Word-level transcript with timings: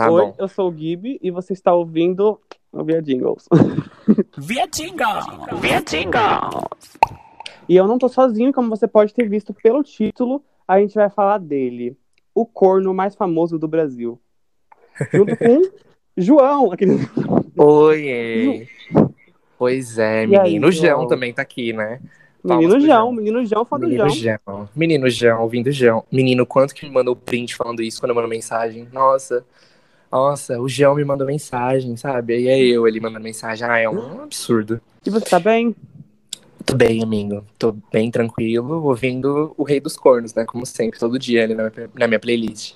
Tá 0.00 0.10
Oi, 0.10 0.22
bom. 0.22 0.34
eu 0.38 0.48
sou 0.48 0.70
o 0.70 0.74
Gibi 0.74 1.18
e 1.22 1.30
você 1.30 1.52
está 1.52 1.74
ouvindo 1.74 2.40
o 2.72 2.82
Via 2.82 3.02
Jingles. 3.02 3.46
Via 4.38 4.66
Jingle! 4.66 5.58
Via 5.60 5.82
Jingle! 5.82 6.70
E 7.68 7.76
eu 7.76 7.86
não 7.86 7.98
tô 7.98 8.08
sozinho, 8.08 8.50
como 8.50 8.70
você 8.70 8.88
pode 8.88 9.12
ter 9.12 9.28
visto 9.28 9.52
pelo 9.52 9.82
título, 9.82 10.42
a 10.66 10.80
gente 10.80 10.94
vai 10.94 11.10
falar 11.10 11.36
dele. 11.38 11.98
O 12.34 12.46
corno 12.46 12.94
mais 12.94 13.14
famoso 13.14 13.58
do 13.58 13.68
Brasil. 13.68 14.18
Junto 15.12 15.36
com 15.36 15.62
João, 16.16 16.72
aquele... 16.72 16.94
Oi! 17.58 18.66
Pois 19.58 19.98
é, 19.98 20.26
E 20.26 20.34
aí, 20.36 20.42
menino 20.54 20.72
João 20.72 20.96
João? 21.00 21.08
também 21.08 21.34
tá 21.34 21.42
aqui, 21.42 21.74
né? 21.74 22.00
menino 22.42 22.80
João, 22.80 23.12
menino 23.12 23.44
João, 23.44 23.66
foda 23.66 23.84
do 23.84 23.90
Menino 23.90 24.08
João. 24.08 24.38
João. 24.46 24.68
Menino 24.74 25.10
João, 25.10 25.42
ouvindo 25.42 25.70
João. 25.70 26.04
Menino, 26.10 26.46
quanto 26.46 26.74
que 26.74 26.86
me 26.86 26.92
mandou 26.92 27.14
print 27.14 27.54
falando 27.54 27.82
isso 27.82 28.00
quando 28.00 28.10
eu 28.10 28.14
mando 28.16 28.28
mensagem? 28.28 28.88
Nossa, 28.90 29.44
nossa, 30.10 30.60
o 30.60 30.68
João 30.68 30.96
me 30.96 31.04
mandou 31.04 31.26
mensagem, 31.26 31.96
sabe? 31.96 32.38
E 32.38 32.48
é 32.48 32.58
eu, 32.58 32.86
ele 32.86 33.00
mandando 33.00 33.22
mensagem. 33.22 33.66
Ah, 33.68 33.78
é 33.78 33.88
um 33.88 34.22
absurdo. 34.22 34.80
E 35.04 35.10
você 35.10 35.24
tá 35.24 35.38
bem? 35.38 35.74
Tô 36.66 36.76
bem, 36.76 37.02
amigo. 37.02 37.44
Tô 37.58 37.72
bem 37.92 38.10
tranquilo, 38.10 38.84
ouvindo 38.84 39.54
o 39.56 39.62
Rei 39.62 39.80
dos 39.80 39.96
Cornos, 39.96 40.34
né? 40.34 40.44
Como 40.44 40.66
sempre, 40.66 40.98
todo 40.98 41.18
dia 41.18 41.44
ali 41.44 41.54
na 41.54 41.70
minha, 41.70 41.90
na 41.94 42.06
minha 42.06 42.20
playlist. 42.20 42.74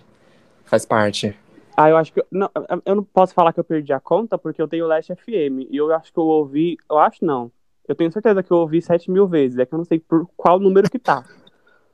Faz 0.64 0.86
parte. 0.86 1.36
Ah, 1.76 1.90
eu 1.90 1.96
acho 1.96 2.12
que. 2.12 2.24
Não, 2.30 2.50
eu 2.86 2.94
não 2.94 3.04
posso 3.04 3.34
falar 3.34 3.52
que 3.52 3.60
eu 3.60 3.64
perdi 3.64 3.92
a 3.92 4.00
conta 4.00 4.38
porque 4.38 4.62
eu 4.62 4.68
tenho 4.68 4.86
Last 4.86 5.12
FM. 5.14 5.66
E 5.70 5.76
eu 5.76 5.92
acho 5.92 6.12
que 6.12 6.18
eu 6.18 6.24
ouvi. 6.24 6.76
Eu 6.88 6.98
acho 6.98 7.24
não. 7.24 7.50
Eu 7.86 7.94
tenho 7.94 8.10
certeza 8.10 8.42
que 8.42 8.50
eu 8.50 8.58
ouvi 8.58 8.80
7 8.80 9.10
mil 9.10 9.26
vezes. 9.26 9.58
É 9.58 9.66
que 9.66 9.74
eu 9.74 9.78
não 9.78 9.84
sei 9.84 9.98
por 9.98 10.26
qual 10.36 10.58
número 10.58 10.88
que 10.88 10.98
tá. 10.98 11.24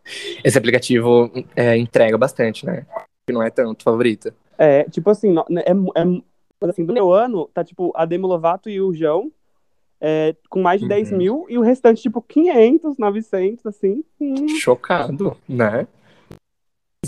Esse 0.44 0.56
aplicativo 0.56 1.30
é, 1.56 1.76
entrega 1.76 2.16
bastante, 2.16 2.64
né? 2.64 2.86
Que 3.26 3.32
não 3.32 3.42
é 3.42 3.50
tanto 3.50 3.82
favorito. 3.82 4.32
É, 4.62 4.84
tipo 4.84 5.08
assim, 5.08 5.32
no- 5.32 5.46
é, 5.58 5.70
é, 5.70 6.68
assim, 6.68 6.84
do 6.84 6.92
meu 6.92 7.10
ano, 7.10 7.48
tá 7.54 7.64
tipo 7.64 7.92
a 7.96 8.04
Demi 8.04 8.24
Lovato 8.26 8.68
e 8.68 8.78
o 8.78 8.92
João 8.92 9.32
é, 10.02 10.34
com 10.50 10.60
mais 10.60 10.80
de 10.80 10.88
10 10.88 11.10
Uhum. 11.12 11.16
mil 11.18 11.46
e 11.48 11.56
o 11.58 11.62
restante, 11.62 12.02
tipo, 12.02 12.20
500, 12.22 12.98
900, 12.98 13.64
assim. 13.66 14.04
Hum. 14.20 14.48
chocado, 14.48 15.36
né? 15.48 15.86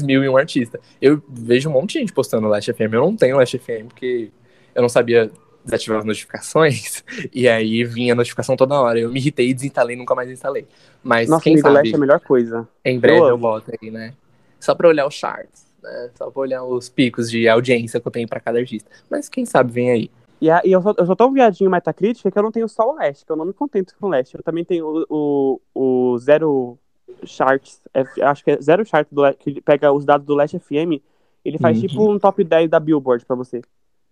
mil 0.01 0.25
e 0.25 0.29
um 0.29 0.37
artista. 0.39 0.81
Eu 1.01 1.23
vejo 1.29 1.69
um 1.69 1.73
monte 1.73 1.93
de 1.95 1.99
gente 2.01 2.13
postando 2.15 2.49
Last 2.49 2.73
FM. 2.73 2.95
Eu 2.95 3.01
não 3.03 3.15
tenho 3.15 3.37
Last 3.37 3.59
FM 3.59 3.89
porque 3.89 4.31
eu 4.75 4.81
não 4.83 4.89
sabia 4.89 5.31
desativar 5.65 5.99
as 5.99 6.05
notificações. 6.05 7.05
E 7.33 7.47
aí 7.49 7.85
vinha 7.85 8.15
a 8.15 8.17
notificação 8.17 8.57
toda 8.57 8.81
hora. 8.81 8.99
Eu 8.99 9.11
me 9.11 9.21
irritei 9.21 9.51
e 9.51 9.55
desinstalei 9.55 9.95
nunca 9.97 10.15
mais 10.15 10.31
instalei. 10.31 10.67
Mas 11.03 11.29
Nossa, 11.29 11.43
quem 11.45 11.53
amigo, 11.53 11.69
sabe, 11.69 11.77
Last 11.79 11.93
é 11.93 11.97
a 11.97 12.01
melhor 12.01 12.21
coisa. 12.21 12.69
em 12.85 12.99
breve 12.99 13.21
eu 13.21 13.29
eu, 13.29 13.39
volto 13.39 13.71
aí, 13.81 13.91
né? 13.91 14.15
Só 14.59 14.75
pra 14.75 14.89
olhar 14.89 15.07
os 15.07 15.15
charts, 15.15 15.62
né? 15.83 16.11
Só 16.15 16.31
pra 16.31 16.41
olhar 16.43 16.65
os 16.65 16.89
picos 16.89 17.31
de 17.31 17.49
audiência 17.49 18.01
que 18.01 18.07
eu 18.07 18.13
tenho 18.13 18.29
pra 18.29 18.41
cada 18.41 18.59
artista. 18.59 18.91
Mas 19.11 19.29
quem 19.29 19.45
sabe 19.45 19.73
vem 19.73 19.91
aí. 19.91 20.11
E, 20.41 20.51
a- 20.51 20.63
e 20.65 20.73
eu, 20.73 20.83
sou, 20.83 20.95
eu 20.99 21.07
sou 21.07 21.17
tão 21.17 21.33
viadinho 21.33 21.69
em 21.69 21.71
Metacritic 21.71 22.31
que 22.33 22.39
eu 22.39 22.43
não 22.43 22.51
tenho 22.53 22.69
só 22.69 22.91
o 22.91 22.95
Last, 22.95 23.25
que 23.25 23.31
eu 23.31 23.37
não 23.37 23.45
me 23.45 23.53
contento 23.53 23.95
com 24.01 24.07
o 24.07 24.11
Last. 24.11 24.35
Eu 24.37 24.43
também 24.43 24.65
tenho 24.65 25.07
o, 25.09 25.61
o, 25.75 26.13
o 26.15 26.19
Zero 26.19 26.79
Charts, 27.25 27.81
é, 27.95 28.05
acho 28.25 28.43
que 28.45 28.51
é 28.53 28.61
Zero 28.61 28.85
Chart, 28.85 29.07
do, 29.11 29.33
que 29.35 29.51
ele 29.51 29.61
pega 29.61 29.93
os 29.93 30.05
dados 30.05 30.27
do 30.27 30.35
Last 30.35 30.59
FM, 30.59 31.01
ele 31.45 31.59
faz 31.59 31.77
Uhum. 31.81 31.87
tipo 31.87 32.13
um 32.13 32.19
top 32.19 32.43
10 32.43 32.69
da 32.71 32.81
Billboard 32.81 33.25
pra 33.25 33.37
você. 33.37 33.61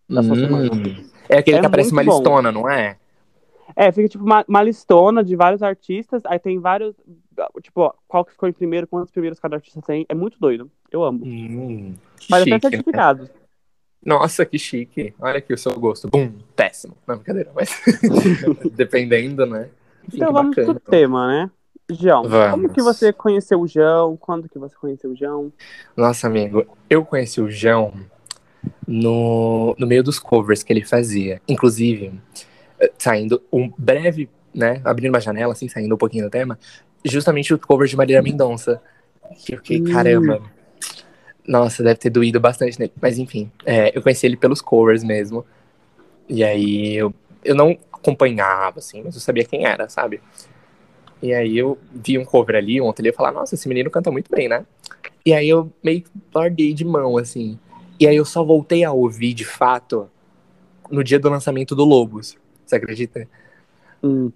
Da 0.09 0.23
sua 0.23 0.37
semana. 0.37 0.69
É 1.29 1.39
aquele 1.39 1.57
É 1.57 1.61
que 1.61 1.67
aparece 1.67 1.93
uma 1.93 2.05
bom. 2.05 2.13
listona, 2.17 2.51
não 2.53 2.69
é? 2.69 2.97
É, 3.77 3.91
fica 3.93 4.09
tipo 4.09 4.25
uma, 4.25 4.45
uma 4.49 4.63
listona 4.63 5.23
de 5.23 5.37
vários 5.37 5.63
artistas, 5.63 6.23
aí 6.27 6.39
tem 6.41 6.59
vários, 6.59 6.95
tipo, 7.63 7.83
ó, 7.83 7.93
qual 8.09 8.25
que 8.25 8.33
ficou 8.33 8.49
em 8.49 8.53
primeiro, 8.53 8.87
quantos 8.87 9.13
primeiros 9.13 9.39
cada 9.39 9.57
artista 9.57 9.81
tem, 9.81 10.05
é 10.09 10.15
muito 10.15 10.39
doido, 10.41 10.69
eu 10.91 11.05
amo. 11.05 11.25
Hum, 11.25 11.95
Mas 12.29 12.43
até 12.43 12.51
chique, 12.51 12.51
né? 12.51 12.71
certificado. 12.71 13.31
Nossa, 14.05 14.47
que 14.47 14.59
chique. 14.59 15.15
Olha 15.21 15.39
aqui 15.39 15.53
o 15.53 15.59
seu 15.59 15.73
gosto. 15.79 16.09
Bum, 16.09 16.33
péssimo. 16.57 16.97
Não, 17.07 17.17
brincadeira, 17.17 17.51
mas 17.55 17.71
dependendo, 18.73 19.45
né? 19.47 19.69
Enfim, 20.07 20.17
Então 20.17 20.33
vamos 20.33 20.57
bacana. 20.57 20.75
pro 20.81 20.91
tema, 20.91 21.27
né? 21.29 21.51
João, 21.93 22.23
como 22.23 22.31
Vamos. 22.35 22.73
que 22.73 22.81
você 22.83 23.13
conheceu 23.13 23.61
o 23.61 23.67
João? 23.67 24.17
Quando 24.17 24.49
que 24.49 24.59
você 24.59 24.75
conheceu 24.77 25.11
o 25.11 25.17
João? 25.17 25.53
Nossa, 25.97 26.29
amigo, 26.29 26.65
eu 26.89 27.05
conheci 27.05 27.41
o 27.41 27.51
João 27.51 27.93
no, 28.87 29.75
no 29.79 29.87
meio 29.87 30.03
dos 30.03 30.19
covers 30.19 30.63
que 30.63 30.73
ele 30.73 30.85
fazia. 30.85 31.43
Inclusive, 31.49 32.13
eh, 32.81 32.93
saindo 32.97 33.43
um 33.53 33.71
breve, 33.77 34.29
né? 34.55 34.81
Abrindo 34.85 35.13
uma 35.13 35.21
janela, 35.21 35.53
assim, 35.53 35.69
saindo 35.69 35.93
um 35.95 35.99
pouquinho 35.99 36.25
do 36.25 36.31
tema, 36.31 36.59
justamente 37.05 37.53
o 37.53 37.59
cover 37.59 37.89
de 37.89 37.97
Marília 37.97 38.23
Mendonça. 38.23 38.81
Que 39.45 39.55
eu 39.55 39.59
fiquei, 39.59 39.81
Hum. 39.81 39.93
caramba. 39.93 40.43
Nossa, 41.51 41.83
deve 41.83 41.99
ter 41.99 42.11
doído 42.11 42.39
bastante 42.39 42.79
nele. 42.79 42.93
Mas 43.03 43.19
enfim, 43.19 43.51
é, 43.67 43.91
eu 43.97 44.01
conheci 44.01 44.25
ele 44.25 44.37
pelos 44.37 44.61
covers 44.61 45.03
mesmo. 45.03 45.45
E 46.29 46.45
aí 46.45 46.95
eu, 46.95 47.13
eu 47.45 47.57
não 47.57 47.77
acompanhava, 47.93 48.79
assim, 48.79 49.03
mas 49.03 49.17
eu 49.17 49.21
sabia 49.21 49.45
quem 49.45 49.67
era, 49.67 49.89
sabe? 49.89 50.21
E 51.21 51.35
aí 51.35 51.59
eu 51.59 51.77
vi 51.93 52.17
um 52.17 52.25
cover 52.25 52.55
ali 52.55 52.81
ontem, 52.81 53.03
eu 53.03 53.07
ia 53.07 53.13
falar, 53.13 53.33
nossa, 53.33 53.57
esse 53.57 53.69
menino 53.69 53.91
canta 53.91 54.13
muito 54.13 54.31
bem, 54.31 54.49
né? 54.49 54.65
E 55.27 55.35
aí 55.35 55.49
eu 55.49 55.73
meio 55.83 56.03
que 56.03 56.11
larguei 56.33 56.73
de 56.73 56.85
mão, 56.85 57.19
assim. 57.19 57.59
E 57.99 58.07
aí 58.07 58.15
eu 58.15 58.25
só 58.25 58.45
voltei 58.45 58.85
a 58.85 58.93
ouvir, 58.93 59.35
de 59.35 59.45
fato, 59.45 60.09
no 60.89 61.03
dia 61.03 61.19
do 61.19 61.29
lançamento 61.29 61.75
do 61.75 61.85
Lobos. 61.85 62.39
Você 62.65 62.77
acredita? 62.77 63.29
Hum. 64.05 64.31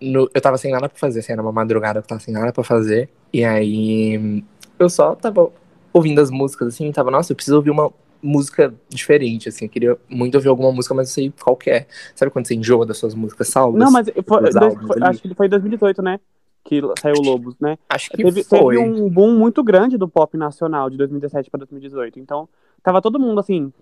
No- 0.00 0.30
eu 0.34 0.40
tava 0.40 0.58
sem 0.58 0.70
nada 0.72 0.88
pra 0.88 0.98
fazer, 0.98 1.20
assim, 1.20 1.32
era 1.32 1.42
uma 1.42 1.52
madrugada 1.52 2.00
que 2.00 2.04
eu 2.06 2.08
tava 2.08 2.20
sem 2.20 2.34
nada 2.34 2.52
pra 2.52 2.62
fazer. 2.64 3.08
E 3.32 3.44
aí 3.44 4.44
eu 4.78 4.90
só 4.90 5.14
tava 5.14 5.50
ouvindo 5.92 6.20
as 6.20 6.30
músicas, 6.30 6.68
assim, 6.68 6.90
tava, 6.92 7.10
nossa, 7.10 7.32
eu 7.32 7.36
preciso 7.36 7.56
ouvir 7.56 7.70
uma 7.70 7.92
música 8.22 8.72
diferente, 8.88 9.48
assim. 9.48 9.64
Eu 9.64 9.68
queria 9.68 9.98
muito 10.08 10.34
ouvir 10.36 10.48
alguma 10.48 10.70
música, 10.72 10.94
mas 10.94 11.08
não 11.08 11.14
sei 11.14 11.32
qual 11.42 11.56
que 11.56 11.70
é. 11.70 11.86
Sabe 12.14 12.30
quando 12.30 12.46
você 12.46 12.54
enjoa 12.54 12.86
das 12.86 12.98
suas 12.98 13.14
músicas 13.14 13.48
salvas? 13.48 13.80
Não, 13.80 13.90
mas 13.90 14.06
foi, 14.08 14.50
dois- 14.50 14.74
foi- 14.86 15.02
acho 15.02 15.22
que 15.22 15.34
foi 15.34 15.46
em 15.46 15.50
2018, 15.50 16.02
né? 16.02 16.20
Que 16.64 16.80
saiu 17.00 17.16
o 17.18 17.22
Lobos, 17.22 17.56
né? 17.60 17.76
Acho 17.88 18.10
que 18.10 18.22
Teve, 18.22 18.44
foi. 18.44 18.76
teve 18.76 18.88
um 18.88 19.10
boom 19.10 19.36
muito 19.36 19.64
grande 19.64 19.98
do 19.98 20.08
pop 20.08 20.36
nacional 20.36 20.88
de 20.88 20.96
2017 20.96 21.50
pra 21.50 21.58
2018. 21.58 22.20
Então, 22.20 22.48
tava 22.82 23.02
todo 23.02 23.18
mundo 23.18 23.40
assim, 23.40 23.72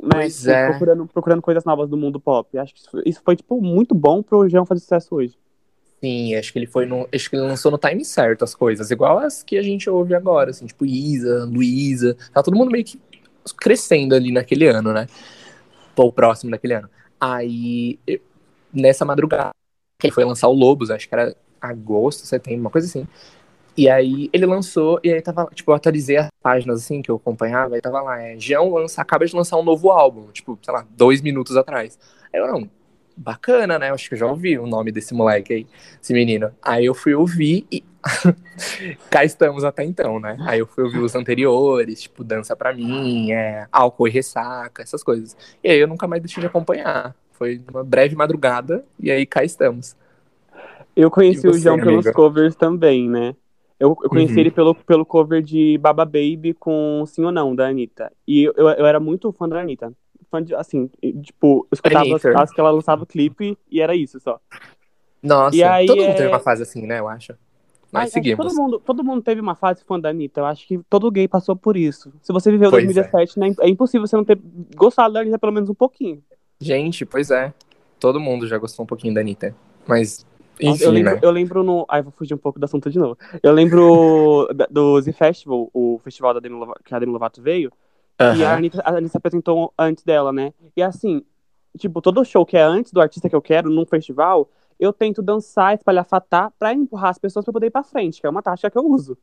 né? 0.00 0.10
Pois 0.12 0.46
é. 0.46 0.70
procurando, 0.70 1.06
procurando 1.06 1.42
coisas 1.42 1.64
novas 1.64 1.88
do 1.88 1.96
mundo 1.96 2.20
pop. 2.20 2.56
Acho 2.56 2.72
que 2.74 2.80
isso, 3.04 3.20
foi, 3.24 3.34
tipo, 3.34 3.60
muito 3.60 3.92
bom 3.94 4.22
pro 4.22 4.48
João 4.48 4.64
fazer 4.64 4.80
sucesso 4.80 5.16
hoje. 5.16 5.36
Sim, 6.02 6.34
acho 6.36 6.52
que 6.52 6.58
ele 6.60 6.66
foi 6.66 6.86
no. 6.86 7.08
Acho 7.12 7.28
que 7.28 7.34
ele 7.36 7.42
lançou 7.42 7.72
no 7.72 7.78
time 7.78 8.04
certo 8.04 8.44
as 8.44 8.54
coisas, 8.54 8.90
igual 8.90 9.18
as 9.18 9.42
que 9.42 9.58
a 9.58 9.62
gente 9.62 9.90
ouve 9.90 10.14
agora, 10.14 10.50
assim, 10.50 10.66
tipo 10.66 10.86
Isa, 10.86 11.44
Luísa. 11.44 12.16
Tá 12.32 12.42
todo 12.42 12.56
mundo 12.56 12.70
meio 12.70 12.84
que 12.84 13.00
crescendo 13.60 14.14
ali 14.14 14.30
naquele 14.30 14.66
ano, 14.68 14.92
né? 14.92 15.06
Ou 15.96 16.12
próximo 16.12 16.50
daquele 16.52 16.74
ano. 16.74 16.90
Aí, 17.20 17.98
eu- 18.06 18.20
nessa 18.72 19.04
madrugada, 19.04 19.52
ele 20.02 20.12
foi 20.12 20.24
lançar 20.24 20.48
o 20.48 20.54
Lobos, 20.54 20.90
acho 20.90 21.08
que 21.08 21.14
era 21.14 21.36
agosto, 21.60 22.26
setembro, 22.26 22.60
uma 22.62 22.70
coisa 22.70 22.86
assim. 22.88 23.06
E 23.76 23.88
aí 23.88 24.28
ele 24.32 24.44
lançou, 24.46 25.00
e 25.04 25.12
aí 25.12 25.22
tava, 25.22 25.46
tipo, 25.54 25.70
eu 25.70 25.74
atualizei 25.76 26.16
as 26.16 26.28
páginas 26.42 26.80
assim 26.82 27.00
que 27.00 27.10
eu 27.10 27.16
acompanhava, 27.16 27.78
e 27.78 27.80
tava 27.80 28.00
lá, 28.02 28.20
é, 28.20 28.36
Jean 28.38 28.62
lança, 28.62 29.00
acaba 29.00 29.24
de 29.24 29.34
lançar 29.36 29.56
um 29.56 29.62
novo 29.64 29.90
álbum, 29.90 30.28
tipo, 30.32 30.58
sei 30.62 30.74
lá, 30.74 30.86
dois 30.90 31.20
minutos 31.22 31.56
atrás. 31.56 31.98
Aí 32.32 32.40
eu, 32.40 32.48
não, 32.48 32.68
bacana, 33.18 33.78
né? 33.78 33.90
Acho 33.92 34.08
que 34.08 34.14
eu 34.14 34.18
já 34.18 34.26
ouvi 34.26 34.58
o 34.58 34.66
nome 34.66 34.92
desse 34.92 35.14
moleque 35.14 35.52
aí, 35.54 35.66
esse 36.02 36.12
menino. 36.12 36.52
Aí 36.62 36.84
eu 36.86 36.94
fui 36.94 37.14
ouvir 37.14 37.66
e 37.70 37.84
cá 39.10 39.24
estamos 39.24 39.64
até 39.64 39.84
então, 39.84 40.20
né? 40.20 40.36
Aí 40.46 40.58
eu 40.60 40.66
fui 40.66 40.84
ouvir 40.84 41.00
os 41.00 41.14
anteriores, 41.14 42.02
tipo, 42.02 42.24
Dança 42.24 42.56
Pra 42.56 42.72
Mim, 42.74 43.32
é, 43.32 43.66
Álcool 43.72 44.08
e 44.08 44.10
Ressaca, 44.10 44.82
essas 44.82 45.02
coisas. 45.02 45.36
E 45.62 45.70
aí 45.70 45.78
eu 45.78 45.88
nunca 45.88 46.06
mais 46.08 46.22
deixei 46.22 46.40
de 46.40 46.46
acompanhar. 46.46 47.14
Foi 47.32 47.62
uma 47.70 47.84
breve 47.84 48.16
madrugada, 48.16 48.84
e 48.98 49.10
aí 49.10 49.24
cá 49.26 49.44
estamos. 49.44 49.96
Eu 50.96 51.10
conheci 51.10 51.46
E 51.46 51.48
o 51.48 51.52
você, 51.52 51.60
João 51.60 51.80
pelos 51.80 52.10
amiga? 52.10 52.10
covers 52.10 52.56
também, 52.56 53.08
né? 53.08 53.34
Eu, 53.78 53.96
eu 54.02 54.10
conheci 54.10 54.40
Uhum. 54.40 54.40
ele 54.40 54.50
pelo, 54.50 54.74
pelo 54.74 55.06
cover 55.06 55.42
de 55.42 55.78
Baba 55.78 56.04
Baby 56.04 56.52
com 56.54 57.04
Sim 57.06 57.24
ou 57.24 57.32
Não, 57.32 57.54
da 57.54 57.68
Anitta. 57.68 58.12
E 58.26 58.42
eu, 58.44 58.52
eu 58.56 58.86
era 58.86 58.98
muito 58.98 59.32
fã 59.32 59.48
da 59.48 59.60
Anitta. 59.60 59.92
Fã 60.30 60.42
de, 60.42 60.54
assim, 60.54 60.90
tipo, 61.22 61.66
eu 61.70 61.74
escutava 61.74 62.14
as, 62.14 62.24
as 62.24 62.52
que 62.52 62.60
ela 62.60 62.70
lançava 62.70 63.02
o 63.02 63.06
clipe 63.06 63.56
e 63.70 63.80
era 63.80 63.94
isso 63.96 64.20
só. 64.20 64.38
Nossa, 65.22 65.56
E 65.56 65.62
aí 65.62 65.86
todo 65.86 65.98
mundo 65.98 66.10
é- 66.10 66.14
teve 66.14 66.28
uma 66.28 66.38
fase 66.38 66.62
assim, 66.62 66.86
né? 66.86 67.00
Eu 67.00 67.08
acho. 67.08 67.34
Mas 67.90 68.06
que 68.06 68.14
seguimos. 68.14 68.46
Todo 68.46 68.54
mundo, 68.56 68.78
todo 68.80 69.04
mundo 69.04 69.22
teve 69.22 69.40
uma 69.40 69.54
fase 69.54 69.82
fã 69.84 69.98
da 69.98 70.10
Anitta. 70.10 70.40
Eu 70.40 70.46
acho 70.46 70.66
que 70.66 70.78
todo 70.90 71.10
gay 71.10 71.26
passou 71.26 71.56
por 71.56 71.76
isso. 71.76 72.12
Se 72.20 72.32
você 72.32 72.50
viveu 72.50 72.70
Pois 72.70 72.84
2017, 72.84 73.38
né, 73.38 73.54
é 73.60 73.68
impossível 73.68 74.06
você 74.06 74.16
não 74.16 74.24
ter 74.24 74.38
gostado 74.76 75.14
da 75.14 75.20
Anitta 75.20 75.38
pelo 75.38 75.52
menos 75.52 75.70
um 75.70 75.74
pouquinho. 75.74 76.22
Gente, 76.60 77.06
pois 77.06 77.30
é. 77.30 77.52
Todo 77.98 78.20
mundo 78.20 78.46
já 78.46 78.58
gostou 78.58 78.84
um 78.84 78.86
pouquinho 78.86 79.14
da 79.14 79.20
Anitta. 79.20 79.54
Mas, 79.86 80.26
enfim, 80.60 80.84
eu, 80.84 80.90
lembro, 80.90 81.14
né? 81.14 81.20
eu 81.22 81.30
lembro 81.30 81.62
no. 81.62 81.86
Ai, 81.88 82.02
vou 82.02 82.12
fugir 82.12 82.34
um 82.34 82.38
pouco 82.38 82.58
do 82.58 82.64
assunto 82.64 82.90
de 82.90 82.98
novo. 82.98 83.16
Eu 83.42 83.52
lembro 83.52 84.46
do 84.70 85.00
Z 85.00 85.12
Festival, 85.12 85.70
o 85.72 85.98
festival 86.04 86.34
da 86.34 86.40
Demi 86.40 86.56
Lovato, 86.56 86.82
que 86.84 86.94
a 86.94 86.98
Demi 86.98 87.12
Lovato 87.12 87.40
veio, 87.40 87.72
e 88.18 88.44
a. 88.44 88.54
Anitta, 88.54 88.82
a 88.84 88.90
Anitta 88.90 89.08
se 89.08 89.16
apresentou 89.16 89.72
antes 89.78 90.04
dela, 90.04 90.32
né? 90.32 90.52
E 90.76 90.82
assim, 90.82 91.22
tipo, 91.76 92.00
todo 92.02 92.24
show 92.24 92.44
que 92.44 92.56
é 92.56 92.62
antes 92.62 92.92
do 92.92 93.00
artista 93.00 93.28
que 93.28 93.36
eu 93.36 93.42
quero, 93.42 93.70
num 93.70 93.86
festival, 93.86 94.48
eu 94.78 94.92
tento 94.92 95.22
dançar, 95.22 95.74
espalhar 95.74 96.04
fatá 96.04 96.52
pra 96.58 96.72
empurrar 96.72 97.10
as 97.10 97.18
pessoas 97.18 97.44
pra 97.44 97.52
poder 97.52 97.66
ir 97.66 97.70
pra 97.70 97.82
frente, 97.82 98.20
que 98.20 98.26
é 98.26 98.30
uma 98.30 98.42
tática 98.42 98.70
que 98.70 98.78
eu 98.78 98.86
uso. 98.86 99.16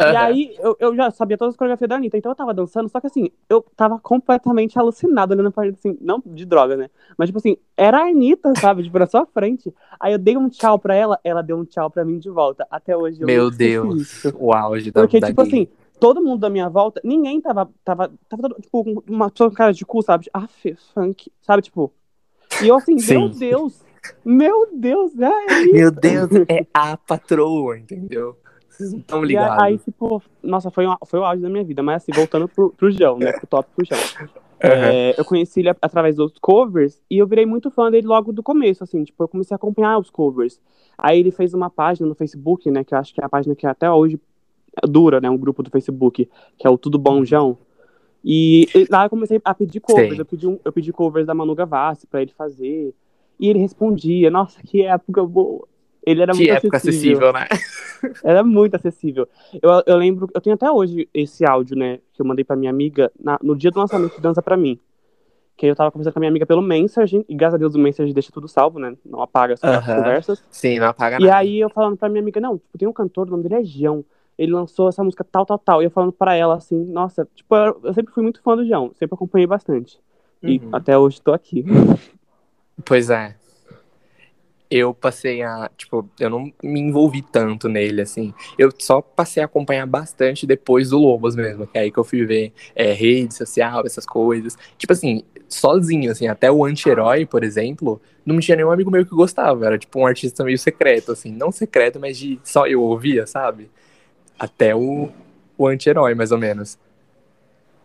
E 0.00 0.02
Aham. 0.02 0.18
aí, 0.18 0.56
eu, 0.58 0.76
eu 0.80 0.96
já 0.96 1.10
sabia 1.10 1.36
todas 1.36 1.52
as 1.52 1.58
coreografias 1.58 1.88
da 1.88 1.96
Anitta, 1.96 2.16
então 2.16 2.32
eu 2.32 2.36
tava 2.36 2.54
dançando, 2.54 2.88
só 2.88 3.00
que 3.00 3.06
assim, 3.06 3.28
eu 3.50 3.62
tava 3.76 3.98
completamente 3.98 4.78
alucinado 4.78 5.34
olhando 5.34 5.52
pra 5.52 5.68
assim, 5.68 5.98
não 6.00 6.22
de 6.24 6.46
droga, 6.46 6.74
né? 6.74 6.88
Mas, 7.18 7.28
tipo 7.28 7.38
assim, 7.38 7.58
era 7.76 7.98
a 7.98 8.06
Anitta, 8.08 8.54
sabe? 8.54 8.82
Tipo, 8.82 8.98
na 8.98 9.06
sua 9.06 9.26
frente. 9.26 9.74
Aí 10.00 10.12
eu 10.12 10.18
dei 10.18 10.38
um 10.38 10.48
tchau 10.48 10.78
pra 10.78 10.94
ela, 10.94 11.20
ela 11.22 11.42
deu 11.42 11.58
um 11.58 11.66
tchau 11.66 11.90
pra 11.90 12.02
mim 12.02 12.18
de 12.18 12.30
volta. 12.30 12.66
Até 12.70 12.96
hoje 12.96 13.20
eu 13.20 13.26
Meu 13.26 13.50
Deus, 13.50 14.00
isso. 14.00 14.34
o 14.38 14.54
auge 14.54 14.90
da, 14.90 15.02
Porque, 15.02 15.20
tipo 15.20 15.42
gay. 15.42 15.46
assim, 15.46 15.68
todo 16.00 16.22
mundo 16.22 16.40
da 16.40 16.50
minha 16.50 16.68
volta, 16.68 17.00
ninguém 17.04 17.40
tava, 17.40 17.70
tava, 17.84 18.10
tava 18.28 18.42
todo- 18.42 18.60
tipo, 18.60 19.04
uma 19.08 19.30
pessoa 19.30 19.50
com 19.50 19.56
cara 19.56 19.72
de 19.72 19.84
cu, 19.84 20.02
sabe? 20.02 20.26
Aff, 20.32 20.74
funk, 20.94 21.30
sabe? 21.42 21.62
Tipo, 21.62 21.92
e 22.62 22.68
eu 22.68 22.76
assim, 22.76 22.98
Sim. 22.98 23.14
meu 23.18 23.28
Deus, 23.28 23.84
meu 24.24 24.68
Deus, 24.74 25.12
é 25.18 25.46
isso. 25.60 25.72
Meu 25.72 25.90
Deus, 25.90 26.30
é 26.48 26.66
a 26.72 26.96
patroa, 26.96 27.78
entendeu? 27.78 28.36
Vocês 28.68 28.92
não 28.92 29.00
estão 29.00 29.22
E 29.24 29.28
ligados. 29.28 29.62
aí, 29.62 29.78
tipo, 29.78 30.22
nossa, 30.42 30.70
foi, 30.70 30.86
um- 30.86 30.96
foi 31.06 31.20
o 31.20 31.24
auge 31.24 31.42
da 31.42 31.50
minha 31.50 31.62
vida. 31.64 31.82
Mas 31.82 32.02
assim, 32.02 32.12
voltando 32.12 32.48
pro, 32.48 32.70
pro 32.70 32.90
João, 32.90 33.18
né? 33.18 33.32
Pro 33.32 33.46
top 33.46 33.68
pro 33.76 33.84
João. 33.84 34.00
Aham. 34.62 34.90
É, 34.92 35.14
eu 35.18 35.24
conheci 35.24 35.60
ele 35.60 35.70
através 35.70 36.16
dos 36.16 36.32
covers 36.38 37.02
e 37.10 37.16
eu 37.18 37.26
virei 37.26 37.46
muito 37.46 37.70
fã 37.70 37.90
dele 37.90 38.06
logo 38.06 38.30
do 38.32 38.42
começo, 38.42 38.84
assim, 38.84 39.02
tipo, 39.04 39.22
eu 39.24 39.28
comecei 39.28 39.54
a 39.54 39.56
acompanhar 39.56 39.98
os 39.98 40.10
covers. 40.10 40.60
Aí 40.98 41.18
ele 41.18 41.30
fez 41.30 41.54
uma 41.54 41.70
página 41.70 42.06
no 42.06 42.14
Facebook, 42.14 42.70
né, 42.70 42.84
que 42.84 42.94
eu 42.94 42.98
acho 42.98 43.14
que 43.14 43.22
é 43.22 43.24
a 43.24 43.28
página 43.28 43.54
que 43.54 43.66
até 43.66 43.90
hoje 43.90 44.20
dura, 44.86 45.20
né, 45.20 45.28
um 45.30 45.36
grupo 45.38 45.62
do 45.62 45.70
Facebook, 45.70 46.28
que 46.58 46.66
é 46.66 46.70
o 46.70 46.78
Tudo 46.78 46.98
Bom 46.98 47.24
João. 47.24 47.58
E 48.24 48.68
e 48.74 48.86
lá 48.90 49.04
eu 49.06 49.10
comecei 49.10 49.40
a 49.44 49.54
pedir 49.54 49.80
covers, 49.80 50.18
eu 50.18 50.24
pedi, 50.26 50.46
um- 50.46 50.58
eu 50.64 50.72
pedi 50.72 50.92
covers 50.92 51.26
da 51.26 51.34
Manu 51.34 51.54
Gavassi 51.54 52.06
pra 52.06 52.20
ele 52.22 52.32
fazer. 52.36 52.94
E 53.38 53.48
ele 53.48 53.58
respondia, 53.58 54.30
nossa, 54.30 54.60
que 54.62 54.82
época 54.82 55.24
boa. 55.24 55.66
Ele 56.04 56.20
era 56.22 56.32
Que 56.32 56.38
muito 56.38 56.52
época 56.52 56.76
acessível, 56.76 57.32
né? 57.32 57.46
era 58.24 58.42
muito 58.44 58.74
acessível. 58.74 59.26
Eu, 59.62 59.82
eu 59.86 59.96
lembro, 59.96 60.28
eu 60.34 60.40
tenho 60.40 60.54
até 60.54 60.70
hoje 60.70 61.08
esse 61.14 61.44
áudio, 61.46 61.76
né, 61.76 61.98
que 62.12 62.20
eu 62.20 62.26
mandei 62.26 62.44
pra 62.44 62.56
minha 62.56 62.70
amiga 62.70 63.10
na- 63.18 63.38
no 63.42 63.56
dia 63.56 63.70
do 63.70 63.78
lançamento 63.80 64.14
de 64.16 64.20
Dança 64.20 64.42
Pra 64.42 64.56
Mim. 64.56 64.78
Que 65.56 65.66
eu 65.66 65.76
tava 65.76 65.90
conversando 65.90 66.14
com 66.14 66.18
a 66.18 66.22
minha 66.22 66.30
amiga 66.30 66.46
pelo 66.46 66.62
Messenger, 66.62 67.22
e 67.28 67.34
graças 67.34 67.54
a 67.54 67.58
Deus 67.58 67.74
o 67.74 67.78
Messenger 67.78 68.12
deixa 68.14 68.32
tudo 68.32 68.48
salvo, 68.48 68.78
né? 68.78 68.94
Não 69.04 69.20
apaga 69.22 69.54
as 69.54 69.62
Aham. 69.62 69.96
conversas. 69.96 70.42
Sim, 70.50 70.78
não 70.78 70.86
apaga 70.88 71.18
E 71.18 71.24
nada. 71.24 71.36
aí 71.36 71.60
eu 71.60 71.68
falando 71.70 71.96
pra 71.98 72.08
minha 72.08 72.22
amiga, 72.22 72.40
não, 72.40 72.56
tipo, 72.58 72.78
tem 72.78 72.88
um 72.88 72.92
cantor, 72.92 73.26
o 73.28 73.30
nome 73.30 73.42
dele 73.42 73.56
é 73.56 73.64
João. 73.64 74.02
Ele 74.40 74.52
lançou 74.52 74.88
essa 74.88 75.04
música 75.04 75.22
tal, 75.22 75.44
tal, 75.44 75.58
tal. 75.58 75.82
E 75.82 75.84
eu 75.84 75.90
falando 75.90 76.12
pra 76.12 76.34
ela 76.34 76.56
assim, 76.56 76.74
nossa, 76.86 77.28
tipo, 77.34 77.54
eu, 77.54 77.78
eu 77.84 77.92
sempre 77.92 78.10
fui 78.14 78.22
muito 78.22 78.40
fã 78.42 78.56
do 78.56 78.66
João, 78.66 78.90
sempre 78.98 79.14
acompanhei 79.14 79.46
bastante. 79.46 80.00
E 80.42 80.58
Uhum. 80.58 80.70
até 80.72 80.96
hoje 80.96 81.20
tô 81.20 81.30
aqui. 81.34 81.62
Pois 82.82 83.10
é. 83.10 83.36
Eu 84.70 84.94
passei 84.94 85.42
a. 85.42 85.68
Tipo, 85.76 86.08
eu 86.18 86.30
não 86.30 86.50
me 86.62 86.80
envolvi 86.80 87.20
tanto 87.20 87.68
nele, 87.68 88.00
assim. 88.00 88.32
Eu 88.56 88.70
só 88.78 89.02
passei 89.02 89.42
a 89.42 89.46
acompanhar 89.46 89.84
bastante 89.84 90.46
depois 90.46 90.88
do 90.88 90.98
Lobos 90.98 91.36
mesmo. 91.36 91.66
Que 91.66 91.76
é 91.76 91.80
aí 91.82 91.90
que 91.90 91.98
eu 91.98 92.04
fui 92.04 92.24
ver 92.24 92.54
é, 92.74 92.92
rede 92.92 93.34
social, 93.34 93.82
essas 93.84 94.06
coisas. 94.06 94.56
Tipo 94.78 94.94
assim, 94.94 95.22
sozinho, 95.48 96.10
assim. 96.10 96.28
Até 96.28 96.50
o 96.50 96.64
anti-herói, 96.64 97.26
por 97.26 97.44
exemplo, 97.44 98.00
não 98.24 98.38
tinha 98.40 98.56
nenhum 98.56 98.70
amigo 98.70 98.90
meu 98.90 99.04
que 99.04 99.10
gostava. 99.10 99.66
Era 99.66 99.76
tipo 99.76 99.98
um 99.98 100.06
artista 100.06 100.42
meio 100.44 100.56
secreto, 100.58 101.12
assim. 101.12 101.32
Não 101.32 101.52
secreto, 101.52 102.00
mas 102.00 102.16
de 102.16 102.40
só 102.42 102.66
eu 102.66 102.80
ouvia, 102.80 103.26
sabe? 103.26 103.68
Até 104.40 104.74
o, 104.74 105.10
o 105.58 105.66
anti-herói, 105.68 106.14
mais 106.14 106.32
ou 106.32 106.38
menos. 106.38 106.78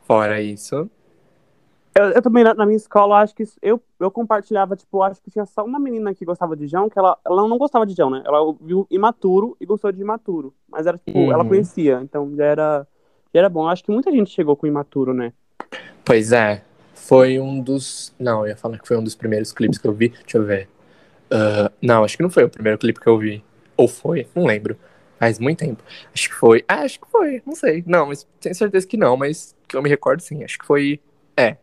Fora 0.07 0.41
isso. 0.41 0.89
Eu, 1.97 2.05
eu 2.11 2.21
também, 2.21 2.43
na, 2.45 2.53
na 2.53 2.65
minha 2.65 2.77
escola, 2.77 3.19
acho 3.21 3.35
que 3.35 3.43
isso- 3.43 3.57
eu, 3.61 3.81
eu 3.99 4.09
compartilhava, 4.09 4.75
tipo, 4.75 5.01
acho 5.03 5.21
que 5.21 5.29
tinha 5.31 5.45
só 5.45 5.65
uma 5.65 5.79
menina 5.79 6.13
que 6.13 6.23
gostava 6.25 6.55
de 6.55 6.65
João, 6.67 6.89
que 6.89 6.97
ela, 6.97 7.17
ela 7.25 7.47
não 7.47 7.57
gostava 7.57 7.85
de 7.85 7.93
João, 7.93 8.09
né? 8.09 8.21
Ela 8.25 8.41
ouviu 8.41 8.87
Imaturo 8.89 9.57
e 9.59 9.65
gostou 9.65 9.91
de 9.91 10.01
Imaturo. 10.01 10.53
Mas 10.69 10.87
era, 10.87 10.97
tipo, 10.97 11.17
Uhum. 11.19 11.31
ela 11.33 11.43
conhecia, 11.45 11.99
então 12.01 12.33
já 12.35 12.45
era, 12.45 12.87
já 13.33 13.39
era 13.39 13.49
bom. 13.49 13.67
Acho 13.67 13.83
que 13.83 13.91
muita 13.91 14.11
gente 14.11 14.29
chegou 14.31 14.55
com 14.55 14.65
Imaturo, 14.67 15.13
né? 15.13 15.33
Pois 16.05 16.31
é, 16.31 16.63
foi 16.93 17.39
um 17.39 17.61
dos. 17.61 18.13
Não, 18.19 18.41
eu 18.41 18.47
ia 18.49 18.57
falar 18.57 18.77
que 18.79 18.87
foi 18.87 18.97
um 18.97 19.03
dos 19.03 19.15
primeiros 19.15 19.51
clipes 19.51 19.77
que 19.77 19.87
eu 19.87 19.93
vi. 19.93 20.09
Deixa 20.09 20.37
eu 20.37 20.45
ver. 20.45 20.69
Ah, 21.31 21.71
não, 21.81 22.03
acho 22.03 22.17
que 22.17 22.23
não 22.23 22.29
foi 22.29 22.43
o 22.43 22.49
primeiro 22.49 22.77
clipe 22.77 22.99
que 22.99 23.07
eu 23.07 23.17
vi. 23.17 23.43
Ou 23.75 23.87
foi? 23.87 24.27
Não 24.35 24.45
lembro. 24.45 24.77
Faz 25.19 25.39
muito 25.39 25.59
tempo. 25.59 25.81
Acho 26.13 26.29
que 26.29 26.35
foi. 26.35 26.63
Ah, 26.67 26.81
acho 26.81 26.99
que 26.99 27.09
foi. 27.09 27.41
Não 27.45 27.55
sei. 27.55 27.83
Não, 27.87 28.07
mas 28.07 28.27
tenho 28.39 28.53
certeza 28.55 28.85
que 28.85 28.97
não. 28.97 29.15
Mas 29.15 29.55
que 29.67 29.75
eu 29.77 29.81
me 29.81 29.89
recordo 29.89 30.21
sim. 30.21 30.43
Acho 30.43 30.59
que 30.59 30.65
foi. 30.65 30.99
É. 31.37 31.57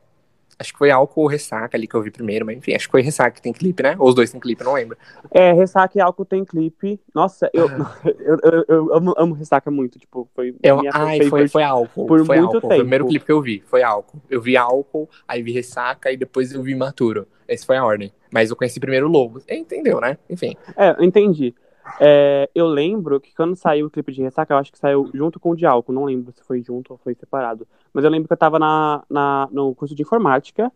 Acho 0.58 0.72
que 0.72 0.78
foi 0.78 0.90
álcool 0.92 1.22
ou 1.22 1.26
ressaca 1.26 1.76
ali 1.76 1.88
que 1.88 1.94
eu 1.94 2.02
vi 2.02 2.10
primeiro. 2.10 2.46
Mas 2.46 2.56
enfim, 2.58 2.72
acho 2.74 2.86
que 2.86 2.92
foi 2.92 3.02
ressaca 3.02 3.32
que 3.32 3.42
tem 3.42 3.52
clipe, 3.52 3.82
né? 3.82 3.96
Ou 3.98 4.08
os 4.08 4.14
dois 4.14 4.30
têm 4.30 4.38
clipe, 4.40 4.62
não 4.62 4.74
lembro. 4.74 4.96
É, 5.30 5.52
Ressaca 5.52 5.98
e 5.98 6.00
Álcool 6.00 6.24
tem 6.24 6.44
clipe. 6.44 7.00
Nossa, 7.12 7.50
eu, 7.52 7.66
Ah. 7.68 7.96
eu, 8.20 8.38
eu, 8.44 8.64
eu 8.68 8.94
amo, 8.94 9.14
amo 9.16 9.34
Ressaca 9.34 9.70
muito, 9.72 9.98
tipo, 9.98 10.28
foi 10.36 10.54
Eu, 10.62 10.78
minha 10.78 10.92
ai, 10.94 11.22
foi, 11.24 11.48
foi 11.48 11.62
álcool. 11.64 12.06
por 12.06 12.24
foi 12.24 12.38
muito 12.38 12.56
álcool. 12.56 12.68
Foi 12.68 12.76
o 12.76 12.80
primeiro 12.80 13.04
tempo. 13.04 13.10
clipe 13.10 13.26
que 13.26 13.32
eu 13.32 13.40
vi. 13.42 13.62
Foi 13.66 13.82
álcool. 13.82 14.20
Eu 14.30 14.40
vi 14.40 14.56
álcool, 14.56 15.08
aí 15.26 15.42
vi 15.42 15.52
ressaca 15.52 16.12
e 16.12 16.16
depois 16.16 16.52
eu 16.52 16.62
vi 16.62 16.74
maturo. 16.76 17.26
Esse 17.48 17.66
foi 17.66 17.76
a 17.76 17.84
ordem. 17.84 18.12
Mas 18.32 18.50
eu 18.50 18.56
conheci 18.56 18.78
primeiro 18.78 19.08
o 19.08 19.10
Lobo. 19.10 19.42
Entendeu, 19.48 20.00
né? 20.00 20.16
Enfim. 20.30 20.54
É, 20.76 20.90
eu 20.90 21.02
entendi. 21.02 21.54
É, 22.00 22.48
eu 22.54 22.66
lembro 22.66 23.20
que 23.20 23.34
quando 23.34 23.54
saiu 23.56 23.86
o 23.86 23.90
clipe 23.90 24.12
de 24.12 24.22
Ressaca, 24.22 24.54
eu 24.54 24.58
acho 24.58 24.72
que 24.72 24.78
saiu 24.78 25.10
junto 25.12 25.38
com 25.38 25.50
o 25.50 25.56
de 25.56 25.66
álcool. 25.66 25.92
Não 25.92 26.04
lembro 26.04 26.32
se 26.32 26.42
foi 26.42 26.62
junto 26.62 26.92
ou 26.92 26.98
foi 26.98 27.14
separado. 27.14 27.66
Mas 27.92 28.04
eu 28.04 28.10
lembro 28.10 28.28
que 28.28 28.32
eu 28.32 28.38
tava 28.38 28.58
na, 28.58 29.02
na, 29.08 29.48
no 29.50 29.74
curso 29.74 29.94
de 29.94 30.02
informática 30.02 30.72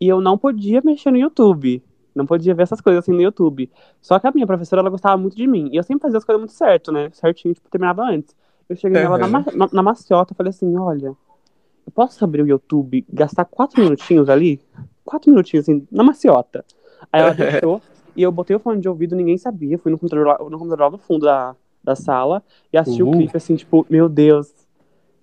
e 0.00 0.08
eu 0.08 0.20
não 0.20 0.38
podia 0.38 0.80
mexer 0.84 1.10
no 1.10 1.18
YouTube. 1.18 1.82
Não 2.14 2.26
podia 2.26 2.54
ver 2.54 2.62
essas 2.62 2.80
coisas 2.80 3.04
assim 3.04 3.12
no 3.12 3.22
YouTube. 3.22 3.70
Só 4.00 4.18
que 4.18 4.26
a 4.26 4.32
minha 4.32 4.46
professora, 4.46 4.80
ela 4.80 4.90
gostava 4.90 5.16
muito 5.16 5.36
de 5.36 5.46
mim. 5.46 5.68
E 5.72 5.76
eu 5.76 5.82
sempre 5.82 6.02
fazia 6.02 6.18
as 6.18 6.24
coisas 6.24 6.40
muito 6.40 6.52
certo, 6.52 6.90
né? 6.90 7.10
Certinho, 7.12 7.54
tipo, 7.54 7.70
terminava 7.70 8.02
antes. 8.02 8.34
Eu 8.68 8.76
cheguei 8.76 9.00
nela 9.00 9.18
na, 9.18 9.26
Uhum. 9.26 9.44
na, 9.54 9.68
na 9.72 9.82
maciota 9.82 10.32
e 10.32 10.36
falei 10.36 10.50
assim, 10.50 10.76
olha, 10.76 11.08
eu 11.08 11.92
posso 11.94 12.24
abrir 12.24 12.42
o 12.42 12.46
YouTube, 12.46 13.04
gastar 13.12 13.44
quatro 13.44 13.82
minutinhos 13.82 14.28
ali? 14.28 14.60
Quatro 15.04 15.30
minutinhos, 15.30 15.68
assim, 15.68 15.86
na 15.90 16.02
maciota. 16.04 16.64
Aí 17.12 17.20
ela 17.20 17.32
deixou. 17.34 17.82
E 18.16 18.22
eu 18.22 18.32
botei 18.32 18.54
o 18.56 18.60
fone 18.60 18.80
de 18.80 18.88
ouvido, 18.88 19.14
ninguém 19.16 19.36
sabia. 19.38 19.78
Fui 19.78 19.90
no 19.90 19.98
computador 19.98 20.26
lá, 20.26 20.38
no, 20.38 20.58
computador 20.58 20.80
lá 20.80 20.90
no 20.90 20.98
fundo 20.98 21.26
da, 21.26 21.54
da 21.82 21.94
sala 21.94 22.42
e 22.72 22.78
assisti 22.78 23.02
o 23.02 23.08
Uh. 23.08 23.12
clipe, 23.12 23.36
assim, 23.36 23.56
tipo, 23.56 23.86
meu 23.88 24.08
Deus, 24.08 24.52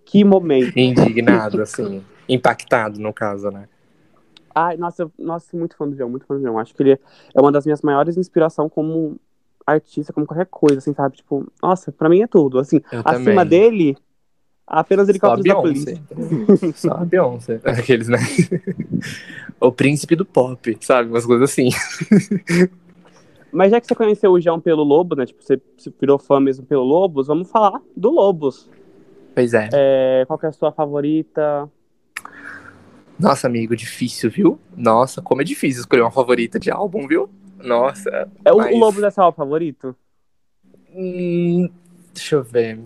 que 0.06 0.24
momento. 0.24 0.78
Indignado, 0.78 1.62
assim. 1.62 2.04
Impactado, 2.30 3.00
no 3.00 3.14
caso, 3.14 3.50
né? 3.50 3.68
Ai, 4.54 4.76
nossa, 4.76 5.04
eu, 5.04 5.12
nossa, 5.20 5.56
muito 5.56 5.76
fã 5.78 5.88
do 5.88 5.96
João, 5.96 6.10
muito 6.10 6.26
fã 6.26 6.36
do 6.36 6.42
João. 6.42 6.58
Acho 6.58 6.74
que 6.74 6.82
ele 6.82 6.94
é 6.94 7.40
uma 7.40 7.52
das 7.52 7.66
minhas 7.66 7.82
maiores 7.82 8.18
inspirações 8.18 8.72
como 8.72 9.18
artista, 9.66 10.12
como 10.12 10.26
qualquer 10.26 10.48
coisa, 10.48 10.80
assim, 10.80 10.94
sabe? 10.94 11.18
Tipo, 11.18 11.46
nossa, 11.62 11.92
pra 11.92 12.10
mim 12.10 12.22
é 12.22 12.28
tudo. 12.28 12.58
Assim, 12.58 12.82
Eu 12.92 13.02
acima 13.06 13.44
também. 13.44 13.46
dele, 13.46 13.98
apenas 14.66 15.10
helicópteros 15.10 15.46
da 15.46 15.56
polícia. 15.62 16.02
Só 16.74 16.92
a 16.94 17.06
Beyoncé. 17.06 17.62
Aqueles, 17.66 18.08
né? 18.08 18.18
O 19.60 19.72
príncipe 19.72 20.16
do 20.16 20.26
pop, 20.26 20.78
sabe? 20.82 21.10
Umas 21.10 21.26
coisas 21.26 21.50
assim. 21.50 21.70
Mas 23.52 23.72
já 23.72 23.80
que 23.80 23.88
você 23.88 23.96
conheceu 23.96 24.32
o 24.32 24.42
João 24.42 24.60
pelo 24.60 24.84
Lobo, 24.84 25.16
né? 25.16 25.26
Tipo, 25.26 25.42
você 25.44 25.60
virou 26.00 26.20
fã 26.20 26.40
mesmo 26.40 26.66
pelo 26.66 26.84
Lobos, 26.84 27.28
vamos 27.28 27.50
falar 27.50 27.82
do 27.96 28.10
Lobos. 28.10 28.70
Pois 29.34 29.54
é. 29.54 29.70
É, 29.74 30.24
qual 30.28 30.40
é 30.44 30.48
a 30.48 30.52
sua 30.52 30.72
favorita? 30.72 31.70
Nossa, 33.20 33.48
amigo, 33.48 33.76
difícil, 33.76 34.30
viu? 34.30 34.60
Nossa, 34.76 35.22
como 35.22 35.42
é 35.42 35.46
difícil 35.46 35.80
escolher 35.82 36.02
uma 36.02 36.12
favorita 36.12 36.60
de 36.60 36.70
álbum, 36.70 37.08
viu? 37.08 37.30
Nossa. 37.64 38.30
É, 38.46 38.54
o, 38.54 38.58
Mas- 38.58 38.76
o 38.76 38.78
Lobos 38.78 39.02
é 39.02 39.10
seu 39.10 39.32
favorito? 39.32 39.96
Hum, 40.94 41.70
deixa 42.14 42.36
eu 42.36 42.44
ver. 42.44 42.80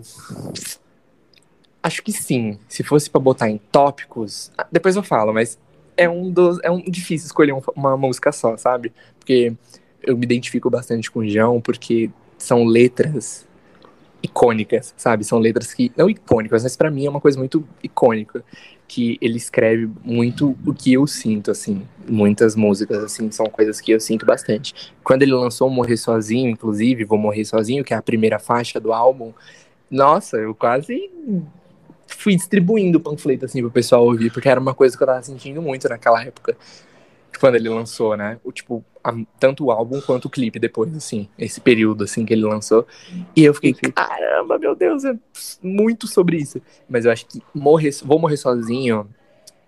Acho 1.82 2.02
que 2.02 2.12
sim. 2.12 2.58
Se 2.68 2.82
fosse 2.82 3.10
pra 3.10 3.20
botar 3.20 3.50
em 3.50 3.58
tópicos, 3.58 4.50
ah, 4.56 4.66
depois 4.70 4.94
eu 4.96 5.02
falo, 5.02 5.32
mas 5.34 5.58
é 5.96 6.08
um 6.08 6.30
dos 6.30 6.58
é 6.62 6.70
um 6.70 6.82
difícil 6.82 7.26
escolher 7.26 7.52
um- 7.52 7.62
uma 7.76 7.96
música 7.96 8.32
só, 8.32 8.56
sabe? 8.56 8.92
Porque 9.18 9.52
eu 10.02 10.16
me 10.16 10.24
identifico 10.24 10.68
bastante 10.70 11.10
com 11.10 11.20
o 11.20 11.28
João 11.28 11.60
porque 11.60 12.10
são 12.38 12.64
letras 12.64 13.46
icônicas, 14.22 14.94
sabe? 14.96 15.24
São 15.24 15.38
letras 15.38 15.74
que 15.74 15.90
não 15.96 16.08
icônicas, 16.08 16.62
mas 16.62 16.76
pra 16.76 16.90
mim 16.90 17.06
é 17.06 17.10
uma 17.10 17.20
coisa 17.20 17.38
muito 17.38 17.66
icônica 17.82 18.44
que 18.86 19.16
ele 19.20 19.36
escreve 19.36 19.90
muito 20.04 20.56
o 20.66 20.74
que 20.74 20.92
eu 20.92 21.06
sinto 21.06 21.50
assim. 21.50 21.82
Muitas 22.06 22.54
músicas 22.54 23.02
assim 23.02 23.30
são 23.30 23.46
coisas 23.46 23.80
que 23.80 23.90
eu 23.90 23.98
sinto 23.98 24.26
bastante. 24.26 24.74
Quando 25.02 25.22
ele 25.22 25.32
lançou 25.32 25.68
Morrer 25.70 25.96
Sozinho, 25.96 26.50
inclusive, 26.50 27.04
Vou 27.04 27.18
Morrer 27.18 27.44
Sozinho, 27.44 27.82
que 27.82 27.94
é 27.94 27.96
a 27.96 28.02
primeira 28.02 28.38
faixa 28.38 28.78
do 28.78 28.92
álbum, 28.92 29.32
nossa, 29.90 30.36
eu 30.36 30.54
quase 30.54 31.10
fui 32.16 32.36
distribuindo 32.36 32.98
o 32.98 33.00
panfleto 33.00 33.44
assim 33.44 33.60
pro 33.60 33.70
pessoal 33.70 34.04
ouvir, 34.04 34.32
porque 34.32 34.48
era 34.48 34.60
uma 34.60 34.74
coisa 34.74 34.96
que 34.96 35.02
eu 35.02 35.06
tava 35.06 35.22
sentindo 35.22 35.60
muito 35.62 35.88
naquela 35.88 36.22
época. 36.22 36.56
Quando 37.40 37.56
ele 37.56 37.68
lançou, 37.68 38.16
né? 38.16 38.38
O, 38.44 38.52
tipo, 38.52 38.84
a- 39.02 39.14
tanto 39.40 39.64
o 39.64 39.70
álbum 39.72 40.00
quanto 40.00 40.26
o 40.26 40.30
clipe 40.30 40.58
depois, 40.60 40.94
assim, 40.94 41.28
esse 41.38 41.60
período 41.60 42.04
assim 42.04 42.24
que 42.24 42.32
ele 42.32 42.42
lançou. 42.44 42.86
E 43.34 43.42
eu 43.44 43.52
fiquei, 43.54 43.72
caramba, 43.92 44.58
meu 44.58 44.76
Deus, 44.76 45.04
é 45.04 45.14
muito 45.62 46.06
sobre 46.06 46.36
isso. 46.36 46.60
Mas 46.88 47.04
eu 47.04 47.10
acho 47.10 47.26
que 47.26 47.42
morrer, 47.54 47.90
Vou 48.04 48.18
Morrer 48.18 48.36
Sozinho, 48.36 49.08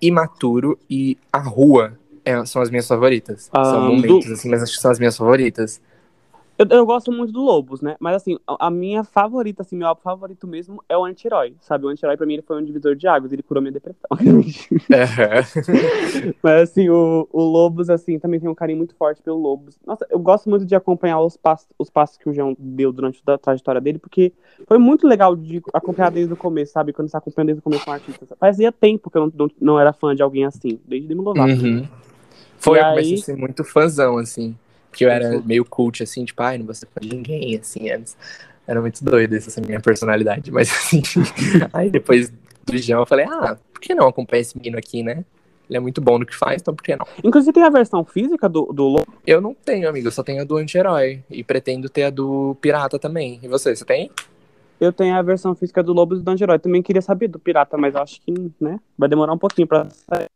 Imaturo 0.01 0.79
e 0.89 1.17
A 1.33 1.39
Rua 1.39 1.99
é, 2.25 2.45
são 2.45 2.63
as 2.63 2.71
minhas 2.71 2.87
favoritas. 2.87 3.49
Ah, 3.53 3.65
são 3.65 3.81
do- 3.81 3.93
momentos, 3.93 4.31
assim, 4.31 4.49
mas 4.49 4.63
acho 4.63 4.75
que 4.75 4.81
são 4.81 4.91
as 4.91 4.99
minhas 4.99 5.17
favoritas. 5.17 5.81
Eu, 6.57 6.67
eu 6.71 6.87
gosto 6.87 7.11
muito 7.11 7.33
do 7.33 7.41
Lobos, 7.43 7.81
né? 7.81 7.97
Mas 7.99 8.15
assim, 8.17 8.39
a, 8.47 8.69
a 8.69 8.71
minha 8.71 9.03
favorita, 9.03 9.63
assim, 9.63 9.77
meu 9.77 9.89
álbum 9.89 10.03
favorito 10.03 10.47
mesmo 10.47 10.83
é 10.89 10.97
o 10.97 11.05
Anti-Herói. 11.05 11.55
Sabe, 11.61 11.85
o 11.85 11.89
Anti-Herói 11.89 12.17
pra 12.17 12.27
mim 12.27 12.35
ele 12.35 12.43
foi 12.43 12.61
um 12.61 12.65
divisor 12.65 12.95
de 12.95 13.09
águas, 13.09 13.33
ele 13.33 13.43
curou 13.43 13.61
minha 13.61 13.73
depressão. 13.73 14.09
Mas 16.43 16.63
assim, 16.71 16.89
o, 16.89 17.29
o 17.33 17.43
Lobos, 17.43 17.91
assim, 17.91 18.19
também 18.19 18.39
tem 18.39 18.49
um 18.49 18.55
carinho 18.55 18.79
muito 18.79 18.95
forte 18.95 19.21
pelo 19.23 19.37
Lobos. 19.39 19.79
Nossa, 19.87 20.07
eu 20.09 20.19
gosto 20.19 20.49
muito 20.49 20.65
de 20.65 20.75
acompanhar 20.75 21.21
os 21.21 21.37
passos, 21.37 21.67
os 21.79 21.91
passos 21.91 22.17
que 22.17 22.29
o 22.29 22.33
João 22.33 22.57
deu 22.59 22.93
durante 22.93 23.21
a 23.27 23.37
trajetória 23.39 23.81
dele, 23.81 23.99
porque 23.99 24.33
foi 24.67 24.79
muito 24.79 25.07
legal 25.07 25.35
de 25.35 25.63
acompanhar 25.73 26.11
desde 26.11 26.33
o 26.33 26.37
começo, 26.37 26.73
sabe? 26.73 26.93
Quando 26.93 27.09
você 27.09 27.13
tá 27.13 27.19
acompanhando 27.19 27.47
desde 27.49 27.61
o 27.61 27.63
começo 27.63 27.89
um 27.89 27.93
artista. 27.93 28.37
Fazia 28.39 28.71
tempo 28.71 29.11
que 29.11 29.19
eu 29.19 29.23
não, 29.27 29.33
não, 29.37 29.51
não 29.61 29.81
era 29.81 29.93
fã 29.93 30.15
de 30.15 30.23
alguém 30.23 30.45
assim, 30.45 30.79
desde 30.87 31.09
Demi 31.09 31.21
Lovato. 31.23 31.53
Uhum. 31.53 31.85
Foi, 32.59 32.79
E 32.79 32.81
eu 32.81 32.85
comecei 32.91 33.13
aí- 33.15 33.21
a 33.21 33.25
ser 33.25 33.37
muito 33.37 33.65
fãzão, 33.65 34.19
assim. 34.19 34.57
Porque 34.95 35.05
eu 35.05 35.11
era 35.11 35.35
Isso. 35.35 35.45
meio 35.45 35.65
cult, 35.65 36.05
assim, 36.05 36.25
tipo, 36.25 36.41
ai, 36.41 36.57
não 36.57 36.65
vou 36.65 36.75
ser 36.75 36.87
fã 36.87 37.01
de 37.01 37.09
ninguém, 37.09 37.59
assim, 37.59 37.91
antes. 37.91 38.17
Era 38.65 38.81
muito 38.81 39.05
doido 39.05 39.35
essa 39.35 39.61
minha 39.61 39.81
personalidade. 39.81 40.53
Mas, 40.53 40.71
assim, 40.71 41.03
aí 41.75 41.91
depois 41.91 42.33
do 42.65 42.79
João 42.79 43.01
eu 43.01 43.07
falei, 43.07 43.27
ah, 43.29 43.57
por 43.73 43.81
que 43.81 43.93
não 43.93 44.07
acompanhar 44.07 44.43
esse 44.43 44.57
menino 44.57 44.79
aqui, 44.79 45.03
né? 45.03 45.25
Ele 45.69 45.79
é 45.79 45.81
muito 45.81 46.01
bom 46.01 46.17
no 46.17 46.25
que 46.25 46.37
faz, 46.37 46.61
então 46.63 46.75
por 46.75 46.85
que 46.85 46.95
não? 46.95 47.07
Inclusive 47.25 47.53
tem 47.53 47.65
a 47.65 47.71
versão 47.71 48.05
física 48.05 48.49
do, 48.49 48.67
do. 48.67 49.03
Eu 49.27 49.41
não 49.41 49.53
tenho, 49.53 49.89
amigo, 49.89 50.07
eu 50.07 50.13
só 50.13 50.23
tenho 50.23 50.43
a 50.43 50.45
do 50.45 50.57
anti-herói. 50.57 51.25
E 51.29 51.43
pretendo 51.43 51.89
ter 51.89 52.05
a 52.05 52.11
do 52.11 52.57
pirata 52.61 52.99
também. 52.99 53.41
E 53.43 53.49
você, 53.49 53.75
você 53.75 53.85
tem? 53.85 54.11
Eu 54.79 54.93
tenho 54.93 55.17
a 55.17 55.23
versão 55.23 55.55
física 55.55 55.83
do 55.83 55.93
Lobos 55.93 56.21
e 56.21 56.23
do 56.23 56.31
Anti-Herói. 56.31 56.59
Também 56.59 56.83
queria 56.83 57.01
saber 57.01 57.29
do 57.29 57.39
Pirata, 57.39 57.79
mas 57.79 57.95
acho 57.95 58.21
que, 58.21 58.33
né, 58.61 58.79
vai 58.99 59.09
demorar 59.09 59.33
um 59.33 59.39
pouquinho 59.39 59.69
pra 59.69 59.89
sair. 59.89 60.27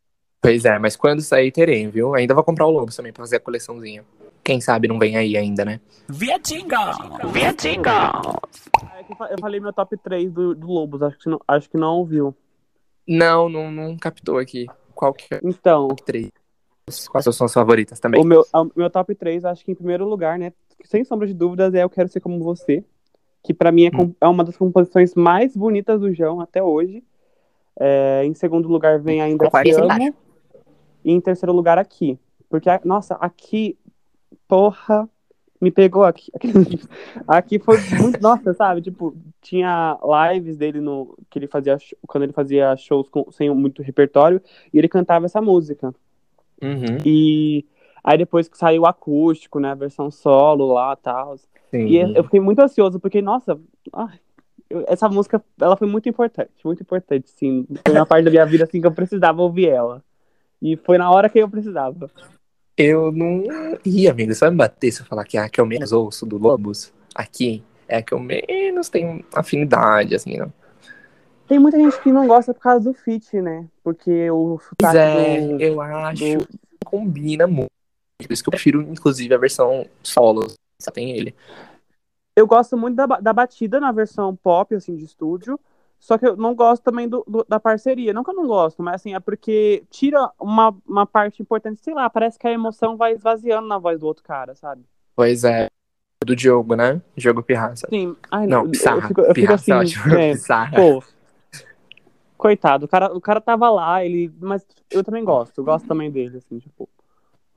Pois 0.41 0.63
é, 0.63 0.79
mas 0.79 0.95
quando 0.95 1.21
sair 1.21 1.51
terei, 1.51 1.85
viu? 1.87 2.15
Ainda 2.15 2.33
vou 2.33 2.43
comprar 2.43 2.65
o 2.65 2.71
Lobos 2.71 2.95
também 2.95 3.11
pra 3.11 3.23
fazer 3.23 3.35
a 3.35 3.39
coleçãozinha. 3.39 4.03
Quem 4.49 4.59
sabe 4.59 4.87
não 4.87 4.97
vem 4.97 5.15
aí 5.15 5.37
ainda, 5.37 5.63
né? 5.63 5.79
Viatinga! 6.09 6.93
Viatinga! 7.31 8.11
É 8.97 9.33
Eu 9.33 9.37
falei 9.39 9.59
meu 9.59 9.71
top 9.71 9.95
3 9.95 10.31
do, 10.33 10.55
do 10.55 10.65
Lobos, 10.65 11.03
acho 11.03 11.19
que, 11.19 11.29
não, 11.29 11.39
acho 11.47 11.69
que 11.69 11.77
não 11.77 11.97
ouviu. 11.97 12.35
Não, 13.07 13.47
não, 13.47 13.69
não 13.69 13.95
captou 13.95 14.39
aqui. 14.39 14.65
Qual 14.95 15.13
que 15.13 15.35
é 15.35 15.39
Então, 15.43 15.85
o 15.89 15.95
três? 15.95 16.31
Quais 17.11 17.25
são 17.25 17.45
as 17.45 17.53
favoritas 17.53 17.99
também? 17.99 18.19
o 18.19 18.23
meu, 18.23 18.43
o 18.51 18.71
meu 18.75 18.89
top 18.89 19.13
3, 19.13 19.45
acho 19.45 19.63
que 19.63 19.71
em 19.71 19.75
primeiro 19.75 20.03
lugar, 20.09 20.39
né, 20.39 20.51
sem 20.83 21.03
sombra 21.03 21.27
de 21.27 21.35
dúvidas, 21.35 21.71
é 21.75 21.83
Eu 21.83 21.89
Quero 21.91 22.09
Ser 22.09 22.19
Como 22.19 22.39
Você, 22.43 22.83
que 23.43 23.53
pra 23.53 23.71
mim 23.71 23.85
é, 23.85 23.91
com- 23.91 24.15
é 24.19 24.27
uma 24.27 24.43
das 24.43 24.57
composições 24.57 25.13
mais 25.13 25.55
bonitas 25.55 25.99
do 26.01 26.11
João 26.11 26.41
até 26.41 26.63
hoje. 26.63 27.03
É, 27.79 28.23
em 28.25 28.33
segundo 28.33 28.67
lugar 28.67 28.97
vem 28.99 29.21
Ainda 29.21 29.47
Te 29.47 29.69
Amo. 29.73 30.15
E 31.05 31.11
em 31.11 31.21
terceiro 31.21 31.53
lugar, 31.53 31.77
Aqui. 31.77 32.17
Porque, 32.49 32.67
nossa, 32.83 33.13
aqui, 33.21 33.77
porra, 34.49 35.07
me 35.61 35.71
pegou 35.71 36.03
aqui. 36.03 36.31
Aqui 37.27 37.59
foi 37.59 37.77
muito, 37.99 38.21
nossa, 38.21 38.53
sabe? 38.53 38.81
Tipo, 38.81 39.15
tinha 39.41 39.97
lives 40.33 40.57
dele 40.57 40.81
no 40.81 41.15
que 41.29 41.37
ele 41.39 41.47
fazia 41.47 41.77
quando 42.07 42.23
ele 42.23 42.33
fazia 42.33 42.75
shows 42.75 43.07
com- 43.09 43.31
sem 43.31 43.49
muito 43.53 43.81
repertório 43.83 44.41
e 44.73 44.77
ele 44.79 44.89
cantava 44.89 45.25
essa 45.25 45.41
música. 45.41 45.93
Uhum, 46.61 46.97
E 47.05 47.65
aí 48.03 48.17
depois 48.17 48.47
que 48.47 48.57
saiu 48.57 48.81
o 48.81 48.85
acústico, 48.87 49.59
né, 49.59 49.69
a 49.71 49.75
versão 49.75 50.09
solo 50.09 50.73
lá, 50.73 50.95
tal. 50.95 51.37
sim. 51.69 51.85
E 51.87 51.97
eu 51.97 52.23
fiquei 52.23 52.39
muito 52.39 52.59
ansioso 52.59 52.99
porque, 52.99 53.21
nossa, 53.21 53.59
ai, 53.93 54.19
eu- 54.69 54.83
essa 54.87 55.07
música, 55.09 55.43
ela 55.61 55.77
foi 55.77 55.87
muito 55.87 56.09
importante, 56.09 56.51
muito 56.65 56.81
importante, 56.81 57.29
sim. 57.29 57.67
Foi 57.85 57.93
uma 57.95 58.05
parte 58.05 58.25
da 58.25 58.31
minha 58.31 58.45
vida 58.45 58.63
assim 58.63 58.81
que 58.81 58.87
eu 58.87 58.91
precisava 58.93 59.41
ouvir 59.41 59.69
ela. 59.69 60.03
E 60.61 60.75
foi 60.77 60.97
na 60.97 61.11
hora 61.11 61.29
que 61.29 61.39
eu 61.39 61.49
precisava. 61.49 62.09
Eu 62.81 63.11
não. 63.11 63.43
Ih, 63.85 64.07
amigo, 64.07 64.33
você 64.33 64.39
vai 64.39 64.51
me 64.51 64.55
bater 64.55 64.89
se 64.89 65.01
eu 65.01 65.05
falar 65.05 65.25
que 65.25 65.37
a 65.37 65.49
que 65.49 65.59
eu 65.59 65.65
menos 65.65 65.91
ouço 65.91 66.25
do 66.25 66.37
Lobos 66.37 66.93
aqui 67.13 67.61
é 67.89 67.97
a 67.97 68.01
que 68.01 68.13
eu 68.13 68.19
menos 68.21 68.87
tenho 68.87 69.21
afinidade, 69.35 70.15
assim, 70.15 70.37
não. 70.37 70.53
Tem 71.45 71.59
muita 71.59 71.77
gente 71.77 71.99
que 71.99 72.09
não 72.09 72.25
gosta 72.25 72.53
por 72.53 72.61
causa 72.61 72.89
do 72.89 72.93
feat, 72.93 73.41
né? 73.41 73.67
Porque 73.83 74.31
o 74.31 74.57
Pois 74.77 74.93
sotaque 74.93 74.97
é, 74.97 75.41
do, 75.41 75.59
eu 75.61 75.81
acho 75.81 76.37
do- 76.37 76.47
que 76.47 76.57
combina 76.85 77.45
muito. 77.45 77.69
Por 78.17 78.31
isso 78.31 78.41
que 78.43 78.47
eu 78.47 78.51
prefiro, 78.51 78.81
inclusive, 78.81 79.33
a 79.33 79.37
versão 79.37 79.85
solo. 80.01 80.47
Só 80.81 80.89
tem 80.89 81.11
ele. 81.17 81.35
Eu 82.33 82.47
gosto 82.47 82.77
muito 82.77 82.95
da, 82.95 83.05
da 83.05 83.33
batida 83.33 83.79
na 83.81 83.91
versão 83.91 84.33
pop, 84.35 84.73
assim, 84.73 84.95
de 84.95 85.03
estúdio. 85.03 85.59
Só 85.99 86.17
que 86.17 86.25
eu 86.25 86.37
não 86.37 86.55
gosto 86.55 86.81
também 86.83 87.07
do, 87.09 87.23
do- 87.27 87.45
da 87.47 87.59
parceria. 87.59 88.13
Não 88.13 88.23
que 88.23 88.31
eu 88.31 88.35
não 88.35 88.47
gosto, 88.47 88.81
mas 88.81 88.95
assim, 88.95 89.13
é 89.13 89.19
porque 89.19 89.83
tira 89.89 90.31
uma, 90.39 90.75
uma 90.87 91.05
parte 91.05 91.41
importante, 91.41 91.81
sei 91.81 91.93
lá, 91.93 92.09
parece 92.09 92.39
que 92.39 92.47
a 92.47 92.51
emoção 92.51 92.95
vai 92.95 93.13
esvaziando 93.13 93.67
na 93.67 93.77
voz 93.77 93.99
do 93.99 94.05
outro 94.07 94.23
cara, 94.23 94.55
sabe? 94.55 94.83
Pois 95.15 95.43
é. 95.43 95.67
Do 96.25 96.35
Diogo, 96.35 96.75
né? 96.75 97.01
Diogo 97.15 97.43
Pirraça. 97.43 97.87
Sim. 97.89 98.15
Ai, 98.31 98.47
Não, 98.47 98.63
eu 98.63 98.69
Pissarra. 98.69 99.07
fico, 99.07 99.21
eu 99.21 99.25
fico 99.27 99.33
Pirraça 99.35 99.61
assim, 99.63 99.71
é 99.71 99.75
ótimo. 99.75 100.15
é, 100.15 100.31
Pissarra. 100.33 100.77
pô. 100.77 101.03
Coitado, 102.37 102.85
o 102.85 102.87
cara, 102.87 103.13
o 103.13 103.19
cara 103.19 103.41
tava 103.41 103.69
lá, 103.69 104.03
ele. 104.03 104.31
Mas 104.39 104.65
eu 104.89 105.03
também 105.03 105.25
gosto, 105.25 105.57
eu 105.59 105.63
gosto 105.65 105.85
também 105.87 106.09
dele, 106.09 106.37
assim, 106.37 106.59
tipo. 106.59 106.87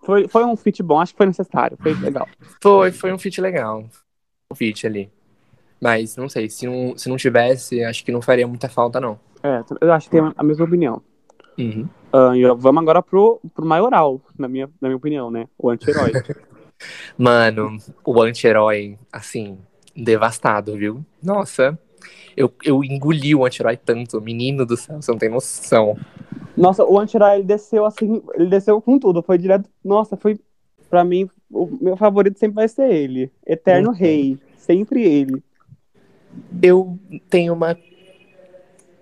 Foi, 0.04 0.26
foi 0.26 0.44
um 0.44 0.56
fit 0.56 0.82
bom, 0.82 1.00
acho 1.00 1.12
que 1.12 1.18
foi 1.18 1.26
necessário, 1.26 1.76
foi 1.80 1.94
legal. 1.94 2.28
Foi, 2.60 2.90
foi 2.90 3.12
um 3.12 3.18
feat 3.18 3.40
legal. 3.40 3.84
Um 4.50 4.54
feat 4.56 4.84
ali. 4.84 5.08
Mas 5.82 6.16
não 6.16 6.28
sei, 6.28 6.48
se 6.48 6.64
não, 6.64 6.96
se 6.96 7.08
não 7.08 7.16
tivesse, 7.16 7.82
acho 7.82 8.04
que 8.04 8.12
não 8.12 8.22
faria 8.22 8.46
muita 8.46 8.68
falta, 8.68 9.00
não. 9.00 9.18
É, 9.42 9.64
eu 9.80 9.92
acho 9.92 10.08
que 10.08 10.16
tem 10.16 10.32
a 10.36 10.42
mesma 10.44 10.64
opinião. 10.64 11.02
Uhum. 11.58 11.88
E 12.36 12.46
vamos 12.56 12.82
agora 12.82 13.02
pro, 13.02 13.40
pro 13.52 13.66
maioral, 13.66 14.20
na 14.38 14.46
minha, 14.46 14.68
na 14.80 14.88
minha 14.88 14.96
opinião, 14.96 15.28
né? 15.28 15.48
O 15.58 15.68
anti-herói. 15.68 16.12
Mano, 17.18 17.78
o 18.04 18.22
anti-herói, 18.22 18.96
assim, 19.12 19.58
devastado, 19.96 20.76
viu? 20.76 21.04
Nossa, 21.20 21.76
eu, 22.36 22.52
eu 22.62 22.84
engoli 22.84 23.34
o 23.34 23.44
anti-herói 23.44 23.76
tanto, 23.76 24.20
menino 24.20 24.64
do 24.64 24.76
céu, 24.76 25.02
você 25.02 25.10
não 25.10 25.18
tem 25.18 25.30
noção. 25.30 25.96
Nossa, 26.56 26.84
o 26.84 26.96
anti-herói 26.96 27.38
ele 27.38 27.44
desceu 27.44 27.84
assim, 27.84 28.22
ele 28.34 28.46
desceu 28.50 28.80
com 28.80 29.00
tudo, 29.00 29.20
foi 29.20 29.36
direto. 29.36 29.68
Nossa, 29.84 30.16
foi. 30.16 30.38
Pra 30.88 31.02
mim, 31.02 31.28
o 31.50 31.66
meu 31.80 31.96
favorito 31.96 32.38
sempre 32.38 32.54
vai 32.56 32.68
ser 32.68 32.88
ele. 32.92 33.32
Eterno 33.44 33.88
Uhum. 33.88 33.94
Rei. 33.96 34.38
Sempre 34.58 35.02
ele. 35.02 35.42
Eu 36.62 36.98
tenho 37.28 37.52
uma, 37.52 37.76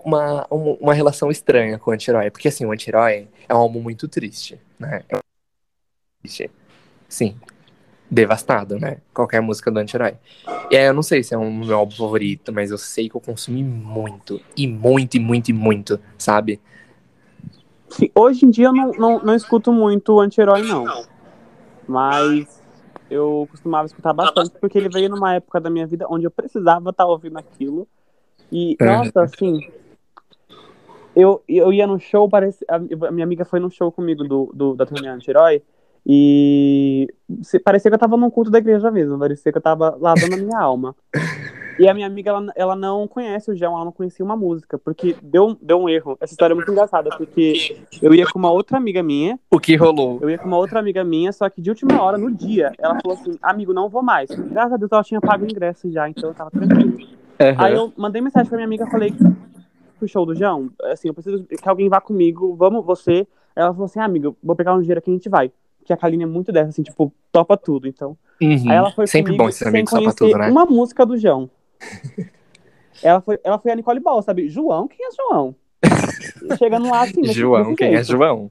uma, 0.04 0.46
um- 0.50 0.72
uma 0.80 0.94
relação 0.94 1.30
estranha 1.30 1.78
com 1.78 1.90
o 1.90 1.94
anti-herói, 1.94 2.30
porque 2.30 2.49
assim, 2.49 2.64
o 2.64 2.72
anti-herói 2.72 3.28
é 3.49 3.54
um 3.54 3.58
álbum 3.58 3.80
muito 3.80 4.08
triste, 4.08 4.58
né? 4.78 5.02
É 5.08 5.18
triste. 6.22 6.50
Sim. 7.08 7.37
Devastado, 8.10 8.78
né? 8.78 8.99
Qualquer 9.14 9.40
música 9.40 9.70
do 9.70 9.78
anti-herói. 9.78 10.14
E 10.70 10.76
aí 10.76 10.84
eu 10.87 10.94
não 10.94 11.02
sei 11.02 11.22
se 11.22 11.34
é 11.34 11.38
um 11.38 11.52
meu 11.64 11.76
álbum 11.76 11.94
favorito, 11.94 12.52
mas 12.52 12.70
eu 12.70 12.78
sei 12.78 13.08
que 13.08 13.14
eu 13.16 13.20
consumi 13.20 13.62
muito. 13.62 14.40
E 14.56 14.66
muito, 14.66 15.16
e 15.16 15.20
muito, 15.20 15.49
e 15.50 15.52
muito, 15.52 16.00
sabe? 16.18 16.60
Hoje 18.14 18.46
em 18.46 18.50
dia 18.50 18.66
eu 18.66 18.72
não, 18.72 18.92
não, 18.92 19.18
não 19.22 19.34
escuto 19.34 19.72
muito 19.72 20.18
anti-herói, 20.20 20.62
não. 20.62 21.04
Mas 21.87 22.60
eu 23.11 23.47
costumava 23.50 23.87
escutar 23.87 24.12
bastante, 24.12 24.52
porque 24.61 24.79
ele 24.79 24.88
veio 24.88 25.09
numa 25.11 25.35
época 25.35 25.61
da 25.61 25.69
minha 25.69 25.87
vida 25.87 26.07
onde 26.09 26.26
eu 26.26 26.31
precisava 26.31 26.90
estar 26.90 27.07
ouvindo 27.07 27.38
aquilo. 27.38 27.87
E, 28.52 28.76
É. 28.81 28.85
nossa, 28.85 29.23
assim. 29.23 29.61
Eu, 31.14 31.43
eu 31.49 31.73
ia 31.73 31.87
no 31.87 31.99
show, 31.99 32.29
parece, 32.29 32.64
a, 32.69 32.76
a 32.76 33.11
minha 33.11 33.25
amiga 33.25 33.45
foi 33.45 33.59
no 33.59 33.71
show 33.71 33.90
comigo 33.90 34.23
do, 34.25 34.50
do, 34.55 34.75
da 34.76 34.87
turnê 34.87 35.09
anti-herói. 35.09 35.62
E 36.07 37.09
se- 37.43 37.59
parecia 37.59 37.90
que 37.90 37.95
eu 37.95 37.99
tava 37.99 38.17
num 38.17 38.31
culto 38.31 38.50
da 38.50 38.59
igreja 38.59 38.90
mesmo, 38.90 39.19
parecia 39.19 39.52
que 39.52 39.59
eu 39.59 39.62
tava 39.62 39.97
lavando 40.00 40.35
a 40.35 40.38
minha 40.38 40.59
alma. 40.59 40.95
E 41.80 41.88
a 41.88 41.94
minha 41.94 42.06
amiga, 42.06 42.28
ela, 42.30 42.52
ela 42.54 42.76
não 42.76 43.08
conhece 43.08 43.50
o 43.50 43.56
João, 43.56 43.75
ela 43.75 43.87
não 43.87 43.92
conhecia 43.92 44.22
uma 44.22 44.37
música, 44.37 44.78
porque 44.78 45.16
deu, 45.22 45.56
deu 45.62 45.80
um 45.80 45.88
erro. 45.88 46.14
Essa 46.20 46.34
história 46.34 46.52
é 46.52 46.54
muito 46.54 46.70
engraçada, 46.70 47.08
porque 47.16 47.75
eu 48.02 48.14
ia 48.14 48.26
com 48.26 48.38
uma 48.38 48.50
outra 48.50 48.76
amiga 48.76 49.02
minha, 49.02 49.40
O 49.50 49.58
que 49.58 49.76
rolou? 49.76 50.18
eu 50.20 50.28
ia 50.28 50.37
com 50.37 50.46
uma 50.46 50.58
outra 50.58 50.78
amiga 50.78 51.02
minha, 51.02 51.32
só 51.32 51.49
que 51.49 51.62
de 51.62 51.70
última 51.70 52.02
hora, 52.02 52.18
no 52.18 52.30
dia, 52.30 52.70
ela 52.78 52.99
falou 53.00 53.16
assim, 53.18 53.38
amigo, 53.40 53.72
não 53.72 53.88
vou 53.88 54.02
mais. 54.02 54.28
Graças 54.28 54.75
a 54.75 54.76
Deus 54.76 54.92
ela 54.92 55.02
tinha 55.02 55.22
pago 55.22 55.46
o 55.46 55.50
ingresso 55.50 55.90
já, 55.90 56.06
então 56.06 56.28
eu 56.28 56.34
tava 56.34 56.50
tranquilo. 56.50 56.99
Aí 57.56 57.75
eu 57.75 57.90
mandei 57.96 58.20
mensagem 58.20 58.46
pra 58.46 58.58
minha 58.58 58.66
amiga, 58.66 58.87
falei 58.87 59.14
pro 59.99 60.06
show 60.06 60.26
do 60.26 60.34
João, 60.34 60.70
assim, 60.84 61.08
eu 61.08 61.14
preciso 61.14 61.44
que 61.44 61.68
alguém 61.68 61.88
vá 61.88 62.00
comigo, 62.00 62.54
vamos 62.56 62.84
você. 62.84 63.26
Ela 63.56 63.72
falou 63.72 63.87
assim, 63.87 64.00
ah, 64.00 64.04
amiga, 64.04 64.30
vou 64.42 64.54
pegar 64.54 64.75
um 64.75 64.80
dinheiro 64.80 64.99
aqui 64.99 65.10
e 65.10 65.14
a 65.14 65.16
gente 65.16 65.28
vai. 65.30 65.50
Porque 65.78 65.94
a 65.94 65.96
Kaline 65.96 66.25
é 66.25 66.26
muito 66.26 66.52
dessa, 66.52 66.68
assim, 66.68 66.82
tipo, 66.82 67.10
topa 67.32 67.56
tudo, 67.56 67.88
então. 67.88 68.16
Uhum. 68.40 68.70
Aí 68.70 68.76
ela 68.76 68.90
foi 68.90 69.06
Sempre 69.06 69.32
comigo 69.32 69.44
bom 69.44 69.49
esses 69.49 69.66
amigos 69.66 69.90
conhecer 69.90 70.14
tudo, 70.14 70.38
né? 70.38 70.50
uma 70.50 70.66
música 70.66 71.06
do 71.06 71.16
João. 71.16 71.50
ela, 73.02 73.20
foi, 73.20 73.38
ela 73.42 73.58
foi 73.58 73.72
a 73.72 73.76
Nicole 73.76 74.00
Ball, 74.00 74.22
sabe? 74.22 74.49
João, 74.49 74.88
quem 74.88 75.06
é 75.06 75.10
João? 75.10 75.54
Chegando 76.58 76.88
lá, 76.90 77.02
assim, 77.02 77.25
João, 77.25 77.75
quem 77.75 77.94
é. 77.94 78.02
João? 78.02 78.50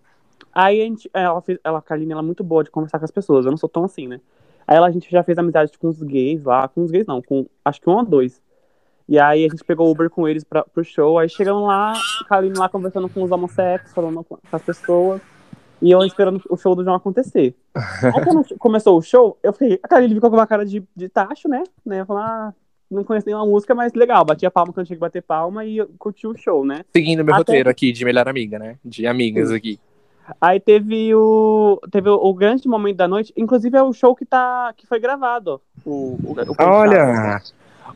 Aí 0.53 0.81
a 0.81 0.85
gente, 0.85 1.09
ela 1.13 1.41
fez, 1.41 1.59
ela, 1.63 1.79
a 1.79 1.81
Kaline, 1.81 2.11
ela 2.11 2.21
é 2.21 2.25
muito 2.25 2.43
boa 2.43 2.63
de 2.63 2.71
conversar 2.71 2.99
com 2.99 3.05
as 3.05 3.11
pessoas, 3.11 3.45
eu 3.45 3.51
não 3.51 3.57
sou 3.57 3.69
tão 3.69 3.83
assim, 3.83 4.07
né? 4.07 4.19
Aí 4.67 4.77
ela, 4.77 4.87
a 4.87 4.91
gente 4.91 5.09
já 5.09 5.23
fez 5.23 5.37
amizade 5.37 5.77
com 5.77 5.87
os 5.87 6.01
gays 6.01 6.43
lá, 6.43 6.67
com 6.67 6.83
os 6.83 6.91
gays 6.91 7.05
não, 7.05 7.21
com 7.21 7.47
acho 7.63 7.81
que 7.81 7.89
um 7.89 7.93
ou 7.93 8.05
dois. 8.05 8.41
E 9.07 9.17
aí 9.17 9.43
a 9.43 9.49
gente 9.49 9.63
pegou 9.63 9.89
Uber 9.89 10.09
com 10.09 10.27
eles 10.27 10.43
pra, 10.43 10.63
pro 10.63 10.83
show, 10.83 11.17
aí 11.17 11.27
chegamos 11.27 11.67
lá, 11.67 11.93
a 11.93 12.25
Kaline 12.27 12.57
lá 12.57 12.69
conversando 12.69 13.09
com 13.09 13.23
os 13.23 13.31
homossexuais, 13.31 13.93
falando 13.93 14.23
com, 14.23 14.37
as 14.51 14.61
pessoas. 14.61 15.21
E 15.81 15.89
eu 15.89 16.03
esperando 16.03 16.41
o 16.49 16.57
show 16.57 16.75
do 16.75 16.83
João 16.83 16.95
acontecer. 16.95 17.55
Aí 17.73 18.23
quando 18.23 18.45
começou 18.59 18.97
o 18.97 19.01
show, 19.01 19.39
eu 19.41 19.53
falei, 19.53 19.79
a 19.81 19.87
cara, 19.87 20.03
ele 20.03 20.13
ficou 20.13 20.29
com 20.29 20.35
uma 20.35 20.45
cara 20.45 20.65
de, 20.65 20.83
de 20.95 21.09
tacho, 21.09 21.47
né? 21.47 21.63
né? 21.85 22.01
Eu 22.01 22.05
falei, 22.05 22.23
ah, 22.23 22.53
não 22.89 23.03
conheço 23.03 23.25
nenhuma 23.27 23.45
música, 23.45 23.75
mas 23.75 23.93
legal. 23.93 24.23
Batia 24.25 24.49
palma 24.51 24.73
quando 24.73 24.87
tinha 24.87 24.95
que 24.97 25.01
bater 25.01 25.21
palma 25.21 25.65
e 25.65 25.85
curti 25.97 26.25
o 26.27 26.35
show, 26.37 26.65
né? 26.65 26.83
Seguindo 26.95 27.23
meu 27.23 27.33
Até- 27.35 27.39
roteiro 27.41 27.69
aqui 27.69 27.91
de 27.91 28.03
melhor 28.05 28.27
amiga, 28.27 28.57
né? 28.59 28.77
De 28.83 29.05
amigas 29.07 29.51
aqui. 29.51 29.79
Aí 30.39 30.59
teve 30.59 31.13
o. 31.15 31.79
Teve 31.91 32.07
o, 32.09 32.13
o 32.15 32.33
grande 32.33 32.67
momento 32.67 32.97
da 32.97 33.07
noite, 33.07 33.33
inclusive 33.35 33.75
é 33.77 33.81
o 33.83 33.91
show 33.93 34.15
que 34.15 34.25
tá. 34.25 34.73
que 34.77 34.85
foi 34.85 34.99
gravado. 34.99 35.53
ó, 35.85 35.89
O, 35.89 36.19
o, 36.23 36.33
o 36.33 36.55
Olha! 36.63 37.41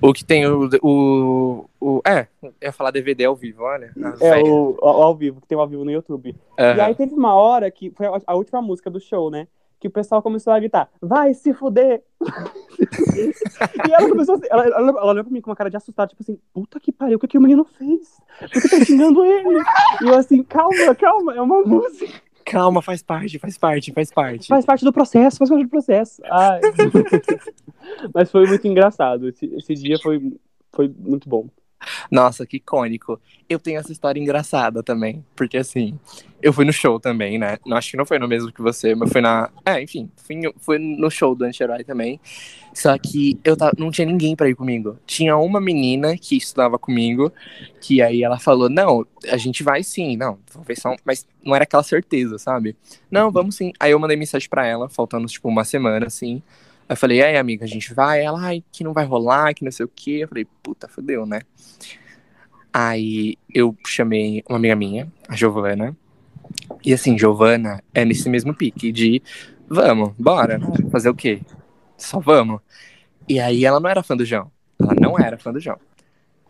O 0.01 0.11
que 0.11 0.25
tem 0.25 0.45
o. 0.47 0.67
o, 0.81 1.65
o 1.79 2.01
é, 2.05 2.27
eu 2.41 2.51
ia 2.61 2.71
falar 2.71 2.89
DVD 2.91 3.25
ao 3.25 3.35
vivo, 3.35 3.61
olha. 3.63 3.93
É, 4.19 4.29
velha. 4.31 4.45
o, 4.51 4.75
o 4.81 4.85
ao 4.87 5.15
vivo, 5.15 5.39
que 5.39 5.47
tem 5.47 5.55
o 5.57 5.61
ao 5.61 5.67
vivo 5.67 5.85
no 5.85 5.91
YouTube. 5.91 6.35
Aham. 6.59 6.75
E 6.77 6.81
aí 6.81 6.95
teve 6.95 7.13
uma 7.13 7.35
hora 7.35 7.69
que 7.69 7.91
foi 7.91 8.07
a- 8.07 8.19
a 8.25 8.35
última 8.35 8.61
música 8.61 8.89
do 8.89 8.99
show, 8.99 9.29
né? 9.29 9.47
Que 9.83 9.89
o 9.89 9.91
pessoal 9.91 10.21
começou 10.21 10.53
a 10.53 10.59
gritar, 10.59 10.89
vai 11.01 11.33
se 11.33 11.53
fuder! 11.53 12.01
e 13.85 13.91
ela 13.91 14.07
começou 14.07 14.35
assim, 14.35 14.45
ela, 14.49 14.65
ela, 14.65 14.77
ela 14.77 15.11
olhou 15.11 15.25
pra 15.25 15.33
mim 15.33 15.41
com 15.41 15.49
uma 15.49 15.57
cara 15.57 15.69
de 15.69 15.75
assustada, 15.75 16.07
tipo 16.07 16.23
assim, 16.23 16.39
puta 16.53 16.79
que 16.79 16.89
pariu, 16.89 17.17
o 17.17 17.19
que, 17.19 17.27
que 17.27 17.37
o 17.37 17.41
menino 17.41 17.65
fez? 17.65 18.17
Por 18.39 18.61
que 18.61 18.69
tá 18.69 18.85
xingando 18.85 19.25
ele? 19.25 19.61
E 20.01 20.07
eu 20.07 20.15
assim, 20.15 20.41
calma, 20.41 20.95
calma, 20.95 21.35
é 21.35 21.41
uma 21.41 21.63
música. 21.63 22.21
Calma, 22.45 22.81
faz 22.81 23.03
parte, 23.03 23.37
faz 23.37 23.57
parte, 23.57 23.91
faz 23.91 24.09
parte. 24.09 24.47
Faz 24.47 24.65
parte 24.65 24.85
do 24.85 24.93
processo, 24.93 25.37
faz 25.37 25.49
parte 25.49 25.63
do 25.65 25.69
processo. 25.69 26.21
Ai. 26.31 26.61
Mas 28.15 28.31
foi 28.31 28.47
muito 28.47 28.65
engraçado. 28.65 29.27
Esse, 29.27 29.47
esse 29.47 29.73
dia 29.73 29.97
foi, 30.01 30.33
foi 30.71 30.87
muito 30.97 31.27
bom. 31.27 31.49
Nossa, 32.11 32.45
que 32.45 32.57
icônico. 32.57 33.19
Eu 33.49 33.59
tenho 33.59 33.79
essa 33.79 33.91
história 33.91 34.19
engraçada 34.19 34.81
também. 34.81 35.23
Porque 35.35 35.57
assim, 35.57 35.99
eu 36.41 36.51
fui 36.51 36.65
no 36.65 36.73
show 36.73 36.99
também, 36.99 37.37
né? 37.37 37.57
Acho 37.71 37.91
que 37.91 37.97
não 37.97 38.05
foi 38.05 38.19
no 38.19 38.27
mesmo 38.27 38.51
que 38.51 38.61
você, 38.61 38.93
mas 38.95 39.11
foi 39.11 39.21
na. 39.21 39.49
É, 39.65 39.81
enfim, 39.81 40.09
fui, 40.17 40.35
fui 40.59 40.77
no 40.77 41.09
show 41.09 41.33
do 41.33 41.45
Anti-Herói 41.45 41.83
também. 41.83 42.19
Só 42.73 42.97
que 42.97 43.39
eu 43.43 43.55
tava, 43.55 43.71
não 43.77 43.91
tinha 43.91 44.05
ninguém 44.05 44.35
pra 44.35 44.49
ir 44.49 44.55
comigo. 44.55 44.97
Tinha 45.05 45.37
uma 45.37 45.61
menina 45.61 46.17
que 46.17 46.35
estudava 46.35 46.79
comigo, 46.79 47.31
que 47.79 48.01
aí 48.01 48.23
ela 48.23 48.39
falou: 48.39 48.69
Não, 48.69 49.05
a 49.29 49.37
gente 49.37 49.63
vai 49.63 49.83
sim, 49.83 50.17
não, 50.17 50.39
ver 50.65 50.77
só. 50.77 50.95
Mas 51.05 51.25
não 51.43 51.55
era 51.55 51.63
aquela 51.63 51.83
certeza, 51.83 52.37
sabe? 52.37 52.75
Não, 53.09 53.31
vamos 53.31 53.55
sim. 53.55 53.71
Aí 53.79 53.91
eu 53.91 53.99
mandei 53.99 54.17
mensagem 54.17 54.49
pra 54.49 54.65
ela, 54.65 54.89
faltando 54.89 55.27
tipo 55.27 55.47
uma 55.47 55.63
semana, 55.63 56.07
assim. 56.07 56.41
Aí 56.87 56.93
eu 56.93 56.97
falei, 56.97 57.21
aí, 57.23 57.37
amiga, 57.37 57.65
a 57.65 57.67
gente 57.67 57.93
vai? 57.93 58.23
Ela, 58.23 58.39
ai, 58.41 58.63
que 58.71 58.83
não 58.83 58.93
vai 58.93 59.05
rolar, 59.05 59.53
que 59.53 59.63
não 59.63 59.71
sei 59.71 59.85
o 59.85 59.91
quê. 59.93 60.19
Eu 60.21 60.27
falei, 60.27 60.45
puta, 60.61 60.87
fodeu, 60.87 61.25
né? 61.25 61.41
Aí 62.71 63.37
eu 63.53 63.75
chamei 63.85 64.43
uma 64.49 64.57
amiga 64.57 64.75
minha, 64.75 65.11
a 65.27 65.35
Giovana. 65.35 65.95
E 66.83 66.93
assim, 66.93 67.17
Giovana 67.17 67.81
é 67.93 68.03
nesse 68.03 68.29
mesmo 68.29 68.53
pique 68.53 68.91
de 68.91 69.21
vamos, 69.67 70.11
bora, 70.17 70.57
né? 70.57 70.67
fazer 70.91 71.09
o 71.09 71.15
quê? 71.15 71.41
Só 71.97 72.19
vamos. 72.19 72.59
E 73.27 73.39
aí 73.39 73.63
ela 73.63 73.79
não 73.79 73.89
era 73.89 74.03
fã 74.03 74.17
do 74.17 74.25
João. 74.25 74.51
Ela 74.79 74.93
não 74.99 75.17
era 75.17 75.37
fã 75.37 75.51
do 75.53 75.59
João. 75.59 75.77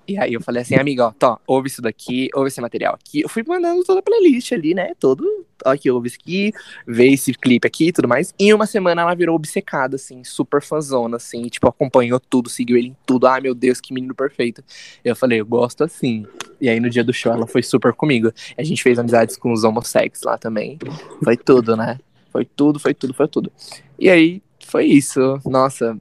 E 0.08 0.18
aí 0.18 0.34
eu 0.34 0.42
falei 0.42 0.62
assim, 0.62 0.76
amiga, 0.76 1.08
ó, 1.08 1.12
tó, 1.12 1.40
ouve 1.48 1.70
isso 1.70 1.82
daqui, 1.82 2.30
ouve 2.34 2.50
esse 2.50 2.60
material 2.60 2.96
aqui. 2.96 3.22
Eu 3.22 3.30
fui 3.30 3.44
mandando 3.48 3.84
toda 3.84 4.00
a 4.00 4.04
playlist 4.04 4.52
ali, 4.52 4.74
né? 4.74 4.94
Todo, 5.00 5.24
ó, 5.66 5.72
aqui, 5.72 5.90
ouve 5.90 6.08
isso 6.10 6.18
aqui, 6.22 6.52
vê 6.86 7.10
esse 7.10 7.34
clipe 7.34 7.66
aqui 7.66 7.88
e 7.88 7.92
tudo 7.94 8.08
mais. 8.08 8.34
E 8.38 8.46
em 8.46 8.54
uma 8.54 8.66
semana 8.66 9.02
ela 9.02 9.16
virou 9.16 9.36
obcecada, 9.36 9.96
assim, 9.96 10.24
super 10.24 10.62
fãzona, 10.62 11.16
assim, 11.16 11.44
tipo, 11.48 11.68
acompanhou 11.68 12.20
tudo, 12.20 12.50
seguiu 12.50 12.78
ele 12.78 12.90
em 12.90 12.98
tudo. 13.06 13.28
Ai, 13.28 13.40
meu 13.40 13.56
Deus, 13.56 13.80
que 13.80 13.94
menino 13.94 14.14
perfeito. 14.14 14.64
Eu 15.06 15.16
falei, 15.16 15.40
eu 15.40 15.46
gosto 15.46 15.84
assim. 15.84 16.26
E 16.60 16.68
aí 16.68 16.80
no 16.80 16.90
dia 16.90 17.04
do 17.04 17.14
show 17.14 17.32
ela 17.32 17.48
foi 17.48 17.64
super 17.64 17.94
comigo. 17.94 18.32
A 18.58 18.64
gente 18.64 18.84
fez 18.84 19.00
amizades 19.00 19.38
com 19.38 19.54
os 19.54 19.64
homossexuais 19.64 20.22
lá 20.24 20.38
também. 20.38 20.78
Foi 21.24 21.38
tudo, 21.38 21.76
né? 21.78 21.98
Foi 22.32 22.46
tudo, 22.46 22.80
foi 22.80 22.94
tudo, 22.94 23.14
foi 23.14 23.28
tudo. 23.28 23.52
E 23.98 24.10
aí 24.10 24.42
foi 24.66 24.86
isso. 24.86 25.40
Nossa, 25.46 25.98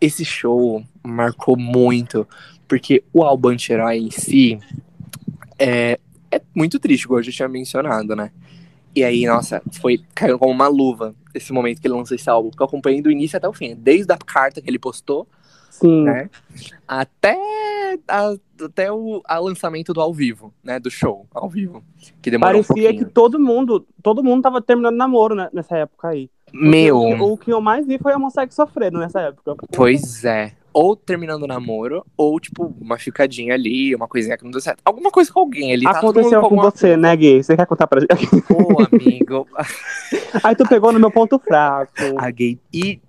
esse 0.00 0.24
show 0.24 0.82
marcou 1.02 1.56
muito. 1.56 2.26
Porque 2.68 3.02
o 3.12 3.22
álbum 3.24 3.48
Anti-Herói 3.48 3.96
em 3.98 4.10
si 4.10 4.58
é, 5.58 5.98
é 6.30 6.40
muito 6.54 6.78
triste, 6.78 7.04
igual 7.04 7.20
eu 7.20 7.24
já 7.24 7.32
tinha 7.32 7.48
mencionado, 7.48 8.14
né? 8.14 8.30
E 8.94 9.04
aí, 9.04 9.26
nossa, 9.26 9.62
foi 9.80 10.00
caiu 10.14 10.38
como 10.38 10.50
uma 10.52 10.66
luva 10.68 11.14
esse 11.34 11.52
momento 11.52 11.80
que 11.80 11.86
ele 11.86 11.94
lançou 11.94 12.14
esse 12.14 12.28
álbum. 12.28 12.50
Porque 12.50 12.62
eu 12.62 12.66
acompanhei 12.66 13.00
do 13.00 13.10
início 13.10 13.36
até 13.36 13.48
o 13.48 13.52
fim. 13.52 13.74
Desde 13.76 14.12
a 14.12 14.18
carta 14.18 14.60
que 14.60 14.68
ele 14.68 14.78
postou 14.78 15.26
Sim. 15.70 16.02
né? 16.04 16.28
Até, 16.86 17.36
a- 18.08 18.34
até 18.64 18.90
o 18.90 19.22
a 19.24 19.38
lançamento 19.38 19.92
do 19.92 20.00
ao 20.00 20.12
vivo, 20.12 20.52
né? 20.64 20.80
Do 20.80 20.90
show 20.90 21.26
ao 21.32 21.48
vivo. 21.48 21.84
Que 22.20 22.30
demorou 22.30 22.60
um 22.60 22.64
Parecia 22.64 22.88
que 22.88 22.94
pouquinho. 22.98 23.10
todo 23.14 23.38
mundo, 23.38 23.86
todo 24.02 24.24
mundo 24.24 24.42
tava 24.42 24.60
terminando 24.60 24.96
namoro 24.96 25.34
né, 25.34 25.48
nessa 25.52 25.76
época 25.76 26.08
aí. 26.08 26.28
Meu, 26.52 26.98
O, 26.98 27.06
que- 27.14 27.22
o 27.22 27.36
que 27.36 27.52
eu 27.52 27.60
mais 27.60 27.86
vi 27.86 27.98
foi 27.98 28.14
homossexual 28.14 28.66
sofrendo 28.66 28.98
nessa 28.98 29.20
época. 29.20 29.54
pois 29.70 30.24
é. 30.24 30.54
Ou 30.80 30.94
terminando 30.94 31.42
o 31.42 31.46
namoro, 31.48 32.04
ou, 32.16 32.38
tipo, 32.38 32.72
uma 32.80 32.96
ficadinha 32.98 33.52
ali, 33.54 33.94
uma 33.96 34.06
coisinha 34.06 34.36
que 34.38 34.44
não 34.44 34.50
deu 34.52 34.60
certo. 34.60 34.80
Alguma 34.84 35.10
coisa 35.10 35.32
com 35.32 35.40
alguém 35.40 35.72
ali. 35.72 35.82
tá 35.82 35.90
Aconteceu 35.90 36.38
com 36.38 36.46
alguma- 36.46 36.70
você, 36.70 36.96
né, 36.96 37.16
gay? 37.16 37.42
Você 37.42 37.56
quer 37.56 37.66
contar 37.66 37.88
pra 37.88 38.00
gente? 38.00 38.42
Pô, 38.42 38.76
amigo. 38.92 39.48
Aí 40.44 40.54
tu 40.54 40.68
pegou 40.68 40.92
no 40.92 41.00
meu 41.00 41.10
ponto 41.10 41.36
fraco. 41.40 41.92
A 42.16 42.30
gay 42.30 42.58
i- 42.72 43.00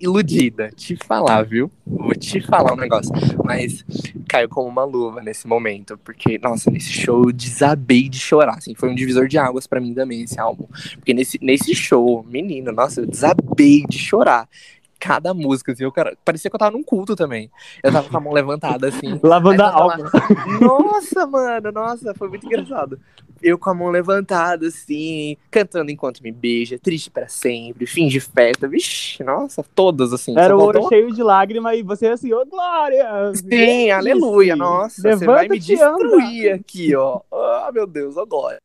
iludida. 0.00 0.70
Te 0.74 0.96
falar, 0.96 1.42
viu? 1.42 1.68
Vou 1.86 2.14
te 2.14 2.40
falar 2.40 2.72
um 2.74 2.76
negócio. 2.76 3.12
Mas 3.44 3.84
caiu 4.28 4.48
como 4.48 4.68
uma 4.68 4.84
luva 4.84 5.20
nesse 5.22 5.46
momento. 5.48 5.98
Porque, 6.04 6.38
nossa, 6.38 6.70
nesse 6.70 6.90
show 6.92 7.24
eu 7.24 7.32
desabei 7.32 8.08
de 8.08 8.18
chorar. 8.18 8.54
Assim, 8.58 8.74
foi 8.74 8.88
um 8.90 8.94
divisor 8.94 9.26
de 9.26 9.36
águas 9.38 9.66
pra 9.66 9.80
mim 9.80 9.92
também, 9.94 10.22
esse 10.22 10.38
álbum. 10.38 10.66
Porque 10.94 11.12
nesse, 11.12 11.38
nesse 11.42 11.74
show, 11.74 12.24
menino, 12.28 12.70
nossa, 12.72 13.00
eu 13.00 13.06
desabei 13.06 13.84
de 13.88 13.98
chorar. 13.98 14.48
Cada 14.98 15.34
música, 15.34 15.72
assim, 15.72 15.84
eu, 15.84 15.92
cara, 15.92 16.16
parecia 16.24 16.50
que 16.50 16.54
eu 16.54 16.58
tava 16.58 16.70
num 16.76 16.82
culto 16.82 17.14
também. 17.14 17.50
Eu 17.82 17.92
tava 17.92 18.08
com 18.08 18.16
a 18.16 18.20
mão 18.20 18.32
levantada, 18.32 18.88
assim. 18.88 19.18
Lavando 19.22 19.62
a 19.62 19.70
alma. 19.70 20.10
Nossa, 20.60 21.26
mano, 21.26 21.70
nossa, 21.70 22.14
foi 22.14 22.28
muito 22.28 22.46
engraçado. 22.46 22.98
Eu 23.42 23.58
com 23.58 23.68
a 23.68 23.74
mão 23.74 23.90
levantada, 23.90 24.66
assim, 24.66 25.36
cantando 25.50 25.90
enquanto 25.90 26.22
me 26.22 26.32
beija, 26.32 26.78
triste 26.78 27.10
pra 27.10 27.28
sempre, 27.28 27.86
fim 27.86 28.08
de 28.08 28.18
festa, 28.18 28.66
vixi, 28.66 29.22
nossa, 29.22 29.62
todas 29.74 30.12
assim. 30.12 30.36
Era 30.36 30.56
o 30.56 30.60
faltou- 30.60 30.88
cheio 30.88 31.12
de 31.12 31.22
lágrimas 31.22 31.76
e 31.78 31.82
você 31.82 32.08
assim, 32.08 32.32
ô 32.32 32.44
Glória! 32.46 33.06
Sim, 33.34 33.90
aleluia, 33.90 34.56
nossa, 34.56 35.02
você 35.02 35.26
vai 35.26 35.46
me 35.48 35.56
e 35.58 35.74
anda. 35.78 35.98
destruir 35.98 36.52
aqui, 36.54 36.96
ó. 36.96 37.20
Ah, 37.30 37.70
meu 37.72 37.86
Deus, 37.86 38.16
agora. 38.16 38.58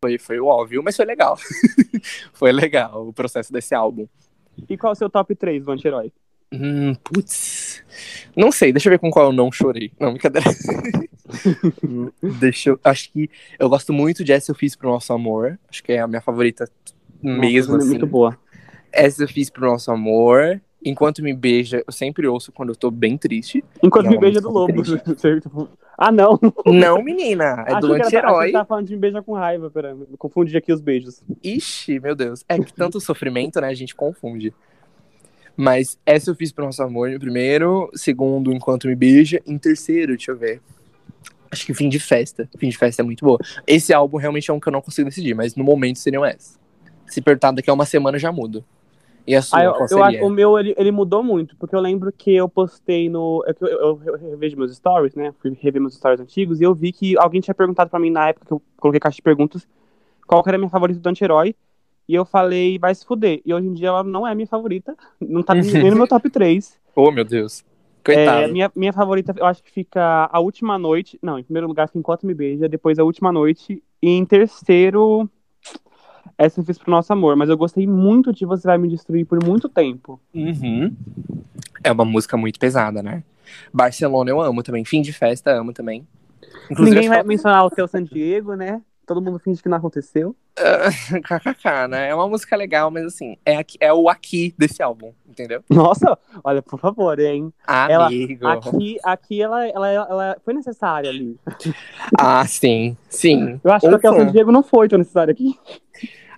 Foi, 0.00 0.18
foi 0.18 0.40
o 0.40 0.46
óbvio, 0.46 0.82
mas 0.82 0.96
foi 0.96 1.04
legal. 1.04 1.36
foi 2.32 2.52
legal 2.52 3.06
o 3.08 3.12
processo 3.12 3.52
desse 3.52 3.74
álbum. 3.74 4.06
E 4.68 4.76
qual 4.76 4.92
é 4.92 4.94
o 4.94 4.96
seu 4.96 5.10
top 5.10 5.34
3 5.34 5.64
do 5.64 5.72
anti-herói? 5.72 6.12
Hum, 6.52 6.94
putz. 7.02 7.82
Não 8.36 8.52
sei, 8.52 8.72
deixa 8.72 8.88
eu 8.88 8.92
ver 8.92 8.98
com 8.98 9.10
qual 9.10 9.26
eu 9.26 9.32
não 9.32 9.50
chorei. 9.50 9.90
Não, 9.98 10.12
brincadeira. 10.12 10.50
deixa 12.40 12.70
eu. 12.70 12.80
Acho 12.84 13.10
que 13.10 13.30
eu 13.58 13.68
gosto 13.68 13.92
muito 13.92 14.22
de 14.22 14.32
Essa 14.32 14.50
Eu 14.50 14.54
Fiz 14.54 14.76
Pro 14.76 14.90
Nosso 14.90 15.12
Amor. 15.12 15.58
Acho 15.68 15.82
que 15.82 15.92
é 15.92 16.00
a 16.00 16.06
minha 16.06 16.20
favorita 16.20 16.68
mesmo, 17.22 17.72
Nossa, 17.72 17.84
assim. 17.84 17.90
Muito 17.90 18.06
boa. 18.06 18.38
Essa 18.92 19.22
Eu 19.22 19.28
Fiz 19.28 19.48
Pro 19.48 19.66
Nosso 19.66 19.90
Amor. 19.90 20.60
Enquanto 20.84 21.22
Me 21.22 21.32
Beija, 21.32 21.82
eu 21.86 21.92
sempre 21.92 22.26
ouço 22.26 22.50
quando 22.52 22.70
eu 22.70 22.76
tô 22.76 22.90
bem 22.90 23.16
triste. 23.16 23.64
Enquanto 23.82 24.06
É 24.06 24.08
me 24.10 24.16
uma 24.16 24.20
beija 24.20 24.40
do 24.40 24.50
música 24.50 25.02
lobo. 25.06 25.14
Certo. 25.20 25.68
ah, 25.96 26.10
não. 26.10 26.38
Não, 26.66 27.02
menina, 27.02 27.64
é 27.66 27.74
Acho 27.74 27.86
do 27.86 27.92
anti-herói. 27.94 28.46
você 28.46 28.52
tava 28.52 28.64
falando 28.64 28.86
de 28.86 28.94
me 28.94 29.00
beija 29.00 29.22
com 29.22 29.32
raiva. 29.32 29.70
Pera, 29.70 29.96
confundi 30.18 30.56
aqui 30.56 30.72
os 30.72 30.80
beijos. 30.80 31.22
Ixi, 31.42 32.00
meu 32.00 32.14
Deus. 32.14 32.44
É 32.48 32.58
que 32.58 32.72
tanto 32.72 33.00
sofrimento, 33.00 33.60
né? 33.60 33.68
A 33.68 33.74
gente 33.74 33.94
confunde. 33.94 34.52
Mas 35.56 35.98
essa 36.04 36.30
eu 36.30 36.34
fiz 36.34 36.50
pro 36.50 36.64
nosso 36.64 36.82
amor 36.82 37.10
em 37.10 37.18
primeiro, 37.18 37.90
segundo, 37.94 38.52
enquanto 38.52 38.88
me 38.88 38.94
beija, 38.94 39.40
em 39.46 39.58
terceiro, 39.58 40.16
deixa 40.16 40.32
eu 40.32 40.36
ver. 40.36 40.60
Acho 41.50 41.66
que 41.66 41.74
fim 41.74 41.88
de 41.88 42.00
festa. 42.00 42.48
Fim 42.56 42.70
de 42.70 42.78
festa 42.78 43.02
é 43.02 43.04
muito 43.04 43.24
boa. 43.24 43.38
Esse 43.66 43.92
álbum 43.92 44.16
realmente 44.16 44.50
é 44.50 44.54
um 44.54 44.58
que 44.58 44.68
eu 44.68 44.72
não 44.72 44.80
consigo 44.80 45.08
decidir, 45.10 45.34
mas 45.34 45.54
no 45.54 45.62
momento 45.62 45.98
seriam 45.98 46.24
essa. 46.24 46.58
Se 47.06 47.20
perguntar 47.20 47.52
daqui 47.52 47.68
a 47.68 47.74
uma 47.74 47.84
semana 47.84 48.18
já 48.18 48.32
mudo. 48.32 48.64
E 49.26 49.34
a 49.34 49.42
sua, 49.42 49.58
Ah, 49.58 49.64
eu, 49.64 49.74
eu 50.18 50.26
o 50.26 50.30
meu, 50.30 50.58
ele, 50.58 50.74
ele 50.76 50.90
mudou 50.90 51.22
muito, 51.22 51.56
porque 51.56 51.74
eu 51.74 51.80
lembro 51.80 52.12
que 52.12 52.34
eu 52.34 52.48
postei 52.48 53.08
no... 53.08 53.44
Eu, 53.46 53.68
eu, 53.68 54.00
eu 54.04 54.30
revejo 54.30 54.56
meus 54.56 54.74
stories, 54.74 55.14
né? 55.14 55.32
Fui 55.40 55.56
rever 55.60 55.80
meus 55.80 55.94
stories 55.94 56.20
antigos, 56.20 56.60
e 56.60 56.64
eu 56.64 56.74
vi 56.74 56.92
que 56.92 57.16
alguém 57.18 57.40
tinha 57.40 57.54
perguntado 57.54 57.90
pra 57.90 58.00
mim 58.00 58.10
na 58.10 58.28
época 58.28 58.46
que 58.46 58.52
eu 58.52 58.62
coloquei 58.78 59.00
caixa 59.00 59.16
de 59.16 59.22
perguntas 59.22 59.66
qual 60.26 60.42
que 60.42 60.48
era 60.48 60.56
a 60.56 60.58
minha 60.58 60.70
favorita 60.70 60.98
do 60.98 61.08
anti-herói, 61.08 61.54
e 62.08 62.14
eu 62.14 62.24
falei, 62.24 62.78
vai 62.78 62.94
se 62.94 63.04
fuder. 63.04 63.42
E 63.44 63.52
hoje 63.52 63.66
em 63.66 63.74
dia 63.74 63.88
ela 63.88 64.02
não 64.02 64.26
é 64.26 64.34
minha 64.34 64.46
favorita, 64.46 64.96
não 65.20 65.42
tá 65.42 65.54
nem 65.54 65.62
no 65.90 65.96
meu 65.96 66.06
top 66.06 66.30
3. 66.30 66.80
Oh, 66.96 67.10
meu 67.10 67.24
Deus. 67.24 67.64
Coitado. 68.04 68.42
É, 68.42 68.48
minha, 68.48 68.72
minha 68.74 68.92
favorita, 68.92 69.34
eu 69.36 69.46
acho 69.46 69.62
que 69.62 69.70
fica 69.70 70.28
A 70.32 70.40
Última 70.40 70.78
Noite. 70.78 71.18
Não, 71.22 71.38
em 71.38 71.44
primeiro 71.44 71.68
lugar 71.68 71.86
fica 71.86 71.98
Enquanto 71.98 72.26
Me 72.26 72.34
Beija, 72.34 72.68
depois 72.68 72.98
A 72.98 73.04
Última 73.04 73.30
Noite. 73.30 73.82
E 74.02 74.08
em 74.08 74.24
terceiro, 74.24 75.28
essa 76.38 76.60
eu 76.60 76.64
fiz 76.64 76.78
pro 76.78 76.90
nosso 76.90 77.12
amor. 77.12 77.36
Mas 77.36 77.48
eu 77.48 77.56
gostei 77.56 77.86
muito 77.86 78.32
de 78.32 78.44
Você 78.44 78.66
Vai 78.66 78.78
Me 78.78 78.88
Destruir 78.88 79.26
por 79.26 79.42
muito 79.44 79.68
tempo. 79.68 80.20
Uhum. 80.34 80.94
É 81.84 81.90
uma 81.92 82.04
música 82.04 82.36
muito 82.36 82.58
pesada, 82.58 83.02
né? 83.02 83.22
Barcelona 83.72 84.30
eu 84.30 84.40
amo 84.40 84.62
também. 84.62 84.84
Fim 84.84 85.02
de 85.02 85.12
festa 85.12 85.50
amo 85.52 85.72
também. 85.72 86.06
Inclusive, 86.70 86.94
Ninguém 86.94 87.08
vai 87.08 87.18
ela- 87.18 87.26
mencionar 87.28 87.64
o 87.66 87.70
seu 87.74 87.86
San 87.88 88.02
Diego, 88.04 88.54
né? 88.54 88.80
Todo 89.04 89.20
mundo 89.20 89.38
finge 89.40 89.60
que 89.60 89.68
não 89.68 89.76
aconteceu. 89.78 90.34
KKK, 91.24 91.88
né? 91.88 92.10
É 92.10 92.14
uma 92.14 92.28
música 92.28 92.54
legal, 92.56 92.90
mas 92.90 93.04
assim, 93.04 93.36
é, 93.44 93.56
aqui, 93.56 93.76
é 93.80 93.92
o 93.92 94.08
aqui 94.08 94.54
desse 94.56 94.82
álbum, 94.82 95.12
entendeu? 95.28 95.62
Nossa, 95.68 96.16
olha, 96.44 96.62
por 96.62 96.78
favor, 96.78 97.18
hein? 97.18 97.52
Ela- 97.66 98.06
Amigo. 98.06 98.46
Aqui, 98.46 98.96
aqui 99.02 99.42
ela, 99.42 99.66
ela, 99.66 99.88
ela 99.88 100.36
foi 100.44 100.54
necessária 100.54 101.10
ali. 101.10 101.36
Ah, 102.18 102.46
sim, 102.46 102.96
sim. 103.08 103.60
Eu 103.64 103.72
acho 103.72 103.88
que 103.88 103.94
até 103.94 104.10
o. 104.10 104.14
San 104.14 104.30
Diego 104.30 104.52
não 104.52 104.62
foi 104.62 104.88
tão 104.88 104.98
necessário 104.98 105.32
aqui. 105.32 105.58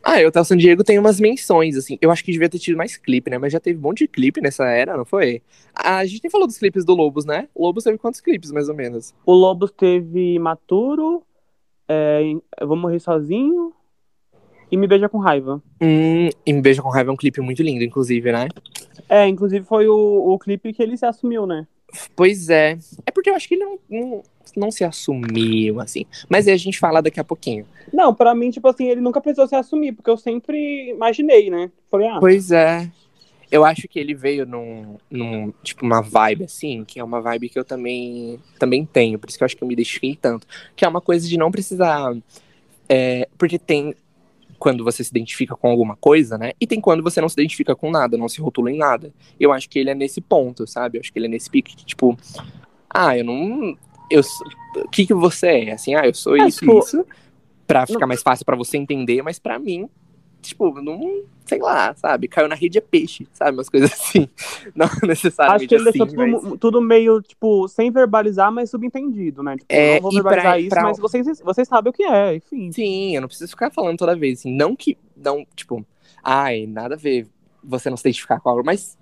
Ah, 0.04 0.20
eu, 0.20 0.30
o 0.34 0.44
San 0.44 0.56
Diego 0.58 0.84
tem 0.84 0.98
umas 0.98 1.18
menções, 1.18 1.76
assim. 1.76 1.96
Eu 2.00 2.10
acho 2.10 2.22
que 2.22 2.30
devia 2.30 2.48
ter 2.48 2.58
tido 2.58 2.76
mais 2.76 2.96
clipe, 2.96 3.30
né? 3.30 3.38
Mas 3.38 3.52
já 3.52 3.58
teve 3.58 3.78
um 3.78 3.82
monte 3.82 4.00
de 4.00 4.08
clipe 4.08 4.40
nessa 4.40 4.66
era, 4.66 4.96
não 4.96 5.04
foi? 5.04 5.40
A 5.74 6.04
gente 6.04 6.22
nem 6.22 6.30
falou 6.30 6.46
dos 6.46 6.58
clipes 6.58 6.84
do 6.84 6.94
Lobos, 6.94 7.24
né? 7.24 7.48
O 7.54 7.64
Lobos 7.64 7.84
teve 7.84 7.96
quantos 7.96 8.20
clipes, 8.20 8.52
mais 8.52 8.68
ou 8.68 8.74
menos? 8.74 9.14
O 9.24 9.32
Lobos 9.32 9.70
teve 9.70 10.38
Maturo, 10.38 11.22
é, 11.88 12.20
Eu 12.60 12.68
Vou 12.68 12.76
Morrer 12.76 13.00
Sozinho 13.00 13.72
e 14.70 14.76
Me 14.76 14.86
Beija 14.86 15.08
com 15.08 15.18
Raiva. 15.18 15.62
Hum, 15.80 16.28
e 16.44 16.52
Me 16.52 16.60
Beija 16.60 16.82
com 16.82 16.90
Raiva 16.90 17.10
é 17.10 17.12
um 17.14 17.16
clipe 17.16 17.40
muito 17.40 17.62
lindo, 17.62 17.82
inclusive, 17.82 18.30
né? 18.30 18.48
É, 19.08 19.26
inclusive 19.26 19.64
foi 19.64 19.88
o, 19.88 19.94
o 19.94 20.38
clipe 20.38 20.72
que 20.74 20.82
ele 20.82 20.98
se 20.98 21.06
assumiu, 21.06 21.46
né? 21.46 21.66
Pois 22.14 22.50
é. 22.50 22.76
É 23.06 23.10
porque 23.10 23.30
eu 23.30 23.34
acho 23.34 23.48
que 23.48 23.54
ele 23.54 23.64
não, 23.64 23.78
não, 23.88 24.22
não 24.56 24.70
se 24.70 24.84
assumiu, 24.84 25.80
assim. 25.80 26.06
Mas 26.28 26.46
aí 26.46 26.54
a 26.54 26.58
gente 26.58 26.78
fala 26.78 27.02
daqui 27.02 27.20
a 27.20 27.24
pouquinho. 27.24 27.66
Não, 27.92 28.14
pra 28.14 28.34
mim, 28.34 28.50
tipo 28.50 28.66
assim, 28.68 28.88
ele 28.88 29.00
nunca 29.00 29.20
precisou 29.20 29.46
se 29.46 29.54
assumir, 29.54 29.92
porque 29.92 30.10
eu 30.10 30.16
sempre 30.16 30.90
imaginei, 30.90 31.50
né? 31.50 31.70
Falei, 31.90 32.08
ah, 32.08 32.18
Pois 32.20 32.50
é. 32.50 32.90
Eu 33.50 33.64
acho 33.64 33.86
que 33.86 34.00
ele 34.00 34.14
veio 34.14 34.44
num, 34.46 34.96
num, 35.08 35.52
tipo, 35.62 35.84
uma 35.84 36.00
vibe 36.00 36.44
assim, 36.44 36.84
que 36.84 36.98
é 36.98 37.04
uma 37.04 37.20
vibe 37.20 37.50
que 37.50 37.58
eu 37.58 37.64
também, 37.64 38.40
também 38.58 38.84
tenho, 38.84 39.18
por 39.18 39.28
isso 39.28 39.38
que 39.38 39.44
eu 39.44 39.46
acho 39.46 39.56
que 39.56 39.62
eu 39.62 39.68
me 39.68 39.74
identifiquei 39.74 40.16
tanto. 40.20 40.46
Que 40.74 40.84
é 40.84 40.88
uma 40.88 41.00
coisa 41.00 41.28
de 41.28 41.36
não 41.36 41.50
precisar. 41.50 42.16
é, 42.88 43.28
porque 43.38 43.58
tem 43.58 43.94
quando 44.64 44.82
você 44.82 45.04
se 45.04 45.10
identifica 45.10 45.54
com 45.54 45.68
alguma 45.68 45.94
coisa, 45.94 46.38
né? 46.38 46.52
E 46.58 46.66
tem 46.66 46.80
quando 46.80 47.02
você 47.02 47.20
não 47.20 47.28
se 47.28 47.34
identifica 47.34 47.76
com 47.76 47.90
nada, 47.90 48.16
não 48.16 48.30
se 48.30 48.40
rotula 48.40 48.70
em 48.70 48.78
nada. 48.78 49.12
Eu 49.38 49.52
acho 49.52 49.68
que 49.68 49.78
ele 49.78 49.90
é 49.90 49.94
nesse 49.94 50.22
ponto, 50.22 50.66
sabe? 50.66 50.96
Eu 50.96 51.00
acho 51.02 51.12
que 51.12 51.18
ele 51.18 51.26
é 51.26 51.28
nesse 51.28 51.50
pique 51.50 51.76
que, 51.76 51.84
tipo, 51.84 52.16
ah, 52.88 53.18
eu 53.18 53.24
não. 53.24 53.76
Eu, 54.10 54.20
o 54.84 54.88
que, 54.88 55.06
que 55.06 55.14
você 55.14 55.46
é? 55.46 55.72
Assim, 55.72 55.94
ah, 55.94 56.06
eu 56.06 56.14
sou 56.14 56.36
É, 56.36 56.46
isso, 56.46 56.60
tipo, 56.60 56.78
isso. 56.78 57.06
Pra 57.66 57.86
ficar 57.86 58.06
mais 58.06 58.22
fácil 58.22 58.44
pra 58.44 58.56
você 58.56 58.76
entender, 58.76 59.22
mas 59.22 59.38
pra 59.38 59.58
mim, 59.58 59.88
tipo, 60.42 60.70
não, 60.82 61.22
sei 61.46 61.58
lá, 61.58 61.94
sabe? 61.94 62.28
Caiu 62.28 62.46
na 62.46 62.54
rede 62.54 62.76
é 62.76 62.80
peixe, 62.82 63.26
sabe? 63.32 63.56
Umas 63.56 63.70
coisas 63.70 63.90
assim. 63.94 64.28
Não 64.74 64.86
necessariamente 65.02 65.64
acho 65.64 65.68
que 65.68 65.74
ele 65.74 65.88
assim, 65.88 65.98
deixou 65.98 66.40
tudo, 66.40 66.50
mas- 66.50 66.58
tudo 66.60 66.80
meio, 66.82 67.22
tipo, 67.22 67.66
sem 67.68 67.90
verbalizar, 67.90 68.52
mas 68.52 68.68
subentendido, 68.68 69.42
né? 69.42 69.56
Tipo, 69.56 69.66
É, 69.72 69.94
não 69.94 70.02
vou 70.02 70.12
e 70.12 70.22
pra- 70.22 70.30
verbalizar 70.32 70.60
isso, 70.60 70.68
pra- 70.70 70.82
mas 70.82 70.98
vocês, 70.98 71.40
vocês 71.42 71.66
sabem 71.66 71.90
o 71.90 71.92
que 71.92 72.02
é, 72.04 72.34
enfim. 72.36 72.70
Sim, 72.70 73.14
eu 73.16 73.22
não 73.22 73.28
preciso 73.28 73.50
ficar 73.50 73.70
falando 73.70 73.96
toda 73.96 74.14
vez, 74.14 74.40
assim. 74.40 74.54
Não 74.54 74.76
que, 74.76 74.98
não, 75.16 75.46
tipo, 75.56 75.84
ai, 76.22 76.66
nada 76.66 76.94
a 76.94 76.98
ver 76.98 77.26
você 77.62 77.88
não 77.88 77.96
se 77.96 78.02
identificar 78.02 78.38
com 78.40 78.50
algo, 78.50 78.62
mas 78.62 78.98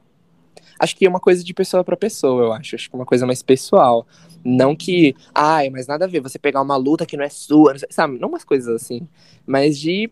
acho 0.78 0.96
que 0.96 1.06
é 1.06 1.08
uma 1.08 1.20
coisa 1.20 1.42
de 1.44 1.54
pessoa 1.54 1.82
pra 1.84 1.96
pessoa, 1.96 2.44
eu 2.44 2.52
acho. 2.52 2.74
Acho 2.76 2.88
que 2.90 2.96
é 2.96 2.98
uma 2.98 3.06
coisa 3.06 3.26
mais 3.26 3.42
pessoal. 3.42 4.06
Não 4.44 4.74
que, 4.74 5.14
ai, 5.34 5.70
mas 5.70 5.86
nada 5.86 6.04
a 6.04 6.08
ver 6.08 6.20
você 6.20 6.38
pegar 6.38 6.60
uma 6.62 6.76
luta 6.76 7.06
que 7.06 7.16
não 7.16 7.24
é 7.24 7.28
sua, 7.28 7.72
não 7.72 7.78
sei- 7.78 7.88
sabe? 7.90 8.18
Não 8.18 8.28
umas 8.28 8.44
coisas 8.44 8.68
assim, 8.82 9.06
mas 9.46 9.78
de, 9.78 10.10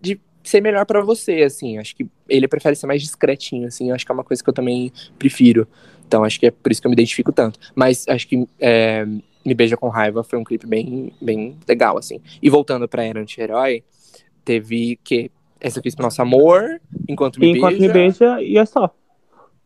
de 0.00 0.18
ser 0.42 0.60
melhor 0.62 0.86
pra 0.86 1.00
você, 1.02 1.42
assim. 1.42 1.78
Acho 1.78 1.94
que 1.94 2.06
ele 2.28 2.48
prefere 2.48 2.74
ser 2.76 2.86
mais 2.86 3.02
discretinho, 3.02 3.66
assim. 3.66 3.90
Acho 3.90 4.06
que 4.06 4.12
é 4.12 4.14
uma 4.14 4.24
coisa 4.24 4.42
que 4.42 4.48
eu 4.48 4.54
também 4.54 4.92
prefiro. 5.18 5.66
Então, 6.06 6.22
acho 6.24 6.38
que 6.38 6.46
é 6.46 6.50
por 6.50 6.70
isso 6.70 6.80
que 6.80 6.86
eu 6.86 6.90
me 6.90 6.94
identifico 6.94 7.32
tanto. 7.32 7.58
Mas 7.74 8.06
acho 8.08 8.28
que 8.28 8.46
é, 8.60 9.04
Me 9.44 9.54
Beija 9.54 9.76
com 9.76 9.88
Raiva 9.88 10.22
foi 10.22 10.38
um 10.38 10.44
clipe 10.44 10.66
bem, 10.66 11.12
bem 11.20 11.56
legal, 11.68 11.98
assim. 11.98 12.20
E 12.40 12.48
voltando 12.48 12.88
pra 12.88 13.04
Era 13.04 13.20
Anti-Herói, 13.20 13.82
teve 14.44 14.98
que 15.02 15.30
essa 15.60 15.82
fiz 15.82 15.94
pro 15.94 16.04
nosso 16.04 16.22
amor, 16.22 16.80
enquanto 17.08 17.40
me 17.40 17.48
Enquanto 17.48 17.72
beija. 17.78 17.86
me 17.88 17.92
beija, 17.92 18.40
e 18.42 18.56
é 18.56 18.64
só. 18.64 18.94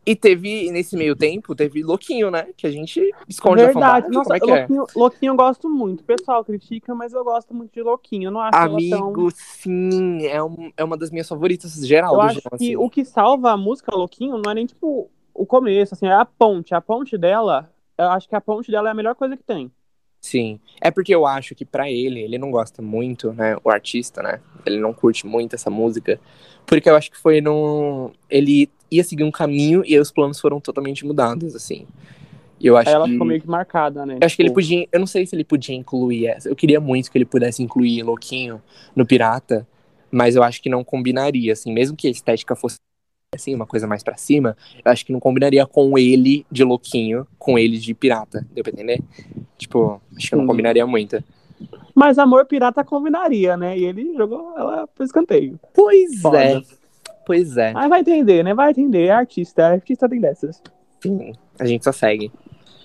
E 0.03 0.15
teve, 0.15 0.71
nesse 0.71 0.97
meio 0.97 1.15
tempo, 1.15 1.53
teve 1.53 1.83
Louquinho, 1.83 2.31
né? 2.31 2.47
Que 2.57 2.65
a 2.65 2.71
gente 2.71 2.99
esconde 3.29 3.63
Verdade. 3.63 4.07
da 4.07 4.13
fanbase. 4.13 4.13
Nossa, 4.13 4.29
como 4.29 4.35
é 4.35 4.39
que 4.39 4.51
é? 4.51 4.55
Louquinho, 4.59 4.85
Louquinho 4.95 5.31
eu 5.31 5.35
gosto 5.35 5.69
muito. 5.69 6.01
O 6.01 6.03
pessoal 6.03 6.43
critica, 6.43 6.95
mas 6.95 7.13
eu 7.13 7.23
gosto 7.23 7.53
muito 7.53 7.71
de 7.71 7.83
Louquinho. 7.83 8.27
Eu 8.29 8.31
não 8.31 8.39
acho 8.41 8.51
tão... 8.51 8.63
Amigo, 8.63 9.29
sim, 9.31 10.25
é, 10.25 10.41
um- 10.41 10.71
é 10.75 10.83
uma 10.83 10.97
das 10.97 11.11
minhas 11.11 11.27
favoritas 11.29 11.73
geral 11.85 12.15
Eu 12.15 12.21
acho 12.21 12.33
João, 12.41 12.57
que 12.57 12.65
assim. 12.65 12.75
o 12.75 12.89
que 12.89 13.05
salva 13.05 13.51
a 13.51 13.57
música 13.57 13.95
Louquinho 13.95 14.39
não 14.43 14.51
é 14.51 14.55
nem, 14.55 14.65
tipo, 14.65 15.07
o 15.35 15.45
começo, 15.45 15.93
assim, 15.93 16.07
é 16.07 16.13
a 16.13 16.25
ponte. 16.25 16.73
A 16.73 16.81
ponte 16.81 17.15
dela, 17.15 17.71
eu 17.95 18.09
acho 18.09 18.27
que 18.27 18.35
a 18.35 18.41
ponte 18.41 18.71
dela 18.71 18.89
é 18.89 18.91
a 18.91 18.95
melhor 18.95 19.13
coisa 19.13 19.37
que 19.37 19.43
tem. 19.43 19.71
Sim. 20.19 20.59
É 20.81 20.89
porque 20.89 21.13
eu 21.13 21.27
acho 21.27 21.53
que 21.53 21.63
pra 21.65 21.89
ele, 21.91 22.21
ele 22.21 22.39
não 22.39 22.49
gosta 22.49 22.81
muito, 22.81 23.33
né? 23.33 23.55
O 23.63 23.69
artista, 23.69 24.23
né? 24.23 24.39
Ele 24.65 24.79
não 24.79 24.93
curte 24.93 25.27
muito 25.27 25.55
essa 25.55 25.69
música. 25.69 26.19
Porque 26.65 26.89
eu 26.89 26.95
acho 26.95 27.09
que 27.11 27.17
foi 27.17 27.39
num. 27.41 28.11
Ele 28.29 28.67
ia 28.91 29.03
seguir 29.03 29.23
um 29.23 29.31
caminho 29.31 29.83
e 29.85 29.93
aí 29.93 29.99
os 29.99 30.11
planos 30.11 30.39
foram 30.39 30.59
totalmente 30.59 31.05
mudados, 31.05 31.55
assim. 31.55 31.87
Eu 32.59 32.77
acho 32.77 32.89
ela 32.91 33.05
que. 33.05 33.13
ficou 33.13 33.25
meio 33.25 33.41
que 33.41 33.47
marcada, 33.47 34.05
né? 34.05 34.17
Eu 34.21 34.25
acho 34.25 34.35
que 34.35 34.41
ele 34.41 34.49
Tipo, 34.49 34.59
podia. 34.61 34.87
Eu 34.91 34.99
não 34.99 35.07
sei 35.07 35.25
se 35.25 35.35
ele 35.35 35.43
podia 35.43 35.75
incluir 35.75 36.27
essa. 36.27 36.47
Eu 36.47 36.55
queria 36.55 36.79
muito 36.79 37.11
que 37.11 37.17
ele 37.17 37.25
pudesse 37.25 37.63
incluir 37.63 38.03
Louquinho 38.03 38.61
no 38.95 39.05
Pirata, 39.05 39.67
mas 40.11 40.35
eu 40.35 40.43
acho 40.43 40.61
que 40.61 40.69
não 40.69 40.83
combinaria, 40.83 41.53
assim. 41.53 41.73
Mesmo 41.73 41.97
que 41.97 42.07
a 42.07 42.11
estética 42.11 42.55
fosse 42.55 42.75
assim, 43.33 43.55
uma 43.55 43.65
coisa 43.65 43.87
mais 43.87 44.03
pra 44.03 44.17
cima, 44.17 44.57
eu 44.83 44.91
acho 44.91 45.05
que 45.05 45.13
não 45.13 45.19
combinaria 45.19 45.65
com 45.65 45.97
ele 45.97 46.45
de 46.51 46.63
Louquinho, 46.65 47.25
com 47.39 47.57
ele 47.57 47.77
de 47.77 47.93
Pirata. 47.93 48.45
Deu 48.51 48.61
pra 48.63 48.73
entender? 48.73 49.01
Tipo, 49.57 50.01
acho 50.17 50.29
que 50.29 50.35
não 50.35 50.43
Sim. 50.43 50.47
combinaria 50.47 50.85
muito. 50.85 51.23
Mas 51.95 52.19
Amor 52.19 52.45
Pirata 52.45 52.83
combinaria, 52.83 53.55
né? 53.55 53.77
E 53.77 53.85
ele 53.85 54.13
jogou 54.15 54.53
ela 54.57 54.85
pro 54.87 55.03
escanteio. 55.03 55.59
Pois 55.73 56.21
Foda. 56.21 56.43
é. 56.43 56.61
Pois 57.25 57.55
é. 57.57 57.71
Mas 57.73 57.89
vai 57.89 57.99
entender, 58.01 58.43
né? 58.43 58.53
Vai 58.53 58.71
entender. 58.71 59.05
É 59.07 59.11
artista. 59.11 59.61
É 59.61 59.65
artista 59.73 60.09
tem 60.09 60.19
dessas. 60.19 60.61
Sim, 61.01 61.33
a 61.59 61.65
gente 61.65 61.83
só 61.83 61.91
segue. 61.91 62.31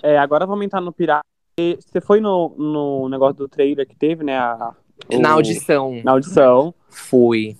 É, 0.03 0.19
agora 0.19 0.47
vamos 0.47 0.65
entrar 0.65 0.81
no 0.81 0.93
Pirata. 0.93 1.23
Você 1.59 2.01
foi 2.01 2.21
no, 2.21 2.55
no 2.57 3.09
negócio 3.09 3.35
do 3.37 3.49
trailer 3.49 3.87
que 3.87 3.97
teve, 3.97 4.23
né? 4.25 4.37
a- 4.39 4.75
o- 5.13 5.19
Na 5.19 5.31
audição, 5.33 6.01
Na 6.05 6.13
audição. 6.13 6.75
fui. 6.89 7.57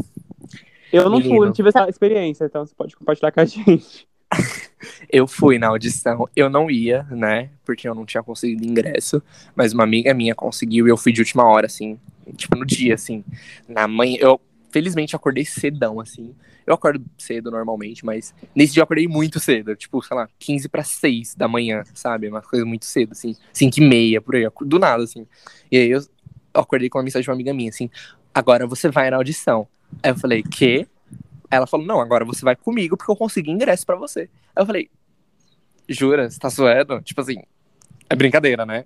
Eu 0.93 1.05
não 1.11 1.19
fui, 1.21 1.29
Menino. 1.31 1.47
não 1.47 1.53
tive 1.53 1.69
essa 1.71 1.89
experiência, 1.89 2.45
então 2.45 2.65
você 2.65 2.75
pode 2.75 2.95
compartilhar 2.97 3.33
com 3.33 3.41
a 3.41 3.45
gente. 3.45 4.07
Eu 5.11 5.27
fui 5.27 5.59
na 5.59 5.69
audição. 5.69 6.29
Eu 6.37 6.51
não 6.51 6.71
ia, 6.71 7.05
né? 7.11 7.51
Porque 7.65 7.89
eu 7.89 7.95
não 7.95 8.05
tinha 8.05 8.23
conseguido 8.23 8.65
ingresso. 8.65 9.23
Mas 9.55 9.73
uma 9.73 9.83
amiga 9.85 10.13
minha 10.13 10.35
conseguiu 10.35 10.87
e 10.87 10.91
eu 10.91 10.97
fui 10.97 11.13
de 11.13 11.21
última 11.21 11.45
hora, 11.45 11.67
assim. 11.67 11.99
Tipo, 12.37 12.57
no 12.57 12.67
dia, 12.67 12.95
assim. 12.95 13.25
Na 13.69 13.87
manhã. 13.89 14.19
Eu, 14.21 14.41
felizmente, 14.77 15.17
acordei 15.17 15.43
cedão, 15.43 15.99
assim. 15.99 16.35
Eu 16.67 16.75
acordo 16.75 17.03
cedo 17.17 17.51
normalmente, 17.51 18.05
mas 18.05 18.35
nesse 18.55 18.75
dia 18.75 18.83
eu 18.83 18.85
acordei 18.85 19.09
muito 19.09 19.41
cedo. 19.41 19.75
Tipo, 19.75 20.03
sei 20.03 20.15
lá, 20.15 20.29
15 20.39 20.69
para 20.69 20.85
6 20.85 21.35
da 21.35 21.49
manhã, 21.49 21.83
sabe? 21.95 22.29
Uma 22.29 22.43
coisa 22.43 22.67
muito 22.67 22.85
cedo, 22.85 23.13
assim. 23.13 23.35
5 23.55 23.81
e 23.81 23.81
meia, 23.81 24.21
por 24.21 24.37
aí. 24.37 24.47
Do 24.67 24.79
nada, 24.79 25.03
assim. 25.03 25.27
E 25.73 25.79
aí 25.79 25.91
eu 25.91 26.01
acordei 26.53 26.91
com 26.91 26.99
uma 26.99 27.05
mensagem 27.05 27.23
de 27.23 27.31
uma 27.31 27.35
amiga 27.35 27.55
minha, 27.55 27.71
assim. 27.71 27.89
Agora 28.35 28.67
você 28.67 28.91
vai 28.91 29.09
na 29.09 29.17
audição. 29.17 29.67
Aí 30.03 30.11
eu 30.11 30.17
falei, 30.17 30.43
quê? 30.43 30.87
Ela 31.51 31.67
falou, 31.67 31.87
não, 31.87 31.99
agora 31.99 32.27
você 32.27 32.45
vai 32.45 32.55
comigo 32.55 32.99
porque 32.99 33.11
eu 33.11 33.17
consegui 33.17 33.51
ingresso 33.51 33.87
pra 33.87 33.97
você. 33.97 34.29
Aí 34.55 34.63
eu 34.63 34.67
falei, 34.67 34.91
jura? 35.89 36.29
Você 36.29 36.39
tá 36.39 36.51
zoando? 36.51 37.01
Tipo 37.01 37.23
assim, 37.23 37.43
é 38.11 38.15
brincadeira, 38.15 38.67
né? 38.67 38.85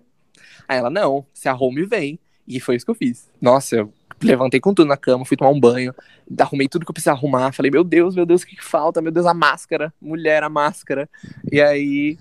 Aí 0.69 0.79
ela, 0.79 0.89
não, 0.89 1.27
se 1.35 1.49
arrume 1.49 1.83
e 1.83 1.87
vem. 1.87 2.21
E 2.47 2.61
foi 2.61 2.77
isso 2.77 2.85
que 2.85 2.93
eu 2.93 2.97
fiz. 2.97 3.29
Nossa, 3.41 3.77
eu 3.77 3.93
levantei 4.23 4.61
com 4.61 4.75
tudo 4.75 4.89
na 4.89 4.97
cama, 4.97 5.25
fui 5.25 5.37
tomar 5.37 5.51
um 5.51 5.61
banho, 5.61 5.95
arrumei 6.39 6.69
tudo 6.69 6.85
que 6.85 6.91
eu 6.91 6.95
precisava 6.95 7.19
arrumar. 7.19 7.53
Falei, 7.53 7.71
meu 7.71 7.83
Deus, 7.85 8.15
meu 8.15 8.27
Deus, 8.27 8.43
o 8.43 8.47
que, 8.47 8.57
que 8.57 8.65
falta? 8.65 9.01
Meu 9.01 9.13
Deus, 9.13 9.27
a 9.27 9.35
máscara. 9.35 9.93
Mulher, 10.01 10.43
a 10.43 10.49
máscara. 10.49 11.09
E 11.51 11.61
aí, 11.61 12.19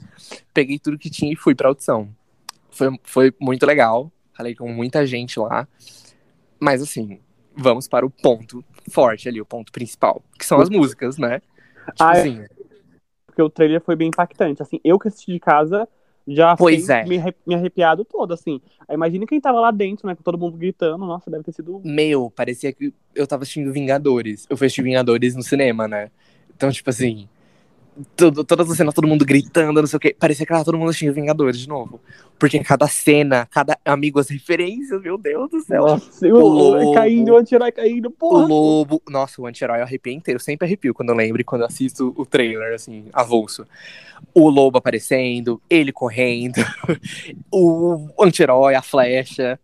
peguei 0.54 0.80
tudo 0.80 0.98
que 0.98 1.10
tinha 1.10 1.32
e 1.32 1.36
fui 1.36 1.54
pra 1.56 1.68
audição. 1.70 2.10
Foi, 2.72 3.00
foi 3.04 3.34
muito 3.40 3.66
legal. 3.66 4.12
Falei 4.34 4.56
com 4.56 4.72
muita 4.72 5.06
gente 5.06 5.40
lá. 5.40 5.68
Mas 6.60 6.82
assim, 6.82 7.20
vamos 7.56 7.88
para 7.88 8.06
o 8.06 8.10
ponto 8.10 8.64
forte 8.90 9.28
ali, 9.28 9.42
o 9.42 9.46
ponto 9.46 9.72
principal, 9.72 10.24
que 10.38 10.46
são 10.46 10.60
as 10.60 10.70
músicas, 10.70 11.18
né? 11.18 11.40
Tipo 11.40 12.04
Ah, 12.04 12.18
é. 12.18 12.20
assim, 12.20 12.44
Porque 13.26 13.42
o 13.42 13.50
trailer 13.50 13.82
foi 13.82 13.96
bem 13.96 14.08
impactante. 14.10 14.62
Assim, 14.62 14.80
eu 14.84 14.98
que 14.98 15.08
assisti 15.08 15.34
de 15.34 15.40
casa 15.40 15.88
já 16.30 16.56
Pois 16.56 16.82
fiquei 16.82 16.96
é. 16.96 17.06
me, 17.06 17.18
arre- 17.18 17.36
me 17.46 17.56
arrepiado 17.56 18.06
todo, 18.06 18.34
assim. 18.34 18.62
Aí 18.88 18.96
Imagina 18.96 19.26
quem 19.26 19.40
tava 19.42 19.60
lá 19.60 19.72
dentro, 19.72 20.08
né? 20.08 20.16
Com 20.16 20.24
todo 20.24 20.38
mundo 20.38 20.58
gritando. 20.58 21.06
Nossa, 21.06 21.30
deve 21.30 21.44
ter 21.44 21.52
sido. 21.54 21.82
meu, 21.84 22.32
parecia 22.36 22.72
que 22.72 22.94
eu 23.16 23.26
tava 23.28 23.44
assistindo 23.44 23.72
Vingadores. 23.72 24.46
Eu 24.50 24.58
fui 24.58 24.68
assistir 24.68 24.82
Vingadores 24.84 25.36
no 25.36 25.44
cinema, 25.44 25.88
né? 25.88 26.10
Então, 26.56 26.72
tipo 26.72 26.90
assim, 26.90 27.28
tudo, 28.16 28.44
todas 28.44 28.70
as 28.70 28.78
cenas, 28.78 28.94
todo 28.94 29.08
mundo 29.08 29.26
gritando, 29.26 29.80
não 29.82 29.88
sei 29.88 29.98
o 29.98 30.00
quê. 30.00 30.16
Parecia 30.18 30.46
que 30.46 30.52
tava 30.52 30.66
todo 30.66 30.78
mundo 30.78 30.90
assistindo 30.90 31.14
Vingadores 31.14 31.60
de 31.60 31.68
novo. 31.68 32.00
Porque 32.38 32.58
cada 32.64 32.88
cena, 32.88 33.46
cada 33.52 33.78
amigo, 33.84 34.20
as 34.20 34.30
referências, 34.30 35.02
meu 35.02 35.18
Deus 35.18 35.50
do 35.50 35.62
céu. 35.62 35.86
Nossa, 35.86 36.26
o, 36.28 36.34
O 36.36 36.42
o, 36.42 36.48
lobo. 36.48 36.94
caindo, 36.94 37.34
o 37.34 37.38
anti-herói 37.38 37.72
caindo, 37.72 38.06
O 38.08 38.12
porra. 38.12 38.46
lobo. 38.46 39.02
Nossa, 39.10 39.42
o 39.42 39.46
anti-herói 39.46 39.80
eu 39.80 39.84
arrepiei 39.84 40.16
inteiro. 40.16 40.38
Eu 40.38 40.44
sempre 40.44 40.66
arrepio 40.66 40.94
quando 40.94 41.10
eu 41.10 41.16
lembro 41.16 41.42
e 41.42 41.44
quando 41.44 41.62
eu 41.62 41.68
assisto 41.68 42.14
o 42.18 42.26
trailer, 42.26 42.74
assim, 42.74 43.06
avulso. 43.12 43.66
O 44.34 44.50
lobo 44.50 44.78
aparecendo, 44.78 45.62
ele 45.70 45.92
correndo, 45.92 46.56
o 47.52 48.08
anti-herói, 48.20 48.76
a 48.76 48.82
flecha. 48.82 49.60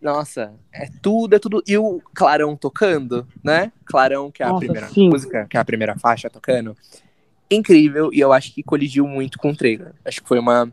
Nossa, 0.00 0.52
é 0.72 0.88
tudo, 1.02 1.34
é 1.34 1.38
tudo. 1.38 1.62
E 1.66 1.76
o 1.76 2.00
Clarão 2.14 2.56
tocando, 2.56 3.26
né? 3.42 3.72
Clarão, 3.84 4.30
que 4.30 4.42
é 4.42 4.46
a 4.46 4.50
Nossa, 4.50 4.60
primeira 4.60 4.88
sim. 4.88 5.08
música, 5.10 5.46
que 5.50 5.56
é 5.56 5.60
a 5.60 5.64
primeira 5.64 5.98
faixa 5.98 6.30
tocando. 6.30 6.76
Incrível, 7.50 8.10
e 8.12 8.20
eu 8.20 8.32
acho 8.32 8.52
que 8.54 8.62
colidiu 8.62 9.06
muito 9.06 9.38
com 9.38 9.50
o 9.50 9.56
trailer. 9.56 9.92
Acho 10.04 10.22
que 10.22 10.28
foi 10.28 10.38
uma. 10.38 10.72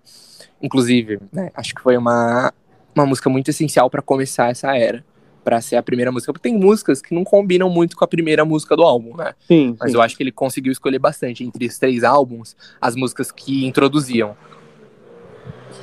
Inclusive, 0.61 1.19
né? 1.31 1.51
Acho 1.55 1.73
que 1.73 1.81
foi 1.81 1.97
uma, 1.97 2.53
uma 2.95 3.05
música 3.05 3.29
muito 3.29 3.49
essencial 3.49 3.89
pra 3.89 4.01
começar 4.01 4.49
essa 4.51 4.75
era. 4.75 5.03
Pra 5.43 5.61
ser 5.61 5.77
a 5.77 5.83
primeira 5.83 6.11
música. 6.11 6.33
Porque 6.33 6.49
tem 6.49 6.57
músicas 6.59 7.01
que 7.01 7.15
não 7.15 7.23
combinam 7.23 7.69
muito 7.69 7.95
com 7.95 8.03
a 8.03 8.07
primeira 8.07 8.43
música 8.43 8.75
do 8.75 8.83
álbum, 8.83 9.15
né? 9.15 9.33
Sim, 9.47 9.77
Mas 9.79 9.91
sim. 9.91 9.97
eu 9.97 10.01
acho 10.01 10.17
que 10.17 10.21
ele 10.21 10.31
conseguiu 10.31 10.73
escolher 10.73 10.99
bastante 10.99 11.43
entre 11.43 11.65
os 11.65 11.79
três 11.79 12.03
álbuns 12.03 12.55
as 12.81 12.95
músicas 12.95 13.31
que 13.31 13.65
introduziam. 13.65 14.35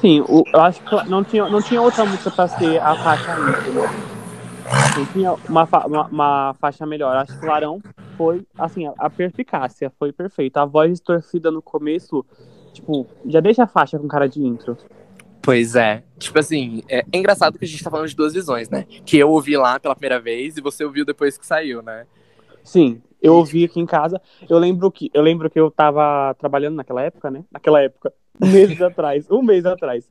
Sim, 0.00 0.22
eu 0.28 0.61
acho 0.61 0.83
que 0.83 1.09
não 1.09 1.24
tinha, 1.24 1.48
não 1.48 1.62
tinha 1.62 1.80
outra 1.80 2.04
música 2.04 2.30
pra 2.30 2.46
ser 2.46 2.78
a 2.78 2.94
faixa 2.96 3.35
né? 3.37 4.13
Não 4.96 5.07
tinha 5.07 5.33
uma, 5.48 5.66
fa- 5.66 5.87
uma, 5.87 6.07
uma 6.07 6.55
faixa 6.61 6.87
melhor. 6.87 7.16
Acho 7.16 7.35
que 7.35 7.40
Clarão 7.40 7.81
foi, 8.16 8.46
assim, 8.59 8.87
a, 8.87 8.94
a 8.98 9.11
perspicácia 9.11 9.92
foi 9.98 10.12
perfeita. 10.12 10.62
A 10.62 10.64
voz 10.64 10.90
distorcida 10.90 11.50
no 11.50 11.61
começo, 11.61 12.24
tipo, 12.72 13.07
já 13.27 13.40
deixa 13.40 13.64
a 13.64 13.66
faixa 13.66 13.98
com 13.98 14.07
cara 14.09 14.29
de 14.29 14.40
intro. 14.42 14.77
Pois 15.42 15.77
é. 15.77 16.03
Tipo 16.18 16.38
assim, 16.38 16.83
é, 16.88 17.05
é 17.12 17.18
engraçado 17.18 17.59
que 17.59 17.64
a 17.64 17.68
gente 17.68 17.83
tá 17.85 17.90
falando 17.90 18.09
de 18.09 18.16
duas 18.16 18.33
visões, 18.33 18.70
né? 18.70 18.87
Que 19.05 19.18
eu 19.18 19.29
ouvi 19.31 19.57
lá 19.57 19.79
pela 19.79 19.94
primeira 19.94 20.18
vez 20.18 20.57
e 20.57 20.61
você 20.62 20.85
ouviu 20.85 21.05
depois 21.05 21.37
que 21.37 21.44
saiu, 21.46 21.83
né? 21.83 22.07
Sim, 22.62 23.03
eu 23.20 23.35
ouvi 23.35 23.64
aqui 23.64 23.79
em 23.79 23.85
casa. 23.85 24.20
Eu 24.48 24.59
lembro 24.59 24.90
que 24.90 25.11
eu 25.12 25.20
lembro 25.20 25.50
que 25.50 25.61
eu 25.61 25.70
tava 25.70 26.35
trabalhando 26.38 26.77
naquela 26.77 27.03
época, 27.03 27.31
né? 27.31 27.44
Naquela 27.53 27.83
época, 27.83 28.11
meses 28.40 28.81
atrás, 28.81 29.31
um 29.31 29.42
mês 29.42 29.66
atrás. 29.66 30.09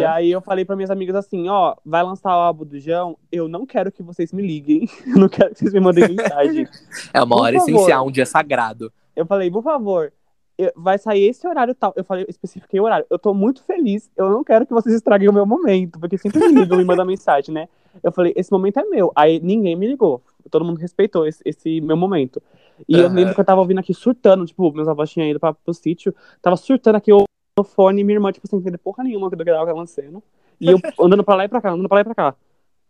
E 0.00 0.04
aí 0.04 0.30
eu 0.30 0.40
falei 0.40 0.64
pra 0.64 0.76
minhas 0.76 0.90
amigas 0.90 1.14
assim, 1.16 1.48
ó, 1.48 1.74
vai 1.84 2.02
lançar 2.02 2.36
o 2.36 2.40
álbum 2.40 2.64
do 2.64 2.78
João, 2.78 3.16
eu 3.32 3.48
não 3.48 3.64
quero 3.64 3.90
que 3.90 4.02
vocês 4.02 4.32
me 4.32 4.42
liguem, 4.42 4.88
eu 5.06 5.18
não 5.18 5.28
quero 5.28 5.50
que 5.54 5.58
vocês 5.60 5.72
me 5.72 5.80
mandem 5.80 6.08
mensagem. 6.08 6.66
É 7.12 7.22
uma 7.22 7.36
Por 7.36 7.42
hora 7.42 7.58
favor. 7.58 7.70
essencial, 7.70 8.06
um 8.06 8.10
dia 8.10 8.26
sagrado. 8.26 8.92
Eu 9.16 9.24
falei, 9.24 9.50
por 9.50 9.62
favor, 9.62 10.12
eu- 10.58 10.72
vai 10.76 10.98
sair 10.98 11.24
esse 11.28 11.46
horário 11.46 11.74
tal. 11.74 11.92
Eu 11.96 12.04
falei, 12.04 12.24
eu 12.24 12.30
especifiquei 12.30 12.78
o 12.78 12.84
horário. 12.84 13.06
Eu 13.08 13.18
tô 13.18 13.32
muito 13.32 13.62
feliz, 13.64 14.10
eu 14.16 14.28
não 14.30 14.44
quero 14.44 14.66
que 14.66 14.72
vocês 14.72 14.94
estraguem 14.94 15.28
o 15.28 15.32
meu 15.32 15.46
momento, 15.46 15.98
porque 15.98 16.18
sempre 16.18 16.40
me 16.40 16.60
ligam 16.60 16.80
e 16.80 16.84
mandam 16.84 17.04
mensagem, 17.06 17.54
né? 17.54 17.68
Eu 18.02 18.12
falei, 18.12 18.32
esse 18.36 18.50
momento 18.52 18.78
é 18.80 18.84
meu. 18.84 19.12
Aí 19.14 19.40
ninguém 19.40 19.76
me 19.76 19.86
ligou. 19.86 20.20
Todo 20.50 20.64
mundo 20.64 20.78
respeitou 20.78 21.26
esse, 21.26 21.40
esse 21.44 21.80
meu 21.80 21.96
momento. 21.96 22.42
E 22.88 22.98
eu 22.98 23.06
Aham. 23.06 23.14
lembro 23.14 23.34
que 23.34 23.40
eu 23.40 23.44
tava 23.44 23.60
ouvindo 23.60 23.78
aqui 23.78 23.94
surtando, 23.94 24.44
tipo, 24.44 24.70
meus 24.72 24.88
avós 24.88 25.10
tinham 25.10 25.28
ido 25.28 25.40
pra, 25.40 25.54
pro 25.54 25.72
sítio, 25.72 26.14
tava 26.42 26.56
surtando 26.56 26.96
aqui 26.96 27.10
eu 27.10 27.24
no 27.56 27.64
fone 27.64 28.00
e 28.00 28.04
minha 28.04 28.16
irmã, 28.16 28.32
tipo, 28.32 28.48
sem 28.48 28.58
entender 28.58 28.78
porra 28.78 29.04
nenhuma 29.04 29.30
do 29.30 29.36
que 29.36 29.44
tava 29.44 29.70
acontecendo. 29.70 30.22
E 30.60 30.68
eu 30.68 30.78
andando 31.00 31.22
pra 31.22 31.36
lá 31.36 31.44
e 31.44 31.48
pra 31.48 31.60
cá, 31.60 31.70
andando 31.70 31.88
pra 31.88 31.96
lá 31.96 32.00
e 32.00 32.04
pra 32.04 32.14
cá. 32.14 32.36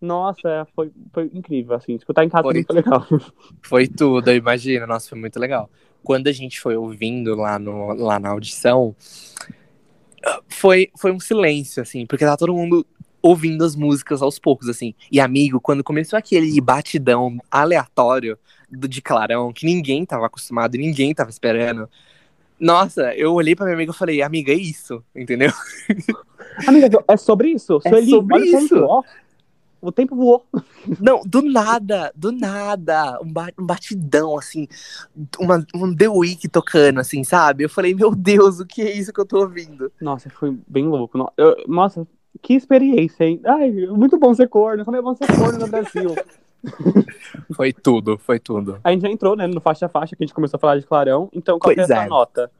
Nossa, 0.01 0.49
é, 0.49 0.65
foi, 0.75 0.91
foi 1.13 1.31
incrível, 1.33 1.75
assim. 1.75 1.95
Escutar 1.95 2.25
em 2.25 2.29
casa 2.29 2.43
Foi. 2.43 2.65
foi 2.65 2.75
legal. 2.75 3.07
Foi 3.63 3.87
tudo, 3.87 4.29
eu 4.29 4.37
imagino. 4.37 4.87
Nossa, 4.87 5.09
foi 5.09 5.19
muito 5.19 5.39
legal. 5.39 5.71
Quando 6.03 6.27
a 6.27 6.33
gente 6.33 6.61
foi 6.61 6.77
ouvindo 6.77 7.35
lá, 7.35 7.59
no, 7.59 7.95
lá 7.95 8.19
na 8.19 8.31
audição, 8.31 8.95
foi, 10.47 10.91
foi 10.99 11.13
um 11.13 11.21
silêncio, 11.21 11.83
assim, 11.83 12.05
porque 12.05 12.25
tava 12.25 12.37
todo 12.37 12.53
mundo 12.53 12.87
ouvindo 13.23 13.65
as 13.65 13.75
músicas 13.75 14.21
aos 14.21 14.39
poucos, 14.39 14.69
assim. 14.69 14.95
E, 15.11 15.19
amigo, 15.19 15.59
quando 15.59 15.83
começou 15.83 16.19
aquele 16.19 16.61
batidão 16.61 17.39
aleatório 17.51 18.39
do, 18.71 18.87
de 18.87 19.01
Clarão, 19.01 19.51
que 19.51 19.65
ninguém 19.65 20.05
tava 20.05 20.27
acostumado, 20.27 20.77
ninguém 20.77 21.15
tava 21.15 21.31
esperando. 21.31 21.89
Nossa, 22.59 23.15
eu 23.15 23.33
olhei 23.33 23.55
pra 23.55 23.67
minha 23.67 23.75
amiga 23.77 23.93
e 23.93 23.97
falei, 23.97 24.23
amiga, 24.23 24.53
é 24.53 24.57
isso, 24.57 25.03
entendeu? 25.15 25.51
Amiga, 26.67 27.05
é 27.09 27.17
sobre 27.17 27.49
isso. 27.51 27.81
É 27.85 27.89
Sueli, 27.91 28.11
sobre 28.11 28.39
isso. 28.45 29.05
O 29.83 29.93
tempo 29.93 30.17
voou. 30.17 30.47
Não, 30.99 31.21
do 31.27 31.43
nada, 31.43 32.11
do 32.17 32.33
nada, 32.33 33.21
um, 33.21 33.31
ba- 33.31 33.53
um 33.59 33.67
batidão, 33.67 34.39
assim, 34.39 34.67
uma, 35.39 35.63
um 35.75 35.95
The 35.95 36.09
Week 36.09 36.49
tocando, 36.49 37.01
assim, 37.01 37.23
sabe? 37.23 37.65
Eu 37.65 37.69
falei, 37.69 37.93
meu 37.95 38.15
Deus, 38.15 38.61
o 38.61 38.67
que 38.67 38.81
é 38.81 38.97
isso 38.97 39.13
que 39.13 39.21
eu 39.21 39.27
tô 39.27 39.41
ouvindo? 39.41 39.93
Nossa, 40.01 40.31
foi 40.31 40.57
bem 40.67 40.87
louco. 40.87 41.19
Eu- 41.37 41.57
nossa, 41.69 42.07
que 42.41 42.55
experiência, 42.55 43.25
hein? 43.25 43.41
Ai, 43.45 43.71
muito 43.89 44.17
bom 44.19 44.33
ser 44.33 44.49
corno. 44.49 44.85
Como 44.87 44.97
é 44.97 45.03
bom 45.03 45.15
ser 45.15 45.27
corno 45.37 45.59
no 45.59 45.67
Brasil. 45.67 46.15
Foi 47.55 47.73
tudo, 47.73 48.19
foi 48.19 48.39
tudo. 48.39 48.79
A 48.83 48.91
gente 48.91 49.03
já 49.03 49.09
entrou, 49.09 49.37
né, 49.37 49.47
no 49.47 49.61
faixa 49.61 49.87
a 49.87 49.89
faixa, 49.89 50.17
que 50.17 50.23
a 50.23 50.27
gente 50.27 50.35
começou 50.35 50.57
a 50.57 50.61
falar 50.61 50.79
de 50.79 50.87
Clarão. 50.87 51.29
Então, 51.33 51.59
qual 51.59 51.75
que 51.75 51.81
é 51.81 51.85
a 51.85 51.87
Pois 51.87 51.97
sua 51.97 52.05
é. 52.05 52.09
nota? 52.09 52.51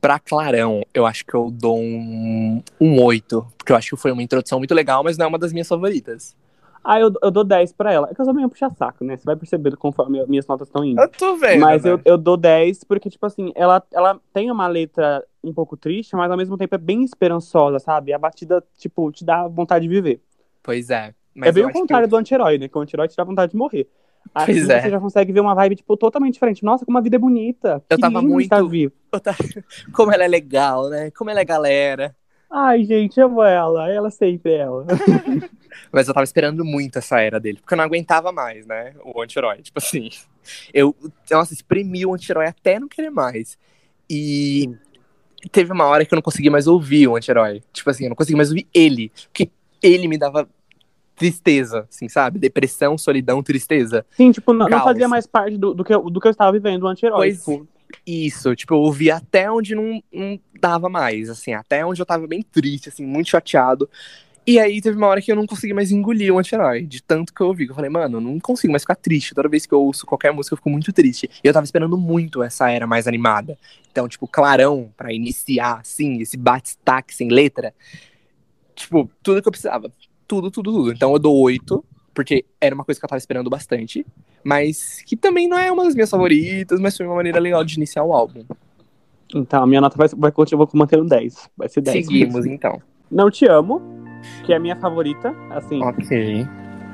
Pra 0.00 0.18
Clarão, 0.18 0.82
eu 0.92 1.06
acho 1.06 1.24
que 1.24 1.34
eu 1.34 1.50
dou 1.50 1.78
um, 1.78 2.62
um 2.80 3.02
8, 3.02 3.46
porque 3.56 3.72
eu 3.72 3.76
acho 3.76 3.90
que 3.90 3.96
foi 3.96 4.12
uma 4.12 4.22
introdução 4.22 4.58
muito 4.58 4.74
legal, 4.74 5.02
mas 5.02 5.16
não 5.16 5.26
é 5.26 5.28
uma 5.28 5.38
das 5.38 5.52
minhas 5.52 5.68
favoritas. 5.68 6.36
Ah, 6.84 7.00
eu, 7.00 7.10
eu 7.22 7.30
dou 7.30 7.42
10 7.42 7.72
pra 7.72 7.90
ela. 7.90 8.08
É 8.10 8.14
que 8.14 8.20
eu 8.20 8.24
sou 8.26 8.34
meio 8.34 8.50
puxa-saco, 8.50 9.02
né? 9.02 9.16
Você 9.16 9.24
vai 9.24 9.34
percebendo 9.34 9.74
conforme 9.78 10.22
minhas 10.26 10.46
notas 10.46 10.68
estão 10.68 10.84
indo. 10.84 11.00
Eu 11.00 11.08
tô 11.08 11.34
vendo. 11.36 11.60
Mas 11.60 11.82
né? 11.82 11.92
eu, 11.92 12.00
eu 12.04 12.18
dou 12.18 12.36
10 12.36 12.84
porque, 12.84 13.08
tipo 13.08 13.24
assim, 13.24 13.50
ela, 13.54 13.82
ela 13.90 14.20
tem 14.34 14.50
uma 14.50 14.66
letra 14.66 15.24
um 15.42 15.54
pouco 15.54 15.78
triste, 15.78 16.14
mas 16.14 16.30
ao 16.30 16.36
mesmo 16.36 16.58
tempo 16.58 16.74
é 16.74 16.78
bem 16.78 17.02
esperançosa, 17.02 17.78
sabe? 17.78 18.12
A 18.12 18.18
batida, 18.18 18.62
tipo, 18.76 19.10
te 19.10 19.24
dá 19.24 19.48
vontade 19.48 19.84
de 19.84 19.88
viver. 19.88 20.20
Pois 20.62 20.90
é. 20.90 21.14
Mas 21.34 21.48
é 21.48 21.52
bem 21.52 21.64
o 21.64 21.72
contrário 21.72 22.06
do 22.08 22.16
anti-herói, 22.16 22.58
né? 22.58 22.68
Que 22.68 22.76
o 22.78 22.80
anti-herói 22.80 23.08
te 23.08 23.16
dá 23.16 23.24
vontade 23.24 23.52
de 23.52 23.58
morrer. 23.58 23.88
Aqui 24.34 24.52
Pois 24.52 24.68
é. 24.68 24.80
você 24.82 24.90
já 24.90 25.00
consegue 25.00 25.32
ver 25.32 25.40
uma 25.40 25.54
vibe, 25.54 25.76
tipo, 25.76 25.96
totalmente 25.96 26.34
diferente. 26.34 26.64
Nossa, 26.64 26.84
como 26.86 26.96
a 26.96 27.00
vida 27.00 27.16
é 27.16 27.18
bonita. 27.18 27.82
Eu 27.90 27.96
que 27.96 28.00
tava 28.00 28.22
muito- 28.22 28.68
vivo. 28.68 28.92
eu- 29.56 29.92
Como 29.92 30.12
ela 30.12 30.24
é 30.24 30.28
legal, 30.28 30.88
né? 30.88 31.10
Como 31.10 31.30
ela 31.30 31.40
é 31.40 31.44
galera. 31.44 32.16
Ai, 32.50 32.84
gente, 32.84 33.20
amo 33.20 33.42
ela. 33.42 33.90
Ela 33.90 34.10
sempre 34.10 34.52
é 34.52 34.58
ela. 34.58 34.86
Mas 35.92 36.06
eu 36.08 36.14
tava 36.14 36.24
esperando 36.24 36.64
muito 36.64 36.98
essa 36.98 37.20
era 37.20 37.38
dele, 37.40 37.58
porque 37.60 37.74
eu 37.74 37.78
não 37.78 37.84
aguentava 37.84 38.30
mais, 38.32 38.64
né? 38.66 38.94
O 39.04 39.20
anti-herói. 39.20 39.58
Tipo 39.60 39.78
assim, 39.78 40.08
eu, 40.72 40.94
nossa, 41.30 41.52
espremi 41.52 42.06
o 42.06 42.14
anti-herói 42.14 42.46
até 42.46 42.78
não 42.78 42.88
querer 42.88 43.10
mais. 43.10 43.58
E 44.08 44.70
teve 45.50 45.72
uma 45.72 45.84
hora 45.86 46.04
que 46.04 46.14
eu 46.14 46.16
não 46.16 46.22
consegui 46.22 46.48
mais 46.48 46.66
ouvir 46.66 47.08
o 47.08 47.16
anti-herói. 47.16 47.62
Tipo 47.72 47.90
assim, 47.90 48.04
eu 48.04 48.08
não 48.10 48.16
consegui 48.16 48.36
mais 48.36 48.48
ouvir 48.50 48.66
ele. 48.72 49.10
Porque 49.26 49.50
ele 49.82 50.06
me 50.08 50.16
dava 50.16 50.48
tristeza, 51.14 51.86
assim, 51.88 52.08
sabe? 52.08 52.38
Depressão, 52.38 52.98
solidão, 52.98 53.42
tristeza. 53.42 54.04
Sim, 54.10 54.32
tipo, 54.32 54.52
não, 54.52 54.68
não 54.68 54.82
fazia 54.82 55.08
mais 55.08 55.26
parte 55.26 55.56
do, 55.56 55.74
do, 55.74 55.84
que, 55.84 55.94
eu, 55.94 56.10
do 56.10 56.20
que 56.20 56.26
eu 56.26 56.30
estava 56.30 56.52
vivendo, 56.52 56.82
o 56.82 56.88
anti-herói. 56.88 57.32
Tipo, 57.32 57.66
Isso, 58.06 58.54
tipo, 58.54 58.74
eu 58.74 58.78
ouvi 58.78 59.10
até 59.10 59.50
onde 59.50 59.74
não, 59.74 60.02
não 60.12 60.38
dava 60.60 60.88
mais, 60.88 61.30
assim, 61.30 61.54
até 61.54 61.84
onde 61.84 62.00
eu 62.00 62.06
tava 62.06 62.26
bem 62.26 62.42
triste, 62.42 62.88
assim, 62.88 63.06
muito 63.06 63.30
chateado. 63.30 63.88
E 64.46 64.58
aí 64.58 64.78
teve 64.82 64.94
uma 64.98 65.06
hora 65.06 65.22
que 65.22 65.32
eu 65.32 65.36
não 65.36 65.46
consegui 65.46 65.72
mais 65.72 65.90
engolir 65.90 66.30
o 66.30 66.38
anti-herói, 66.38 66.84
de 66.84 67.02
tanto 67.02 67.32
que 67.32 67.40
eu 67.40 67.46
ouvi. 67.46 67.64
que 67.64 67.72
Eu 67.72 67.74
falei, 67.74 67.88
mano, 67.88 68.18
eu 68.18 68.20
não 68.20 68.38
consigo 68.38 68.70
mais 68.72 68.82
ficar 68.82 68.94
triste. 68.94 69.34
Toda 69.34 69.48
vez 69.48 69.64
que 69.64 69.72
eu 69.72 69.80
ouço 69.80 70.04
qualquer 70.04 70.32
música, 70.32 70.52
eu 70.52 70.58
fico 70.58 70.68
muito 70.68 70.92
triste. 70.92 71.30
E 71.42 71.48
eu 71.48 71.52
tava 71.52 71.64
esperando 71.64 71.96
muito 71.96 72.42
essa 72.42 72.70
era 72.70 72.86
mais 72.86 73.08
animada. 73.08 73.56
Então, 73.90 74.06
tipo, 74.06 74.28
Clarão, 74.28 74.92
pra 74.98 75.14
iniciar, 75.14 75.80
assim, 75.80 76.20
esse 76.20 76.36
bate-stack 76.36 77.14
sem 77.14 77.30
letra. 77.30 77.72
Tipo, 78.74 79.10
tudo 79.22 79.40
que 79.40 79.48
eu 79.48 79.52
precisava. 79.52 79.90
Tudo, 80.26 80.50
tudo, 80.50 80.72
tudo. 80.72 80.92
Então 80.92 81.12
eu 81.12 81.18
dou 81.18 81.36
oito, 81.40 81.84
porque 82.14 82.44
era 82.60 82.74
uma 82.74 82.84
coisa 82.84 82.98
que 83.00 83.04
eu 83.04 83.08
tava 83.08 83.18
esperando 83.18 83.50
bastante. 83.50 84.04
Mas 84.42 85.02
que 85.06 85.16
também 85.16 85.48
não 85.48 85.58
é 85.58 85.70
uma 85.72 85.84
das 85.84 85.94
minhas 85.94 86.10
favoritas, 86.10 86.78
mas 86.80 86.96
foi 86.96 87.06
uma 87.06 87.14
maneira 87.16 87.40
legal 87.40 87.64
de 87.64 87.76
iniciar 87.76 88.04
o 88.04 88.12
álbum. 88.12 88.44
então, 89.34 89.62
a 89.62 89.66
minha 89.66 89.80
nota 89.80 89.96
vai, 89.96 90.08
vai 90.16 90.30
continuar 90.32 90.68
mantendo 90.74 91.04
10. 91.06 91.48
Vai 91.56 91.68
ser 91.68 91.80
10. 91.80 92.04
Seguimos, 92.06 92.46
então. 92.46 92.80
Não 93.10 93.30
Te 93.30 93.46
Amo, 93.46 93.80
que 94.44 94.52
é 94.52 94.56
a 94.56 94.60
minha 94.60 94.76
favorita. 94.76 95.34
Assim, 95.50 95.82
Ok. 95.82 96.46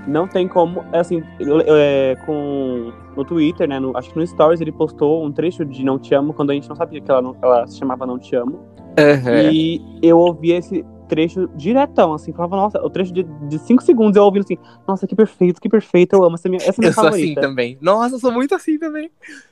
não 0.06 0.26
tem 0.28 0.46
como. 0.48 0.84
Assim, 0.92 1.22
é, 1.66 2.16
com, 2.26 2.92
no 3.16 3.24
Twitter, 3.24 3.68
né? 3.68 3.78
no- 3.80 3.96
acho 3.96 4.10
que 4.12 4.18
no 4.18 4.26
Stories 4.26 4.60
ele 4.60 4.72
postou 4.72 5.24
um 5.24 5.32
trecho 5.32 5.64
de 5.64 5.84
Não 5.84 5.98
Te 5.98 6.14
Amo, 6.14 6.32
quando 6.32 6.50
a 6.50 6.54
gente 6.54 6.68
não 6.68 6.76
sabia 6.76 7.00
que 7.00 7.10
ela, 7.10 7.20
não- 7.22 7.36
ela 7.42 7.66
se 7.66 7.78
chamava 7.78 8.06
Não 8.06 8.18
Te 8.18 8.34
Amo. 8.36 8.60
Aham. 8.98 9.50
E 9.52 9.80
eu 10.02 10.18
ouvi 10.18 10.52
esse 10.52 10.84
trecho 11.10 11.48
diretão, 11.56 12.14
assim, 12.14 12.32
falava, 12.32 12.56
nossa, 12.56 12.80
o 12.80 12.88
trecho 12.88 13.12
de 13.12 13.58
5 13.58 13.82
segundos 13.82 14.16
eu 14.16 14.22
ouvindo 14.22 14.44
assim, 14.44 14.56
nossa, 14.86 15.06
que 15.06 15.14
perfeito, 15.14 15.60
que 15.60 15.68
perfeito, 15.68 16.14
eu 16.14 16.22
amo, 16.24 16.36
essa 16.36 16.48
minha, 16.48 16.62
essa 16.62 16.80
minha 16.80 16.90
Eu 16.90 16.94
sou 16.94 17.04
assim 17.08 17.16
favorita. 17.16 17.40
também. 17.40 17.76
Nossa, 17.80 18.14
eu 18.14 18.18
sou 18.20 18.32
muito 18.32 18.54
assim 18.54 18.78
também. 18.78 19.10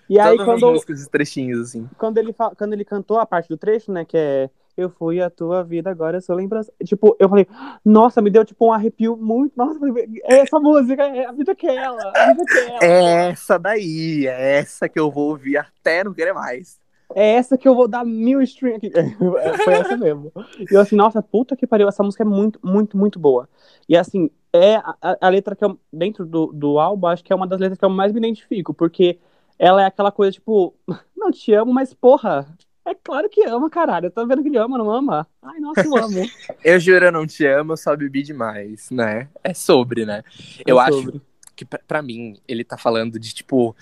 e 0.08 0.18
aí, 0.18 0.36
Todas 0.36 0.48
as 0.48 0.60
quando, 0.60 0.72
músicas, 0.72 0.96
esses 0.98 1.08
trechinhos, 1.08 1.60
assim. 1.68 1.86
quando, 1.98 2.16
ele, 2.18 2.32
fa- 2.32 2.52
quando 2.56 2.72
ele 2.72 2.84
cantou 2.84 3.18
a 3.18 3.26
parte 3.26 3.48
do 3.48 3.56
trecho, 3.56 3.90
né, 3.92 4.04
que 4.04 4.16
é 4.16 4.48
eu 4.76 4.88
fui 4.88 5.20
a 5.20 5.28
tua 5.28 5.64
vida, 5.64 5.90
agora 5.90 6.18
eu 6.18 6.20
sou 6.20 6.36
lembrança. 6.36 6.72
Tipo, 6.84 7.16
eu 7.18 7.28
falei, 7.28 7.48
nossa, 7.84 8.22
me 8.22 8.30
deu 8.30 8.44
tipo 8.44 8.64
um 8.64 8.72
arrepio 8.72 9.16
muito. 9.16 9.52
Nossa, 9.56 9.76
é 10.22 10.38
essa 10.38 10.60
música, 10.60 11.02
é 11.02 11.26
a 11.26 11.32
vida 11.32 11.52
que 11.52 11.66
é 11.66 11.74
ela, 11.74 12.00
a 12.14 12.26
vida 12.28 12.44
que 12.46 12.58
é 12.58 12.68
ela. 12.76 12.78
É 12.84 13.30
essa 13.30 13.58
daí, 13.58 14.28
é 14.28 14.58
essa 14.58 14.88
que 14.88 15.00
eu 15.00 15.10
vou 15.10 15.30
ouvir 15.30 15.56
até 15.56 16.04
não 16.04 16.14
querer 16.14 16.32
mais. 16.32 16.78
É 17.14 17.34
essa 17.34 17.56
que 17.56 17.66
eu 17.66 17.74
vou 17.74 17.88
dar 17.88 18.04
mil 18.04 18.40
stream 18.42 18.76
aqui. 18.76 18.90
É, 19.42 19.56
Foi 19.58 19.74
essa 19.74 19.96
mesmo. 19.96 20.32
E 20.70 20.74
eu 20.74 20.80
assim, 20.80 20.96
nossa, 20.96 21.22
puta 21.22 21.56
que 21.56 21.66
pariu, 21.66 21.88
essa 21.88 22.02
música 22.02 22.22
é 22.22 22.26
muito, 22.26 22.58
muito, 22.62 22.96
muito 22.96 23.18
boa. 23.18 23.48
E 23.88 23.96
assim, 23.96 24.30
é 24.52 24.76
a, 24.76 24.96
a- 25.20 25.28
letra 25.28 25.56
que 25.56 25.64
eu, 25.64 25.78
dentro 25.92 26.26
do, 26.26 26.46
do 26.52 26.78
álbum, 26.78 27.06
acho 27.06 27.24
que 27.24 27.32
é 27.32 27.36
uma 27.36 27.46
das 27.46 27.60
letras 27.60 27.78
que 27.78 27.84
eu 27.84 27.90
mais 27.90 28.12
me 28.12 28.18
identifico, 28.18 28.74
porque 28.74 29.18
ela 29.58 29.82
é 29.82 29.86
aquela 29.86 30.12
coisa, 30.12 30.32
tipo, 30.32 30.74
não 31.16 31.30
te 31.30 31.52
amo, 31.52 31.72
mas 31.72 31.92
porra, 31.94 32.46
É 32.84 32.94
claro 32.94 33.28
que 33.28 33.42
ama, 33.44 33.68
caralho. 33.70 34.06
Eu 34.06 34.10
tô 34.10 34.26
vendo 34.26 34.42
que 34.42 34.48
ele 34.48 34.58
ama, 34.58 34.78
não 34.78 34.90
ama? 34.90 35.26
Ai, 35.42 35.58
nossa, 35.60 35.86
eu 35.86 35.96
amo. 35.96 36.32
Eu 36.64 36.78
juro, 36.80 37.04
eu 37.06 37.12
não 37.12 37.26
te 37.26 37.46
amo, 37.46 37.72
eu 37.72 37.76
só 37.76 37.96
bebi 37.96 38.22
demais, 38.22 38.90
né? 38.90 39.28
É 39.44 39.54
sobre, 39.54 40.04
né? 40.04 40.22
Eu 40.66 40.78
É 40.78 40.82
acho 40.82 41.02
sobre. 41.02 41.22
que, 41.54 41.64
pra- 41.64 41.80
pra 41.86 42.02
mim, 42.02 42.36
ele 42.48 42.64
tá 42.64 42.76
falando 42.76 43.18
de, 43.18 43.32
tipo, 43.34 43.76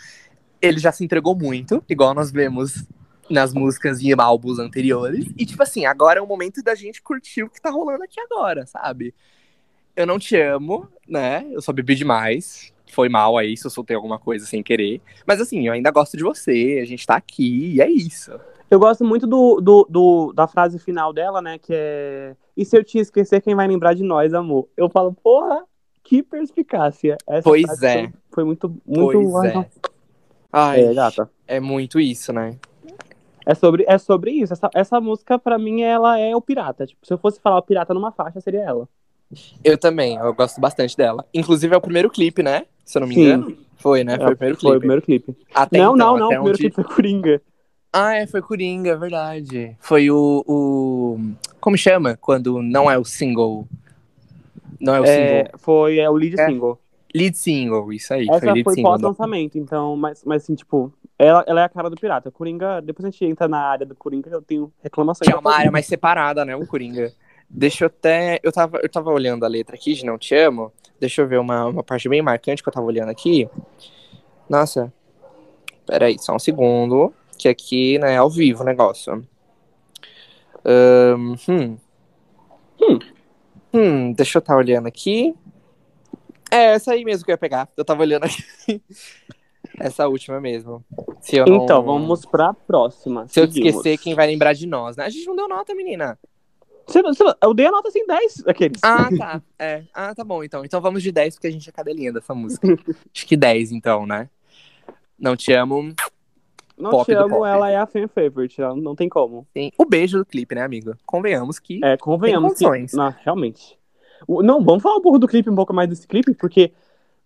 ele 0.60 0.78
já 0.78 0.92
se 0.92 1.04
entregou 1.04 1.36
muito, 1.36 1.82
igual 1.88 2.14
nós 2.14 2.30
vemos 2.30 2.84
nas 3.28 3.52
músicas 3.52 4.00
e 4.00 4.12
álbuns 4.12 4.58
anteriores. 4.58 5.26
E, 5.36 5.44
tipo 5.46 5.62
assim, 5.62 5.84
agora 5.86 6.18
é 6.18 6.22
o 6.22 6.26
momento 6.26 6.62
da 6.62 6.74
gente 6.74 7.02
curtir 7.02 7.42
o 7.42 7.50
que 7.50 7.60
tá 7.60 7.70
rolando 7.70 8.04
aqui 8.04 8.20
agora, 8.20 8.66
sabe? 8.66 9.14
Eu 9.94 10.06
não 10.06 10.18
te 10.18 10.36
amo, 10.40 10.88
né? 11.08 11.46
Eu 11.50 11.60
só 11.62 11.72
bebi 11.72 11.94
demais. 11.94 12.72
Foi 12.92 13.08
mal 13.08 13.36
aí 13.36 13.56
se 13.56 13.66
eu 13.66 13.70
soltei 13.70 13.96
alguma 13.96 14.18
coisa 14.18 14.46
sem 14.46 14.62
querer. 14.62 15.00
Mas 15.26 15.40
assim, 15.40 15.66
eu 15.66 15.72
ainda 15.72 15.90
gosto 15.90 16.16
de 16.16 16.22
você, 16.22 16.78
a 16.82 16.86
gente 16.86 17.06
tá 17.06 17.16
aqui, 17.16 17.74
e 17.74 17.80
é 17.80 17.90
isso. 17.90 18.38
Eu 18.70 18.78
gosto 18.78 19.04
muito 19.04 19.26
do, 19.26 19.60
do, 19.60 19.86
do- 19.88 20.32
da 20.32 20.46
frase 20.46 20.78
final 20.78 21.12
dela, 21.12 21.40
né? 21.40 21.58
Que 21.58 21.72
é. 21.72 22.36
E 22.56 22.64
se 22.64 22.76
eu 22.76 22.82
te 22.82 22.98
esquecer, 22.98 23.40
quem 23.40 23.54
vai 23.54 23.66
lembrar 23.68 23.94
de 23.94 24.02
nós, 24.02 24.32
amor? 24.34 24.68
Eu 24.76 24.88
falo, 24.88 25.12
porra, 25.12 25.64
que 26.02 26.22
perspicácia. 26.22 27.16
Essa 27.26 27.42
Pois 27.42 27.82
é. 27.82 28.12
Foi, 28.32 28.44
muito. 28.44 28.68
muito 28.86 29.12
Pois 29.12 29.34
ai, 29.34 29.56
é. 29.56 29.66
Ai, 30.52 30.80
É, 30.86 30.94
gata. 30.94 31.30
é 31.46 31.60
muito 31.60 32.00
isso, 32.00 32.32
né? 32.32 32.56
É 33.46 33.54
sobre, 33.54 33.84
é 33.86 33.96
sobre 33.96 34.32
isso. 34.32 34.52
Essa, 34.52 34.68
essa 34.74 35.00
música, 35.00 35.38
pra 35.38 35.56
mim, 35.56 35.82
ela 35.82 36.18
é 36.18 36.34
o 36.34 36.40
pirata. 36.40 36.84
Tipo, 36.86 37.06
se 37.06 37.12
eu 37.14 37.18
fosse 37.18 37.40
falar 37.40 37.58
o 37.58 37.62
pirata 37.62 37.94
numa 37.94 38.10
faixa, 38.10 38.40
seria 38.40 38.60
ela. 38.62 38.88
Eu 39.64 39.78
também, 39.78 40.16
eu 40.16 40.34
gosto 40.34 40.60
bastante 40.60 40.96
dela. 40.96 41.24
Inclusive 41.32 41.72
é 41.74 41.76
o 41.78 41.80
primeiro 41.80 42.10
clipe, 42.10 42.42
né? 42.42 42.66
Se 42.84 42.98
eu 42.98 43.00
não 43.00 43.08
me 43.08 43.14
Sim. 43.14 43.20
engano. 43.22 43.56
Foi, 43.76 44.02
né? 44.04 44.16
Foi 44.16 44.24
É, 44.26 44.30
o 44.32 44.36
primeiro 44.36 44.60
Foi 44.60 44.68
o 44.68 44.70
clipe. 44.72 44.78
primeiro 44.80 45.02
clipe. 45.02 45.36
Até 45.54 45.78
não, 45.78 45.94
então, 45.94 45.96
não, 45.96 46.16
não. 46.18 46.26
O 46.26 46.28
primeiro 46.28 46.48
onde- 46.50 46.58
clipe 46.58 46.74
foi 46.74 46.84
Coringa. 46.84 47.42
Ah, 47.92 48.14
é, 48.14 48.26
foi 48.26 48.42
Coringa, 48.42 48.90
é 48.90 48.96
verdade. 48.96 49.76
Foi 49.80 50.10
o, 50.10 50.44
o. 50.46 51.18
Como 51.60 51.76
chama? 51.78 52.16
Quando 52.20 52.60
não 52.62 52.90
é 52.90 52.98
o 52.98 53.04
single. 53.04 53.66
Não 54.80 54.94
é 54.94 55.00
o 55.00 55.04
É, 55.04 55.44
single. 55.44 55.58
foi 55.58 55.98
é, 55.98 56.10
o 56.10 56.12
lead 56.14 56.38
É. 56.38 56.46
single. 56.46 56.78
Lead 57.14 57.36
single, 57.36 57.92
isso 57.92 58.12
aí. 58.12 58.26
Essa 58.28 58.40
foi 58.40 58.52
lead 58.52 58.64
foi 58.64 58.82
pós-lançamento, 58.82 59.58
então, 59.58 59.96
mas, 59.96 60.22
mas 60.24 60.42
assim, 60.42 60.54
tipo, 60.54 60.92
ela, 61.18 61.44
ela 61.46 61.60
é 61.62 61.64
a 61.64 61.68
cara 61.68 61.88
do 61.88 61.96
pirata. 61.96 62.30
Coringa, 62.30 62.80
depois 62.82 63.04
a 63.04 63.10
gente 63.10 63.24
entra 63.24 63.48
na 63.48 63.60
área 63.60 63.86
do 63.86 63.94
Coringa, 63.94 64.28
eu 64.30 64.42
tenho 64.42 64.72
reclamações. 64.82 65.28
Que 65.28 65.34
é 65.34 65.38
uma 65.38 65.54
área 65.54 65.70
mais 65.70 65.86
separada, 65.86 66.44
né? 66.44 66.54
O 66.54 66.66
Coringa. 66.66 67.12
Deixa 67.48 67.84
eu 67.84 67.86
até. 67.86 68.40
Eu 68.42 68.52
tava, 68.52 68.78
eu 68.82 68.88
tava 68.88 69.10
olhando 69.10 69.44
a 69.44 69.48
letra 69.48 69.76
aqui 69.76 69.94
de 69.94 70.04
Não 70.04 70.18
Te 70.18 70.34
Amo. 70.34 70.72
Deixa 71.00 71.22
eu 71.22 71.28
ver 71.28 71.38
uma, 71.38 71.66
uma 71.66 71.82
parte 71.82 72.08
bem 72.08 72.20
marcante 72.20 72.62
que 72.62 72.68
eu 72.68 72.72
tava 72.72 72.86
olhando 72.86 73.08
aqui. 73.08 73.48
Nossa. 74.48 74.92
Peraí, 75.86 76.18
só 76.18 76.34
um 76.34 76.38
segundo. 76.38 77.14
Que 77.38 77.48
aqui, 77.48 77.98
né, 77.98 78.14
é 78.14 78.16
ao 78.16 78.30
vivo 78.30 78.62
o 78.62 78.66
negócio. 78.66 79.24
Ahn, 80.64 81.36
hum. 81.48 81.76
Hum. 82.82 82.98
Hum, 83.72 84.12
deixa 84.12 84.38
eu 84.38 84.40
estar 84.40 84.56
olhando 84.56 84.86
aqui. 84.86 85.34
É, 86.56 86.74
essa 86.74 86.92
aí 86.92 87.04
mesmo 87.04 87.24
que 87.24 87.30
eu 87.30 87.34
ia 87.34 87.38
pegar. 87.38 87.68
Eu 87.76 87.84
tava 87.84 88.02
olhando 88.02 88.24
aqui. 88.24 88.80
Essa 89.78 90.08
última 90.08 90.40
mesmo. 90.40 90.82
Se 91.20 91.36
eu 91.36 91.44
não- 91.44 91.64
Então, 91.64 91.82
vamos 91.82 92.24
pra 92.24 92.54
próxima. 92.54 93.26
Se 93.28 93.40
eu 93.40 93.46
Seguimos. 93.46 93.68
esquecer, 93.76 93.98
quem 93.98 94.14
vai 94.14 94.26
lembrar 94.26 94.54
de 94.54 94.66
nós, 94.66 94.96
né? 94.96 95.04
A 95.04 95.10
gente 95.10 95.26
não 95.26 95.36
deu 95.36 95.48
nota, 95.48 95.74
menina. 95.74 96.18
Você- 96.86 97.02
você- 97.02 97.24
eu 97.42 97.52
dei 97.52 97.66
a 97.66 97.70
nota 97.70 97.88
assim 97.88 98.06
10, 98.06 98.42
aqueles. 98.46 98.80
Ah, 98.82 99.08
tá. 99.18 99.42
É. 99.58 99.82
Ah, 99.92 100.14
tá 100.14 100.24
bom, 100.24 100.42
então. 100.42 100.64
Então 100.64 100.80
vamos 100.80 101.02
de 101.02 101.10
10, 101.12 101.34
porque 101.34 101.48
a 101.48 101.50
gente 101.50 101.68
é 101.68 101.72
cadelinha 101.72 102.12
dessa 102.12 102.32
música. 102.34 102.66
Acho 103.14 103.26
que 103.26 103.36
10, 103.36 103.72
então, 103.72 104.06
né? 104.06 104.30
Não 105.18 105.36
te 105.36 105.52
amo. 105.52 105.92
Não 106.78 106.90
pop 106.90 107.04
te 107.06 107.12
amo, 107.12 107.44
ela 107.44 107.70
é 107.70 107.76
a 107.76 107.86
fan 107.86 108.06
favorite, 108.06 108.60
ela 108.60 108.76
não 108.76 108.94
tem 108.94 109.08
como. 109.08 109.46
Sim. 109.56 109.72
O 109.78 109.84
beijo 109.84 110.18
do 110.18 110.24
clipe, 110.26 110.54
né, 110.54 110.62
amigo? 110.62 110.94
Convenhamos 111.04 111.58
que. 111.58 111.84
É, 111.84 111.96
convenhamos 111.96 112.54
que... 112.54 112.96
Não, 112.96 113.14
realmente. 113.24 113.78
Não, 114.28 114.62
vamos 114.62 114.82
falar 114.82 114.96
um 114.96 115.02
pouco 115.02 115.18
do 115.18 115.28
clipe, 115.28 115.50
um 115.50 115.54
pouco 115.54 115.72
mais 115.74 115.88
desse 115.88 116.06
clipe, 116.06 116.34
porque, 116.34 116.72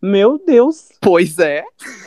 meu 0.03 0.39
Deus, 0.45 0.89
Pois 1.01 1.39
é. 1.39 1.65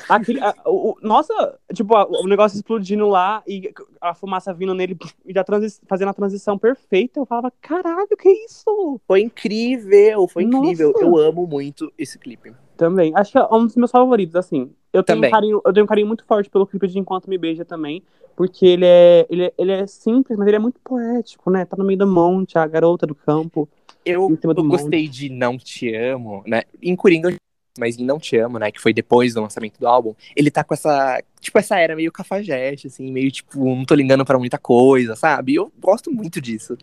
aquele, 0.10 0.40
a- 0.42 0.56
o, 0.66 0.96
nossa, 1.02 1.58
tipo, 1.74 1.96
a- 1.96 2.06
o 2.08 2.28
negócio 2.28 2.56
explodindo 2.56 3.08
lá 3.08 3.44
e 3.48 3.72
a 4.02 4.14
fumaça 4.14 4.54
vindo 4.54 4.74
nele 4.74 4.98
e 5.26 5.38
a 5.38 5.44
transi- 5.44 5.80
fazendo 5.88 6.10
a 6.10 6.14
transição 6.14 6.58
perfeita, 6.58 7.20
eu 7.20 7.26
falava, 7.26 7.52
caralho, 7.62 8.08
que 8.18 8.30
isso? 8.30 9.00
Foi 9.08 9.22
incrível. 9.22 10.28
Foi 10.28 10.44
Nossa. 10.46 10.58
incrível. 10.66 10.94
Eu 11.00 11.18
amo 11.18 11.46
muito 11.48 11.92
esse 11.98 12.18
clipe. 12.18 12.54
Também, 12.76 13.14
acho 13.16 13.32
que 13.32 13.38
é 13.38 13.46
um 13.52 13.66
dos 13.66 13.76
meus 13.76 13.92
favoritos, 13.92 14.36
assim. 14.36 14.72
Eu 14.92 15.04
tenho, 15.04 15.20
um 15.20 15.30
carinho, 15.30 15.62
eu 15.66 15.74
tenho 15.74 15.84
um 15.84 15.88
carinho 15.88 16.08
muito 16.08 16.26
forte 16.26 16.50
pelo 16.50 16.66
clipe 16.68 16.88
de 16.88 17.00
Enquanto 17.00 17.30
Me 17.30 17.38
Beija 17.38 17.64
também, 17.64 18.04
porque 18.36 18.66
ele 18.66 18.86
é, 18.86 19.26
ele, 19.30 19.44
é, 19.46 19.54
ele 19.58 19.72
é 19.72 19.88
simples, 19.88 20.38
mas 20.38 20.48
ele 20.48 20.56
é 20.58 20.60
muito 20.60 20.80
poético, 20.84 21.50
né? 21.52 21.66
Tá 21.66 21.78
no 21.78 21.84
meio 21.86 22.00
do 22.00 22.08
monte, 22.08 22.58
a 22.58 22.66
garota 22.66 23.06
do 23.06 23.14
campo. 23.16 23.70
Eu, 24.06 24.38
gostei 24.68 25.08
de 25.08 25.30
Não 25.30 25.58
Te 25.58 25.96
Amo, 25.96 26.44
né? 26.46 26.64
Em 26.82 26.96
Coringa, 26.96 27.34
mas 27.78 27.98
em 27.98 28.06
Não 28.06 28.20
Te 28.20 28.38
Amo, 28.38 28.60
né? 28.60 28.72
Que 28.72 28.82
foi 28.82 28.94
depois 28.94 29.34
do 29.34 29.42
lançamento 29.42 29.80
do 29.80 29.88
álbum. 29.88 30.14
Ele 30.36 30.52
tá 30.52 30.64
com 30.64 30.74
essa. 30.74 31.22
Tipo, 31.40 31.60
essa 31.60 31.78
era 31.78 31.96
meio 31.96 32.12
cafajeste, 32.12 32.88
assim, 32.88 33.12
meio 33.12 33.32
tipo, 33.32 33.64
não 33.64 33.86
tô 33.86 33.96
ligando 33.96 34.26
pra 34.26 34.40
muita 34.40 34.58
coisa, 34.58 35.16
sabe? 35.16 35.56
Eu 35.56 35.72
gosto 35.80 36.12
muito 36.12 36.40
disso. 36.42 36.78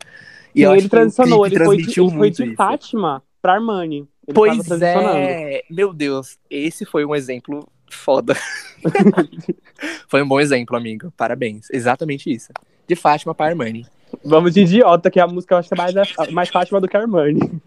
E 0.54 0.62
E 0.62 0.64
ele 0.64 0.88
transicionou, 0.88 1.46
ele 1.46 1.64
foi, 1.64 1.76
de, 1.76 2.00
ele 2.00 2.11
foi 2.11 2.30
de 2.30 2.44
isso. 2.44 2.56
Fátima 2.56 3.22
pra 3.40 3.54
Armani. 3.54 4.09
Ele 4.26 4.35
Pois 4.35 4.70
é, 4.83 5.62
meu 5.70 5.92
Deus, 5.92 6.38
esse 6.50 6.85
foi 6.85 7.04
um 7.04 7.14
exemplo 7.14 7.66
foda. 7.90 8.35
foi 10.09 10.22
um 10.22 10.28
bom 10.28 10.40
exemplo, 10.40 10.76
amigo. 10.76 11.12
Parabéns. 11.16 11.68
Exatamente 11.70 12.33
isso. 12.33 12.52
De 12.87 12.94
Fátima 12.94 13.35
para 13.35 13.50
Armani. 13.50 13.87
Vamos 14.25 14.55
de 14.55 14.61
idiota, 14.62 15.11
que 15.11 15.18
é 15.20 15.23
a 15.23 15.27
música 15.27 15.55
eu 15.55 15.59
acho 15.59 15.68
que 15.68 15.75
é 15.75 15.79
mais, 15.79 15.94
mais 16.33 16.49
Fátima 16.49 16.81
do 16.81 16.88
que 16.88 16.96
Armani. 16.96 17.61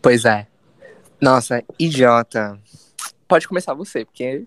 Pois 0.00 0.24
é. 0.24 0.46
Nossa, 1.20 1.62
idiota. 1.78 2.58
Pode 3.28 3.46
começar 3.48 3.74
você, 3.74 4.04
porque. 4.04 4.44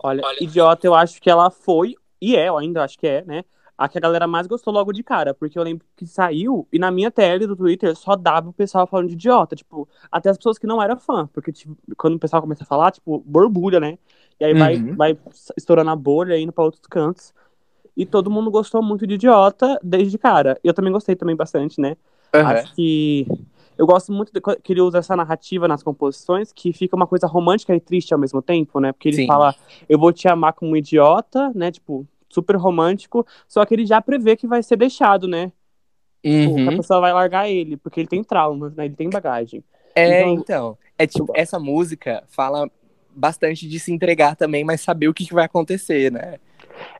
Olha, 0.00 0.22
idiota, 0.40 0.86
eu 0.86 0.94
acho 0.94 1.20
que 1.20 1.28
ela 1.30 1.50
foi, 1.50 1.96
e 2.20 2.36
é, 2.36 2.48
eu 2.48 2.56
ainda 2.58 2.84
acho 2.84 2.98
que 2.98 3.06
é, 3.06 3.24
né? 3.24 3.44
A 3.76 3.88
que 3.88 3.96
a 3.96 4.00
galera 4.00 4.26
mais 4.26 4.46
gostou 4.46 4.72
logo 4.72 4.92
de 4.92 5.02
cara, 5.02 5.32
porque 5.32 5.58
eu 5.58 5.62
lembro 5.62 5.86
que 5.96 6.04
saiu 6.06 6.66
e 6.72 6.78
na 6.80 6.90
minha 6.90 7.10
tele 7.12 7.46
do 7.46 7.54
Twitter 7.56 7.94
só 7.96 8.16
dava 8.16 8.48
o 8.48 8.52
pessoal 8.52 8.86
falando 8.88 9.06
de 9.08 9.14
idiota, 9.14 9.54
tipo, 9.54 9.88
até 10.10 10.30
as 10.30 10.36
pessoas 10.36 10.58
que 10.58 10.66
não 10.66 10.82
eram 10.82 10.98
fã, 10.98 11.28
porque 11.32 11.52
tipo, 11.52 11.76
quando 11.96 12.14
o 12.14 12.18
pessoal 12.18 12.42
começa 12.42 12.64
a 12.64 12.66
falar, 12.66 12.90
tipo, 12.90 13.22
borbulha, 13.24 13.78
né? 13.78 13.96
E 14.40 14.44
aí 14.44 14.54
vai, 14.54 14.76
Uhum. 14.76 14.96
vai 14.96 15.16
estourando 15.56 15.90
a 15.90 15.96
bolha, 15.96 16.36
indo 16.36 16.52
pra 16.52 16.64
outros 16.64 16.82
cantos. 16.88 17.32
E 17.98 18.06
todo 18.06 18.30
mundo 18.30 18.48
gostou 18.48 18.80
muito 18.80 19.04
de 19.08 19.14
idiota 19.14 19.76
desde 19.82 20.16
cara. 20.16 20.56
Eu 20.62 20.72
também 20.72 20.92
gostei 20.92 21.16
também 21.16 21.34
bastante, 21.34 21.80
né? 21.80 21.96
Acho 22.32 22.72
que 22.76 23.26
eu 23.76 23.84
gosto 23.84 24.12
muito 24.12 24.32
de, 24.32 24.40
que 24.62 24.72
ele 24.72 24.80
usa 24.80 24.98
essa 24.98 25.16
narrativa 25.16 25.66
nas 25.66 25.82
composições, 25.82 26.52
que 26.52 26.72
fica 26.72 26.94
uma 26.94 27.08
coisa 27.08 27.26
romântica 27.26 27.74
e 27.74 27.80
triste 27.80 28.14
ao 28.14 28.20
mesmo 28.20 28.40
tempo, 28.40 28.78
né? 28.78 28.92
Porque 28.92 29.08
ele 29.08 29.16
Sim. 29.16 29.26
fala, 29.26 29.52
eu 29.88 29.98
vou 29.98 30.12
te 30.12 30.28
amar 30.28 30.52
como 30.52 30.70
um 30.70 30.76
idiota, 30.76 31.50
né? 31.56 31.72
Tipo, 31.72 32.06
super 32.28 32.54
romântico, 32.54 33.26
só 33.48 33.64
que 33.66 33.74
ele 33.74 33.84
já 33.84 34.00
prevê 34.00 34.36
que 34.36 34.46
vai 34.46 34.62
ser 34.62 34.76
deixado, 34.76 35.26
né? 35.26 35.50
Tipo, 36.22 36.54
que 36.54 36.60
a 36.60 36.70
Uhum. 36.70 36.76
pessoa 36.76 37.00
vai 37.00 37.12
largar 37.12 37.48
ele, 37.50 37.76
porque 37.76 37.98
ele 38.00 38.08
tem 38.08 38.22
traumas, 38.22 38.76
né? 38.76 38.84
Ele 38.84 38.94
tem 38.94 39.10
bagagem. 39.10 39.64
É, 39.96 40.20
Então- 40.20 40.34
então. 40.34 40.78
É 40.96 41.04
tipo, 41.06 41.32
essa 41.34 41.58
música 41.58 42.22
fala 42.28 42.68
bastante 43.18 43.68
de 43.68 43.78
se 43.80 43.92
entregar 43.92 44.36
também, 44.36 44.64
mas 44.64 44.80
saber 44.80 45.08
o 45.08 45.14
que, 45.14 45.26
que 45.26 45.34
vai 45.34 45.44
acontecer, 45.44 46.10
né? 46.12 46.36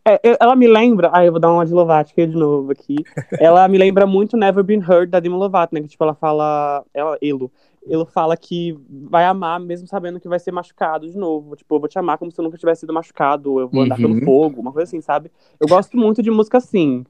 É, 0.05 0.21
eu- 0.25 0.37
ela 0.41 0.57
me 0.57 0.67
lembra. 0.67 1.11
Ah, 1.13 1.25
eu 1.25 1.31
vou 1.33 1.41
dar 1.41 1.53
uma 1.53 1.65
de 1.65 1.73
Lovato 1.73 2.13
de 2.17 2.27
novo 2.27 2.73
aqui. 2.73 2.97
ela 3.41 3.67
me 3.69 3.79
lembra 3.79 4.07
muito 4.07 4.37
Never 4.37 4.65
Been 4.65 4.81
Heard 4.81 5.07
da 5.11 5.21
Demi 5.21 5.37
Lovato, 5.37 5.75
né? 5.75 5.81
Que 5.81 5.89
tipo, 5.89 6.03
ela 6.03 6.15
fala. 6.15 6.85
Ela, 6.93 7.17
Elo. 7.23 7.51
Elo 7.89 8.05
fala 8.05 8.37
que 8.37 8.77
vai 8.91 9.25
amar 9.25 9.59
mesmo 9.61 9.87
sabendo 9.87 10.21
que 10.21 10.29
vai 10.29 10.39
ser 10.39 10.51
machucado 10.53 11.09
de 11.11 11.17
novo. 11.17 11.55
Tipo, 11.57 11.77
eu 11.77 11.81
vou 11.81 11.89
te 11.89 11.99
amar 11.99 12.19
como 12.19 12.31
se 12.31 12.39
eu 12.39 12.43
nunca 12.45 12.59
tivesse 12.59 12.81
sido 12.81 12.93
machucado. 12.93 13.61
Eu 13.61 13.69
vou 13.69 13.83
andar 13.83 13.99
Uhum. 13.99 14.15
pelo 14.19 14.25
fogo, 14.25 14.61
uma 14.61 14.73
coisa 14.73 14.89
assim, 14.89 15.01
sabe? 15.01 15.31
Eu 15.59 15.67
gosto 15.69 15.97
muito 15.97 16.23
de 16.23 16.31
música 16.31 16.59
assim. 16.59 17.05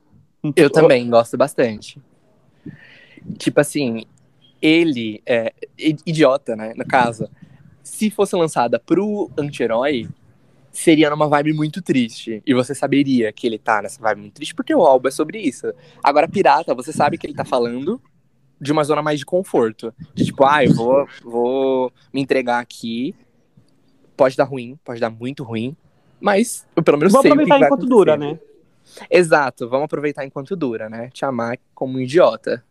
Eu 0.55 0.71
também 0.71 1.09
gosto 1.09 1.37
bastante. 1.37 2.01
Tipo 3.39 3.61
assim, 3.61 4.05
ele 4.63 5.21
é 5.27 5.53
idiota, 5.79 6.55
né? 6.55 6.75
No 6.77 6.87
caso, 6.87 7.29
se 7.89 8.11
fosse 8.11 8.37
lançada 8.37 8.79
pro 8.79 9.31
anti-herói, 9.37 10.07
seria 10.71 11.11
numa 11.11 11.27
vibe 11.27 11.53
muito 11.55 11.81
triste. 11.83 12.43
E 12.47 12.55
você 12.55 12.75
saberia 12.75 13.33
que 13.33 13.47
ele 13.47 13.59
tá 13.59 13.83
nessa 13.83 14.01
vibe 14.01 14.21
muito 14.21 14.35
triste, 14.35 14.55
porque 14.55 14.75
o 14.75 14.83
álbum 14.83 15.09
é 15.09 15.11
sobre 15.11 15.39
isso. 15.41 15.73
Agora, 16.05 16.29
Pirata, 16.29 16.75
você 16.75 16.93
sabe 16.93 17.17
que 17.19 17.27
ele 17.27 17.35
tá 17.35 17.45
falando 17.45 18.01
de 18.61 18.71
uma 18.71 18.85
zona 18.85 19.03
mais 19.03 19.19
de 19.19 19.25
conforto. 19.27 19.93
De 20.15 20.27
tipo, 20.27 20.45
ah, 20.45 20.65
eu 20.65 20.75
vou, 20.75 21.09
vou 21.23 21.93
me 22.13 22.21
entregar 22.21 22.61
aqui. 22.61 23.15
Pode 24.17 24.37
dar 24.37 24.45
ruim, 24.45 24.79
pode 24.85 25.01
dar 25.01 25.11
muito 25.11 25.43
ruim. 25.43 25.77
Mas 26.21 26.67
eu 26.77 26.83
pelo 26.83 26.99
menos 26.99 27.13
Vou 27.13 27.23
sei 27.23 27.31
o 27.31 27.35
que 27.35 27.41
aproveitar 27.43 27.67
enquanto 27.67 27.87
dura, 27.87 28.17
né? 28.17 28.39
Exato, 29.11 29.69
vamos 29.69 29.85
aproveitar 29.87 30.25
enquanto 30.25 30.55
dura, 30.57 30.89
né? 30.89 31.09
Te 31.11 31.25
amar 31.25 31.59
como 31.75 31.97
um 31.97 32.01
idiota. 32.01 32.65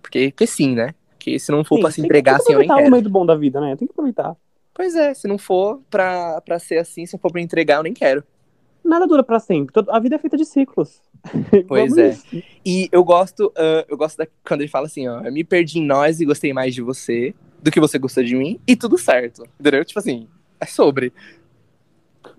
Porque, 0.00 0.30
porque 0.30 0.46
sim, 0.46 0.74
né? 0.74 0.94
Que 1.18 1.38
se 1.38 1.50
não 1.50 1.64
for 1.64 1.76
Sim, 1.76 1.80
pra 1.82 1.90
se 1.90 1.96
tem 1.96 2.02
que- 2.02 2.06
entregar 2.06 2.32
tem 2.32 2.36
assim, 2.36 2.46
que 2.46 2.52
eu 2.52 2.58
nem 2.58 2.66
aproveitar 2.70 2.88
o 2.88 2.90
momento 2.90 3.10
bom 3.10 3.24
da 3.26 3.34
vida, 3.34 3.60
né? 3.60 3.74
Tem 3.76 3.88
que 3.88 3.92
aproveitar. 3.92 4.36
Pois 4.74 4.94
é, 4.96 5.14
se 5.14 5.28
não 5.28 5.38
for 5.38 5.80
pra, 5.88 6.40
pra 6.40 6.58
ser 6.58 6.78
assim, 6.78 7.06
se 7.06 7.16
for 7.16 7.30
pra 7.30 7.40
entregar, 7.40 7.76
eu 7.76 7.82
nem 7.84 7.94
quero. 7.94 8.24
Nada 8.84 9.06
dura 9.06 9.22
pra 9.22 9.38
sempre. 9.40 9.72
A 9.88 9.98
vida 9.98 10.16
é 10.16 10.18
feita 10.18 10.36
de 10.36 10.44
ciclos. 10.44 11.00
Pois 11.66 11.96
é. 11.96 12.08
nisso. 12.08 12.42
E 12.66 12.88
eu 12.92 13.02
gosto, 13.02 13.50
ah, 13.56 13.84
eu 13.88 13.96
gosto 13.96 14.18
da, 14.18 14.26
quando 14.46 14.60
ele 14.60 14.68
fala 14.68 14.86
assim, 14.86 15.08
ó, 15.08 15.22
eu 15.22 15.32
me 15.32 15.42
perdi 15.44 15.78
em 15.78 15.86
nós 15.86 16.20
e 16.20 16.26
gostei 16.26 16.52
mais 16.52 16.74
de 16.74 16.82
você 16.82 17.34
do 17.62 17.70
que 17.70 17.80
você 17.80 17.98
gostou 17.98 18.22
de 18.22 18.36
mim 18.36 18.60
e 18.66 18.76
tudo 18.76 18.98
certo. 18.98 19.44
Entendeu? 19.58 19.84
Tipo 19.84 20.00
assim, 20.00 20.28
é 20.60 20.66
sobre. 20.66 21.12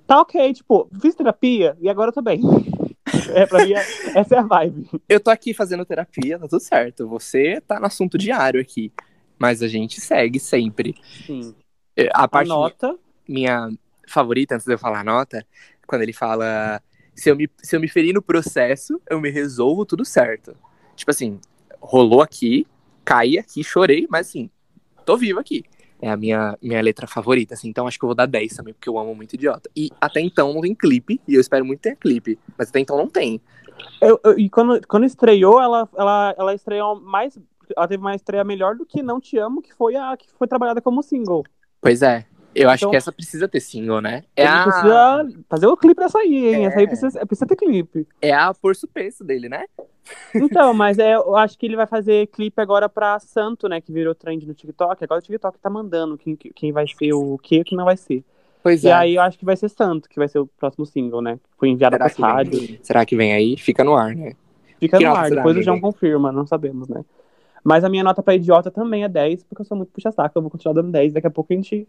Tá 0.06 0.22
ok, 0.22 0.54
tipo, 0.54 0.88
fiz 1.02 1.16
terapia 1.16 1.76
e 1.82 1.90
agora 1.90 2.10
eu 2.10 2.14
tô 2.14 2.22
bem. 2.22 2.42
É, 3.34 3.46
pra 3.46 3.66
mim, 3.66 3.74
é- 3.74 4.20
essa 4.20 4.36
é 4.36 4.38
a 4.40 4.44
vibe. 4.44 4.88
Eu 5.10 5.20
tô 5.20 5.32
aqui 5.32 5.54
fazendo 5.54 5.86
terapia, 5.86 6.38
tá 6.38 6.48
tudo 6.48 6.60
certo. 6.60 7.08
Você 7.08 7.62
tá 7.62 7.80
no 7.80 7.86
assunto 7.88 8.18
diário 8.18 8.60
aqui. 8.62 8.92
Mas 9.40 9.62
a 9.64 9.68
gente 9.68 10.00
segue 10.00 10.40
sempre. 10.40 10.96
Sim. 11.26 11.56
É, 11.96 12.08
A 12.14 12.24
A 12.24 12.28
parte 12.28 12.50
nota. 12.50 12.98
minha 13.28 13.70
favorita, 14.08 14.56
antes 14.56 14.66
de 14.66 14.74
eu 14.74 14.80
falar 14.80 15.00
a 15.02 15.04
nota, 15.04 15.46
quando 15.88 16.02
ele 16.02 16.14
fala: 16.14 16.82
se 17.16 17.30
eu, 17.30 17.36
me, 17.36 17.50
se 17.62 17.76
eu 17.76 17.80
me 17.80 17.88
ferir 17.88 18.14
no 18.14 18.22
processo, 18.22 19.02
eu 19.10 19.20
me 19.20 19.30
resolvo 19.30 19.86
tudo 19.86 20.04
certo. 20.06 20.56
Tipo 20.96 21.12
assim, 21.12 21.40
rolou 21.82 22.22
aqui, 22.22 22.68
caí 23.04 23.38
aqui, 23.38 23.64
chorei, 23.64 24.08
mas 24.10 24.28
assim, 24.28 24.50
tô 25.06 25.18
vivo 25.18 25.40
aqui. 25.40 25.64
É 26.02 26.10
a 26.10 26.18
minha, 26.18 26.58
minha 26.62 26.82
letra 26.82 27.08
favorita, 27.08 27.54
assim, 27.54 27.70
então 27.70 27.88
acho 27.88 27.98
que 27.98 28.04
eu 28.04 28.10
vou 28.10 28.16
dar 28.16 28.26
10 28.26 28.54
também, 28.54 28.74
porque 28.74 28.90
eu 28.90 28.98
amo 29.00 29.16
muito 29.16 29.34
idiota. 29.34 29.70
E 29.76 29.90
até 30.00 30.20
então 30.20 30.54
não 30.54 30.62
tem 30.62 30.76
clipe, 30.76 31.22
e 31.28 31.34
eu 31.36 31.42
espero 31.42 31.66
muito 31.66 31.80
ter 31.80 31.96
clipe, 31.96 32.38
mas 32.58 32.70
até 32.70 32.80
então 32.82 32.98
não 32.98 33.08
tem. 33.08 33.42
Eu- 34.02 34.20
eu- 34.24 34.38
e 34.38 34.50
quando, 34.50 34.86
quando 34.88 35.06
estreou, 35.06 35.60
ela, 35.60 35.90
ela, 35.98 36.36
ela 36.38 36.54
estreou 36.54 37.00
mais. 37.00 37.40
Ela 37.76 37.88
teve 37.88 38.02
uma 38.02 38.14
estreia 38.14 38.44
melhor 38.44 38.76
do 38.76 38.86
que 38.86 39.02
Não 39.02 39.20
Te 39.20 39.38
Amo, 39.38 39.62
que 39.62 39.74
foi 39.74 39.96
a 39.96 40.16
que 40.18 40.28
foi 40.38 40.48
trabalhada 40.48 40.82
como 40.82 41.02
single. 41.02 41.44
Pois 41.86 42.02
é, 42.02 42.26
eu 42.56 42.68
acho 42.68 42.84
Então- 42.86 42.90
que 42.92 42.98
essa 42.98 43.12
precisa 43.12 43.48
ter 43.48 43.60
single, 43.60 44.02
né? 44.02 44.24
É 44.36 44.48
a, 44.48 44.64
precisa 44.64 45.28
fazer 45.48 45.68
o 45.68 45.78
clipe 45.78 46.02
dessa 46.02 46.18
aí, 46.18 46.48
hein? 46.56 46.66
Essa 46.66 46.80
aí 46.80 46.86
É. 46.86 46.88
precisa, 46.88 47.26
precisa 47.26 47.46
ter 47.46 47.56
clipe. 47.56 48.08
é 48.20 48.34
a 48.34 48.52
porço 48.56 48.88
peso 48.88 49.24
dele, 49.24 49.48
né? 49.48 49.66
Então, 50.34 50.74
mas 50.74 50.98
é, 50.98 51.16
eu 51.16 51.36
acho 51.36 51.58
que 51.60 51.66
ele 51.66 51.76
vai 51.76 51.86
fazer 51.88 52.28
clipe 52.28 52.60
agora 52.62 52.90
pra 52.90 53.20
Santo, 53.20 53.68
né? 53.70 53.80
Que 53.82 53.92
virou 53.92 54.16
trend 54.16 54.46
no 54.48 54.54
TikTok. 54.54 55.04
Agora 55.04 55.20
o 55.20 55.24
TikTok 55.24 55.60
tá 55.60 55.70
mandando 55.70 56.18
quem, 56.18 56.36
quem 56.36 56.72
vai 56.72 56.86
ser 56.88 57.14
o 57.14 57.38
que 57.38 57.58
e 57.58 57.62
o 57.62 57.64
que 57.64 57.76
não 57.76 57.86
vai 57.86 57.98
ser. 57.98 58.24
Pois 58.64 58.84
E 58.84 58.88
é. 58.88 58.94
aí 58.94 59.16
eu 59.16 59.22
acho 59.22 59.38
que 59.38 59.46
vai 59.46 59.56
ser 59.56 59.70
Santo, 59.70 60.10
que 60.10 60.18
vai 60.18 60.28
ser 60.28 60.40
o 60.40 60.48
próximo 60.48 60.86
single, 60.88 61.22
né? 61.22 61.40
Foi 61.58 61.70
enviado 61.70 61.96
Será 61.96 62.10
pra 62.10 62.28
rádio. 62.34 62.80
será 62.82 63.06
que 63.06 63.16
vem 63.16 63.32
aí? 63.34 63.58
Fica 63.58 63.84
no 63.84 63.96
ar, 63.96 64.16
né? 64.16 64.34
Fica 64.80 65.00
no 65.00 65.16
ar, 65.16 65.30
depois 65.30 65.56
o? 65.56 65.62
João 65.62 65.80
confirma, 65.80 66.32
não 66.32 66.48
sabemos, 66.48 66.88
né? 66.88 67.04
Mas 67.66 67.84
a 67.84 67.90
minha 67.90 68.04
nota 68.04 68.22
pra 68.22 68.36
idiota 68.36 68.70
também 68.70 69.04
é 69.04 69.10
10, 69.10 69.44
porque 69.46 69.64
eu 69.64 69.66
sou 69.66 69.76
muito 69.76 69.92
puxa-saco. 69.92 70.38
Eu 70.38 70.42
vou 70.44 70.52
continuar 70.52 70.76
dando 70.76 70.92
10, 70.92 71.14
daqui 71.14 71.26
a 71.26 71.32
pouco 71.32 71.52
a 71.52 71.56
gente 71.56 71.88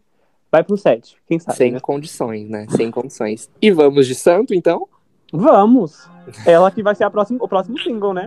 vai 0.51 0.65
pro 0.65 0.75
7. 0.75 1.19
Quem 1.29 1.39
sabe? 1.39 1.59
Sem 1.59 1.73
né? 1.73 1.81
condições, 1.81 2.49
né? 2.49 2.67
Sem 2.71 2.91
condições. 2.91 3.51
E 3.61 3.71
vamos 3.71 4.07
de 4.07 4.15
santo, 4.15 4.55
então? 4.55 4.89
Vamos! 5.31 6.09
Ela 6.47 6.71
que 6.71 6.83
vai 6.83 6.95
ser 6.95 7.05
a 7.05 7.11
próxima, 7.11 7.45
o 7.45 7.47
próximo 7.47 7.79
single, 7.79 8.15
né? 8.15 8.27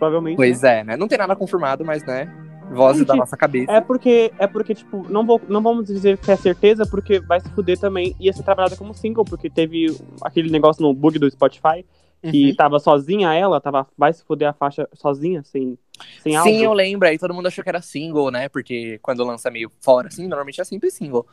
Provavelmente. 0.00 0.34
Pois 0.34 0.64
é, 0.64 0.82
né? 0.82 0.96
Não 0.96 1.06
tem 1.06 1.16
nada 1.16 1.36
confirmado, 1.36 1.84
mas, 1.84 2.04
né? 2.04 2.28
Vozes 2.72 3.06
da 3.06 3.14
nossa 3.14 3.36
cabeça. 3.36 3.70
É 3.70 3.80
porque, 3.80 4.32
é 4.36 4.48
porque, 4.48 4.74
tipo, 4.74 5.06
não, 5.08 5.24
vou, 5.24 5.40
não 5.48 5.62
vamos 5.62 5.86
dizer 5.86 6.18
que 6.18 6.30
é 6.30 6.36
certeza, 6.36 6.84
porque 6.84 7.20
vai 7.20 7.40
se 7.40 7.48
fuder 7.50 7.78
também. 7.78 8.16
Ia 8.18 8.32
ser 8.32 8.42
trabalhada 8.42 8.76
como 8.76 8.94
single, 8.94 9.24
porque 9.24 9.48
teve 9.48 9.96
aquele 10.22 10.50
negócio 10.50 10.82
no 10.82 10.92
bug 10.92 11.20
do 11.20 11.30
Spotify, 11.30 11.84
que 12.22 12.48
Uhum. 12.50 12.54
tava 12.54 12.78
sozinha 12.78 13.32
ela, 13.34 13.60
tava, 13.60 13.86
vai 13.96 14.12
se 14.12 14.22
fuder 14.24 14.48
a 14.48 14.52
faixa 14.52 14.88
sozinha, 14.92 15.42
sem, 15.42 15.78
sem 16.22 16.36
álbum. 16.36 16.50
Sim, 16.50 16.62
eu 16.64 16.72
lembro. 16.72 17.08
Aí 17.08 17.18
todo 17.18 17.32
mundo 17.34 17.46
achou 17.46 17.62
que 17.64 17.70
era 17.70 17.80
single, 17.80 18.30
né? 18.30 18.48
Porque 18.48 18.98
quando 19.02 19.24
lança 19.24 19.50
meio 19.50 19.70
fora, 19.80 20.08
assim, 20.08 20.26
normalmente 20.26 20.60
é 20.60 20.64
sempre 20.64 20.90
single. 20.90 21.26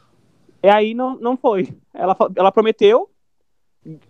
E 0.64 0.70
aí 0.70 0.94
não, 0.94 1.18
não 1.18 1.36
foi. 1.38 1.68
Ela, 1.94 2.16
ela 2.36 2.52
prometeu, 2.52 3.10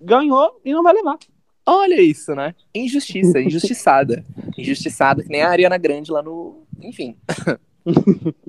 ganhou 0.01 0.61
e 0.63 0.71
não 0.71 0.83
vai 0.83 0.93
levar. 0.93 1.17
Olha 1.65 1.99
isso, 2.01 2.33
né? 2.33 2.55
Injustiça, 2.73 3.39
injustiçada. 3.41 4.25
injustiçada, 4.57 5.21
que 5.23 5.29
nem 5.29 5.41
a 5.41 5.49
Ariana 5.49 5.77
Grande 5.77 6.11
lá 6.11 6.21
no. 6.21 6.63
Enfim. 6.81 7.17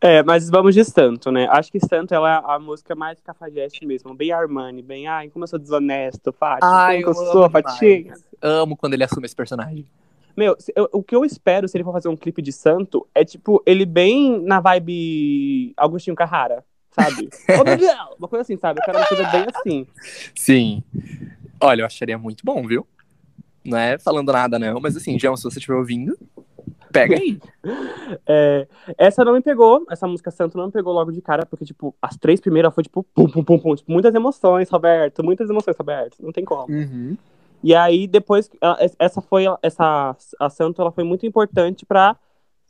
É, 0.00 0.22
mas 0.22 0.48
vamos 0.48 0.74
de 0.74 0.82
Santo, 0.84 1.30
né? 1.30 1.46
Acho 1.50 1.70
que 1.70 1.78
Santo 1.78 2.14
ela 2.14 2.36
é 2.36 2.54
a 2.54 2.58
música 2.58 2.94
mais 2.94 3.20
cafajeste 3.20 3.84
mesmo, 3.84 4.14
bem 4.14 4.32
Armani, 4.32 4.80
bem, 4.80 5.06
ai, 5.06 5.28
como 5.28 5.44
eu 5.44 5.48
sou 5.48 5.58
desonesto, 5.58 6.32
Fátima, 6.32 6.70
Ai, 6.72 7.02
como 7.02 7.14
que 7.14 7.20
eu 7.20 7.24
eu 7.24 7.32
sou, 7.32 7.50
Fatinha. 7.50 8.02
demais. 8.02 8.24
Amo 8.40 8.76
quando 8.76 8.94
ele 8.94 9.04
assume 9.04 9.26
esse 9.26 9.36
personagem. 9.36 9.84
Meu, 10.34 10.56
eu- 10.74 10.88
o 10.92 11.02
que 11.02 11.14
eu 11.14 11.24
espero 11.24 11.68
se 11.68 11.76
ele 11.76 11.84
for 11.84 11.92
fazer 11.92 12.08
um 12.08 12.16
clipe 12.16 12.40
de 12.40 12.52
Santo 12.52 13.06
é, 13.14 13.24
tipo, 13.24 13.62
ele 13.66 13.84
bem 13.84 14.40
na 14.42 14.60
vibe 14.60 15.74
Agostinho 15.76 16.16
Carrara, 16.16 16.64
sabe? 16.92 17.28
Ô, 17.60 17.64
Miguel! 17.64 18.16
Uma 18.18 18.28
coisa 18.28 18.42
assim, 18.42 18.56
sabe? 18.56 18.80
Eu 18.80 18.84
quero 18.84 18.98
uma 18.98 19.06
coisa 19.06 19.30
bem 19.30 19.44
assim. 19.54 19.86
Sim. 20.34 20.82
Olha, 21.60 21.82
eu 21.82 21.86
acharia 21.86 22.16
muito 22.16 22.42
bom, 22.44 22.66
viu? 22.66 22.86
Não 23.64 23.76
é 23.76 23.98
falando 23.98 24.32
nada, 24.32 24.58
não, 24.58 24.80
mas 24.80 24.96
assim, 24.96 25.18
João, 25.18 25.36
se 25.36 25.42
você 25.42 25.58
estiver 25.58 25.74
ouvindo, 25.76 26.16
pega 26.98 27.16
aí. 27.16 27.38
É, 28.26 28.68
essa 28.96 29.24
não 29.24 29.32
me 29.32 29.40
pegou, 29.40 29.84
essa 29.90 30.06
música 30.06 30.30
Santo 30.30 30.56
não 30.56 30.66
me 30.66 30.72
pegou 30.72 30.92
logo 30.92 31.10
de 31.10 31.20
cara, 31.20 31.44
porque, 31.44 31.64
tipo, 31.64 31.94
as 32.00 32.16
três 32.16 32.40
primeiras 32.40 32.72
foi, 32.72 32.84
tipo, 32.84 33.02
pum, 33.14 33.28
pum, 33.28 33.42
pum, 33.42 33.58
pum. 33.58 33.74
Tipo, 33.74 33.90
muitas 33.90 34.14
emoções, 34.14 34.70
Roberto, 34.70 35.24
muitas 35.24 35.50
emoções, 35.50 35.76
Roberto. 35.76 36.16
Não 36.20 36.30
tem 36.32 36.44
como. 36.44 36.72
Uhum. 36.72 37.16
E 37.64 37.74
aí, 37.74 38.06
depois, 38.06 38.48
essa 38.98 39.20
foi, 39.20 39.44
essa, 39.62 40.14
a 40.38 40.48
Santo, 40.50 40.80
ela 40.80 40.92
foi 40.92 41.02
muito 41.02 41.26
importante 41.26 41.84
pra 41.84 42.16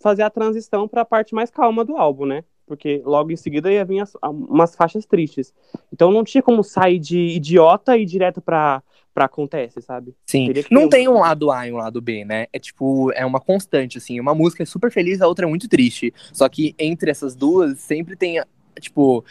fazer 0.00 0.22
a 0.22 0.30
transição 0.30 0.88
pra 0.88 1.04
parte 1.04 1.34
mais 1.34 1.50
calma 1.50 1.84
do 1.84 1.96
álbum, 1.96 2.24
né? 2.24 2.42
Porque 2.66 3.02
logo 3.04 3.30
em 3.30 3.36
seguida 3.36 3.70
ia 3.70 3.84
vir 3.84 4.00
as- 4.00 4.16
umas 4.22 4.74
faixas 4.74 5.04
tristes. 5.06 5.52
Então 5.92 6.10
não 6.10 6.24
tinha 6.24 6.42
como 6.42 6.62
sair 6.64 6.98
de 6.98 7.18
idiota 7.18 7.96
e 7.96 8.02
ir 8.02 8.06
direto 8.06 8.40
pra, 8.40 8.82
pra 9.16 9.24
acontece, 9.24 9.80
sabe? 9.80 10.14
Sim. 10.26 10.52
Não 10.70 10.84
um- 10.84 10.88
tem 10.90 11.08
um 11.08 11.20
lado 11.20 11.50
A 11.50 11.66
e 11.66 11.72
um 11.72 11.78
lado 11.78 12.02
B, 12.02 12.22
né? 12.22 12.48
É 12.52 12.58
tipo, 12.58 13.10
é 13.12 13.24
uma 13.24 13.40
constante, 13.40 13.96
assim. 13.96 14.20
Uma 14.20 14.34
música 14.34 14.62
é 14.62 14.66
super 14.66 14.92
feliz, 14.92 15.22
a 15.22 15.26
outra 15.26 15.46
é 15.46 15.48
muito 15.48 15.66
triste. 15.66 16.12
Só 16.34 16.46
que 16.50 16.74
entre 16.78 17.10
essas 17.10 17.34
duas, 17.34 17.78
sempre 17.80 18.14
tem, 18.14 18.42
tipo, 18.78 19.24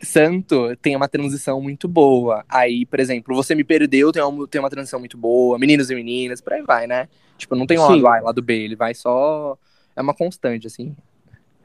Santo 0.00 0.76
tem 0.76 0.94
uma 0.94 1.08
transição 1.08 1.60
muito 1.60 1.88
boa. 1.88 2.44
Aí, 2.48 2.86
por 2.86 3.00
exemplo, 3.00 3.34
Você 3.34 3.52
Me 3.56 3.64
Perdeu 3.64 4.12
tem 4.12 4.22
uma, 4.22 4.46
tem 4.46 4.60
uma 4.60 4.70
transição 4.70 5.00
muito 5.00 5.18
boa. 5.18 5.58
Meninos 5.58 5.90
e 5.90 5.94
Meninas, 5.96 6.40
por 6.40 6.52
aí 6.52 6.62
vai, 6.62 6.86
né? 6.86 7.08
Tipo, 7.36 7.56
não 7.56 7.66
tem 7.66 7.80
um 7.80 7.86
Sim. 7.88 8.00
lado 8.00 8.06
A 8.06 8.18
e 8.18 8.20
lado 8.22 8.42
B, 8.42 8.54
ele 8.62 8.76
vai 8.76 8.94
só. 8.94 9.58
É 9.96 10.00
uma 10.00 10.14
constante, 10.14 10.68
assim. 10.68 10.94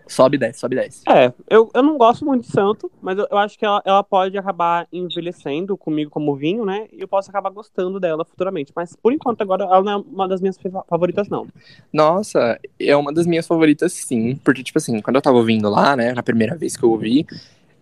Sobe 0.07 0.37
e 0.37 0.39
desce, 0.39 0.59
sobe 0.59 0.75
e 0.75 0.79
desce. 0.79 1.01
É, 1.07 1.31
eu, 1.49 1.69
eu 1.73 1.83
não 1.83 1.97
gosto 1.97 2.25
muito 2.25 2.45
de 2.45 2.51
Santo, 2.51 2.91
mas 3.01 3.17
eu, 3.17 3.27
eu 3.29 3.37
acho 3.37 3.57
que 3.57 3.65
ela, 3.65 3.81
ela 3.85 4.03
pode 4.03 4.37
acabar 4.37 4.87
envelhecendo 4.91 5.77
comigo 5.77 6.09
como 6.11 6.35
vinho, 6.35 6.65
né? 6.65 6.87
E 6.91 7.01
eu 7.01 7.07
posso 7.07 7.29
acabar 7.29 7.49
gostando 7.49 7.99
dela 7.99 8.25
futuramente. 8.25 8.71
Mas 8.75 8.95
por 8.95 9.13
enquanto, 9.13 9.41
agora, 9.41 9.63
ela 9.63 9.81
não 9.81 9.91
é 9.91 9.95
uma 9.97 10.27
das 10.27 10.41
minhas 10.41 10.57
fa- 10.57 10.83
favoritas, 10.89 11.29
não. 11.29 11.47
Nossa, 11.91 12.59
é 12.79 12.95
uma 12.95 13.13
das 13.13 13.25
minhas 13.25 13.47
favoritas, 13.47 13.93
sim. 13.93 14.35
Porque, 14.43 14.63
tipo 14.63 14.77
assim, 14.77 15.01
quando 15.01 15.15
eu 15.15 15.21
tava 15.21 15.37
ouvindo 15.37 15.69
lá, 15.69 15.95
né, 15.95 16.13
na 16.13 16.23
primeira 16.23 16.55
vez 16.55 16.75
que 16.75 16.83
eu 16.83 16.91
ouvi, 16.91 17.25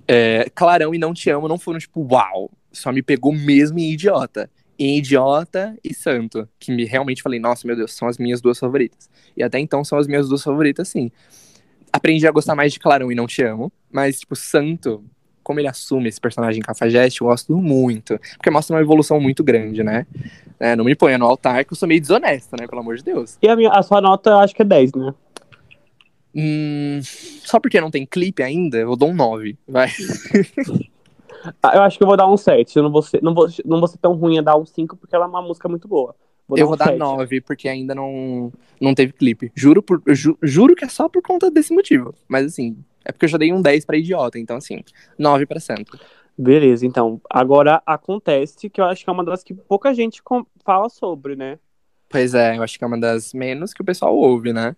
é, 0.07 0.49
Clarão 0.53 0.93
e 0.93 0.97
Não 0.97 1.13
Te 1.13 1.29
Amo 1.29 1.47
não 1.47 1.57
foram, 1.57 1.79
tipo, 1.79 2.01
uau. 2.11 2.49
Só 2.71 2.91
me 2.91 3.01
pegou 3.01 3.33
mesmo 3.33 3.79
em 3.79 3.91
Idiota. 3.93 4.49
Em 4.77 4.97
Idiota 4.97 5.75
e 5.83 5.93
Santo. 5.93 6.47
Que 6.59 6.71
me 6.71 6.85
realmente 6.85 7.21
falei, 7.23 7.39
nossa, 7.39 7.65
meu 7.65 7.75
Deus, 7.75 7.93
são 7.93 8.07
as 8.07 8.17
minhas 8.17 8.41
duas 8.41 8.59
favoritas. 8.59 9.09
E 9.35 9.41
até 9.43 9.59
então 9.59 9.83
são 9.83 9.97
as 9.97 10.07
minhas 10.07 10.27
duas 10.27 10.43
favoritas, 10.43 10.89
sim. 10.89 11.11
Aprendi 11.95 12.27
a 12.27 12.31
gostar 12.31 12.55
mais 12.55 12.73
de 12.73 12.79
Clarão 12.79 13.09
e 13.09 13.15
Não 13.15 13.25
Te 13.25 13.41
Amo. 13.41 13.71
Mas, 13.89 14.19
tipo, 14.19 14.35
Santo, 14.35 15.01
como 15.41 15.61
ele 15.61 15.67
assume 15.69 16.09
esse 16.09 16.19
personagem 16.19 16.61
cafajeste, 16.61 17.21
eu 17.21 17.27
gosto 17.27 17.55
muito. 17.55 18.19
Porque 18.35 18.49
mostra 18.49 18.75
uma 18.75 18.81
evolução 18.81 19.17
muito 19.17 19.45
grande, 19.45 19.81
né? 19.81 20.05
É, 20.59 20.75
não 20.75 20.83
me 20.83 20.93
ponha 20.93 21.17
no 21.17 21.25
altar 21.25 21.63
que 21.63 21.71
eu 21.71 21.77
sou 21.77 21.87
meio 21.87 22.01
desonesto, 22.01 22.53
né? 22.59 22.67
Pelo 22.67 22.81
amor 22.81 22.97
de 22.97 23.03
Deus. 23.03 23.37
E 23.41 23.47
a, 23.47 23.55
minha, 23.55 23.69
a 23.69 23.81
sua 23.81 24.01
nota, 24.01 24.31
eu 24.31 24.39
acho 24.39 24.53
que 24.53 24.61
é 24.61 24.65
10, 24.65 24.91
né? 24.91 25.13
Hum, 26.35 26.99
só 27.45 27.61
porque 27.61 27.79
não 27.79 27.89
tem 27.89 28.05
clipe 28.05 28.43
ainda, 28.43 28.77
eu 28.77 28.97
dou 28.97 29.11
um 29.11 29.15
9. 29.15 29.57
Vai. 29.65 29.89
Ah, 31.61 31.75
Eu 31.75 31.83
acho 31.83 31.95
que 31.95 32.03
eu 32.03 32.07
vou 32.07 32.17
dar 32.17 32.27
um 32.27 32.35
7. 32.35 32.75
Eu 32.75 32.81
não 32.81 32.91
vou 32.91 33.03
ser, 33.03 33.21
não 33.21 33.31
vou, 33.31 33.47
não 33.63 33.77
vou 33.77 33.87
ser 33.87 33.99
tão 33.99 34.13
ruim 34.13 34.39
a 34.39 34.41
dar 34.41 34.57
um 34.57 34.65
5, 34.65 34.97
porque 34.97 35.15
ela 35.15 35.25
é 35.25 35.27
uma 35.27 35.43
música 35.43 35.69
muito 35.69 35.87
boa. 35.87 36.15
Eu 36.55 36.67
um 36.67 36.69
vou 36.69 36.77
dar 36.77 36.91
7. 36.91 36.99
9, 36.99 37.41
porque 37.41 37.67
ainda 37.67 37.95
não, 37.95 38.51
não 38.79 38.93
teve 38.93 39.13
clipe. 39.13 39.51
Juro, 39.55 39.81
por, 39.81 40.01
eu 40.05 40.15
ju- 40.15 40.37
juro 40.41 40.75
que 40.75 40.85
é 40.85 40.89
só 40.89 41.09
por 41.09 41.21
conta 41.21 41.49
desse 41.49 41.73
motivo. 41.73 42.13
Mas 42.27 42.45
assim, 42.45 42.77
é 43.03 43.11
porque 43.11 43.25
eu 43.25 43.29
já 43.29 43.37
dei 43.37 43.51
um 43.53 43.61
10 43.61 43.85
pra 43.85 43.97
idiota, 43.97 44.37
então 44.39 44.57
assim, 44.57 44.83
9 45.17 45.45
pra 45.45 45.59
santo. 45.59 45.99
Beleza, 46.37 46.85
então. 46.85 47.21
Agora 47.29 47.81
acontece 47.85 48.69
que 48.69 48.81
eu 48.81 48.85
acho 48.85 49.03
que 49.03 49.09
é 49.09 49.13
uma 49.13 49.23
das 49.23 49.43
que 49.43 49.53
pouca 49.53 49.93
gente 49.93 50.21
fala 50.63 50.89
sobre, 50.89 51.35
né? 51.35 51.57
Pois 52.09 52.33
é, 52.33 52.57
eu 52.57 52.63
acho 52.63 52.77
que 52.77 52.83
é 52.83 52.87
uma 52.87 52.99
das 52.99 53.33
menos 53.33 53.73
que 53.73 53.81
o 53.81 53.85
pessoal 53.85 54.15
ouve, 54.15 54.53
né? 54.53 54.75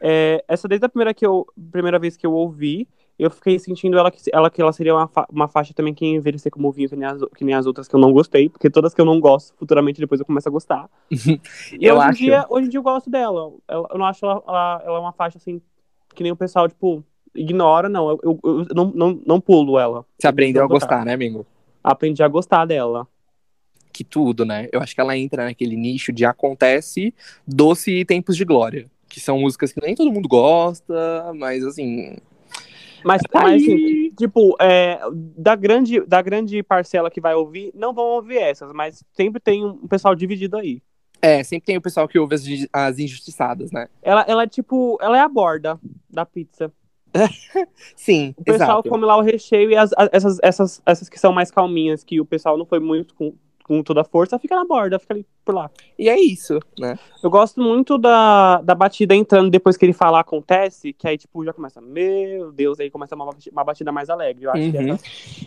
É, 0.00 0.44
essa 0.46 0.68
desde 0.68 0.86
a 0.86 0.88
primeira, 0.88 1.12
que 1.12 1.26
eu, 1.26 1.46
primeira 1.72 1.98
vez 1.98 2.16
que 2.16 2.26
eu 2.26 2.32
ouvi, 2.32 2.88
eu 3.18 3.30
fiquei 3.30 3.58
sentindo 3.58 3.98
ela 3.98 4.10
que 4.10 4.20
ela, 4.32 4.48
que 4.50 4.62
ela 4.62 4.72
seria 4.72 4.94
uma, 4.94 5.08
fa- 5.08 5.26
uma 5.30 5.48
faixa 5.48 5.74
também 5.74 5.92
que 5.92 6.04
ia 6.04 6.16
envelhecer 6.16 6.52
como 6.52 6.70
vinho, 6.70 6.88
que 6.88 6.96
nem, 6.96 7.08
as, 7.08 7.20
que 7.36 7.44
nem 7.44 7.54
as 7.54 7.66
outras 7.66 7.88
que 7.88 7.94
eu 7.94 8.00
não 8.00 8.12
gostei, 8.12 8.48
porque 8.48 8.70
todas 8.70 8.94
que 8.94 9.00
eu 9.00 9.04
não 9.04 9.18
gosto, 9.20 9.54
futuramente 9.56 10.00
depois 10.00 10.20
eu 10.20 10.26
começo 10.26 10.48
a 10.48 10.52
gostar. 10.52 10.88
E 11.72 11.86
Eu 11.86 11.96
hoje, 11.96 12.06
acho. 12.08 12.22
Em 12.22 12.24
dia, 12.26 12.46
hoje 12.48 12.66
em 12.66 12.70
dia 12.70 12.78
eu 12.78 12.82
gosto 12.82 13.10
dela. 13.10 13.52
Ela- 13.66 13.88
eu 13.90 13.98
não 13.98 14.06
acho 14.06 14.24
ela, 14.24 14.42
ela, 14.46 14.82
ela 14.84 15.00
uma 15.00 15.12
faixa 15.12 15.38
assim, 15.38 15.60
que 16.14 16.22
nem 16.22 16.32
o 16.32 16.36
pessoal, 16.36 16.68
tipo, 16.68 17.04
ignora, 17.34 17.88
não. 17.88 18.10
Eu, 18.10 18.20
eu, 18.22 18.40
eu 18.44 18.66
não, 18.74 18.92
não, 18.94 19.20
não 19.26 19.40
pulo 19.40 19.78
ela. 19.78 20.04
Você 20.18 20.26
aprendeu 20.28 20.62
a 20.62 20.64
Eu 20.64 20.68
gostar, 20.68 21.04
né, 21.04 21.14
amigo? 21.14 21.44
Aprendi 21.82 22.22
a 22.22 22.28
gostar 22.28 22.64
dela. 22.64 23.06
que 23.92 24.04
tudo, 24.04 24.44
né? 24.44 24.68
Eu 24.72 24.80
acho 24.80 24.94
que 24.94 25.00
ela 25.00 25.16
entra 25.16 25.44
naquele 25.44 25.76
nicho 25.76 26.12
de 26.12 26.24
acontece, 26.24 27.12
doce 27.46 27.90
e 28.00 28.04
tempos 28.04 28.36
de 28.36 28.44
glória. 28.44 28.88
Que 29.08 29.20
são 29.20 29.38
músicas 29.40 29.72
que 29.72 29.80
nem 29.80 29.94
todo 29.94 30.12
mundo 30.12 30.28
gosta, 30.28 31.32
mas 31.34 31.64
assim. 31.64 32.16
Mas, 33.04 33.22
Tá 33.22 33.42
mas 33.42 33.62
assim, 33.62 34.10
tipo, 34.16 34.56
é, 34.60 35.00
da, 35.36 35.54
grande, 35.54 36.00
da 36.00 36.20
grande 36.22 36.62
parcela 36.62 37.10
que 37.10 37.20
vai 37.20 37.34
ouvir, 37.34 37.70
não 37.74 37.92
vão 37.92 38.04
ouvir 38.04 38.38
essas, 38.38 38.72
mas 38.72 39.04
sempre 39.12 39.40
tem 39.40 39.64
um 39.64 39.86
pessoal 39.86 40.14
dividido 40.14 40.56
aí. 40.56 40.82
É, 41.20 41.42
sempre 41.42 41.66
tem 41.66 41.76
o 41.76 41.82
pessoal 41.82 42.06
que 42.06 42.18
ouve 42.18 42.34
as, 42.34 42.44
as 42.72 42.98
injustiçadas, 42.98 43.72
né? 43.72 43.88
Ela, 44.02 44.24
ela 44.28 44.42
é 44.44 44.46
tipo, 44.46 44.96
ela 45.00 45.16
é 45.16 45.20
a 45.20 45.28
borda 45.28 45.78
da 46.08 46.24
pizza. 46.24 46.72
Sim, 47.96 48.34
O 48.36 48.44
pessoal 48.44 48.78
exato. 48.78 48.88
come 48.88 49.04
lá 49.04 49.16
o 49.16 49.22
recheio 49.22 49.70
e 49.70 49.76
as, 49.76 49.90
as- 49.96 50.08
essas, 50.12 50.38
essas, 50.42 50.82
essas 50.86 51.08
que 51.08 51.18
são 51.18 51.32
mais 51.32 51.50
calminhas, 51.50 52.04
que 52.04 52.20
o 52.20 52.24
pessoal 52.24 52.56
não 52.56 52.66
foi 52.66 52.78
muito 52.78 53.14
com, 53.68 53.82
toda 53.82 54.00
a 54.00 54.04
força, 54.04 54.38
fica 54.38 54.56
na 54.56 54.64
borda, 54.64 54.98
fica 54.98 55.12
ali 55.12 55.26
por 55.44 55.54
lá. 55.54 55.70
E 55.98 56.08
é 56.08 56.18
isso, 56.18 56.58
né? 56.78 56.98
Eu 57.22 57.28
gosto 57.28 57.60
muito 57.60 57.98
da, 57.98 58.62
da 58.62 58.74
batida 58.74 59.14
entrando 59.14 59.50
depois 59.50 59.76
que 59.76 59.84
ele 59.84 59.92
fala 59.92 60.18
acontece, 60.18 60.94
que 60.94 61.06
aí, 61.06 61.18
tipo, 61.18 61.44
já 61.44 61.52
começa, 61.52 61.80
meu 61.80 62.50
Deus, 62.50 62.80
aí 62.80 62.90
começa 62.90 63.14
uma, 63.14 63.30
uma 63.52 63.64
batida 63.64 63.92
mais 63.92 64.08
alegre. 64.08 64.44
Eu 64.44 64.50
acho 64.50 64.70
que 64.70 64.78
Uhum. 64.78 64.94
essa 64.94 65.04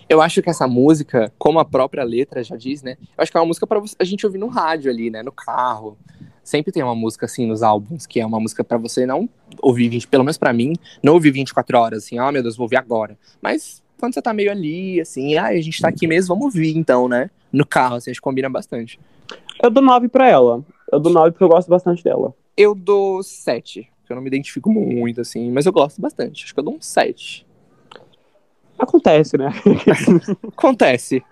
Eu 0.08 0.22
acho 0.22 0.42
que 0.42 0.50
essa 0.50 0.68
música, 0.68 1.34
como 1.40 1.60
a 1.60 1.66
própria 1.66 2.04
letra 2.04 2.44
já 2.44 2.56
diz, 2.56 2.84
né? 2.84 2.98
Eu 3.18 3.24
acho 3.24 3.32
que 3.32 3.38
é 3.38 3.42
uma 3.42 3.48
música 3.48 3.66
pra 3.66 3.82
a 3.98 4.04
gente 4.04 4.26
ouvir 4.26 4.38
no 4.38 4.48
rádio 4.48 4.92
ali, 4.92 5.10
né? 5.10 5.24
No 5.24 5.32
carro. 5.32 5.98
Sempre 6.44 6.72
tem 6.72 6.84
uma 6.84 6.96
música 6.96 7.26
assim 7.26 7.48
nos 7.48 7.64
álbuns, 7.64 8.06
que 8.06 8.20
é 8.20 8.26
uma 8.26 8.40
música 8.40 8.64
pra 8.64 8.78
você 8.78 9.06
não 9.06 9.28
ouvir 9.62 9.90
20, 9.90 10.08
pelo 10.08 10.24
menos 10.24 10.38
pra 10.38 10.54
mim, 10.54 10.74
não 11.02 11.14
ouvir 11.14 11.32
24 11.32 11.78
horas, 11.78 12.04
assim, 12.04 12.18
ah, 12.18 12.32
meu 12.32 12.42
Deus, 12.42 12.56
vou 12.56 12.66
ouvir 12.66 12.78
agora. 12.78 13.18
Mas 13.42 13.82
quando 14.00 14.14
você 14.14 14.22
tá 14.22 14.34
meio 14.34 14.52
ali, 14.52 15.00
assim, 15.00 15.38
ah, 15.38 15.48
a 15.48 15.62
gente 15.62 15.80
tá 15.80 15.88
aqui 15.88 16.08
mesmo, 16.08 16.36
vamos 16.36 16.46
ouvir 16.56 16.76
então, 16.76 17.08
né? 17.08 17.30
No 17.52 17.66
carro, 17.66 17.96
assim, 17.96 18.12
a 18.12 18.14
gente 18.14 18.22
combina 18.22 18.50
bastante. 18.50 19.00
Eu 19.62 19.70
dou 19.70 19.84
9 19.84 20.08
pra 20.08 20.28
ela. 20.28 20.64
Eu 20.92 21.00
dou 21.00 21.12
9 21.12 21.32
porque 21.32 21.44
eu 21.44 21.50
gosto 21.50 21.70
bastante 21.70 22.04
dela. 22.04 22.34
Eu 22.56 22.76
dou 22.76 23.24
7, 23.24 23.90
porque 24.00 24.14
eu 24.14 24.16
não 24.16 24.24
me 24.24 24.28
identifico 24.28 24.72
muito, 24.72 25.22
assim, 25.22 25.52
mas 25.52 25.66
eu 25.66 25.72
gosto 25.72 26.02
bastante. 26.02 26.44
Acho 26.44 26.54
que 26.54 26.60
eu 26.60 26.64
dou 26.64 26.76
um 26.76 26.82
7. 26.82 27.46
Acontece, 28.78 29.38
né? 29.38 29.50
Acontece. 30.48 31.24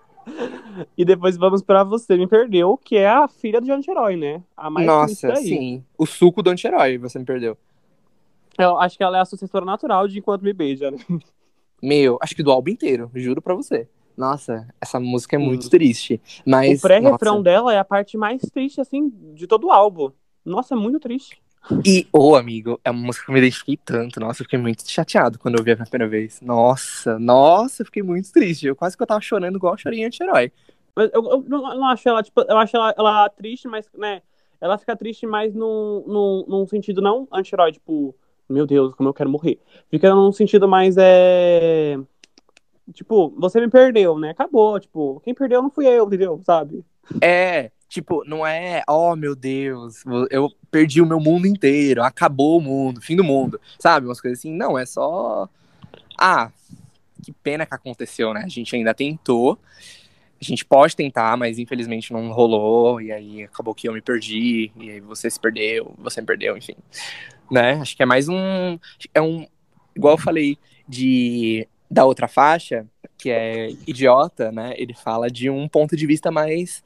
E 0.97 1.03
depois 1.03 1.36
vamos 1.38 1.61
pra 1.61 1.84
Você 1.84 2.15
Me 2.15 2.28
Perdeu, 2.28 2.78
que 2.78 2.95
é 2.95 3.07
a 3.07 3.28
filha 3.28 3.59
do 3.59 3.65
John 3.65 3.82
Herói, 3.88 4.15
né? 4.15 4.43
A 4.55 4.70
mais 4.70 4.86
Nossa, 4.86 5.36
sim. 5.38 5.84
O 5.97 6.05
suco 6.05 6.43
do 6.43 6.51
anti-herói, 6.51 6.97
você 6.97 7.17
me 7.17 7.26
perdeu. 7.26 7.57
Eu 8.57 8.78
acho 8.80 8.97
que 8.97 9.03
ela 9.03 9.17
é 9.17 9.22
a 9.22 9.26
sucessora 9.26 9.65
natural 9.65 10.07
de 10.07 10.20
Enquanto 10.20 10.43
Me 10.43 10.53
Beija, 10.53 10.91
né? 10.91 10.97
Meu, 11.82 12.17
acho 12.22 12.36
que 12.36 12.43
do 12.43 12.51
álbum 12.51 12.70
inteiro, 12.70 13.09
juro 13.15 13.41
pra 13.41 13.55
você. 13.55 13.88
Nossa, 14.20 14.67
essa 14.82 14.99
música 14.99 15.38
é 15.38 15.39
muito 15.39 15.67
Hum. 15.67 15.70
triste. 15.70 16.22
Mas. 16.45 16.80
o 16.80 16.82
pré-refrão 16.82 17.41
dela 17.41 17.74
é 17.74 17.80
a 17.80 17.86
parte 17.86 18.17
mais 18.17 18.41
triste, 18.41 18.82
assim, 18.82 19.09
de 19.34 19.47
todo 19.47 19.67
o 19.67 19.72
álbum. 19.72 20.11
Nossa, 20.43 20.74
é 20.74 20.78
muito 20.78 20.99
triste. 20.99 21.41
E, 21.86 22.05
ô, 22.11 22.36
amigo, 22.36 22.78
é 22.84 22.91
uma 22.91 23.05
música 23.07 23.24
que 23.26 23.32
eu 23.32 23.34
me 23.34 23.39
identifiquei 23.39 23.78
tanto. 23.78 24.20
Nossa, 24.20 24.41
eu 24.41 24.45
fiquei 24.45 24.59
muito 24.59 24.84
chateado 24.89 25.39
quando 25.39 25.57
eu 25.57 25.63
vi 25.63 25.72
a 25.72 25.78
primeira 25.78 26.09
vez. 26.09 26.41
Nossa, 26.41 27.17
nossa, 27.17 27.82
eu 27.82 27.86
fiquei 27.86 28.03
muito 28.03 28.30
triste. 28.32 28.67
Eu 28.67 28.76
quase 28.76 28.97
que 28.97 29.01
eu 29.03 29.07
tava 29.07 29.22
chorando 29.22 29.55
igual 29.55 29.76
em 29.88 30.03
anti-herói. 30.03 30.51
Mas 30.93 31.09
eu, 31.13 31.24
eu 31.24 31.43
não 31.47 31.86
acho 31.86 32.09
ela, 32.09 32.22
tipo, 32.22 32.41
eu 32.41 32.57
acho 32.57 32.76
ela, 32.76 32.93
ela 32.97 33.30
triste, 33.30 33.70
mas, 33.70 33.88
né, 33.97 34.22
ela 34.59 34.78
fica 34.78 34.97
triste 34.97 35.26
mais 35.26 35.53
num, 35.53 36.03
num, 36.05 36.45
num 36.45 36.67
sentido 36.67 37.01
não 37.01 37.26
anti-herói, 37.32 37.72
tipo, 37.72 38.13
meu 38.49 38.65
Deus, 38.65 38.93
como 38.95 39.07
eu 39.07 39.13
quero 39.13 39.30
morrer. 39.30 39.59
Fica 39.89 40.13
num 40.13 40.32
sentido 40.34 40.67
mais, 40.67 40.95
é... 40.97 41.97
Tipo, 42.94 43.34
você 43.38 43.60
me 43.60 43.70
perdeu, 43.70 44.18
né? 44.18 44.32
Acabou, 44.32 44.80
tipo, 44.80 45.22
quem 45.24 45.34
perdeu 45.34 45.62
não 45.62 45.70
fui 45.70 45.88
eu, 45.88 46.06
entendeu? 46.08 46.42
Sabe? 46.46 46.84
É, 47.22 47.72
tipo, 47.88 48.24
não 48.26 48.46
é, 48.46 48.84
oh 48.88 49.16
meu 49.16 49.36
Deus, 49.36 50.04
eu 50.30 50.52
perdi 50.70 51.02
o 51.02 51.06
meu 51.06 51.20
mundo 51.20 51.48
inteiro, 51.48 52.04
acabou 52.04 52.58
o 52.58 52.62
mundo, 52.62 53.02
fim 53.02 53.16
do 53.16 53.24
mundo, 53.24 53.60
sabe? 53.80 54.08
Umas 54.08 54.22
coisas 54.22 54.40
assim. 54.40 54.54
Não, 54.54 54.78
é 54.78 54.86
só. 54.86 55.50
Ah, 56.18 56.52
que 57.24 57.32
pena 57.32 57.66
que 57.66 57.74
aconteceu, 57.74 58.34
né? 58.34 58.44
A 58.46 58.48
gente 58.48 58.76
ainda 58.76 58.94
tentou. 58.94 59.58
A 60.42 60.44
gente 60.44 60.64
pode 60.64 60.96
tentar, 60.96 61.36
mas 61.36 61.60
infelizmente 61.60 62.14
não 62.14 62.32
rolou. 62.32 63.02
E 63.02 63.12
aí 63.12 63.44
acabou 63.44 63.76
que 63.76 63.90
eu 63.90 63.94
me 63.94 64.02
perdi. 64.02 64.72
E 64.78 64.92
aí 64.92 65.00
você 65.00 65.30
se 65.30 65.40
perdeu, 65.40 65.94
você 65.98 66.22
me 66.22 66.28
perdeu, 66.28 66.56
enfim. 66.56 66.76
Né? 67.52 67.74
Acho 67.74 67.96
que 67.96 68.04
é 68.04 68.06
mais 68.06 68.30
um. 68.30 68.80
É 69.14 69.22
um. 69.22 69.46
Igual 69.96 70.14
eu 70.14 70.18
falei 70.18 70.58
de 70.88 71.68
da 71.90 72.06
outra 72.06 72.28
faixa, 72.28 72.86
que 73.18 73.30
é 73.30 73.70
idiota, 73.88 74.52
né? 74.52 74.74
Ele 74.78 74.94
fala 74.94 75.30
de 75.30 75.50
um 75.50 75.68
ponto 75.68 75.96
de 75.96 76.06
vista 76.06 76.32
mais 76.32 76.84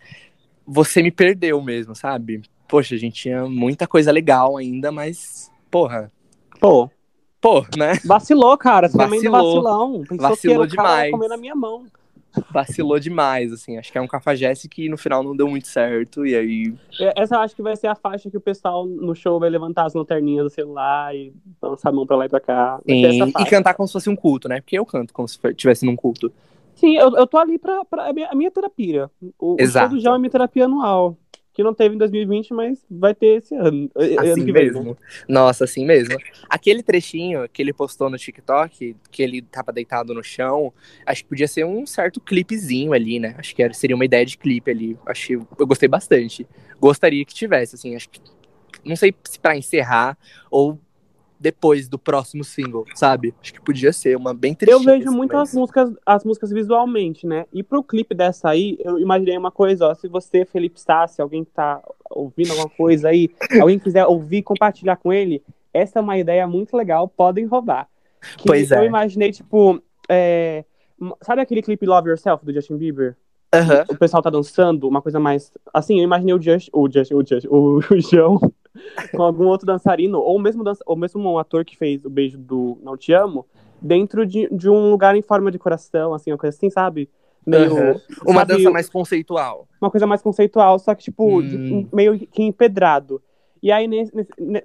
você 0.65 1.03
me 1.03 1.11
perdeu 1.11 1.61
mesmo, 1.61 1.93
sabe? 1.95 2.41
Poxa, 2.67 2.95
a 2.95 2.97
gente 2.97 3.15
tinha 3.21 3.45
muita 3.45 3.85
coisa 3.85 4.11
legal 4.11 4.57
ainda, 4.57 4.91
mas 4.91 5.51
porra, 5.69 6.11
Pô, 6.59 6.89
pô, 7.41 7.65
né? 7.77 7.99
vacilou, 8.05 8.57
cara. 8.57 8.87
Você 8.87 8.97
também 8.97 9.21
do 9.21 9.29
Vacilou. 9.29 9.63
vacilão. 9.63 10.03
Pensou 10.07 10.29
Vacilou 10.29 10.37
que 10.37 10.51
era 10.51 10.61
o 10.61 10.67
demais. 10.67 11.11
comer 11.11 11.27
na 11.27 11.37
minha 11.37 11.55
mão. 11.55 11.85
Vacilou 12.51 12.99
demais, 12.99 13.51
assim. 13.51 13.77
Acho 13.77 13.91
que 13.91 13.97
é 13.97 14.01
um 14.01 14.07
cafajeste 14.07 14.67
que 14.67 14.89
no 14.89 14.97
final 14.97 15.23
não 15.23 15.35
deu 15.35 15.47
muito 15.47 15.67
certo 15.67 16.25
e 16.25 16.35
aí 16.35 16.73
Essa 17.15 17.35
eu 17.35 17.39
acho 17.39 17.55
que 17.55 17.61
vai 17.61 17.75
ser 17.75 17.87
a 17.87 17.95
faixa 17.95 18.29
que 18.29 18.37
o 18.37 18.41
pessoal 18.41 18.85
no 18.85 19.15
show 19.15 19.39
vai 19.39 19.49
levantar 19.49 19.85
as 19.85 19.93
lanterninhas 19.93 20.45
do 20.45 20.49
celular 20.49 21.15
e 21.15 21.33
lançar 21.61 21.89
a 21.89 21.91
mão 21.91 22.05
pra 22.05 22.15
lá 22.15 22.25
e 22.25 22.29
pra 22.29 22.39
cá. 22.39 22.79
Sim, 22.87 23.05
e 23.39 23.45
cantar 23.45 23.73
como 23.73 23.87
se 23.87 23.93
fosse 23.93 24.09
um 24.09 24.15
culto, 24.15 24.47
né? 24.47 24.61
Porque 24.61 24.77
eu 24.77 24.85
canto 24.85 25.13
como 25.13 25.27
se 25.27 25.39
estivesse 25.43 25.85
num 25.85 25.95
culto. 25.95 26.31
Sim, 26.75 26.95
eu, 26.95 27.15
eu 27.15 27.27
tô 27.27 27.37
ali 27.37 27.57
pra, 27.57 27.85
pra 27.85 28.09
a, 28.09 28.13
minha, 28.13 28.27
a 28.29 28.35
minha 28.35 28.51
terapia. 28.51 29.09
O, 29.39 29.53
o 29.53 29.55
Exato. 29.59 29.89
show 29.89 29.97
do 29.97 30.01
João 30.01 30.15
é 30.15 30.19
minha 30.19 30.31
terapia 30.31 30.65
anual. 30.65 31.17
Que 31.53 31.61
não 31.61 31.73
teve 31.73 31.93
em 31.93 31.97
2020, 31.99 32.51
mas 32.53 32.83
vai 32.89 33.13
ter 33.13 33.37
esse 33.37 33.53
ano. 33.53 33.89
ano 33.95 34.19
Assim 34.19 34.45
que 34.45 34.51
vem, 34.51 34.65
mesmo. 34.65 34.83
né? 34.83 34.95
Nossa, 35.29 35.65
assim 35.65 35.85
mesmo. 35.85 36.17
Aquele 36.49 36.81
trechinho 36.81 37.47
que 37.47 37.61
ele 37.61 37.71
postou 37.71 38.09
no 38.09 38.17
TikTok, 38.17 38.95
que 39.11 39.21
ele 39.21 39.41
tava 39.43 39.71
deitado 39.71 40.13
no 40.15 40.23
chão, 40.23 40.73
acho 41.05 41.21
que 41.23 41.29
podia 41.29 41.47
ser 41.47 41.63
um 41.63 41.85
certo 41.85 42.19
clipezinho 42.19 42.91
ali, 42.91 43.19
né? 43.19 43.35
Acho 43.37 43.55
que 43.55 43.61
era- 43.61 43.73
seria 43.73 43.95
uma 43.95 44.03
ideia 44.05 44.25
de 44.25 44.35
clipe 44.37 44.71
ali. 44.71 44.97
Que 45.27 45.33
eu 45.61 45.67
gostei 45.67 45.87
bastante. 45.87 46.47
Gostaria 46.79 47.23
que 47.23 47.33
tivesse, 47.35 47.75
assim, 47.75 47.95
acho 47.95 48.09
que. 48.09 48.19
Não 48.83 48.95
sei 48.95 49.13
se 49.23 49.39
pra 49.39 49.55
encerrar 49.55 50.17
ou 50.49 50.79
depois 51.43 51.89
do 51.89 51.99
próximo 51.99 52.41
single, 52.41 52.85
sabe? 52.95 53.35
Acho 53.41 53.53
que 53.53 53.61
podia 53.61 53.91
ser 53.91 54.15
uma 54.15 54.33
bem 54.33 54.53
Eu 54.53 54.55
trechinha. 54.57 54.97
vejo 54.97 55.11
muito 55.11 55.33
mas- 55.35 55.49
as 55.49 55.55
músicas, 55.55 55.91
as 56.05 56.23
músicas 56.23 56.51
visualmente, 56.51 57.27
né? 57.27 57.45
E 57.51 57.61
pro 57.61 57.83
clipe 57.83 58.15
dessa 58.15 58.49
aí, 58.49 58.77
eu 58.79 58.97
imaginei 58.97 59.37
uma 59.37 59.51
coisa, 59.51 59.87
ó. 59.89 59.93
Se 59.93 60.07
você, 60.07 60.45
Felipe 60.45 60.79
Sassi, 60.79 61.21
alguém 61.21 61.43
que 61.43 61.51
tá 61.51 61.81
ouvindo 62.09 62.51
alguma 62.51 62.69
coisa 62.69 63.09
aí, 63.09 63.29
alguém 63.59 63.77
quiser 63.77 64.05
ouvir 64.05 64.41
compartilhar 64.41 64.95
com 64.95 65.11
ele, 65.11 65.43
essa 65.73 65.99
é 65.99 66.01
uma 66.01 66.17
ideia 66.17 66.47
muito 66.47 66.77
legal, 66.77 67.09
podem 67.09 67.45
roubar. 67.45 67.89
Que 68.37 68.45
Pois 68.47 68.71
é. 68.71 68.79
Eu 68.79 68.85
imaginei, 68.85 69.33
tipo, 69.33 69.81
é, 70.07 70.63
sabe 71.21 71.41
aquele 71.41 71.61
clipe 71.61 71.85
Love 71.85 72.09
Yourself 72.09 72.45
do 72.45 72.53
Justin 72.53 72.77
Bieber? 72.77 73.17
Aham. 73.53 73.83
o 73.89 73.95
pessoal 73.97 74.23
tá 74.23 74.29
dançando, 74.29 74.87
uma 74.87 75.01
coisa 75.01 75.19
mais. 75.19 75.51
Assim, 75.73 75.99
eu 75.99 76.03
imaginei 76.05 76.33
o 76.33 76.41
Just, 76.41 76.69
o 76.73 76.89
Just, 76.89 77.11
o 77.11 77.21
Just, 77.23 77.45
o, 77.49 77.79
o 77.79 77.99
João 77.99 78.39
com 79.11 79.21
algum 79.23 79.45
outro 79.47 79.65
dançarino, 79.65 80.19
ou 80.19 80.39
mesmo, 80.39 80.63
dança, 80.63 80.83
ou 80.85 80.95
mesmo 80.95 81.21
um 81.21 81.37
ator 81.37 81.63
que 81.65 81.77
fez 81.77 82.03
o 82.05 82.09
beijo 82.09 82.37
do 82.37 82.77
Não 82.83 82.97
Te 82.97 83.13
Amo, 83.13 83.45
dentro 83.81 84.25
de, 84.25 84.47
de 84.51 84.69
um 84.69 84.89
lugar 84.91 85.15
em 85.15 85.21
forma 85.21 85.51
de 85.51 85.59
coração, 85.59 86.13
assim, 86.13 86.31
uma 86.31 86.37
coisa 86.37 86.55
assim, 86.55 86.69
sabe? 86.69 87.09
Meio. 87.45 87.77
Aham. 87.77 88.01
Uma 88.25 88.39
sabe, 88.41 88.53
dança 88.57 88.71
mais 88.71 88.89
conceitual. 88.89 89.67
Uma 89.81 89.91
coisa 89.91 90.07
mais 90.07 90.21
conceitual, 90.21 90.79
só 90.79 90.95
que, 90.95 91.03
tipo, 91.03 91.41
de- 91.43 91.57
Hum. 91.73 91.87
meio 91.91 92.17
que 92.17 92.41
empedrado. 92.43 93.21
E 93.61 93.71
aí, 93.71 93.87
nesse- 93.87 94.11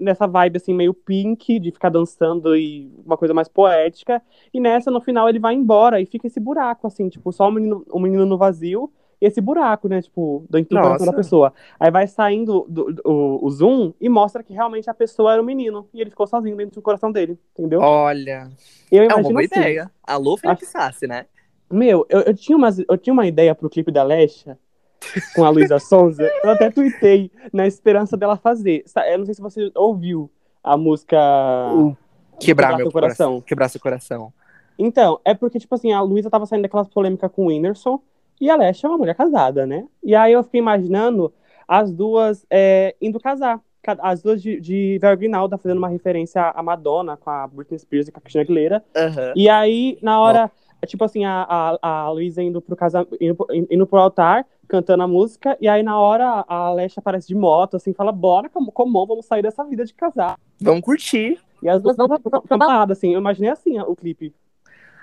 nessa 0.01 0.27
vibe, 0.27 0.57
assim, 0.57 0.75
meio 0.75 0.93
pink, 0.93 1.59
de 1.61 1.71
ficar 1.71 1.89
dançando 1.89 2.57
e 2.57 2.91
uma 3.05 3.17
coisa 3.17 3.33
mais 3.33 3.47
poética. 3.49 4.21
E 4.53 4.59
nessa, 4.61 4.91
no 4.91 5.01
final, 5.01 5.29
ele 5.29 5.39
vai 5.39 5.55
embora 5.55 6.01
e 6.01 6.07
fica 6.07 6.27
esse 6.27 6.41
buraco, 6.41 6.87
assim, 6.87 7.09
tipo, 7.09 7.33
só 7.33 7.49
o 7.49 7.53
menino, 7.53 7.85
o 7.91 8.01
menino 8.01 8.27
no 8.27 8.37
vazio 8.37 8.91
esse 9.21 9.41
buraco, 9.41 9.89
né, 9.89 10.01
tipo, 10.01 10.45
Nossa. 10.51 10.67
coração 10.89 11.07
da 11.07 11.13
pessoa. 11.13 11.53
Aí 11.79 11.91
vai 11.91 12.07
saindo 12.07 12.65
do- 12.69 12.93
do- 12.93 13.03
o, 13.05 13.45
o 13.47 13.51
zoom 13.51 13.93
e 14.01 14.09
mostra 14.09 14.43
que 14.43 14.53
realmente 14.53 14.89
a 14.89 14.95
pessoa 14.95 15.33
era 15.33 15.43
o 15.43 15.45
menino. 15.45 15.89
E 15.93 16.01
ele 16.01 16.11
ficou 16.11 16.27
sozinho 16.27 16.57
dentro 16.57 16.77
do 16.77 16.83
coração 16.83 17.11
dele, 17.11 17.39
entendeu? 17.53 17.81
Olha, 17.81 18.49
eu 18.93 19.03
é 19.03 19.07
uma 19.15 19.23
boa 19.23 19.41
assim, 19.41 19.47
ideia. 19.47 19.91
Alô, 20.05 20.37
Felipe 20.37 20.65
Sassi, 20.67 21.07
né? 21.07 21.27
Meu, 21.71 22.07
eu, 22.09 22.21
eu, 22.21 22.35
tinha 22.35 22.57
umas, 22.57 22.79
eu 22.79 22.97
tinha 22.97 23.13
uma 23.13 23.27
ideia 23.27 23.55
pro 23.55 23.69
clipe 23.69 23.91
da 23.93 24.03
Lesha 24.03 24.59
com 25.35 25.45
a 25.45 25.51
Luísa 25.51 25.79
Sonza. 25.79 26.23
Eu 26.43 26.51
até 26.51 26.71
tuitei 26.71 27.31
na 27.53 27.67
esperança 27.67 28.17
dela 28.17 28.37
fazer. 28.37 28.85
Eu 29.11 29.19
não 29.19 29.25
sei 29.27 29.35
se 29.35 29.41
você 29.43 29.71
ouviu 29.75 30.31
a 30.65 30.77
música. 30.77 31.17
Quebrar, 32.41 32.69
Quebrar 32.71 32.77
meu 32.79 32.91
coração. 32.91 33.27
coração. 33.27 33.41
Quebrar 33.43 33.69
seu 33.69 33.81
coração. 33.81 34.33
Então, 34.79 35.21
é 35.25 35.35
porque, 35.35 35.59
tipo 35.59 35.75
assim, 35.75 35.93
a 35.93 36.01
Luísa 36.01 36.31
tava 36.31 36.47
saindo 36.47 36.63
daquela 36.63 36.85
polêmica 36.85 37.29
com 37.29 37.45
o 37.45 37.49
Whindersson 37.49 38.01
e 38.41 38.51
a 38.51 38.57
Lesha 38.57 38.87
é 38.87 38.91
uma 38.91 38.99
mulher 38.99 39.15
casada, 39.15 39.67
né? 39.67 39.87
E 40.03 40.15
aí 40.15 40.33
eu 40.33 40.43
fiquei 40.43 40.61
imaginando 40.61 41.33
as 41.67 41.93
duas 41.93 42.47
é, 42.51 42.95
indo 43.01 43.21
casar. 43.21 43.61
Ca- 43.83 43.97
As 44.03 44.21
duas 44.23 44.43
de, 44.43 44.61
de 44.61 44.99
Grinalda 45.17 45.57
fazendo 45.57 45.79
uma 45.79 45.89
referência 45.89 46.43
à 46.51 46.63
Madonna 46.63 47.17
com 47.17 47.31
a 47.31 47.47
Britney 47.47 47.79
Spears 47.79 48.09
e 48.09 48.13
com 48.13 48.19
a 48.19 48.23
Christina 48.23 48.43
Aguilera. 48.43 48.85
Aham. 48.97 49.33
E 49.37 49.49
aí, 49.49 49.99
na 50.03 50.21
hora, 50.21 50.51
é 50.83 50.87
tipo 50.87 51.05
assim, 51.05 51.25
a, 51.25 51.47
a, 51.83 51.89
a 52.07 52.11
Luísa 52.11 52.43
indo 52.43 52.61
pro 52.61 52.75
casamento, 52.77 53.17
indo, 53.21 53.35
pro- 53.35 53.47
indo 53.55 53.87
pro 53.87 53.99
altar, 53.99 54.47
cantando 54.67 55.03
a 55.03 55.09
música, 55.09 55.57
e 55.61 55.69
aí 55.69 55.83
na 55.83 55.99
hora 55.99 56.45
a 56.47 56.55
Alexa 56.67 57.01
aparece 57.01 57.29
de 57.29 57.35
moto, 57.35 57.77
assim, 57.77 57.93
fala, 57.95 58.13
bora, 58.13 58.49
como, 58.49 58.71
como 58.73 59.07
vamos 59.07 59.27
sair 59.27 59.43
dessa 59.43 59.65
vida 59.65 59.85
de 59.85 59.95
casar. 59.95 60.39
Vamos 60.61 60.83
curtir. 60.83 61.39
E 61.63 61.69
as 61.69 61.81
duas 61.83 61.97
pra 61.97 62.57
balada, 62.59 62.93
assim, 62.93 63.13
eu 63.15 63.21
imaginei 63.21 63.51
assim 63.51 63.79
o 63.81 63.95
clipe. 63.97 64.35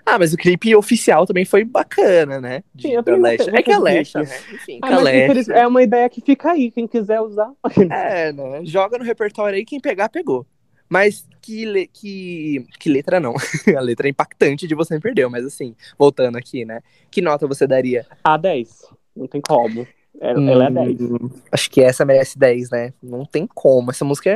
Ah, 0.05 0.19
mas 0.19 0.33
o 0.33 0.37
clipe 0.37 0.75
oficial 0.75 1.25
também 1.25 1.45
foi 1.45 1.63
bacana, 1.63 2.39
né? 2.39 2.63
De, 2.75 2.89
Sim, 2.89 3.01
da 3.01 3.15
Lesha. 3.15 3.51
É 3.53 3.63
que 3.63 3.73
do 3.75 3.81
Lesha, 3.81 4.19
né? 4.21 4.37
Enfim, 4.53 4.79
Ah, 4.81 4.91
mas 4.91 5.03
Lesha. 5.03 5.53
é 5.53 5.65
uma 5.67 5.81
ideia 5.81 6.07
que 6.09 6.21
fica 6.21 6.51
aí, 6.51 6.69
quem 6.69 6.87
quiser 6.87 7.19
usar. 7.21 7.51
É, 7.89 8.31
né? 8.31 8.61
Joga 8.63 8.99
no 8.99 9.03
repertório 9.03 9.57
aí, 9.57 9.65
quem 9.65 9.79
pegar, 9.79 10.09
pegou. 10.09 10.45
Mas 10.87 11.27
que, 11.41 11.65
le- 11.65 11.87
que, 11.87 12.65
que 12.79 12.89
letra 12.89 13.19
não. 13.19 13.33
a 13.75 13.81
letra 13.81 14.07
é 14.07 14.11
impactante 14.11 14.67
de 14.67 14.75
você 14.75 14.93
me 14.93 15.01
perdeu, 15.01 15.29
mas 15.29 15.43
assim, 15.43 15.75
voltando 15.97 16.37
aqui, 16.37 16.63
né? 16.63 16.81
Que 17.09 17.21
nota 17.21 17.47
você 17.47 17.65
daria? 17.65 18.05
A 18.23 18.37
10. 18.37 18.85
Não 19.15 19.27
tem 19.27 19.41
como. 19.41 19.87
Ela, 20.19 20.51
ela 20.51 20.65
é 20.65 20.71
10. 20.71 21.01
Hum, 21.01 21.29
Acho 21.51 21.69
que 21.71 21.81
essa 21.81 22.05
merece 22.05 22.37
10, 22.37 22.69
né? 22.69 22.93
Não 23.01 23.25
tem 23.25 23.47
como. 23.47 23.89
Essa 23.89 24.05
música 24.05 24.29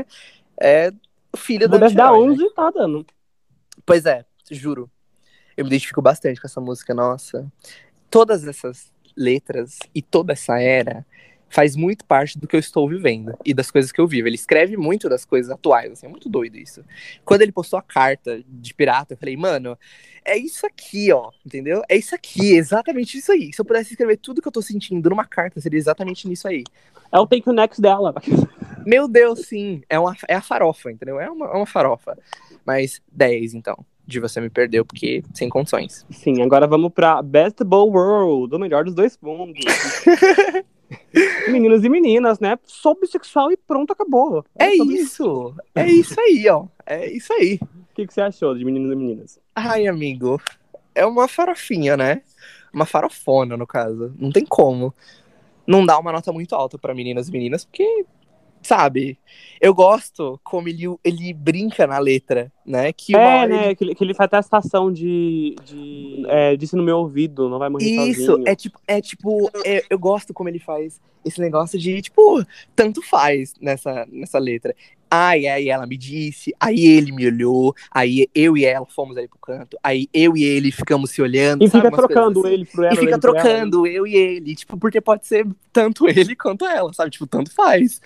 é, 0.60 0.88
é 0.88 0.92
filha 1.38 1.68
da 1.68 1.78
dar 1.78 1.86
Anti-Herói, 1.86 2.28
né? 2.28 2.32
11, 2.34 2.54
tá 2.56 2.72
dando. 2.72 3.06
Pois 3.86 4.06
é, 4.06 4.26
juro. 4.50 4.90
Eu 5.60 5.66
me 5.66 5.72
identifico 5.72 6.02
bastante 6.02 6.40
com 6.40 6.48
essa 6.48 6.62
música, 6.62 6.94
nossa. 6.94 7.46
Todas 8.10 8.48
essas 8.48 8.94
letras 9.14 9.78
e 9.94 10.02
toda 10.02 10.32
essa 10.32 10.58
era 10.58 11.06
faz 11.50 11.76
muito 11.76 12.06
parte 12.06 12.40
do 12.40 12.48
que 12.48 12.56
eu 12.56 12.62
estou 12.62 12.88
vivendo 12.88 13.38
e 13.44 13.54
das 13.54 13.70
coisas 13.70 13.92
que 13.92 14.00
eu 14.00 14.08
vivo. 14.08 14.30
Ele 14.30 14.36
escreve 14.36 14.78
muito 14.78 15.10
das 15.10 15.26
coisas 15.26 15.52
atuais, 15.52 15.92
assim, 15.92 16.06
é 16.06 16.10
muito 16.10 16.30
doido 16.30 16.56
isso. 16.56 16.82
Quando 17.26 17.42
ele 17.42 17.52
postou 17.52 17.78
a 17.78 17.82
carta 17.82 18.42
de 18.48 18.74
pirata, 18.74 19.16
eu 19.16 19.18
falei, 19.18 19.36
mano, 19.36 19.78
é 20.24 20.38
isso 20.38 20.66
aqui, 20.66 21.12
ó, 21.12 21.30
entendeu? 21.46 21.82
É 21.90 21.98
isso 21.98 22.16
aqui, 22.16 22.54
exatamente 22.56 23.18
isso 23.18 23.34
aí. 23.34 23.52
Se 23.52 23.60
eu 23.60 23.66
pudesse 23.66 23.92
escrever 23.92 24.16
tudo 24.16 24.42
que 24.42 24.48
eu 24.48 24.54
tô 24.54 24.62
sentindo 24.62 25.10
numa 25.10 25.26
carta, 25.26 25.60
seria 25.60 25.78
exatamente 25.78 26.26
nisso 26.26 26.48
aí. 26.48 26.64
É 27.12 27.20
o 27.20 27.28
Take 27.28 27.52
Next 27.52 27.82
dela. 27.82 28.16
Meu 28.88 29.10
Deus, 29.10 29.42
sim, 29.42 29.82
é, 29.90 30.00
uma, 30.00 30.16
é 30.26 30.36
a 30.36 30.42
farofa, 30.42 30.90
entendeu? 30.90 31.20
É 31.20 31.30
uma, 31.30 31.48
é 31.48 31.54
uma 31.54 31.66
farofa. 31.66 32.18
Mas 32.66 33.02
10, 33.12 33.56
então, 33.56 33.86
de 34.10 34.20
você 34.20 34.42
me 34.42 34.50
perdeu, 34.50 34.86
porque 34.86 35.24
sem 35.34 35.48
condições. 35.48 36.06
Sim, 36.10 36.42
agora 36.42 36.68
vamos 36.68 36.92
pra 36.92 37.22
Best 37.22 37.64
Bowl 37.64 37.92
World, 37.92 38.54
o 38.54 38.60
melhor 38.60 38.84
dos 38.84 38.94
dois 38.94 39.18
mundos. 39.22 39.64
Meninos 41.48 41.84
e 41.84 41.90
meninas, 41.90 42.40
né? 42.40 42.58
Sou 42.66 43.00
bissexual 43.00 43.52
e 43.52 43.58
pronto, 43.58 43.94
acabou. 43.94 44.44
É 44.56 44.76
sobre 44.76 44.96
isso, 44.96 45.56
é 45.76 45.88
isso 45.88 46.20
aí, 46.20 46.48
ó. 46.50 46.66
É 46.86 47.10
isso 47.12 47.32
aí. 47.34 47.60
O 47.62 47.96
que, 47.96 48.08
que 48.08 48.14
você 48.14 48.22
achou 48.22 48.58
de 48.58 48.66
meninos 48.66 48.92
e 48.92 48.96
meninas? 48.96 49.40
Ai, 49.56 49.88
amigo, 49.88 50.42
é 50.96 51.06
uma 51.06 51.28
farofinha, 51.28 51.96
né? 51.96 52.22
Uma 52.74 52.86
farofona, 52.86 53.56
no 53.56 53.68
caso. 53.68 54.14
Não 54.18 54.32
tem 54.32 54.46
como. 54.46 54.94
Não 55.68 55.86
dá 55.86 56.00
uma 56.00 56.12
nota 56.12 56.32
muito 56.32 56.56
alta 56.56 56.78
pra 56.78 56.96
meninas 56.96 57.28
e 57.28 57.32
meninas, 57.32 57.66
porque, 57.66 58.06
sabe, 58.62 59.18
eu 59.62 59.74
gosto 59.74 60.40
como 60.44 60.68
ele, 60.70 60.84
ele 61.04 61.34
brinca 61.34 61.86
na 61.88 61.98
letra, 61.98 62.52
né? 62.66 62.92
Que 62.94 63.16
é, 63.16 63.48
né? 63.48 63.66
ele- 63.68 63.76
Que, 63.76 63.84
ele- 63.84 63.96
que 63.96 64.04
ele 64.04 64.14
faz 64.14 64.26
até 64.28 64.38
a 64.38 64.42
estação 64.42 64.92
de. 64.92 65.56
de 65.66 66.24
é, 66.28 66.56
disse 66.56 66.76
no 66.76 66.84
meu 66.84 66.98
ouvido, 67.00 67.50
não 67.50 67.60
vai 67.60 67.70
morrer 67.70 67.86
Isso, 67.86 68.26
sozinho. 68.26 68.48
é 68.48 68.56
tipo, 68.56 68.80
é 68.88 69.02
tipo, 69.02 69.50
é- 69.66 69.84
eu 69.90 69.98
gosto 70.00 70.34
como 70.34 70.50
ele 70.50 70.60
faz 70.60 71.00
esse 71.26 71.40
negócio 71.42 71.78
de, 71.78 72.02
tipo, 72.02 72.44
tanto 72.76 73.02
faz 73.02 73.54
nessa, 73.60 74.08
nessa 74.12 74.40
letra. 74.40 74.74
Ai, 75.12 75.48
aí 75.48 75.70
ela 75.70 75.88
me 75.88 75.98
disse, 75.98 76.54
aí 76.60 76.86
ele 76.86 77.12
me 77.12 77.26
olhou, 77.26 77.74
aí 77.92 78.28
eu 78.34 78.56
e 78.56 78.64
ela 78.64 78.86
fomos 78.86 79.18
ali 79.18 79.28
pro 79.28 79.40
canto, 79.40 79.76
aí 79.84 80.08
eu 80.14 80.38
e 80.38 80.44
ele 80.44 80.72
ficamos 80.72 81.10
se 81.10 81.20
olhando. 81.20 81.64
E 81.66 81.70
fica 81.70 81.90
trocando 81.90 82.42
assim. 82.46 82.54
ele 82.54 82.66
pro 82.66 82.84
ela. 82.84 82.94
E 82.94 82.98
fica 82.98 83.12
ele 83.14 83.20
pro 83.20 83.32
ela. 83.32 83.42
trocando 83.42 83.88
eu 83.88 84.06
e 84.06 84.16
ele, 84.16 84.56
tipo, 84.56 84.78
porque 84.78 85.02
pode 85.02 85.26
ser 85.26 85.48
tanto 85.74 86.08
ele 86.08 86.36
quanto 86.36 86.64
ela, 86.64 86.94
sabe? 86.94 87.10
Tipo, 87.10 87.26
tanto 87.26 87.52
faz. 87.52 88.00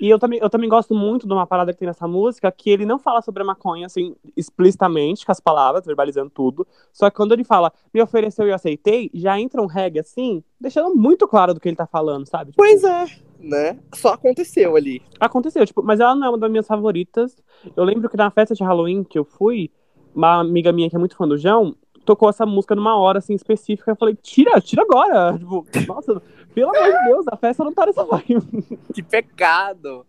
E 0.00 0.08
eu 0.08 0.18
também, 0.18 0.38
eu 0.40 0.50
também 0.50 0.68
gosto 0.68 0.94
muito 0.94 1.26
de 1.26 1.32
uma 1.32 1.46
parada 1.46 1.72
que 1.72 1.78
tem 1.78 1.86
nessa 1.86 2.06
música, 2.08 2.50
que 2.50 2.70
ele 2.70 2.84
não 2.84 2.98
fala 2.98 3.22
sobre 3.22 3.42
a 3.42 3.46
maconha, 3.46 3.86
assim, 3.86 4.14
explicitamente, 4.36 5.24
com 5.24 5.32
as 5.32 5.40
palavras, 5.40 5.84
verbalizando 5.84 6.30
tudo. 6.30 6.66
Só 6.92 7.08
que 7.10 7.16
quando 7.16 7.32
ele 7.32 7.44
fala, 7.44 7.72
me 7.92 8.02
ofereceu 8.02 8.46
e 8.46 8.50
eu 8.50 8.54
aceitei, 8.54 9.10
já 9.14 9.38
entra 9.38 9.62
um 9.62 9.66
reggae 9.66 10.00
assim, 10.00 10.42
deixando 10.60 10.94
muito 10.94 11.26
claro 11.28 11.54
do 11.54 11.60
que 11.60 11.68
ele 11.68 11.76
tá 11.76 11.86
falando, 11.86 12.26
sabe? 12.26 12.50
Tipo, 12.50 12.62
Pois 12.62 12.82
é, 12.82 13.06
né? 13.38 13.78
Só 13.94 14.14
aconteceu 14.14 14.76
ali. 14.76 15.02
Aconteceu, 15.20 15.64
tipo, 15.66 15.82
mas 15.82 16.00
ela 16.00 16.14
não 16.14 16.26
é 16.26 16.30
uma 16.30 16.38
das 16.38 16.50
minhas 16.50 16.66
favoritas. 16.66 17.36
Eu 17.76 17.84
lembro 17.84 18.08
que 18.08 18.16
na 18.16 18.30
festa 18.30 18.54
de 18.54 18.64
Halloween 18.64 19.04
que 19.04 19.18
eu 19.18 19.24
fui, 19.24 19.70
uma 20.14 20.40
amiga 20.40 20.72
minha 20.72 20.88
que 20.88 20.96
é 20.96 20.98
muito 20.98 21.16
fã 21.16 21.26
do 21.26 21.36
João, 21.36 21.74
tocou 22.04 22.28
essa 22.28 22.44
música 22.46 22.74
numa 22.74 22.96
hora, 22.96 23.18
assim, 23.18 23.34
específica. 23.34 23.90
Eu 23.92 23.96
falei, 23.96 24.16
tira, 24.20 24.60
tira 24.60 24.82
agora. 24.82 25.38
Tipo, 25.38 25.64
nossa, 25.86 26.22
pelo 26.54 26.76
amor 26.76 26.92
de 26.92 27.04
Deus, 27.04 27.26
a 27.28 27.36
festa 27.36 27.64
não 27.64 27.72
tá 27.72 27.86
nessa 27.86 28.04
vibe. 28.04 28.38
Que 28.94 29.02
pecado. 29.02 30.06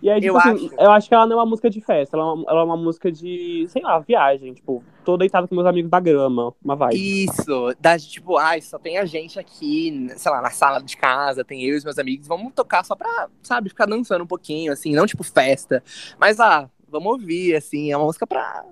E 0.00 0.08
aí, 0.08 0.20
tipo 0.20 0.32
Eu 0.32 0.38
assim, 0.38 0.66
acho. 0.66 0.74
eu 0.78 0.90
acho 0.90 1.08
que 1.08 1.14
ela 1.14 1.26
não 1.26 1.34
é 1.34 1.40
uma 1.40 1.46
música 1.46 1.68
de 1.68 1.80
festa, 1.80 2.16
ela 2.16 2.24
é 2.24 2.32
uma, 2.32 2.50
ela 2.50 2.60
é 2.60 2.64
uma 2.64 2.76
música 2.76 3.12
de, 3.12 3.66
sei 3.68 3.82
lá, 3.82 3.98
viagem. 3.98 4.54
Tipo, 4.54 4.82
tô 5.04 5.16
deitado 5.16 5.46
com 5.46 5.54
meus 5.54 5.66
amigos 5.66 5.90
da 5.90 6.00
grama, 6.00 6.54
uma 6.64 6.76
vibe. 6.76 7.24
Isso, 7.24 7.74
da 7.78 7.98
tipo, 7.98 8.38
ai, 8.38 8.62
só 8.62 8.78
tem 8.78 8.96
a 8.96 9.04
gente 9.04 9.38
aqui, 9.38 10.08
sei 10.16 10.32
lá, 10.32 10.40
na 10.40 10.50
sala 10.50 10.80
de 10.80 10.96
casa, 10.96 11.44
tem 11.44 11.62
eu 11.62 11.74
e 11.74 11.78
os 11.78 11.84
meus 11.84 11.98
amigos, 11.98 12.26
vamos 12.26 12.54
tocar 12.54 12.84
só 12.84 12.94
pra, 12.94 13.28
sabe, 13.42 13.68
ficar 13.68 13.86
dançando 13.86 14.24
um 14.24 14.26
pouquinho, 14.26 14.72
assim, 14.72 14.94
não 14.94 15.06
tipo 15.06 15.22
festa, 15.22 15.82
mas 16.18 16.40
ah, 16.40 16.70
vamos 16.88 17.12
ouvir, 17.12 17.54
assim, 17.54 17.92
é 17.92 17.96
uma 17.96 18.06
música 18.06 18.26
pra 18.26 18.64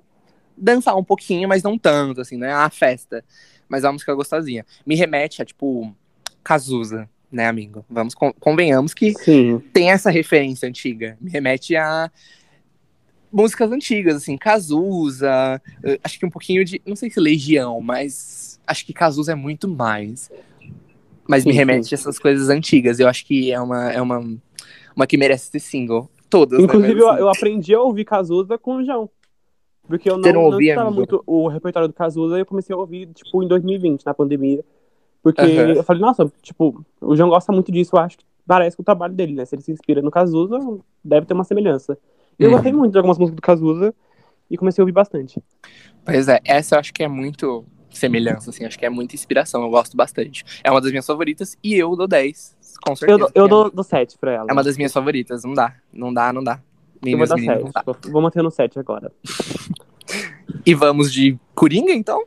dançar 0.60 0.96
um 0.96 1.04
pouquinho, 1.04 1.48
mas 1.48 1.62
não 1.62 1.78
tanto, 1.78 2.20
assim, 2.20 2.36
não 2.36 2.46
é 2.46 2.52
a 2.52 2.68
festa, 2.70 3.24
mas 3.68 3.82
é 3.82 3.86
uma 3.86 3.94
música 3.94 4.14
gostosinha. 4.14 4.64
Me 4.84 4.94
remete 4.94 5.40
a, 5.40 5.44
tipo, 5.44 5.94
Cazuza, 6.44 7.08
né, 7.32 7.46
amigo? 7.46 7.84
Vamos, 7.88 8.14
con- 8.14 8.34
convenhamos 8.38 8.92
que 8.92 9.12
Sim. 9.14 9.60
tem 9.72 9.90
essa 9.90 10.10
referência 10.10 10.68
antiga. 10.68 11.16
Me 11.20 11.30
remete 11.30 11.76
a 11.76 12.10
músicas 13.32 13.70
antigas, 13.70 14.16
assim, 14.16 14.36
Cazuza, 14.36 15.62
eh, 15.84 16.00
acho 16.02 16.18
que 16.18 16.26
um 16.26 16.30
pouquinho 16.30 16.64
de, 16.64 16.82
não 16.84 16.96
sei 16.96 17.10
se 17.10 17.20
Legião, 17.20 17.80
mas 17.80 18.60
acho 18.66 18.84
que 18.84 18.92
Cazuza 18.92 19.32
é 19.32 19.36
muito 19.36 19.68
mais. 19.68 20.30
Mas 21.28 21.44
me 21.44 21.52
remete 21.52 21.94
a 21.94 21.96
essas 21.96 22.18
coisas 22.18 22.48
antigas. 22.48 22.98
Eu 22.98 23.06
acho 23.08 23.24
que 23.24 23.52
é 23.52 23.60
uma, 23.60 23.92
é 23.92 24.02
uma, 24.02 24.18
uma 24.96 25.06
que 25.06 25.16
merece 25.16 25.48
ser 25.48 25.60
single. 25.60 26.10
Todas, 26.28 26.60
Inclusive, 26.60 26.94
né? 26.94 27.00
eu, 27.00 27.06
Mas, 27.06 27.14
assim, 27.14 27.20
eu 27.20 27.28
aprendi 27.28 27.74
a 27.74 27.80
ouvir 27.80 28.04
Cazuza 28.04 28.58
com 28.58 28.76
o 28.76 28.84
João. 28.84 29.08
Porque 29.90 30.08
eu 30.08 30.16
não, 30.16 30.32
não 30.32 30.42
não 30.42 30.50
ouvia, 30.52 30.80
amigo? 30.80 30.94
muito 30.94 31.22
o 31.26 31.48
repertório 31.48 31.88
do 31.88 31.94
Cazuza 31.94 32.36
e 32.36 32.40
eu 32.42 32.46
comecei 32.46 32.72
a 32.72 32.78
ouvir, 32.78 33.08
tipo, 33.08 33.42
em 33.42 33.48
2020, 33.48 34.06
na 34.06 34.14
pandemia. 34.14 34.64
Porque 35.22 35.42
Aham. 35.42 35.74
eu 35.74 35.82
falei, 35.82 36.00
nossa, 36.00 36.32
tipo, 36.40 36.84
o 37.00 37.16
João 37.16 37.28
gosta 37.28 37.52
muito 37.52 37.72
disso, 37.72 37.96
eu 37.96 38.00
acho 38.00 38.16
que 38.16 38.24
parece 38.46 38.76
com 38.76 38.82
o 38.82 38.84
trabalho 38.84 39.12
dele, 39.14 39.34
né? 39.34 39.44
Se 39.44 39.54
ele 39.56 39.62
se 39.62 39.72
inspira 39.72 40.00
no 40.00 40.10
Cazuza, 40.10 40.58
deve 41.04 41.26
ter 41.26 41.34
uma 41.34 41.42
semelhança. 41.44 41.98
E 42.38 42.44
eu 42.44 42.48
Uhum. 42.50 42.54
gostei 42.56 42.72
muito 42.72 42.92
de 42.92 42.98
algumas 42.98 43.18
músicas 43.18 43.36
do 43.36 43.42
Cazuza 43.42 43.92
e 44.48 44.56
comecei 44.56 44.80
a 44.80 44.84
ouvir 44.84 44.92
bastante. 44.92 45.42
Pois 46.04 46.28
é, 46.28 46.38
essa 46.44 46.76
eu 46.76 46.78
acho 46.80 46.94
que 46.94 47.02
é 47.02 47.08
muito 47.08 47.64
semelhança, 47.90 48.50
assim, 48.50 48.64
acho 48.64 48.78
que 48.78 48.86
é 48.86 48.90
muita 48.90 49.16
inspiração, 49.16 49.62
eu 49.62 49.70
gosto 49.70 49.96
bastante. 49.96 50.44
É 50.62 50.70
uma 50.70 50.80
das 50.80 50.90
minhas 50.90 51.04
favoritas 51.06 51.58
e 51.62 51.74
eu 51.74 51.94
dou 51.96 52.06
10, 52.06 52.56
com 52.80 52.94
certeza. 52.94 53.12
Eu, 53.12 53.18
dou- 53.18 53.30
eu 53.34 53.48
dou, 53.48 53.70
dou 53.72 53.84
7 53.84 54.16
pra 54.16 54.32
ela. 54.32 54.46
É 54.48 54.52
uma 54.52 54.62
das 54.62 54.76
minhas 54.76 54.92
favoritas, 54.92 55.42
não 55.44 55.52
dá, 55.52 55.74
não 55.92 56.14
dá, 56.14 56.32
não 56.32 56.42
dá. 56.44 56.60
Eu 57.02 57.18
vou 57.18 57.26
dar 57.26 57.34
meninas, 57.36 57.56
7. 57.56 57.64
não 57.64 57.70
dá. 57.72 57.82
Vou, 57.84 57.96
vou 58.12 58.22
manter 58.22 58.42
no 58.42 58.50
7 58.50 58.78
agora. 58.78 59.10
E 60.66 60.74
vamos 60.74 61.12
de 61.12 61.38
Coringa, 61.54 61.92
então? 61.92 62.24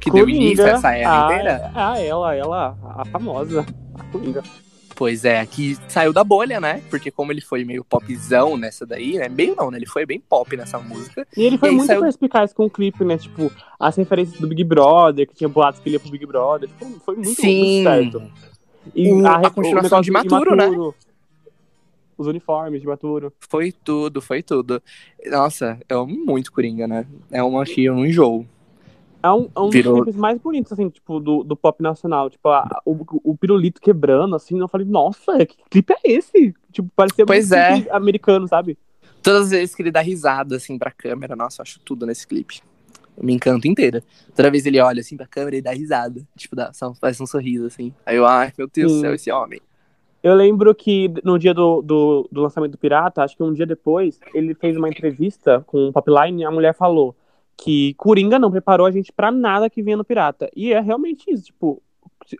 Que 0.00 0.10
deu 0.10 0.28
início 0.28 0.64
a 0.64 0.68
essa 0.70 0.92
era 0.96 1.10
ah, 1.10 1.24
inteira? 1.32 1.70
Ah, 1.74 2.00
ela, 2.00 2.34
ela, 2.34 2.76
a 2.96 3.04
famosa, 3.04 3.66
a 3.94 4.02
Coringa. 4.04 4.42
Pois 4.94 5.24
é, 5.26 5.44
que 5.44 5.76
saiu 5.88 6.10
da 6.12 6.24
bolha, 6.24 6.58
né? 6.58 6.82
Porque 6.88 7.10
como 7.10 7.30
ele 7.30 7.42
foi 7.42 7.64
meio 7.64 7.84
popzão 7.84 8.56
nessa 8.56 8.86
daí, 8.86 9.18
né? 9.18 9.28
Meio 9.28 9.54
não, 9.54 9.70
né? 9.70 9.76
Ele 9.76 9.86
foi 9.86 10.06
bem 10.06 10.18
pop 10.18 10.56
nessa 10.56 10.78
música. 10.78 11.26
E 11.36 11.42
ele 11.42 11.58
foi 11.58 11.68
E 11.68 11.72
muito 11.72 11.86
saiu- 11.86 12.00
perspicaz 12.00 12.52
com 12.54 12.64
o 12.64 12.70
clipe, 12.70 13.04
né? 13.04 13.18
Tipo, 13.18 13.52
as 13.78 13.94
referências 13.96 14.40
do 14.40 14.48
Big 14.48 14.64
Brother, 14.64 15.26
que 15.28 15.34
tinha 15.34 15.48
boatos 15.48 15.80
que 15.80 15.88
ele 15.90 15.96
ia 15.96 16.00
pro 16.00 16.10
Big 16.10 16.24
Brother. 16.24 16.68
Tipo, 16.70 16.86
foi 17.04 17.14
muito, 17.16 17.34
Sim. 17.40 17.82
muito 17.84 18.12
certo. 18.18 18.22
E 18.94 19.12
O- 19.12 19.26
a 19.26 19.36
re- 19.38 19.50
continuação 19.50 20.00
de 20.00 20.10
Maturo, 20.10 20.56
né? 20.56 20.66
Os 22.16 22.26
uniformes 22.26 22.80
de 22.80 22.86
Maturo. 22.86 23.32
Foi 23.48 23.70
tudo, 23.72 24.22
foi 24.22 24.42
tudo. 24.42 24.82
Nossa, 25.26 25.78
eu 25.88 26.00
amo 26.00 26.16
muito 26.24 26.50
Coringa, 26.52 26.86
né? 26.86 27.06
É 27.30 27.42
uma 27.42 27.64
que 27.64 27.84
eu 27.84 27.94
não 27.94 28.06
enjoo. 28.06 28.46
É 29.22 29.30
um, 29.30 29.50
é 29.56 29.60
um 29.60 29.70
Virou- 29.70 29.94
dos 29.96 30.04
clipes 30.04 30.20
mais 30.20 30.38
bonitos, 30.38 30.72
assim, 30.72 30.88
tipo, 30.88 31.18
do, 31.18 31.42
do 31.42 31.56
pop 31.56 31.82
nacional. 31.82 32.30
Tipo, 32.30 32.48
a- 32.48 32.80
o, 32.84 32.96
o 33.24 33.36
pirulito 33.36 33.80
quebrando, 33.80 34.36
assim. 34.36 34.58
Eu 34.58 34.68
falei, 34.68 34.86
nossa, 34.86 35.44
que 35.44 35.56
clipe 35.68 35.92
é 35.92 36.12
esse? 36.12 36.54
Tipo, 36.72 36.88
parecia 36.94 37.26
Pois 37.26 37.50
muito 37.50 37.54
é. 37.60 37.86
americano, 37.90 38.46
sabe? 38.46 38.78
Todas 39.22 39.42
as 39.46 39.50
vezes 39.50 39.74
que 39.74 39.82
ele 39.82 39.90
dá 39.90 40.00
risada, 40.00 40.56
assim, 40.56 40.78
pra 40.78 40.90
câmera, 40.92 41.34
nossa, 41.34 41.60
eu 41.60 41.64
acho 41.64 41.80
tudo 41.80 42.06
nesse 42.06 42.26
clipe. 42.26 42.60
Eu 43.16 43.24
me 43.24 43.32
encanto 43.32 43.66
inteira. 43.66 44.02
Toda 44.34 44.50
vez 44.50 44.64
ele 44.66 44.78
olha, 44.78 45.00
assim, 45.00 45.16
pra 45.16 45.26
câmera 45.26 45.56
e 45.56 45.62
dá 45.62 45.72
risada. 45.72 46.22
Tipo, 46.36 46.54
dá, 46.54 46.70
faz 47.00 47.20
um 47.20 47.26
sorriso, 47.26 47.66
assim. 47.66 47.92
Aí 48.04 48.16
eu, 48.16 48.24
ai, 48.26 48.52
meu 48.56 48.68
Deus 48.72 48.92
do 48.92 49.00
céu, 49.00 49.14
esse 49.14 49.30
homem. 49.32 49.60
Eu 50.26 50.34
lembro 50.34 50.74
que 50.74 51.08
no 51.22 51.38
dia 51.38 51.54
do, 51.54 51.80
do, 51.82 52.28
do 52.32 52.40
lançamento 52.42 52.72
do 52.72 52.78
Pirata, 52.78 53.22
acho 53.22 53.36
que 53.36 53.44
um 53.44 53.52
dia 53.52 53.64
depois, 53.64 54.18
ele 54.34 54.54
fez 54.54 54.76
uma 54.76 54.88
entrevista 54.88 55.62
com 55.64 55.86
o 55.86 55.92
Popline 55.92 56.42
e 56.42 56.44
a 56.44 56.50
mulher 56.50 56.74
falou: 56.74 57.14
que 57.56 57.94
Coringa 57.94 58.36
não 58.36 58.50
preparou 58.50 58.86
a 58.86 58.90
gente 58.90 59.12
pra 59.12 59.30
nada 59.30 59.70
que 59.70 59.80
vinha 59.84 59.96
no 59.96 60.04
Pirata. 60.04 60.50
E 60.56 60.72
é 60.72 60.80
realmente 60.80 61.30
isso, 61.30 61.44
tipo, 61.44 61.80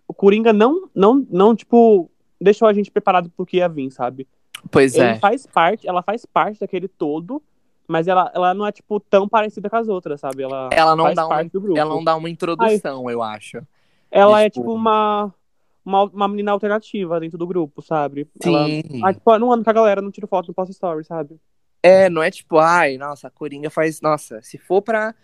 o 0.09 0.13
Coringa 0.13 0.53
não, 0.53 0.89
não, 0.93 1.25
não, 1.31 1.55
tipo, 1.55 2.11
deixou 2.41 2.67
a 2.67 2.73
gente 2.73 2.91
preparado 2.91 3.31
pro 3.31 3.47
que 3.47 3.59
ia 3.59 3.69
vir, 3.69 3.89
sabe? 3.93 4.27
Pois 4.69 4.97
Ele 4.97 5.11
é. 5.11 5.19
faz 5.21 5.47
parte, 5.47 5.87
ela 5.89 6.03
faz 6.03 6.27
parte 6.27 6.59
daquele 6.59 6.89
todo, 6.89 7.41
mas 7.87 8.09
ela, 8.09 8.33
ela 8.35 8.53
não 8.53 8.67
é, 8.67 8.73
tipo, 8.73 8.99
tão 8.99 9.29
parecida 9.29 9.71
com 9.71 9.77
as 9.77 9.87
outras, 9.87 10.19
sabe? 10.19 10.43
Ela, 10.43 10.71
Ela 10.73 10.97
não 10.97 11.05
faz 11.05 11.15
dá 11.15 11.23
uma- 11.23 11.37
parte 11.37 11.53
do 11.53 11.61
grupo. 11.61 11.79
Ela 11.79 11.95
não 11.95 12.03
dá 12.03 12.17
uma 12.17 12.29
introdução, 12.29 13.09
eu 13.09 13.23
acho. 13.23 13.63
Ela 14.11 14.43
é, 14.43 14.51
tipo- 14.51 14.63
tipo, 14.63 14.75
uma, 14.75 15.33
uma, 15.87 16.05
uma 16.05 16.29
menina 16.29 16.51
alternativa 16.51 17.21
dentro 17.21 17.39
do 17.39 17.47
grupo, 17.47 17.81
sabe? 17.81 18.29
Ela, 18.43 18.67
Sim. 18.67 19.01
ah, 19.05 19.15
tipo, 19.15 19.39
não 19.39 19.53
ando 19.53 19.63
com 19.63 19.71
a 19.71 19.73
galera, 19.73 20.03
não 20.03 20.11
tiro 20.11 20.27
foto, 20.27 20.49
não 20.49 20.55
posto 20.55 20.73
story, 20.73 21.05
sabe? 21.05 21.37
É, 21.81 22.11
não 22.11 22.23
é 22.23 22.31
tipo, 22.31 22.59
ai, 22.59 22.99
nossa, 22.99 23.29
a 23.29 23.31
Coringa 23.31 23.71
faz. 23.71 24.01
Nossa, 24.01 24.43
se 24.43 24.59
for 24.59 24.83
pra 24.83 25.15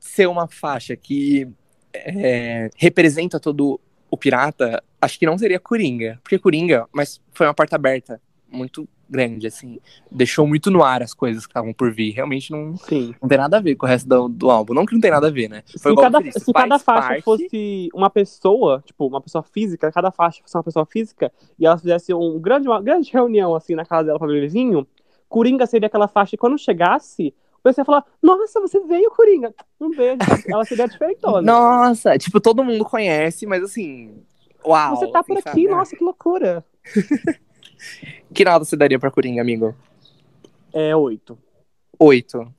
ser 0.00 0.26
uma 0.26 0.48
faixa 0.48 0.96
que 0.96 1.48
é, 1.94 2.68
representa 2.76 3.38
todo 3.38 3.80
o 4.10 4.16
pirata, 4.16 4.82
acho 5.00 5.16
que 5.16 5.26
não 5.26 5.38
seria 5.38 5.60
Coringa. 5.60 6.18
Porque 6.22 6.38
Coringa, 6.38 6.88
mas 6.92 7.20
foi 7.32 7.46
uma 7.46 7.54
porta 7.54 7.76
aberta 7.76 8.20
muito 8.50 8.88
grande, 9.10 9.46
assim. 9.46 9.80
Deixou 10.10 10.46
muito 10.46 10.70
no 10.70 10.82
ar 10.82 11.02
as 11.02 11.12
coisas 11.12 11.44
que 11.44 11.50
estavam 11.50 11.72
por 11.72 11.92
vir. 11.92 12.12
Realmente 12.12 12.50
não, 12.52 12.76
Sim. 12.76 13.14
não 13.20 13.28
tem 13.28 13.38
nada 13.38 13.56
a 13.56 13.60
ver 13.60 13.74
com 13.74 13.84
o 13.84 13.88
resto 13.88 14.08
do, 14.08 14.28
do 14.28 14.50
álbum. 14.50 14.72
Não 14.72 14.86
que 14.86 14.94
não 14.94 15.00
tem 15.00 15.10
nada 15.10 15.26
a 15.26 15.30
ver, 15.30 15.48
né? 15.48 15.62
Se 15.66 15.76
igual 15.88 16.06
eu 16.06 16.12
cada, 16.12 16.22
disse, 16.22 16.40
se 16.40 16.52
cada 16.52 16.78
faixa 16.78 17.08
parte- 17.08 17.22
fosse 17.22 17.88
uma 17.92 18.08
pessoa, 18.08 18.82
tipo, 18.86 19.06
uma 19.06 19.20
pessoa 19.20 19.42
física, 19.42 19.90
cada 19.90 20.10
faixa 20.10 20.40
fosse 20.42 20.56
uma 20.56 20.62
pessoa 20.64 20.86
física, 20.86 21.32
e 21.58 21.66
ela 21.66 21.76
fizesse 21.76 22.14
um 22.14 22.38
grande, 22.38 22.68
uma 22.68 22.80
grande 22.80 23.10
reunião, 23.12 23.54
assim, 23.54 23.74
na 23.74 23.84
casa 23.84 24.04
dela 24.04 24.18
pra 24.18 24.28
beber 24.28 24.48
vinho, 24.48 24.86
Coringa 25.28 25.66
seria 25.66 25.86
aquela 25.86 26.08
faixa 26.08 26.32
que 26.32 26.36
quando 26.36 26.58
chegasse, 26.58 27.34
o 27.58 27.62
pessoal 27.62 27.82
ia 27.82 27.86
falar, 27.86 28.04
nossa, 28.22 28.60
você 28.60 28.80
veio, 28.80 29.10
Coringa. 29.10 29.54
Um 29.80 29.90
beijo, 29.90 30.18
ela 30.48 30.64
seria 30.64 30.88
diferentona. 30.88 31.42
Nossa, 31.42 32.16
tipo, 32.18 32.40
todo 32.40 32.64
mundo 32.64 32.84
conhece, 32.84 33.46
mas 33.46 33.62
assim. 33.62 34.22
Uau! 34.64 34.96
Você 34.96 35.06
tá 35.10 35.22
por 35.22 35.38
assim, 35.38 35.48
aqui, 35.48 35.62
sabe? 35.62 35.74
nossa, 35.74 35.96
que 35.96 36.04
loucura. 36.04 36.64
Que 38.32 38.44
nota 38.44 38.64
você 38.64 38.76
daria 38.76 38.98
pra 38.98 39.10
Coringa, 39.10 39.40
amigo? 39.40 39.74
É 40.72 40.94
oito. 40.94 41.38
Oito. 41.98 42.52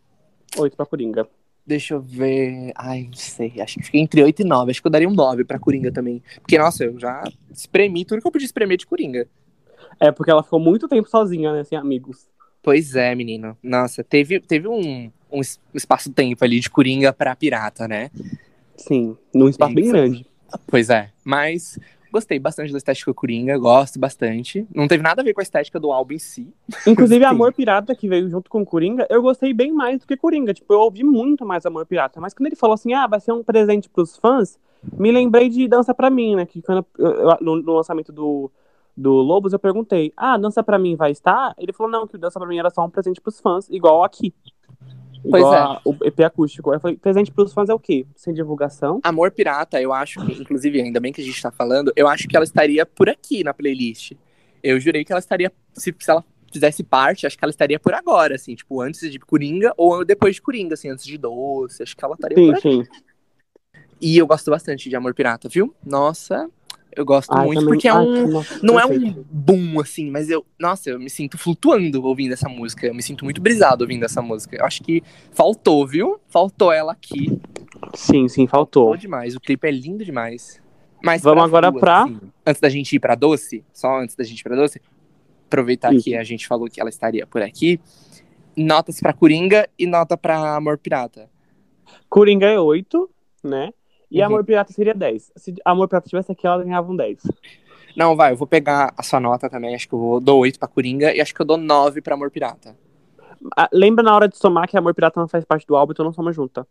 Oito 0.57 0.76
pra 0.76 0.86
Coringa. 0.86 1.28
Deixa 1.65 1.93
eu 1.93 2.01
ver. 2.01 2.72
Ai, 2.76 3.03
não 3.03 3.13
sei. 3.13 3.53
Acho 3.61 3.78
que 3.80 3.86
fiquei 3.86 4.01
entre 4.01 4.22
8 4.24 4.41
e 4.41 4.45
9. 4.45 4.72
Acho 4.72 4.82
que 4.82 4.88
eu 4.88 4.91
daria 4.91 5.07
um 5.07 5.13
9 5.13 5.43
pra 5.45 5.59
Coringa 5.59 5.91
também. 5.91 6.22
Porque, 6.41 6.57
nossa, 6.57 6.84
eu 6.84 6.99
já 6.99 7.24
espremi 7.51 8.03
tudo 8.03 8.22
que 8.22 8.28
eu 8.28 8.32
podia 8.32 8.45
espremer 8.45 8.78
de 8.78 8.86
Coringa. 8.88 9.28
É, 9.99 10.11
porque 10.11 10.32
ela 10.32 10.43
ficou 10.43 10.59
muito 10.59 10.88
tempo 10.88 11.07
sozinha, 11.07 11.53
né, 11.53 11.63
sem 11.63 11.78
amigos. 11.78 12.28
Pois 12.63 12.95
é, 12.95 13.13
menino. 13.15 13.55
Nossa, 13.63 14.03
teve, 14.03 14.39
teve 14.39 14.67
um, 14.67 15.11
um 15.32 15.39
es- 15.41 15.59
espaço-tempo 15.74 16.43
ali 16.43 16.59
de 16.59 16.69
Coringa 16.69 17.13
pra 17.13 17.36
pirata, 17.36 17.88
né? 17.88 18.09
Sim, 18.76 19.15
num 19.34 19.47
espaço 19.47 19.74
bem 19.76 19.84
Isso. 19.86 19.93
grande. 19.93 20.26
Pois 20.67 20.89
é. 20.89 21.11
Mas 21.24 21.80
gostei 22.12 22.38
bastante 22.39 22.72
da 22.72 22.78
estética 22.78 23.14
Coringa, 23.14 23.57
gosto 23.57 23.99
bastante. 23.99 24.68
Não 24.74 24.88
teve 24.88 25.01
nada 25.01 25.22
a 25.22 25.26
ver 25.26 25.34
com 25.34 25.39
a 25.39 25.43
estética 25.43 25.80
do 25.80 25.91
álbum 25.91 26.14
em 26.14 26.20
si. 26.20 26.53
Inclusive. 26.86 27.24
Amor 27.26 27.53
Pirata, 27.53 27.95
que 27.95 28.07
veio 28.07 28.30
junto 28.30 28.49
com 28.49 28.66
Coringa, 28.66 29.07
eu 29.09 29.22
gostei 29.22 29.53
bem 29.53 29.72
mais 29.72 29.99
do 29.99 30.07
que 30.07 30.18
Coringa. 30.18 30.53
Tipo, 30.53 30.74
eu 30.74 30.80
ouvi 30.80 31.03
muito 31.03 31.45
mais 31.45 31.66
Amor 31.66 31.86
Pirata. 31.86 32.20
Mas 32.20 32.34
quando 32.34 32.47
ele 32.47 32.55
falou 32.55 32.74
assim, 32.74 32.93
ah, 32.93 33.07
vai 33.07 33.20
ser 33.20 33.32
um 33.32 33.43
presente 33.43 33.89
pros 33.89 34.18
fãs, 34.18 34.59
me 34.97 35.12
lembrei 35.12 35.49
de 35.49 35.68
Dança 35.68 35.93
Pra 35.93 36.09
Mim, 36.09 36.36
né? 36.36 36.45
Que 36.45 36.62
quando 36.62 36.86
no, 37.39 37.55
no 37.62 37.74
lançamento 37.74 38.12
do, 38.12 38.51
do 38.95 39.12
Lobos, 39.14 39.53
eu 39.53 39.59
perguntei, 39.59 40.12
ah, 40.18 40.38
Dança 40.38 40.64
Pra 40.64 40.78
Mim 40.78 40.95
vai 40.95 41.12
estar? 41.12 41.53
Ele 41.57 41.72
falou, 41.72 41.91
não, 41.91 42.07
que 42.07 42.16
o 42.16 42.20
Dança 42.20 42.39
Pra 42.39 42.47
Mim 42.47 42.57
era 42.57 42.70
só 42.70 42.84
um 42.86 42.89
presente 42.89 43.22
pros 43.22 43.39
fãs, 43.39 43.70
igual 43.70 44.03
aqui. 44.03 44.34
Pois 45.30 45.43
Igual 45.43 45.76
é. 45.76 45.82
o 45.86 45.95
EP 46.03 46.19
acústico. 46.22 46.74
Eu 46.74 46.80
falei, 46.80 46.97
presente 46.97 47.32
pros 47.32 47.53
fãs 47.53 47.69
é 47.69 47.74
o 47.74 47.80
quê? 47.80 48.05
Sem 48.15 48.34
divulgação? 48.34 48.99
Amor 49.03 49.32
Pirata, 49.32 49.80
eu 49.82 49.93
acho 49.93 50.26
que, 50.26 50.41
inclusive, 50.41 50.82
ainda 50.82 50.99
bem 50.99 51.13
que 51.13 51.22
a 51.22 51.24
gente 51.24 51.41
tá 51.41 51.51
falando, 51.51 51.93
eu 51.95 52.07
acho 52.07 52.28
que 52.28 52.36
ela 52.36 52.43
estaria 52.43 52.86
por 52.86 53.09
aqui 53.09 53.43
na 53.43 53.53
playlist. 53.53 54.13
Eu 54.63 54.80
jurei 54.80 55.05
que 55.05 55.11
ela 55.11 55.19
estaria, 55.19 55.51
se, 55.74 55.93
se 55.97 56.11
ela 56.11 56.24
fizesse 56.51 56.84
parte, 56.84 57.26
acho 57.26 57.38
que 57.38 57.45
ela 57.45 57.51
estaria 57.51 57.80
por 57.80 57.93
agora, 57.93 58.36
assim, 58.36 58.55
tipo, 58.55 58.82
antes 58.82 59.11
de 59.11 59.19
Coringa 59.19 59.74
ou 59.78 60.03
depois 60.03 60.36
de 60.36 60.41
Coringa, 60.41 60.74
assim, 60.74 60.89
antes 60.89 61.05
de 61.05 61.17
Doce, 61.17 61.84
acho 61.84 61.95
que 61.95 62.03
ela 62.03 62.15
estaria 62.15 62.36
por 62.36 62.57
Sim, 62.59 62.82
aqui. 62.82 62.86
sim. 62.86 63.01
E 64.01 64.17
eu 64.17 64.26
gosto 64.26 64.49
bastante 64.49 64.89
de 64.89 64.95
Amor 64.95 65.13
Pirata, 65.13 65.47
viu? 65.47 65.76
Nossa, 65.86 66.49
eu 66.96 67.06
gosto 67.06 67.32
Ai, 67.32 67.46
muito, 67.46 67.60
também- 67.60 67.74
porque 67.74 67.88
é 67.88 67.92
ai, 67.92 68.06
um, 68.06 68.28
nossa, 68.28 68.60
não 68.62 68.80
é 68.80 68.88
perfeito. 68.88 69.20
um 69.20 69.26
boom, 69.30 69.80
assim, 69.80 70.10
mas 70.12 70.30
eu, 70.30 70.46
nossa, 70.60 70.89
eu 70.89 71.00
me 71.00 71.10
sinto 71.10 71.38
flutuando 71.38 72.04
ouvindo 72.06 72.34
essa 72.34 72.50
música. 72.50 72.86
Eu 72.88 72.94
me 72.94 73.02
sinto 73.02 73.24
muito 73.24 73.42
brisado 73.42 73.84
ouvindo 73.84 74.04
essa 74.04 74.22
música. 74.22 74.56
Eu 74.58 74.66
acho 74.66 74.84
que 74.84 75.02
faltou, 75.32 75.86
viu? 75.88 76.20
Faltou 76.28 76.72
ela 76.72 76.92
aqui. 76.92 77.39
Sim, 77.94 78.28
sim, 78.28 78.48
faltou. 78.48 78.84
Faltou 78.86 78.98
demais. 78.98 79.36
O 79.36 79.39
clipe 79.39 79.68
é 79.68 79.72
lindo 79.72 80.04
demais. 80.06 80.62
Mas 81.04 81.22
Vamos 81.24 81.50
pras 81.50 81.50
agora 81.50 81.72
pra- 81.72 82.04
assim, 82.04 82.20
antes 82.46 82.62
da 82.62 82.70
gente 82.70 82.96
ir 82.96 83.00
pra 83.00 83.16
Doce, 83.16 83.64
só 83.74 84.00
antes 84.00 84.16
da 84.16 84.24
gente 84.24 84.39
ir 84.39 84.44
pra 84.44 84.56
Doce, 84.56 84.80
aproveitar 85.48 85.94
Isso. 85.94 86.04
que 86.06 86.16
a 86.16 86.24
gente 86.24 86.48
falou 86.48 86.68
que 86.70 86.80
ela 86.80 86.89
estaria 86.89 87.26
por 87.26 87.42
aqui. 87.42 87.80
Notas 88.56 89.00
pra 89.00 89.14
Coringa 89.14 89.68
e 89.80 89.88
nota 89.88 90.16
pra 90.18 90.56
Amor 90.56 90.78
Pirata. 90.78 91.30
Coringa 92.10 92.46
é 92.48 92.60
8, 92.60 93.10
né? 93.44 93.72
E 94.12 94.20
Uhum. 94.20 94.26
Amor 94.28 94.43
Pirata 94.43 94.74
seria 94.74 94.93
10. 94.93 95.32
Se 95.36 95.55
Amor 95.64 95.88
Pirata 95.88 96.09
tivesse 96.09 96.32
aqui, 96.32 96.45
ela 96.45 96.64
ganhava 96.64 96.91
um 96.91 96.95
10. 96.95 97.24
Não, 97.95 98.16
vai, 98.16 98.32
eu 98.34 98.38
vou 98.38 98.45
pegar 98.47 98.93
a 98.97 99.03
sua 99.03 99.20
nota 99.20 99.49
também. 99.49 99.74
Acho 99.74 99.88
que 99.88 99.93
eu 99.95 99.99
vou- 99.99 100.20
dou 100.20 100.39
8 100.39 100.59
pra 100.59 100.68
Coringa 100.68 101.14
e 101.14 101.22
acho 101.22 101.34
que 101.34 101.41
eu 101.41 101.45
dou 101.45 101.57
9 101.57 102.01
pra 102.01 102.14
Amor 102.16 102.30
Pirata. 102.30 102.76
Ah, 103.57 103.70
lembra 103.72 104.03
na 104.03 104.14
hora 104.16 104.28
de 104.28 104.38
somar 104.38 104.68
que 104.68 104.78
Amor 104.78 104.93
Pirata 104.93 105.20
não 105.20 105.28
faz 105.28 105.43
parte 105.45 105.66
do 105.66 105.76
álbum, 105.76 105.93
então 105.93 106.05
não 106.05 106.14
soma 106.14 106.32
junto, 106.32 106.53
tá? 106.53 106.66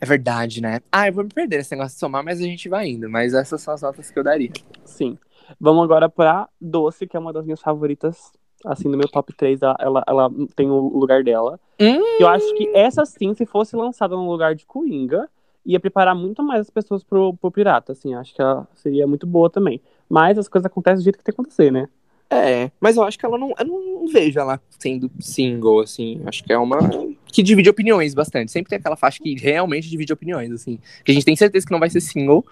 É 0.00 0.06
verdade, 0.06 0.60
né? 0.60 0.80
Ah, 0.90 1.08
eu 1.08 1.12
vou 1.12 1.24
me 1.24 1.30
perder 1.30 1.58
nesse 1.58 1.74
negócio 1.74 1.94
de 1.94 2.00
somar, 2.00 2.24
mas 2.24 2.40
a 2.40 2.44
gente 2.44 2.68
vai 2.68 2.88
indo. 2.88 3.08
Mas 3.08 3.34
essas 3.34 3.60
são 3.60 3.72
as 3.74 3.82
notas 3.82 4.10
que 4.10 4.18
eu 4.18 4.24
daria. 4.24 4.50
Sim. 4.84 5.16
Vamos 5.60 5.84
agora 5.84 6.08
pra 6.08 6.48
Doce, 6.60 7.06
que 7.06 7.16
é 7.16 7.20
uma 7.20 7.32
das 7.32 7.44
minhas 7.44 7.60
favoritas. 7.60 8.32
Assim, 8.64 8.88
no 8.88 8.96
meu 8.96 9.08
top 9.08 9.32
3, 9.32 9.60
ela, 9.62 9.76
ela, 9.80 10.04
ela 10.06 10.30
tem 10.54 10.70
o 10.70 10.78
lugar 10.98 11.22
dela. 11.24 11.58
Hum. 11.80 12.00
Eu 12.20 12.28
acho 12.28 12.54
que 12.54 12.68
essa 12.74 13.04
sim, 13.04 13.34
se 13.34 13.44
fosse 13.44 13.74
lançada 13.76 14.14
no 14.16 14.28
lugar 14.30 14.54
de 14.54 14.64
Coringa, 14.64 15.28
ia 15.64 15.78
preparar 15.80 16.14
muito 16.14 16.42
mais 16.42 16.62
as 16.62 16.70
pessoas 16.70 17.02
pro, 17.04 17.34
pro 17.34 17.50
Pirata, 17.50 17.92
assim. 17.92 18.14
Acho 18.14 18.34
que 18.34 18.42
ela 18.42 18.66
seria 18.74 19.06
muito 19.06 19.26
boa 19.26 19.48
também. 19.50 19.80
Mas 20.08 20.36
as 20.38 20.48
coisas 20.48 20.66
acontecem 20.66 20.98
do 20.98 21.04
jeito 21.04 21.18
que 21.18 21.24
tem 21.24 21.34
que 21.34 21.40
acontecer, 21.40 21.70
né? 21.70 21.88
É, 22.28 22.70
mas 22.80 22.96
eu 22.96 23.02
acho 23.02 23.18
que 23.18 23.26
ela 23.26 23.36
não. 23.36 23.52
Eu 23.58 23.66
não 23.66 24.06
vejo 24.08 24.40
ela 24.40 24.58
sendo 24.78 25.10
single, 25.20 25.80
assim. 25.80 26.20
Acho 26.24 26.42
que 26.42 26.50
é 26.52 26.56
uma. 26.56 26.78
que 27.26 27.42
divide 27.42 27.68
opiniões 27.68 28.14
bastante. 28.14 28.50
Sempre 28.50 28.70
tem 28.70 28.78
aquela 28.78 28.96
faixa 28.96 29.22
que 29.22 29.34
realmente 29.34 29.88
divide 29.90 30.12
opiniões, 30.14 30.50
assim. 30.50 30.78
Que 31.04 31.12
a 31.12 31.14
gente 31.14 31.26
tem 31.26 31.36
certeza 31.36 31.66
que 31.66 31.72
não 31.72 31.78
vai 31.80 31.90
ser 31.90 32.00
single. 32.00 32.44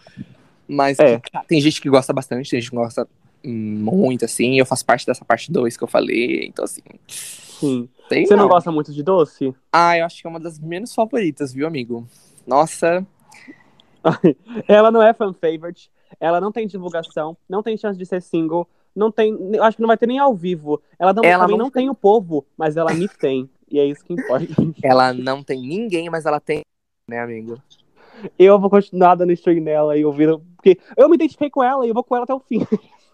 Mas 0.68 0.98
É. 0.98 1.18
que 1.18 1.30
tem 1.48 1.60
gente 1.60 1.80
que 1.80 1.88
gosta 1.88 2.12
bastante, 2.12 2.50
tem 2.50 2.60
gente 2.60 2.70
que 2.70 2.76
gosta 2.76 3.08
muito, 3.42 4.24
assim. 4.24 4.58
Eu 4.58 4.66
faço 4.66 4.84
parte 4.84 5.06
dessa 5.06 5.24
parte 5.24 5.50
2 5.50 5.76
que 5.78 5.82
eu 5.82 5.88
falei. 5.88 6.44
Então, 6.44 6.64
assim. 6.64 6.82
Sim. 7.08 7.88
Você 8.08 8.36
não 8.36 8.48
gosta 8.48 8.70
muito 8.70 8.92
de 8.92 9.02
Doce? 9.02 9.54
Ah, 9.72 9.96
eu 9.96 10.04
acho 10.04 10.20
que 10.20 10.26
é 10.26 10.30
uma 10.30 10.40
das 10.40 10.58
menos 10.58 10.94
favoritas, 10.94 11.52
viu, 11.54 11.66
amigo? 11.66 12.06
Nossa. 12.46 13.06
Ela 14.66 14.90
não 14.90 15.02
é 15.02 15.12
fan 15.12 15.32
favorite, 15.32 15.90
ela 16.18 16.40
não 16.40 16.50
tem 16.50 16.66
divulgação, 16.66 17.36
não 17.48 17.62
tem 17.62 17.76
chance 17.76 17.98
de 17.98 18.06
ser 18.06 18.22
single, 18.22 18.66
não 18.96 19.12
tem, 19.12 19.36
acho 19.60 19.76
que 19.76 19.82
não 19.82 19.88
vai 19.88 19.96
ter 19.96 20.06
nem 20.06 20.18
ao 20.18 20.34
vivo. 20.34 20.82
Ela, 20.98 21.12
não, 21.12 21.22
Ela 21.22 21.44
também 21.44 21.58
não 21.58 21.66
não 21.66 21.70
tem 21.70 21.88
o 21.88 21.94
povo, 21.94 22.44
mas 22.56 22.76
ela 22.76 22.92
me 22.92 23.08
tem. 23.08 23.48
E 23.70 23.78
é 23.78 23.84
isso 23.84 24.04
que 24.04 24.12
importa. 24.12 24.46
Ela 24.82 25.12
não 25.12 25.44
tem 25.44 25.60
ninguém, 25.60 26.10
mas 26.10 26.26
ela 26.26 26.40
tem. 26.40 26.64
Né, 27.06 27.20
amigo? 27.20 27.62
Eu 28.36 28.58
vou 28.58 28.68
continuar 28.68 29.14
dando 29.14 29.32
stream 29.32 29.62
nela 29.62 29.96
e 29.96 30.04
ouvindo, 30.04 30.42
porque 30.56 30.76
eu 30.96 31.08
me 31.08 31.14
identifiquei 31.14 31.48
com 31.48 31.62
ela 31.62 31.86
e 31.86 31.90
eu 31.90 31.94
vou 31.94 32.02
com 32.02 32.16
ela 32.16 32.24
até 32.24 32.34
o 32.34 32.40
fim. 32.40 32.66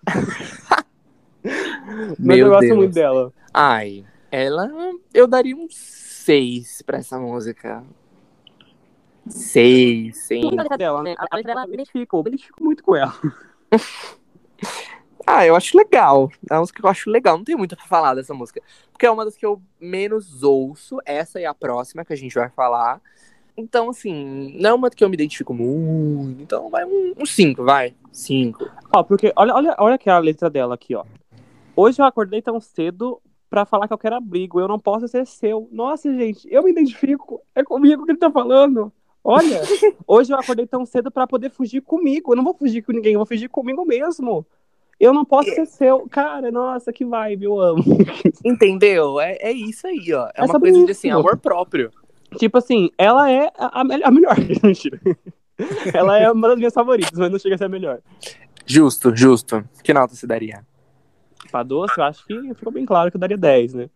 mas 2.18 2.18
Meu 2.18 2.46
eu 2.46 2.48
gosto 2.48 2.74
muito 2.74 2.94
dela. 2.94 3.32
Ai, 3.52 4.04
ela. 4.30 4.70
Eu 5.12 5.26
daria 5.26 5.54
um 5.54 5.66
6 5.70 6.82
pra 6.82 6.98
essa 6.98 7.18
música. 7.18 7.84
6, 9.28 10.16
sim. 10.16 10.50
dela, 10.78 11.02
né? 11.02 11.14
A 11.18 11.36
letra 11.36 11.54
dela 11.54 11.66
me 11.66 11.74
identifico, 11.74 12.16
eu 12.16 12.22
me 12.22 12.28
identifico 12.30 12.64
muito 12.64 12.82
com 12.82 12.96
ela. 12.96 13.14
Ah, 15.26 15.44
eu 15.44 15.56
acho 15.56 15.76
legal. 15.76 16.30
É 16.48 16.54
uma 16.54 16.60
música 16.60 16.80
que 16.80 16.86
eu 16.86 16.90
acho 16.90 17.10
legal. 17.10 17.36
Não 17.36 17.44
tem 17.44 17.56
muito 17.56 17.76
pra 17.76 17.84
falar 17.86 18.14
dessa 18.14 18.32
música. 18.32 18.62
Porque 18.92 19.04
é 19.04 19.10
uma 19.10 19.24
das 19.24 19.36
que 19.36 19.44
eu 19.44 19.60
menos 19.80 20.44
ouço. 20.44 20.98
Essa 21.04 21.40
e 21.40 21.44
a 21.44 21.52
próxima 21.52 22.04
que 22.04 22.12
a 22.12 22.16
gente 22.16 22.34
vai 22.34 22.48
falar. 22.48 23.00
Então, 23.56 23.90
assim, 23.90 24.56
não 24.60 24.70
é 24.70 24.74
uma 24.74 24.90
que 24.90 25.02
eu 25.02 25.08
me 25.08 25.14
identifico 25.14 25.52
muito. 25.52 26.40
Então, 26.40 26.70
vai 26.70 26.84
um 26.84 27.26
5, 27.26 27.64
vai. 27.64 27.92
5. 28.12 28.70
Ó, 28.94 29.02
porque 29.02 29.32
olha, 29.34 29.54
olha, 29.54 29.76
olha 29.78 29.98
que 29.98 30.08
a 30.08 30.18
letra 30.18 30.48
dela 30.48 30.74
aqui, 30.76 30.94
ó. 30.94 31.04
Hoje 31.74 32.00
eu 32.00 32.06
acordei 32.06 32.40
tão 32.40 32.60
cedo 32.60 33.20
pra 33.50 33.64
falar 33.64 33.88
que 33.88 33.94
eu 33.94 33.98
quero 33.98 34.16
abrigo, 34.16 34.60
eu 34.60 34.68
não 34.68 34.78
posso 34.78 35.08
ser 35.08 35.26
seu. 35.26 35.68
Nossa, 35.72 36.12
gente, 36.14 36.46
eu 36.50 36.62
me 36.62 36.70
identifico. 36.70 37.40
É 37.54 37.64
comigo 37.64 38.04
que 38.04 38.12
ele 38.12 38.18
tá 38.18 38.30
falando. 38.30 38.92
Olha, 39.28 39.60
hoje 40.06 40.32
eu 40.32 40.38
acordei 40.38 40.68
tão 40.68 40.86
cedo 40.86 41.10
pra 41.10 41.26
poder 41.26 41.50
fugir 41.50 41.80
comigo. 41.80 42.30
Eu 42.32 42.36
não 42.36 42.44
vou 42.44 42.54
fugir 42.54 42.80
com 42.82 42.92
ninguém, 42.92 43.14
eu 43.14 43.18
vou 43.18 43.26
fugir 43.26 43.48
comigo 43.48 43.84
mesmo. 43.84 44.46
Eu 45.00 45.12
não 45.12 45.24
posso 45.24 45.50
ser 45.50 45.66
seu. 45.66 46.08
Cara, 46.08 46.52
nossa, 46.52 46.92
que 46.92 47.04
vibe, 47.04 47.44
eu 47.44 47.60
amo. 47.60 47.82
Entendeu? 48.44 49.18
É, 49.20 49.36
é 49.40 49.50
isso 49.52 49.84
aí, 49.88 50.12
ó. 50.14 50.28
É, 50.28 50.32
É 50.36 50.44
uma 50.44 50.60
coisa 50.60 50.84
de 50.84 50.92
assim, 50.92 51.08
isso. 51.08 51.18
amor 51.18 51.36
próprio. 51.38 51.90
Tipo 52.38 52.58
assim, 52.58 52.88
ela 52.96 53.28
é 53.28 53.50
a, 53.58 53.80
a 53.80 54.10
melhor. 54.12 54.36
Mentira. 54.62 55.00
Ela 55.92 56.18
é 56.20 56.30
uma 56.30 56.46
das 56.48 56.56
minhas 56.56 56.72
favoritas, 56.72 57.18
mas 57.18 57.30
não 57.30 57.38
chega 57.40 57.56
a 57.56 57.58
ser 57.58 57.64
a 57.64 57.68
melhor. 57.68 57.98
Justo, 58.64 59.14
justo. 59.14 59.64
Que 59.82 59.92
nota 59.92 60.14
você 60.14 60.26
daria? 60.26 60.64
Pra 61.50 61.64
doce, 61.64 61.94
eu 61.98 62.04
acho 62.04 62.24
que 62.24 62.54
ficou 62.54 62.72
bem 62.72 62.86
claro 62.86 63.10
que 63.10 63.16
eu 63.16 63.20
daria 63.20 63.36
10, 63.36 63.74
né? 63.74 63.90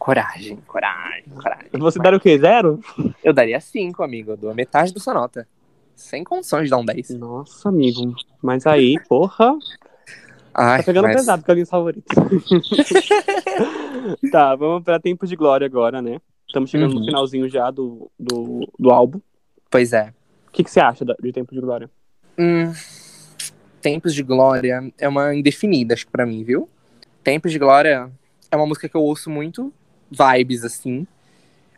Coragem, 0.00 0.56
coragem, 0.66 1.24
coragem. 1.40 1.68
Você 1.78 1.98
daria 1.98 2.16
o 2.16 2.20
quê? 2.20 2.38
Zero? 2.38 2.80
Eu 3.22 3.34
daria 3.34 3.60
5, 3.60 4.02
amigo. 4.02 4.30
Eu 4.32 4.36
dou 4.38 4.50
a 4.50 4.54
metade 4.54 4.94
da 4.94 4.98
sua 4.98 5.12
nota. 5.12 5.46
Sem 5.94 6.24
condições 6.24 6.64
de 6.64 6.70
dar 6.70 6.78
um 6.78 6.84
10. 6.86 7.10
Nossa, 7.10 7.68
amigo. 7.68 8.14
Mas 8.42 8.66
aí, 8.66 8.98
porra, 9.06 9.54
Ai, 10.54 10.78
tá 10.78 10.84
pegando 10.86 11.04
mas- 11.04 11.16
pesado 11.16 11.44
com 11.44 11.52
as 11.52 11.54
minhas 11.54 11.68
favoritas. 11.68 12.16
tá, 14.32 14.54
vamos 14.56 14.82
pra 14.82 14.98
Tempo 14.98 15.26
de 15.26 15.36
Glória 15.36 15.66
agora, 15.66 16.00
né? 16.00 16.18
Estamos 16.48 16.70
chegando 16.70 16.94
Uhum. 16.94 17.00
no 17.00 17.04
finalzinho 17.04 17.48
já 17.48 17.70
do, 17.70 18.10
do, 18.18 18.66
do 18.78 18.90
álbum. 18.90 19.20
Pois 19.70 19.92
é. 19.92 20.14
O 20.48 20.50
que, 20.50 20.64
que 20.64 20.70
você 20.70 20.80
acha 20.80 21.04
de 21.04 21.32
Tempo 21.32 21.54
de 21.54 21.60
Glória? 21.60 21.88
Hum, 22.38 22.72
Tempos 23.82 24.14
de 24.14 24.22
Glória 24.22 24.90
é 24.98 25.08
uma 25.08 25.34
indefinida, 25.34 25.92
acho 25.94 26.06
que 26.06 26.12
pra 26.12 26.24
mim, 26.26 26.42
viu? 26.42 26.68
Tempos 27.22 27.52
de 27.52 27.58
Glória 27.58 28.10
é 28.50 28.56
uma 28.56 28.66
música 28.66 28.88
que 28.88 28.96
eu 28.96 29.02
ouço 29.02 29.28
muito, 29.30 29.72
vibes, 30.10 30.64
assim. 30.64 31.06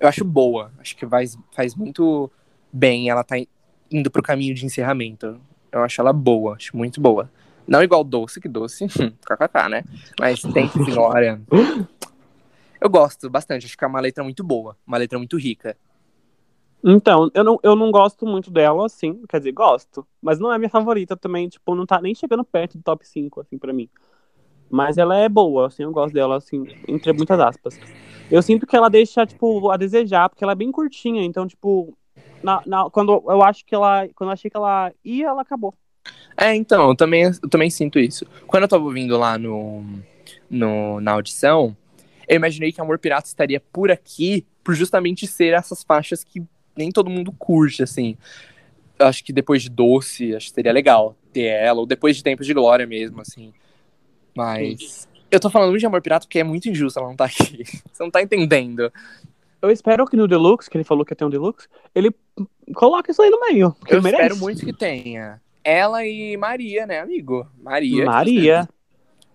Eu 0.01 0.09
acho 0.09 0.25
boa, 0.25 0.73
acho 0.79 0.97
que 0.97 1.07
faz, 1.07 1.39
faz 1.55 1.75
muito 1.75 2.31
bem. 2.73 3.09
Ela 3.09 3.23
tá 3.23 3.37
indo 3.91 4.11
pro 4.11 4.23
caminho 4.23 4.55
de 4.55 4.65
encerramento. 4.65 5.41
Eu 5.71 5.83
acho 5.83 6.01
ela 6.01 6.13
boa, 6.13 6.57
acho 6.57 6.77
muito 6.77 7.01
boa. 7.01 7.31
Não 7.67 7.83
igual 7.83 8.03
doce, 8.03 8.41
que 8.41 8.49
doce, 8.49 8.87
kkk, 8.89 9.69
né? 9.71 9.85
Mas 10.19 10.43
Tempos 10.43 10.85
de 10.85 10.93
Glória. 10.93 11.41
Eu 12.81 12.91
gosto 12.91 13.31
bastante, 13.31 13.67
acho 13.67 13.79
que 13.79 13.85
é 13.85 13.87
uma 13.87 14.01
letra 14.01 14.25
muito 14.25 14.43
boa, 14.43 14.77
uma 14.85 14.99
letra 14.99 15.17
muito 15.17 15.39
rica. 15.39 15.77
Então, 16.85 17.31
eu 17.33 17.45
não, 17.45 17.61
eu 17.63 17.77
não 17.77 17.93
gosto 17.93 18.27
muito 18.27 18.51
dela, 18.51 18.85
assim, 18.87 19.23
quer 19.29 19.39
dizer, 19.39 19.53
gosto, 19.53 20.05
mas 20.21 20.41
não 20.41 20.53
é 20.53 20.59
minha 20.59 20.69
favorita 20.69 21.17
também, 21.17 21.49
tipo, 21.49 21.77
não 21.77 21.87
tá 21.87 22.01
nem 22.01 22.13
chegando 22.13 22.43
perto 22.43 22.77
do 22.77 22.83
top 22.83 23.07
5, 23.07 23.41
assim, 23.41 23.57
pra 23.57 23.73
mim. 23.73 23.89
Mas 24.73 24.97
ela 24.97 25.19
é 25.19 25.29
boa, 25.29 25.67
assim, 25.67 25.83
eu 25.83 25.93
gosto 25.93 26.15
dela, 26.15 26.39
assim, 26.39 26.65
entre 26.89 27.13
muitas 27.13 27.39
aspas. 27.39 27.79
Eu 28.31 28.43
sinto 28.43 28.67
que 28.67 28.75
ela 28.75 28.89
deixa, 28.89 29.27
tipo, 29.27 29.71
a 29.71 29.77
desejar, 29.77 30.31
porque 30.31 30.43
ela 30.43 30.55
é 30.55 30.57
bem 30.57 30.73
curtinha, 30.73 31.23
então, 31.23 31.47
tipo, 31.47 31.95
na, 32.43 32.63
na- 32.67 32.89
quando 32.91 33.23
eu 33.29 33.43
acho 33.43 33.67
que 33.67 33.75
ela, 33.75 34.09
quando 34.17 34.31
eu 34.31 34.33
achei 34.33 34.51
que 34.51 34.57
ela 34.57 34.91
ia, 35.05 35.27
ela 35.29 35.43
acabou. 35.43 35.75
É, 36.39 36.55
então, 36.55 36.89
eu 36.89 36.97
também, 36.97 37.25
eu 37.25 37.49
também 37.51 37.69
sinto 37.69 37.99
isso. 37.99 38.25
Quando 38.47 38.63
eu 38.63 38.69
tava 38.69 38.83
ouvindo 38.83 39.19
lá 39.19 39.37
no, 39.37 39.85
no, 40.51 41.01
na 41.03 41.13
audição, 41.13 41.77
eu 42.27 42.37
imaginei 42.37 42.73
que 42.73 42.81
Amor 42.81 42.99
Pirata 42.99 43.29
estaria 43.29 43.61
por 43.61 43.91
aqui 43.91 44.47
por 44.65 44.75
justamente 44.75 45.27
ser 45.27 45.53
essas 45.53 45.83
faixas 45.85 46.25
que 46.25 46.43
nem 46.75 46.91
todo 46.91 47.11
mundo 47.11 47.31
curte, 47.39 47.83
assim. 47.83 48.17
Eu 48.99 49.07
acho 49.07 49.25
que 49.25 49.33
depois 49.33 49.63
de 49.63 49.69
Doce, 49.69 50.35
acho 50.35 50.49
que 50.49 50.55
seria 50.55 50.73
legal 50.73 51.17
ter 51.33 51.45
ela, 51.47 51.81
ou 51.81 51.87
depois 51.87 52.17
de 52.17 52.23
Tempos 52.23 52.47
de 52.47 52.55
Glória 52.55 52.87
mesmo, 52.87 53.21
assim. 53.21 53.53
Mas 54.35 55.09
eu 55.31 55.41
tô 55.41 55.49
falando 55.51 55.71
muito 55.71 55.81
de 55.81 55.87
Amor 55.87 56.03
Pirata 56.03 56.27
porque 56.27 56.39
é 56.39 56.45
muito 56.45 56.69
injusto 56.69 56.99
ela 56.99 57.09
não 57.09 57.17
tá 57.17 57.25
aqui. 57.27 57.65
Você 57.93 58.03
não 58.03 58.11
tá 58.11 58.23
entendendo. 58.23 58.93
Eu 59.61 59.71
espero 59.71 60.05
que 60.07 60.17
no 60.17 60.27
Deluxe, 60.27 60.69
que 60.69 60.77
ele 60.77 60.85
falou 60.85 61.05
que 61.05 61.13
ia 61.13 61.17
ter 61.17 61.25
um 61.25 61.31
Deluxe, 61.31 61.69
ele 61.95 62.11
coloque 62.75 63.13
isso 63.13 63.23
aí 63.23 63.31
no 63.31 63.41
meio, 63.41 63.75
Eu 63.89 64.03
merece. 64.03 64.23
espero 64.25 64.41
muito 64.41 64.65
que 64.65 64.73
tenha. 64.73 65.41
Ela 65.63 66.05
e 66.05 66.37
Maria, 66.37 66.85
né, 66.87 66.99
amigo? 67.01 67.47
Maria. 67.63 68.05
Maria. 68.05 68.69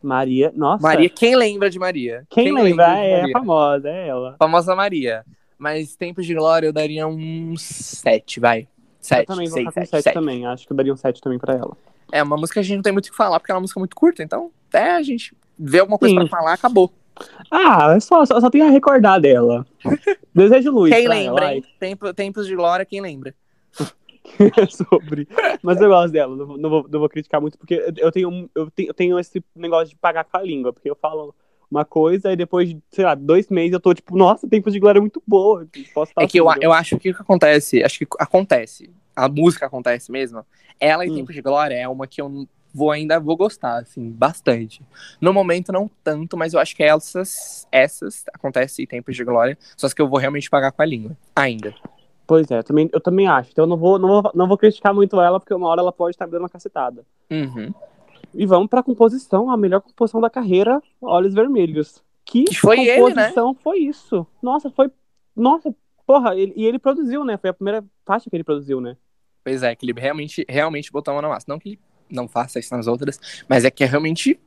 Maria, 0.03 0.51
nossa. 0.55 0.83
Maria, 0.83 1.09
quem 1.09 1.35
lembra 1.35 1.69
de 1.69 1.79
Maria? 1.79 2.25
Quem, 2.29 2.51
lembra? 2.53 2.85
de 2.85 2.99
É, 2.99 3.17
Maria? 3.21 3.33
famosa, 3.33 3.89
é 3.89 4.07
ela. 4.09 4.35
Famosa 4.37 4.75
Maria. 4.75 5.25
Mas 5.57 5.95
Tempos 5.95 6.25
de 6.25 6.35
Glória 6.35 6.67
eu 6.67 6.73
daria 6.73 7.07
um 7.07 7.55
7, 7.57 8.39
vai. 8.39 8.67
7, 8.99 9.21
eu 9.21 9.25
também 9.25 9.47
vou 9.47 9.53
6, 9.55 9.67
ficar 9.69 9.71
com 9.71 9.85
7, 9.85 9.89
7 9.89 10.03
7. 10.03 10.13
também. 10.13 10.45
Acho 10.45 10.67
que 10.67 10.73
eu 10.73 10.77
daria 10.77 10.93
um 10.93 10.97
7 10.97 11.21
também 11.21 11.39
pra 11.39 11.55
ela. 11.55 11.75
É 12.11 12.23
uma 12.23 12.37
música 12.37 12.55
que 12.55 12.59
a 12.59 12.63
gente 12.63 12.77
não 12.77 12.83
tem 12.83 12.93
muito 12.93 13.07
o 13.07 13.11
que 13.11 13.17
falar, 13.17 13.39
porque 13.39 13.51
é 13.51 13.55
uma 13.55 13.61
música 13.61 13.79
muito 13.79 13.95
curta, 13.95 14.23
então 14.23 14.51
até 14.69 14.95
a 14.95 15.01
gente 15.03 15.35
vê 15.57 15.79
alguma 15.79 15.97
coisa 15.97 16.13
Sim. 16.13 16.27
pra 16.27 16.37
falar, 16.39 16.53
acabou. 16.53 16.91
Ah, 17.49 17.93
é 17.95 17.99
só, 17.99 18.23
só, 18.25 18.39
só 18.39 18.49
tem 18.49 18.61
a 18.61 18.69
recordar 18.69 19.19
dela. 19.19 19.65
Desejo 20.33 20.71
luz. 20.71 20.93
quem 20.93 21.07
lembra, 21.07 21.45
ela, 21.45 21.55
hein? 21.55 21.63
Tempo- 21.79 22.13
Tempos 22.13 22.45
de 22.47 22.55
Glória, 22.55 22.85
quem 22.85 23.01
lembra? 23.01 23.33
sobre. 24.69 25.27
Mas 25.61 25.79
eu 25.81 25.89
gosto 25.89 26.11
dela, 26.11 26.35
não, 26.35 26.45
vou- 26.45 26.57
não, 26.57 26.69
vou, 26.69 26.85
não 26.89 26.99
vou 26.99 27.09
criticar 27.09 27.41
muito, 27.41 27.57
porque 27.57 27.73
eu- 27.75 27.93
eu 27.97 28.11
tenho, 28.11 28.49
eu, 28.53 28.69
tenho, 28.71 28.89
eu 28.89 28.93
tenho 28.93 29.19
esse 29.19 29.43
negócio 29.55 29.89
de 29.89 29.95
pagar 29.95 30.23
com 30.25 30.37
a 30.37 30.41
língua, 30.41 30.71
porque 30.73 30.89
eu 30.89 30.95
falo 30.95 31.33
uma 31.69 31.83
coisa 31.83 32.31
e 32.31 32.35
depois 32.35 32.69
de, 32.69 32.77
sei 32.91 33.03
lá, 33.05 33.15
dois 33.15 33.49
meses 33.49 33.73
eu 33.73 33.79
tô 33.79 33.93
tipo, 33.93 34.15
nossa, 34.17 34.47
Tempo 34.47 34.69
de 34.71 34.79
Glória 34.79 34.99
é 34.99 35.01
muito 35.01 35.21
boa. 35.25 35.67
É 36.17 36.27
que 36.27 36.39
eu, 36.39 36.45
eu 36.61 36.71
acho 36.71 36.97
que 36.97 37.09
o 37.09 37.15
que 37.15 37.21
acontece, 37.21 37.83
acho 37.83 37.99
que 37.99 38.07
acontece, 38.19 38.89
a 39.17 39.27
música 39.27 39.65
acontece 39.65 40.11
mesmo. 40.11 40.45
Ela 40.79 41.05
e 41.05 41.09
Hum. 41.09 41.15
Tempos 41.15 41.33
de 41.35 41.41
Glória 41.41 41.73
é 41.75 41.87
uma 41.87 42.05
que 42.07 42.21
eu 42.21 42.47
vou 42.73 42.91
ainda 42.91 43.19
vou 43.19 43.35
gostar, 43.35 43.77
assim, 43.79 44.11
bastante. 44.11 44.83
No 45.19 45.33
momento 45.33 45.71
não 45.71 45.89
tanto, 46.03 46.37
mas 46.37 46.53
eu 46.53 46.59
acho 46.59 46.75
que 46.75 46.83
essas, 46.83 47.67
essas 47.71 48.23
acontece 48.31 48.83
em 48.83 48.85
Tempos 48.85 49.15
de 49.15 49.23
Glória, 49.23 49.57
só 49.75 49.89
que 49.89 49.99
eu 50.01 50.07
vou 50.07 50.19
realmente 50.19 50.49
pagar 50.49 50.71
com 50.71 50.81
a 50.81 50.85
língua, 50.85 51.17
ainda. 51.35 51.73
Pois 52.27 52.51
é, 52.51 52.59
eu 52.59 52.63
também, 52.63 52.89
eu 52.93 52.99
também 53.01 53.27
acho. 53.27 53.49
Então 53.51 53.63
eu 53.63 53.69
não 53.69 53.77
vou, 53.77 53.97
não, 53.97 54.21
vou, 54.21 54.31
não 54.35 54.47
vou 54.47 54.57
criticar 54.57 54.93
muito 54.93 55.19
ela, 55.19 55.39
porque 55.39 55.53
uma 55.53 55.67
hora 55.67 55.81
ela 55.81 55.91
pode 55.91 56.13
estar 56.15 56.25
me 56.27 56.31
dando 56.31 56.41
uma 56.43 56.49
cacetada. 56.49 57.03
Uhum. 57.31 57.73
E 58.35 58.45
vamos 58.45 58.67
pra 58.67 58.83
composição, 58.83 59.49
a 59.49 59.57
melhor 59.57 59.81
composição 59.81 60.21
da 60.21 60.29
carreira, 60.29 60.79
Olhos 61.01 61.33
Vermelhos. 61.33 62.03
Que, 62.25 62.43
Que 62.43 62.55
foi 62.55 62.81
ele, 62.81 63.13
né? 63.15 63.29
composição 63.29 63.55
foi 63.55 63.77
isso? 63.79 64.27
Nossa, 64.41 64.69
foi. 64.69 64.91
Nossa, 65.35 65.73
porra, 66.05 66.35
ele- 66.35 66.53
e 66.55 66.65
ele 66.65 66.77
produziu, 66.77 67.23
né? 67.23 67.37
Foi 67.37 67.49
a 67.49 67.53
primeira 67.53 67.83
faixa 68.05 68.29
que 68.29 68.35
ele 68.35 68.43
produziu, 68.43 68.81
né? 68.81 68.97
Pois 69.47 69.63
é, 69.63 69.73
que 69.73 69.85
ele 69.85 69.97
realmente, 69.97 70.45
realmente 70.49 70.91
botou 70.91 71.13
a 71.13 71.15
mão 71.15 71.21
na 71.21 71.29
massa. 71.29 71.45
Não 71.47 71.57
que 71.57 71.69
ele 71.69 71.79
não 72.09 72.27
faça 72.27 72.59
isso 72.59 72.75
nas 72.75 72.85
outras, 72.85 73.17
mas 73.47 73.63
é 73.63 73.71
que 73.71 73.81
é 73.81 73.87
realmente, 73.87 74.37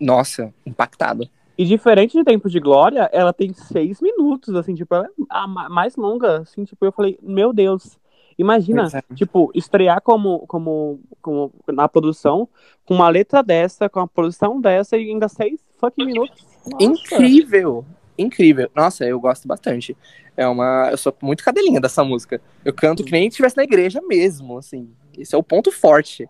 nossa, 0.00 0.52
impactado. 0.66 1.30
E 1.56 1.64
diferente 1.64 2.18
de 2.18 2.24
Tempo 2.24 2.50
de 2.50 2.58
Glória, 2.58 3.08
ela 3.12 3.32
tem 3.32 3.52
seis 3.52 4.00
minutos, 4.00 4.56
assim, 4.56 4.74
tipo, 4.74 4.92
ela 4.92 5.04
é 5.04 5.08
a 5.30 5.46
ma- 5.46 5.68
mais 5.68 5.94
longa, 5.94 6.38
assim, 6.38 6.64
tipo, 6.64 6.84
eu 6.84 6.90
falei, 6.90 7.16
meu 7.22 7.52
Deus, 7.52 7.96
imagina, 8.36 8.88
é. 8.92 9.14
tipo, 9.14 9.52
estrear 9.54 10.02
como, 10.02 10.40
como, 10.48 11.00
como 11.22 11.52
na 11.68 11.88
produção, 11.88 12.48
com 12.84 12.94
uma 12.94 13.08
letra 13.08 13.40
dessa, 13.40 13.88
com 13.88 14.00
uma 14.00 14.08
produção 14.08 14.60
dessa, 14.60 14.96
e 14.96 15.10
ainda 15.10 15.28
seis 15.28 15.60
fucking 15.78 16.06
minutos. 16.06 16.44
Nossa. 16.66 16.84
Incrível! 16.84 17.84
Incrível. 18.18 18.70
Nossa, 18.74 19.04
eu 19.04 19.18
gosto 19.20 19.46
bastante. 19.48 19.96
É 20.36 20.46
uma. 20.46 20.88
Eu 20.90 20.96
sou 20.96 21.16
muito 21.22 21.44
cadelinha 21.44 21.80
dessa 21.80 22.02
música. 22.04 22.40
Eu 22.64 22.72
canto 22.72 23.04
que 23.04 23.12
nem 23.12 23.28
estivesse 23.28 23.56
na 23.56 23.64
igreja 23.64 24.00
mesmo, 24.02 24.58
assim. 24.58 24.90
Esse 25.16 25.34
é 25.34 25.38
o 25.38 25.42
ponto 25.42 25.70
forte. 25.70 26.28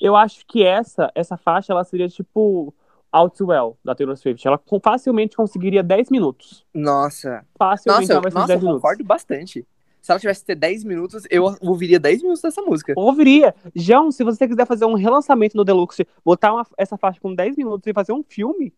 Eu 0.00 0.16
acho 0.16 0.44
que 0.46 0.64
essa, 0.64 1.10
essa 1.14 1.36
faixa, 1.36 1.72
ela 1.72 1.84
seria, 1.84 2.08
tipo, 2.08 2.74
Out 3.12 3.36
to 3.36 3.46
Well, 3.46 3.76
da 3.84 3.94
Taylor 3.94 4.16
Swift. 4.16 4.46
Ela 4.46 4.60
facilmente 4.82 5.36
conseguiria 5.36 5.82
10 5.82 6.10
minutos. 6.10 6.64
Nossa. 6.74 7.44
Facilmente 7.56 8.00
Nossa, 8.02 8.12
ela 8.14 8.18
eu, 8.18 8.22
vai 8.22 8.30
ser 8.32 8.38
nossa, 8.38 8.46
10 8.48 8.60
eu 8.60 8.64
minutos. 8.66 8.82
concordo 8.82 9.04
bastante. 9.04 9.66
Se 10.00 10.10
ela 10.10 10.18
tivesse 10.18 10.44
ter 10.44 10.56
10 10.56 10.82
minutos, 10.82 11.22
eu 11.30 11.44
ouviria 11.60 12.00
10 12.00 12.22
minutos 12.22 12.42
dessa 12.42 12.60
música. 12.62 12.92
Ouviria. 12.96 13.54
João, 13.76 14.10
se 14.10 14.24
você 14.24 14.48
quiser 14.48 14.66
fazer 14.66 14.84
um 14.84 14.94
relançamento 14.94 15.56
no 15.56 15.62
Deluxe, 15.64 16.04
botar 16.24 16.52
uma- 16.52 16.66
essa 16.76 16.96
faixa 16.96 17.20
com 17.20 17.32
10 17.32 17.54
minutos 17.56 17.86
e 17.86 17.92
fazer 17.92 18.12
um 18.12 18.24
filme, 18.28 18.72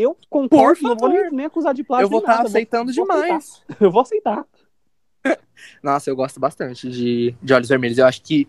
eu 0.00 0.16
concordo, 0.28 0.82
não 0.82 0.96
vou 0.96 1.08
nem, 1.08 1.30
nem 1.30 1.46
acusar 1.46 1.74
de 1.74 1.84
plástico. 1.84 2.06
eu 2.06 2.10
vou 2.10 2.20
estar 2.20 2.36
nada, 2.36 2.48
aceitando 2.48 2.92
vou 2.92 3.04
demais. 3.04 3.22
aceitar. 3.30 3.76
Eu 3.84 3.90
vou 3.90 4.02
aceitar. 4.02 4.44
Nossa, 5.82 6.08
eu 6.08 6.16
gosto 6.16 6.40
bastante 6.40 6.88
de, 6.88 7.34
de 7.42 7.52
Olhos 7.52 7.68
Vermelhos. 7.68 7.98
Eu 7.98 8.06
acho 8.06 8.22
que 8.22 8.48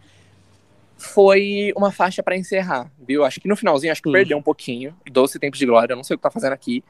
foi 0.98 1.74
uma 1.76 1.92
faixa 1.92 2.24
pra 2.24 2.38
encerrar, 2.38 2.90
viu? 2.98 3.26
Acho 3.26 3.42
que 3.42 3.48
no 3.48 3.56
finalzinho, 3.56 3.92
acho 3.92 4.02
que 4.02 4.10
Sim. 4.10 4.14
perdeu 4.14 4.38
um 4.38 4.42
pouquinho. 4.42 4.96
Doce 5.12 5.38
Tempos 5.40 5.60
de 5.60 5.66
Glória, 5.66 5.94
eu 5.94 5.98
não 5.98 6.04
sei 6.04 6.16
o 6.16 6.18
que 6.18 6.24
tá 6.24 6.32
fazendo 6.32 6.54
aqui. 6.54 6.84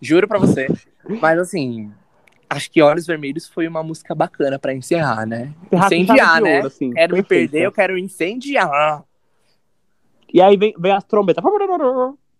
Juro 0.00 0.26
pra 0.26 0.38
você. 0.38 0.66
Mas 1.20 1.38
assim, 1.38 1.92
acho 2.48 2.70
que 2.70 2.80
Olhos 2.80 3.06
Vermelhos 3.06 3.46
foi 3.46 3.68
uma 3.68 3.82
música 3.82 4.14
bacana 4.14 4.58
pra 4.58 4.72
encerrar, 4.72 5.26
né? 5.26 5.52
Incendiar, 5.70 6.40
né? 6.40 6.56
ouro, 6.56 6.66
assim, 6.68 6.92
Quero 6.92 7.16
me 7.16 7.22
perder, 7.22 7.62
eu 7.62 7.72
quero 7.72 7.98
incendiar. 7.98 9.04
E 10.32 10.40
aí 10.40 10.56
vem, 10.56 10.74
vem 10.78 10.92
as 10.92 11.04
trombetas. 11.04 11.44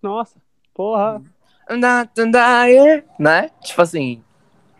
Nossa, 0.02 0.36
porra. 0.72 1.22
Andar, 1.68 2.08
andar, 2.18 2.68
yeah. 2.68 3.02
Né? 3.18 3.50
Tipo 3.62 3.82
assim. 3.82 4.22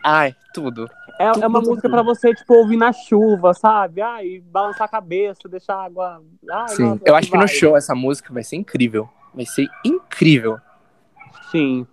Ai, 0.03 0.35
tudo. 0.53 0.89
É, 1.19 1.25
é 1.25 1.47
uma 1.47 1.59
Tudo, 1.59 1.69
música 1.69 1.89
tudo. 1.89 1.91
pra 1.91 2.03
você, 2.03 2.33
tipo, 2.33 2.53
ouvir 2.53 2.77
na 2.77 2.93
chuva, 2.93 3.53
sabe? 3.53 4.01
Ai, 4.01 4.39
balançar 4.45 4.85
a 4.85 4.89
cabeça, 4.89 5.49
deixar 5.49 5.75
a 5.75 5.85
água. 5.85 6.23
Ai, 6.49 6.67
Sim. 6.69 6.83
nossa, 6.83 7.01
eu 7.05 7.15
acho 7.15 7.31
que 7.31 7.37
no 7.37 7.45
vai. 7.45 7.47
show 7.47 7.75
essa 7.75 7.95
música 7.95 8.31
vai 8.33 8.43
ser 8.43 8.55
incrível. 8.55 9.09
Vai 9.33 9.45
ser 9.45 9.67
incrível. 9.83 10.59
Sim. 11.51 11.87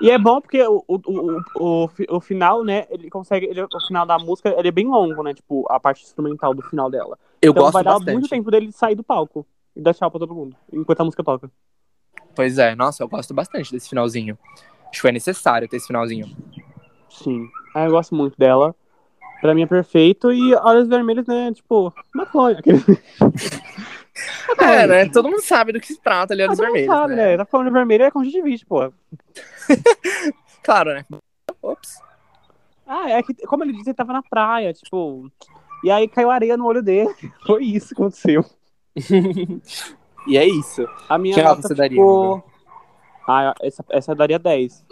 E 0.00 0.10
é 0.10 0.18
bom 0.18 0.40
porque 0.40 0.62
o, 0.62 0.84
o, 0.86 1.00
o, 1.06 1.40
o, 1.56 1.88
o 2.16 2.20
final, 2.20 2.62
né? 2.62 2.86
Ele 2.90 3.08
consegue. 3.08 3.46
Ele, 3.46 3.62
o 3.62 3.80
final 3.86 4.04
da 4.04 4.18
música 4.18 4.50
ele 4.58 4.68
é 4.68 4.72
bem 4.72 4.86
longo, 4.86 5.22
né? 5.22 5.32
Tipo, 5.32 5.64
a 5.70 5.80
parte 5.80 6.04
instrumental 6.04 6.54
do 6.54 6.62
final 6.62 6.90
dela. 6.90 7.18
Eu 7.40 7.52
então 7.52 7.62
gosto 7.62 7.72
vai 7.72 7.84
dar 7.84 7.92
bastante. 7.92 8.12
muito 8.12 8.28
tempo 8.28 8.50
dele 8.50 8.70
sair 8.72 8.94
do 8.94 9.02
palco 9.02 9.46
e 9.74 9.80
dar 9.80 9.94
tchau 9.94 10.10
pra 10.10 10.20
todo 10.20 10.34
mundo, 10.34 10.54
enquanto 10.72 11.00
a 11.00 11.04
música 11.04 11.24
toca. 11.24 11.50
Pois 12.34 12.58
é, 12.58 12.74
nossa, 12.74 13.02
eu 13.02 13.08
gosto 13.08 13.34
bastante 13.34 13.70
desse 13.72 13.88
finalzinho. 13.88 14.38
Acho 14.82 14.92
que 14.92 15.00
foi 15.00 15.12
necessário 15.12 15.68
ter 15.68 15.76
esse 15.76 15.86
finalzinho. 15.86 16.34
Sim. 17.08 17.48
Ah, 17.74 17.84
eu 17.84 17.90
gosto 17.90 18.14
muito 18.14 18.36
dela. 18.38 18.74
Pra 19.40 19.54
mim 19.54 19.62
é 19.62 19.66
perfeito. 19.66 20.32
E 20.32 20.54
olhos 20.54 20.88
vermelhos, 20.88 21.26
né? 21.26 21.52
Tipo, 21.52 21.92
maconha. 22.14 22.58
Aquele... 24.50 24.72
É, 24.72 24.86
né? 24.86 25.08
Todo 25.08 25.28
mundo 25.28 25.42
sabe 25.42 25.72
do 25.72 25.80
que 25.80 25.86
se 25.86 26.00
trata 26.00 26.34
ali, 26.34 26.42
olhos 26.42 26.56
Todo 26.56 26.66
mundo 26.66 26.74
vermelhos. 26.74 26.96
sabe, 26.96 27.14
né? 27.14 27.26
né? 27.28 27.36
Tá 27.36 27.44
falando 27.44 27.72
vermelho 27.72 28.04
é 28.04 28.10
conjuntivite, 28.10 28.66
pô. 28.66 28.92
Claro, 30.62 30.94
né? 30.94 31.04
Ops. 31.60 31.98
Ah, 32.86 33.10
é 33.10 33.22
que, 33.22 33.34
como 33.46 33.64
ele 33.64 33.72
disse, 33.72 33.88
ele 33.88 33.96
tava 33.96 34.12
na 34.12 34.22
praia, 34.22 34.72
tipo. 34.72 35.28
E 35.82 35.90
aí 35.90 36.06
caiu 36.06 36.30
areia 36.30 36.56
no 36.56 36.66
olho 36.66 36.82
dele. 36.82 37.12
Foi 37.44 37.64
isso 37.64 37.88
que 37.88 37.94
aconteceu. 37.94 38.44
E 40.26 40.36
é 40.36 40.46
isso. 40.46 40.86
A 41.08 41.18
minha 41.18 41.34
Que 41.34 41.42
nota 41.42 41.62
você 41.62 41.74
daria, 41.74 41.96
ficou... 41.96 42.44
Ah, 43.26 43.54
essa, 43.62 43.84
essa 43.90 44.12
eu 44.12 44.16
daria 44.16 44.38
10. 44.38 44.84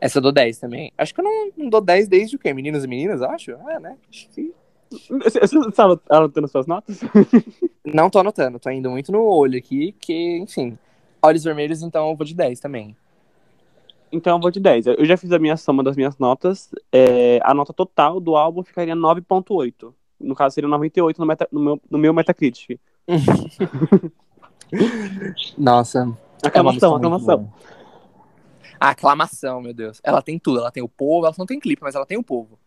Essa 0.00 0.18
eu 0.18 0.22
dou 0.22 0.32
10 0.32 0.58
também. 0.58 0.92
Acho 0.96 1.14
que 1.14 1.20
eu 1.20 1.24
não, 1.24 1.52
não 1.56 1.68
dou 1.68 1.80
10 1.80 2.08
desde 2.08 2.36
o 2.36 2.38
quê? 2.38 2.52
Meninos 2.52 2.84
e 2.84 2.88
meninas, 2.88 3.22
acho? 3.22 3.52
É, 3.52 3.80
né? 3.80 3.96
Acho 4.10 4.28
que... 4.30 4.54
Você 4.90 5.40
você 5.40 5.70
tá 5.72 5.84
anotando 6.08 6.46
suas 6.48 6.66
notas? 6.66 7.00
Não 7.84 8.08
tô 8.08 8.20
anotando, 8.20 8.58
tô 8.58 8.70
indo 8.70 8.90
muito 8.90 9.10
no 9.10 9.22
olho 9.22 9.58
aqui, 9.58 9.92
que, 10.00 10.38
enfim. 10.38 10.78
Olhos 11.20 11.42
vermelhos, 11.42 11.82
então 11.82 12.08
eu 12.08 12.16
vou 12.16 12.24
de 12.24 12.34
10 12.34 12.60
também. 12.60 12.96
Então 14.10 14.36
eu 14.36 14.40
vou 14.40 14.50
de 14.50 14.60
10. 14.60 14.86
Eu 14.86 15.04
já 15.04 15.16
fiz 15.16 15.32
a 15.32 15.38
minha 15.38 15.56
soma 15.56 15.82
das 15.82 15.96
minhas 15.96 16.16
notas. 16.18 16.70
É, 16.92 17.40
a 17.42 17.52
nota 17.52 17.72
total 17.72 18.20
do 18.20 18.36
álbum 18.36 18.62
ficaria 18.62 18.94
9.8. 18.94 19.92
No 20.20 20.34
caso, 20.34 20.54
seria 20.54 20.68
98 20.68 21.20
no, 21.20 21.26
meta, 21.26 21.48
no, 21.50 21.60
meu, 21.60 21.80
no 21.90 21.98
meu 21.98 22.14
Metacritic. 22.14 22.78
Nossa. 25.56 26.16
é 26.42 26.48
Aclamação, 26.48 26.96
aclamação. 26.96 27.52
A 28.78 28.90
aclamação, 28.90 29.60
meu 29.62 29.72
Deus. 29.72 30.00
Ela 30.04 30.20
tem 30.20 30.38
tudo. 30.38 30.58
Ela 30.58 30.70
tem 30.70 30.82
o 30.82 30.88
povo, 30.88 31.26
ela 31.26 31.34
não 31.38 31.46
tem 31.46 31.58
clipe, 31.58 31.82
mas 31.82 31.94
ela 31.94 32.04
tem 32.06 32.18
o 32.18 32.22
povo. 32.22 32.58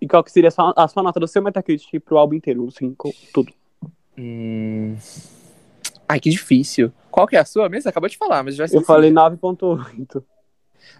E 0.00 0.06
qual 0.06 0.22
que 0.22 0.30
seria 0.32 0.48
a 0.48 0.50
sua, 0.50 0.72
a 0.76 0.88
sua 0.88 1.02
nota 1.02 1.18
do 1.20 1.26
seu 1.28 1.42
Metacritic 1.42 2.00
pro 2.00 2.18
álbum 2.18 2.34
inteiro? 2.34 2.66
Assim, 2.68 2.94
tudo. 3.32 3.52
Hum... 4.18 4.96
Ai, 6.08 6.20
que 6.20 6.28
difícil. 6.30 6.92
Qual 7.10 7.26
que 7.26 7.36
é 7.36 7.40
a 7.40 7.44
sua 7.44 7.68
mesmo? 7.68 7.82
Você 7.82 7.88
acabou 7.88 8.08
de 8.08 8.16
falar, 8.18 8.42
mas 8.42 8.54
já 8.56 8.66
Eu 8.70 8.82
falei 8.82 9.10
9.8. 9.10 10.22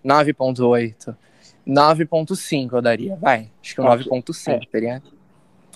9.8. 0.05 1.15
9.5 1.67 2.73
eu 2.75 2.83
daria, 2.83 3.17
vai. 3.17 3.51
Acho 3.63 3.75
que 3.75 3.81
o 3.81 3.89
Acho- 3.89 4.09
9.5, 4.11 4.49
é. 4.63 4.67
teria. 4.71 5.03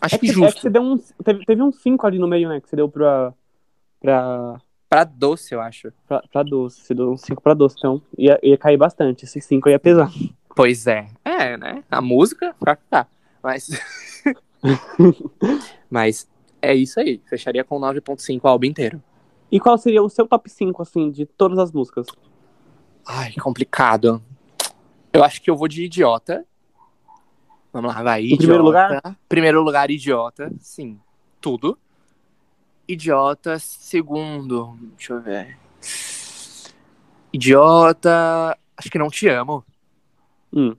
Acho 0.01 0.15
É 0.15 0.19
que 0.19 0.27
que, 0.27 0.31
é 0.31 0.35
que 0.35 0.41
justo. 0.41 0.61
você 0.63 0.71
deu 0.71 0.83
um, 0.83 0.97
teve, 1.25 1.45
teve 1.45 1.63
um 1.63 1.73
5 1.73 2.07
ali 2.07 2.19
no 2.19 2.29
meio, 2.29 2.49
né? 2.49 2.61
Que 2.61 2.69
você 2.69 2.77
deu 2.77 2.89
pra, 2.89 3.33
pra, 4.01 4.61
Pra 4.89 5.05
doce, 5.05 5.55
eu 5.55 5.61
acho. 5.61 5.93
pra, 6.07 6.23
pra 6.33 6.43
doce. 6.43 6.81
Você 6.81 6.95
deu 6.95 7.13
um 7.13 7.17
5 7.17 7.43
pra 7.43 7.53
doce. 7.53 7.77
Então 7.79 8.01
ia, 8.17 8.39
ia 8.43 8.57
cair 8.57 8.79
bastante. 8.79 9.25
Esse 9.25 9.41
5 9.41 9.69
ia 9.69 9.79
pesar. 9.79 10.11
Pois 10.57 10.87
é. 10.87 11.09
É, 11.25 11.57
né? 11.57 11.85
A 11.91 12.01
música, 12.01 12.55
tá. 12.89 13.07
Mas. 13.43 13.69
Mas 15.91 16.29
é 16.63 16.75
isso 16.75 16.99
aí. 16.99 17.21
Fecharia 17.27 17.63
com 17.65 17.79
9.5 17.79 18.41
o 18.43 18.49
álbum 18.49 18.67
inteiro. 18.67 19.03
E 19.53 19.61
qual 19.61 19.77
seria 19.79 20.03
o 20.03 20.09
seu 20.09 20.27
top 20.27 20.51
5, 20.51 20.83
assim, 20.83 21.11
de 21.11 21.27
todas 21.27 21.59
as 21.59 21.71
músicas? 21.71 22.07
Ai, 23.07 23.33
complicado. 23.35 24.23
Eu 25.13 25.23
acho 25.23 25.41
que 25.41 25.51
eu 25.51 25.57
vou 25.57 25.69
de 25.69 25.85
idiota. 25.85 26.45
Vamos 27.73 27.95
lá, 27.95 28.03
vai. 28.03 28.23
Idiota. 28.23 28.39
primeiro 28.39 28.63
lugar? 28.65 29.19
Primeiro 29.29 29.63
lugar, 29.63 29.91
idiota. 29.91 30.51
Sim. 30.61 30.99
Tudo. 31.41 31.79
Idiota. 32.89 33.59
Segundo. 33.59 34.77
Deixa 34.97 35.13
eu 35.13 35.21
ver. 35.21 35.59
Idiota. 37.33 38.59
Acho 38.77 38.91
que 38.91 38.99
não 38.99 39.09
te 39.09 39.29
amo. 39.29 39.65
Hum. 40.53 40.75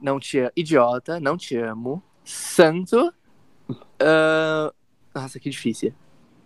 Não 0.00 0.18
te 0.18 0.38
amo. 0.40 0.50
Idiota, 0.56 1.20
não 1.20 1.36
te 1.36 1.56
amo. 1.56 2.02
Santo. 2.24 3.12
Ah, 4.00 4.72
Nossa, 5.14 5.38
que 5.38 5.48
difícil. 5.48 5.94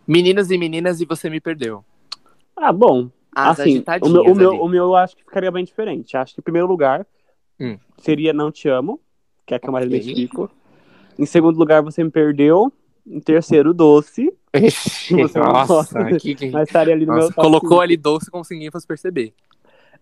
Meninos 0.06 0.50
e 0.50 0.58
meninas 0.58 1.00
e 1.00 1.04
você 1.06 1.30
me 1.30 1.40
perdeu. 1.40 1.84
Ah, 2.56 2.72
bom. 2.72 3.10
As 3.34 3.60
assim, 3.60 3.84
o 4.02 4.08
meu, 4.08 4.22
o, 4.22 4.34
meu, 4.34 4.50
o 4.62 4.68
meu 4.68 4.84
eu 4.84 4.96
acho 4.96 5.16
que 5.16 5.22
ficaria 5.22 5.50
bem 5.50 5.64
diferente. 5.64 6.16
Acho 6.16 6.34
que 6.34 6.40
em 6.40 6.44
primeiro 6.44 6.66
lugar 6.66 7.06
Hum. 7.58 7.78
seria 7.98 8.32
Não 8.32 8.50
Te 8.50 8.68
Amo, 8.68 9.00
que 9.46 9.54
é 9.54 9.56
a 9.56 9.60
que 9.60 9.68
eu 9.68 9.72
mais 9.72 9.86
identifico. 9.86 10.50
Em 11.18 11.24
segundo 11.26 11.58
lugar, 11.58 11.82
Você 11.82 12.04
Me 12.04 12.10
Perdeu. 12.10 12.72
Em 13.06 13.20
terceiro, 13.20 13.72
Doce. 13.72 14.32
Nossa, 15.36 15.98
gosta. 15.98 16.16
que, 16.16 16.34
que... 16.34 16.50
Mas 16.50 16.68
estaria 16.68 16.94
ali 16.94 17.06
no 17.06 17.14
Nossa, 17.14 17.28
meu 17.28 17.34
colocou 17.34 17.80
ali 17.80 17.96
doce 17.96 18.30
ninguém 18.50 18.70
fosse 18.70 18.86
perceber. 18.86 19.32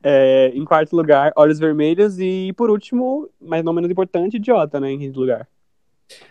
É, 0.02 0.52
em 0.54 0.64
quarto 0.64 0.94
lugar, 0.96 1.32
Olhos 1.36 1.58
Vermelhos. 1.58 2.18
E 2.18 2.52
por 2.56 2.70
último, 2.70 3.28
mas 3.40 3.64
não 3.64 3.72
menos 3.72 3.90
importante, 3.90 4.36
Idiota, 4.36 4.80
né? 4.80 4.90
Em 4.90 4.98
quinto 4.98 5.20
lugar. 5.20 5.48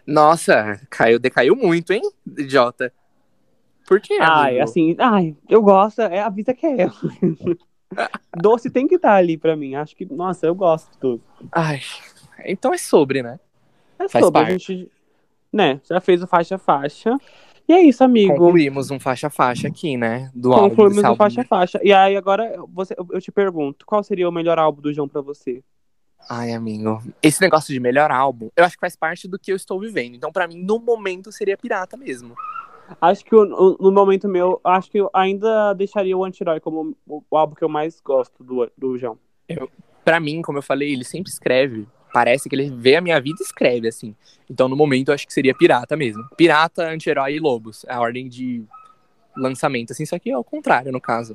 Nossa, 0.06 0.80
caiu, 0.90 1.20
decaiu 1.20 1.56
muito, 1.56 1.92
hein, 1.92 2.02
idiota. 2.38 2.94
Por 3.88 4.00
quê, 4.00 4.18
Ai, 4.22 4.52
amigo? 4.52 4.64
assim, 4.64 4.96
ai, 5.00 5.36
eu 5.50 5.62
gosto, 5.62 6.02
é 6.02 6.20
a 6.22 6.30
vida 6.30 6.54
que 6.54 6.66
é. 6.66 6.88
Doce 8.40 8.70
tem 8.70 8.88
que 8.88 8.96
estar 8.96 9.16
ali 9.16 9.38
pra 9.38 9.56
mim. 9.56 9.76
Acho 9.76 9.96
que, 9.96 10.06
nossa, 10.06 10.46
eu 10.48 10.56
gosto 10.56 10.92
de 10.92 10.98
tudo. 10.98 11.24
Ai, 11.52 11.82
então 12.46 12.74
é 12.74 12.78
sobre, 12.78 13.22
né? 13.22 13.40
É 14.00 14.08
Faz 14.08 14.26
sobre, 14.26 14.42
a 14.42 14.46
parte. 14.46 14.60
gente, 14.60 14.92
né, 15.54 15.80
já 15.88 16.02
fez 16.02 16.22
o 16.24 16.28
faixa 16.28 16.58
faixa. 16.58 17.16
E 17.68 17.72
é 17.72 17.82
isso, 17.82 18.04
amigo. 18.04 18.34
Concluímos 18.34 18.92
um 18.92 19.00
faixa-faixa 19.00 19.70
aqui, 19.70 19.96
né? 19.96 20.30
Do 20.36 20.52
álbum. 20.52 20.70
Concluímos 20.70 20.96
desse 20.98 21.06
o 21.06 21.10
álbum, 21.10 21.18
faixa 21.18 21.42
né? 21.42 21.48
faixa. 21.48 21.80
E 21.82 21.94
aí 21.94 22.18
agora 22.18 22.56
você, 22.74 22.94
eu 23.10 23.22
te 23.22 23.32
pergunto, 23.32 23.86
qual 23.86 24.04
seria 24.04 24.28
o 24.28 24.32
melhor 24.34 24.60
álbum 24.60 24.82
do 24.82 24.94
João 24.94 25.08
pra 25.08 25.22
você? 25.22 25.64
Ai, 26.30 26.52
amigo. 26.52 27.02
Esse 27.22 27.40
negócio 27.42 27.74
de 27.74 27.80
melhor 27.80 28.12
álbum, 28.12 28.50
eu 28.56 28.66
acho 28.66 28.76
que 28.76 28.82
faz 28.82 28.96
parte 28.98 29.30
do 29.30 29.40
que 29.40 29.52
eu 29.52 29.56
estou 29.56 29.80
vivendo. 29.80 30.16
Então, 30.16 30.32
pra 30.32 30.46
mim, 30.48 30.62
no 30.62 30.78
momento, 30.78 31.32
seria 31.32 31.58
Pirata 31.58 31.96
mesmo. 31.96 32.36
Acho 33.00 33.24
que 33.24 33.34
o- 33.34 33.44
o- 33.44 33.78
no 33.82 33.92
momento 33.94 34.28
meu, 34.28 34.60
acho 34.62 34.92
que 34.92 34.98
eu 34.98 35.10
ainda 35.14 35.74
deixaria 35.74 36.18
o 36.18 36.24
Anti-Herói 36.26 36.60
como 36.60 36.96
o, 37.08 37.24
o 37.32 37.38
álbum 37.38 37.56
que 37.56 37.64
eu 37.64 37.70
mais 37.70 38.02
gosto 38.02 38.44
do, 38.44 38.70
do 38.78 38.98
João. 38.98 39.18
Pra 40.04 40.20
mim, 40.20 40.42
como 40.42 40.58
eu 40.58 40.62
falei, 40.62 40.92
ele 40.92 41.06
sempre 41.06 41.32
escreve. 41.32 41.88
Parece 42.14 42.48
que 42.48 42.56
ele 42.56 42.70
vê 42.70 42.96
a 42.96 43.02
minha 43.02 43.20
vida 43.20 43.38
e 43.42 43.44
escreve, 43.44 43.88
assim. 43.88 44.16
Então, 44.50 44.68
no 44.70 44.76
momento, 44.76 45.10
eu 45.10 45.16
acho 45.16 45.26
que 45.26 45.34
seria 45.34 45.54
Pirata 45.56 45.98
mesmo. 45.98 46.24
Pirata, 46.38 46.88
Anti-Herói 46.90 47.36
e 47.36 47.40
Lobos. 47.40 47.84
É 47.88 47.94
a 47.94 48.00
ordem 48.00 48.28
de 48.30 48.64
lançamento, 49.36 49.92
assim. 49.92 50.06
Só 50.06 50.20
que 50.20 50.30
é 50.30 50.38
o 50.38 50.44
contrário, 50.44 50.92
no 50.92 51.02
caso. 51.02 51.34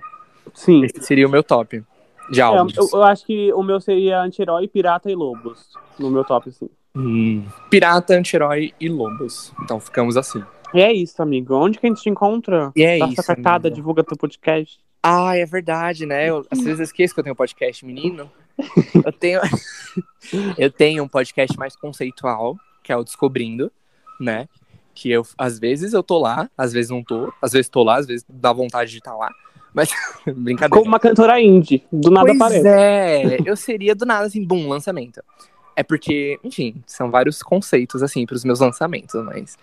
Sim. 0.54 0.84
Esse 0.84 1.02
seria 1.02 1.26
o 1.26 1.30
meu 1.30 1.42
top 1.42 1.82
de 2.30 2.40
É, 2.40 2.44
álbuns. 2.44 2.76
eu, 2.76 2.88
eu 2.92 3.02
acho 3.02 3.26
que 3.26 3.52
o 3.52 3.62
meu 3.62 3.80
seria 3.80 4.20
Anti-Herói, 4.20 4.68
Pirata 4.68 5.10
e 5.10 5.14
Lobos. 5.14 5.68
No 5.98 6.10
meu 6.10 6.24
top, 6.24 6.48
assim. 6.50 6.68
Hum. 6.96 7.44
Pirata, 7.70 8.14
Anti-Herói 8.14 8.72
e 8.80 8.88
Lobos. 8.88 9.52
Então, 9.62 9.80
ficamos 9.80 10.16
assim. 10.16 10.42
E 10.74 10.80
é 10.80 10.92
isso, 10.92 11.20
amigo. 11.22 11.54
Onde 11.54 11.78
que 11.78 11.86
a 11.86 11.88
gente 11.88 12.02
te 12.02 12.10
encontra? 12.10 12.70
E 12.76 12.82
é 12.82 12.98
Dá 12.98 13.06
isso, 13.08 13.22
cartada, 13.24 13.68
amigo. 13.68 13.74
divulga 13.74 14.04
teu 14.04 14.16
podcast. 14.16 14.78
Ah, 15.02 15.36
é 15.36 15.44
verdade, 15.46 16.04
né? 16.06 16.28
Eu, 16.28 16.44
às 16.50 16.60
vezes 16.60 16.78
eu 16.78 16.84
esqueço 16.84 17.14
que 17.14 17.20
eu 17.20 17.24
tenho 17.24 17.34
podcast, 17.36 17.84
menino. 17.86 18.30
Eu 19.04 19.12
tenho, 19.12 19.40
eu 20.58 20.70
tenho 20.70 21.04
um 21.04 21.08
podcast 21.08 21.56
mais 21.58 21.76
conceitual, 21.76 22.56
que 22.82 22.92
é 22.92 22.96
o 22.96 23.04
Descobrindo, 23.04 23.70
né? 24.20 24.48
Que 24.94 25.10
eu, 25.10 25.24
às 25.36 25.58
vezes 25.58 25.92
eu 25.92 26.02
tô 26.02 26.18
lá, 26.18 26.50
às 26.56 26.72
vezes 26.72 26.90
não 26.90 27.02
tô, 27.04 27.32
às 27.40 27.52
vezes 27.52 27.68
tô 27.68 27.82
lá, 27.84 27.98
às 27.98 28.06
vezes 28.06 28.24
dá 28.28 28.52
vontade 28.52 28.90
de 28.90 28.98
estar 28.98 29.14
lá. 29.14 29.30
Mas, 29.72 29.90
brincadeira. 30.26 30.70
Como 30.70 30.86
uma 30.86 30.98
cantora 30.98 31.40
indie. 31.40 31.86
Do 31.92 32.10
nada 32.10 32.26
pois 32.26 32.40
aparece. 32.40 32.66
é, 32.66 33.38
eu 33.44 33.56
seria 33.56 33.94
do 33.94 34.04
nada 34.04 34.26
assim, 34.26 34.44
bum, 34.44 34.68
lançamento. 34.68 35.22
É 35.76 35.82
porque, 35.84 36.40
enfim, 36.42 36.82
são 36.86 37.10
vários 37.10 37.42
conceitos, 37.42 38.02
assim, 38.02 38.26
pros 38.26 38.44
meus 38.44 38.58
lançamentos, 38.58 39.14
mas 39.24 39.56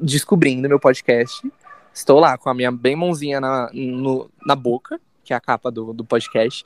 descobrindo 0.00 0.66
meu 0.68 0.80
podcast, 0.80 1.46
estou 1.92 2.18
lá 2.18 2.38
com 2.38 2.48
a 2.48 2.54
minha 2.54 2.72
bem 2.72 2.96
mãozinha 2.96 3.40
na, 3.40 3.68
no- 3.74 4.30
na 4.46 4.56
boca, 4.56 4.98
que 5.22 5.34
é 5.34 5.36
a 5.36 5.40
capa 5.40 5.70
do, 5.70 5.92
do 5.92 6.04
podcast, 6.04 6.64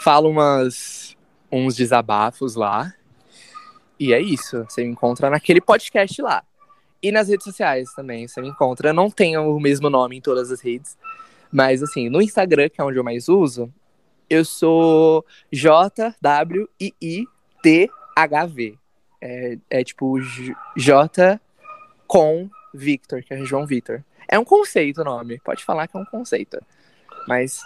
falo 0.00 0.28
umas, 0.28 1.16
uns 1.50 1.74
desabafos 1.74 2.54
lá, 2.54 2.92
e 3.98 4.12
é 4.12 4.20
isso, 4.20 4.64
você 4.64 4.82
me 4.84 4.90
encontra 4.90 5.30
naquele 5.30 5.60
podcast 5.60 6.20
lá. 6.20 6.44
E 7.02 7.10
nas 7.10 7.28
redes 7.28 7.44
sociais 7.44 7.92
também, 7.94 8.26
você 8.26 8.40
me 8.40 8.48
encontra. 8.48 8.92
Não 8.92 9.10
tenho 9.10 9.54
o 9.54 9.60
mesmo 9.60 9.88
nome 9.88 10.16
em 10.16 10.20
todas 10.20 10.50
as 10.50 10.60
redes, 10.60 10.98
mas 11.50 11.82
assim, 11.82 12.08
no 12.08 12.20
Instagram, 12.20 12.68
que 12.68 12.80
é 12.80 12.84
onde 12.84 12.98
eu 12.98 13.04
mais 13.04 13.28
uso, 13.28 13.72
eu 14.28 14.44
sou 14.44 15.24
J-W-I-I-T-H-V. 15.52 16.18
É, 19.20 19.58
é 19.70 19.84
tipo 19.84 20.18
J 20.76 21.40
com 22.06 22.50
Victor, 22.74 23.22
que 23.22 23.32
é 23.32 23.44
João 23.44 23.66
Victor. 23.66 24.04
É 24.28 24.38
um 24.38 24.44
conceito 24.44 25.00
o 25.00 25.04
nome, 25.04 25.40
pode 25.40 25.64
falar 25.64 25.86
que 25.86 25.96
é 25.96 26.00
um 26.00 26.04
conceito. 26.04 26.58
Mas 27.26 27.60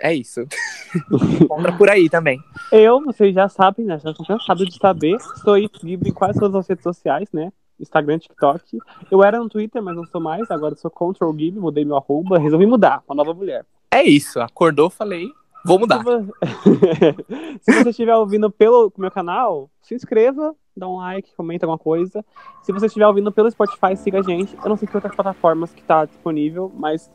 é 0.00 0.14
isso. 0.14 0.40
Encontra 1.40 1.76
por 1.76 1.88
aí 1.88 2.08
também. 2.08 2.40
Eu, 2.72 3.02
vocês 3.02 3.34
já 3.34 3.48
sabem, 3.48 3.86
né? 3.86 3.98
Já 3.98 4.10
estão 4.10 4.26
cansados 4.26 4.66
de 4.66 4.76
saber. 4.78 5.16
Estou 5.36 5.56
livre 5.82 6.08
em 6.08 6.12
quase 6.12 6.38
todas 6.38 6.56
as 6.56 6.68
redes 6.68 6.82
sociais, 6.82 7.28
né? 7.32 7.52
Instagram, 7.78 8.18
TikTok. 8.18 8.78
Eu 9.10 9.22
era 9.22 9.38
no 9.38 9.48
Twitter, 9.48 9.82
mas 9.82 9.96
não 9.96 10.04
sou 10.06 10.20
mais. 10.20 10.50
Agora 10.50 10.74
sou 10.74 10.90
Control 10.90 11.36
Give, 11.36 11.58
mudei 11.58 11.84
meu 11.84 11.96
arroba. 11.96 12.38
Resolvi 12.38 12.66
mudar, 12.66 13.02
uma 13.06 13.14
nova 13.14 13.34
mulher. 13.34 13.64
É 13.90 14.02
isso, 14.04 14.40
acordou, 14.40 14.88
falei, 14.88 15.28
vou 15.64 15.78
mudar. 15.78 16.02
Se 17.60 17.72
você 17.72 17.90
estiver 17.90 18.14
ouvindo 18.14 18.50
pelo 18.50 18.92
meu 18.96 19.10
canal, 19.10 19.68
se 19.82 19.94
inscreva, 19.94 20.54
dá 20.76 20.88
um 20.88 20.98
like, 20.98 21.34
comenta 21.34 21.66
alguma 21.66 21.78
coisa. 21.78 22.24
Se 22.62 22.72
você 22.72 22.86
estiver 22.86 23.06
ouvindo 23.06 23.32
pelo 23.32 23.50
Spotify, 23.50 23.96
siga 23.96 24.20
a 24.20 24.22
gente. 24.22 24.56
Eu 24.62 24.68
não 24.68 24.76
sei 24.76 24.86
que 24.86 24.96
outras 24.96 25.14
plataformas 25.14 25.72
que 25.72 25.82
tá 25.82 26.04
disponível, 26.04 26.70
mas 26.74 27.10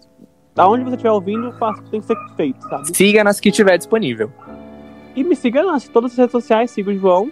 da 0.56 0.68
onde 0.68 0.84
você 0.86 0.92
estiver 0.96 1.12
ouvindo, 1.12 1.52
faça 1.54 1.82
o 1.82 1.84
que 1.84 1.92
tem 1.92 2.00
que 2.02 2.08
ser 2.08 2.18
feito, 2.36 2.62
sabe? 2.70 2.96
Siga 2.96 3.24
nas 3.24 3.40
que 3.40 3.52
tiver 3.52 3.78
disponível. 3.78 4.32
E 5.16 5.24
me 5.24 5.36
siga 5.36 5.64
nas 5.64 5.88
todas 5.88 6.12
as 6.14 6.18
redes 6.18 6.32
sociais, 6.32 6.72
siga 6.72 6.92
o 6.92 6.98
João. 6.98 7.32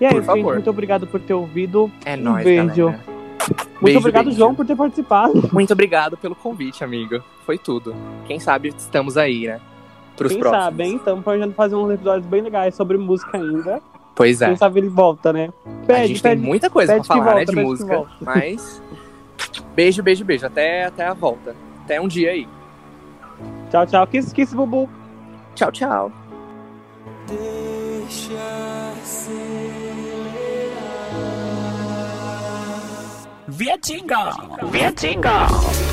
E 0.00 0.04
é 0.06 0.08
Por 0.08 0.22
isso, 0.22 0.26
gente. 0.32 0.40
favor. 0.42 0.54
Muito 0.54 0.70
obrigado 0.70 1.06
por 1.06 1.20
ter 1.20 1.34
ouvido. 1.34 1.90
É 2.04 2.16
Um 2.16 2.20
nóis, 2.20 2.44
beijo. 2.44 2.86
galera. 2.86 3.04
Muito 3.40 3.82
Beijo, 3.82 3.98
obrigado, 4.00 4.24
beijo. 4.26 4.38
João, 4.38 4.54
por 4.54 4.66
ter 4.66 4.76
participado. 4.76 5.48
Muito 5.52 5.72
obrigado 5.72 6.16
pelo 6.16 6.34
convite, 6.34 6.84
amigo. 6.84 7.22
Foi 7.46 7.56
tudo. 7.56 7.94
Quem 8.26 8.38
sabe 8.38 8.68
estamos 8.76 9.16
aí, 9.16 9.46
né? 9.46 9.60
Pros 10.16 10.32
Quem 10.32 10.40
próximos. 10.40 10.64
sabe, 10.64 10.84
hein? 10.84 10.96
Estamos 10.96 11.24
planejando 11.24 11.54
fazer 11.54 11.74
uns 11.74 11.90
episódios 11.90 12.26
bem 12.26 12.42
legais 12.42 12.74
sobre 12.74 12.98
música 12.98 13.38
ainda. 13.38 13.80
Pois 14.14 14.42
é. 14.42 14.46
Quem 14.48 14.56
sabe 14.56 14.80
ele 14.80 14.88
volta, 14.88 15.32
né? 15.32 15.48
a 15.66 15.86
Pede, 15.86 16.08
gente 16.08 16.22
tem 16.22 16.32
pede. 16.32 16.42
muita 16.46 16.68
coisa 16.68 16.92
pra 16.92 16.96
pede 17.02 17.08
falar, 17.08 17.24
né, 17.24 17.30
volta, 17.32 17.40
de 17.40 17.46
pede 17.46 17.60
que 17.60 17.66
música. 17.66 18.06
Mas. 18.20 18.82
Beijo, 19.74 20.02
beijo, 20.02 20.24
beijo. 20.24 20.46
Até, 20.46 20.84
até 20.84 21.04
a 21.06 21.14
volta. 21.14 21.54
Até 21.90 22.00
um 22.00 22.06
dia 22.06 22.30
aí. 22.30 22.46
Tchau, 23.68 23.84
tchau. 23.84 24.06
Kiss, 24.06 24.32
kiss, 24.32 24.54
bubu. 24.54 24.88
Tchau, 25.56 25.72
tchau. 25.72 26.12
Vietchinga! 33.48 34.30
Vietchinga! 34.70 35.89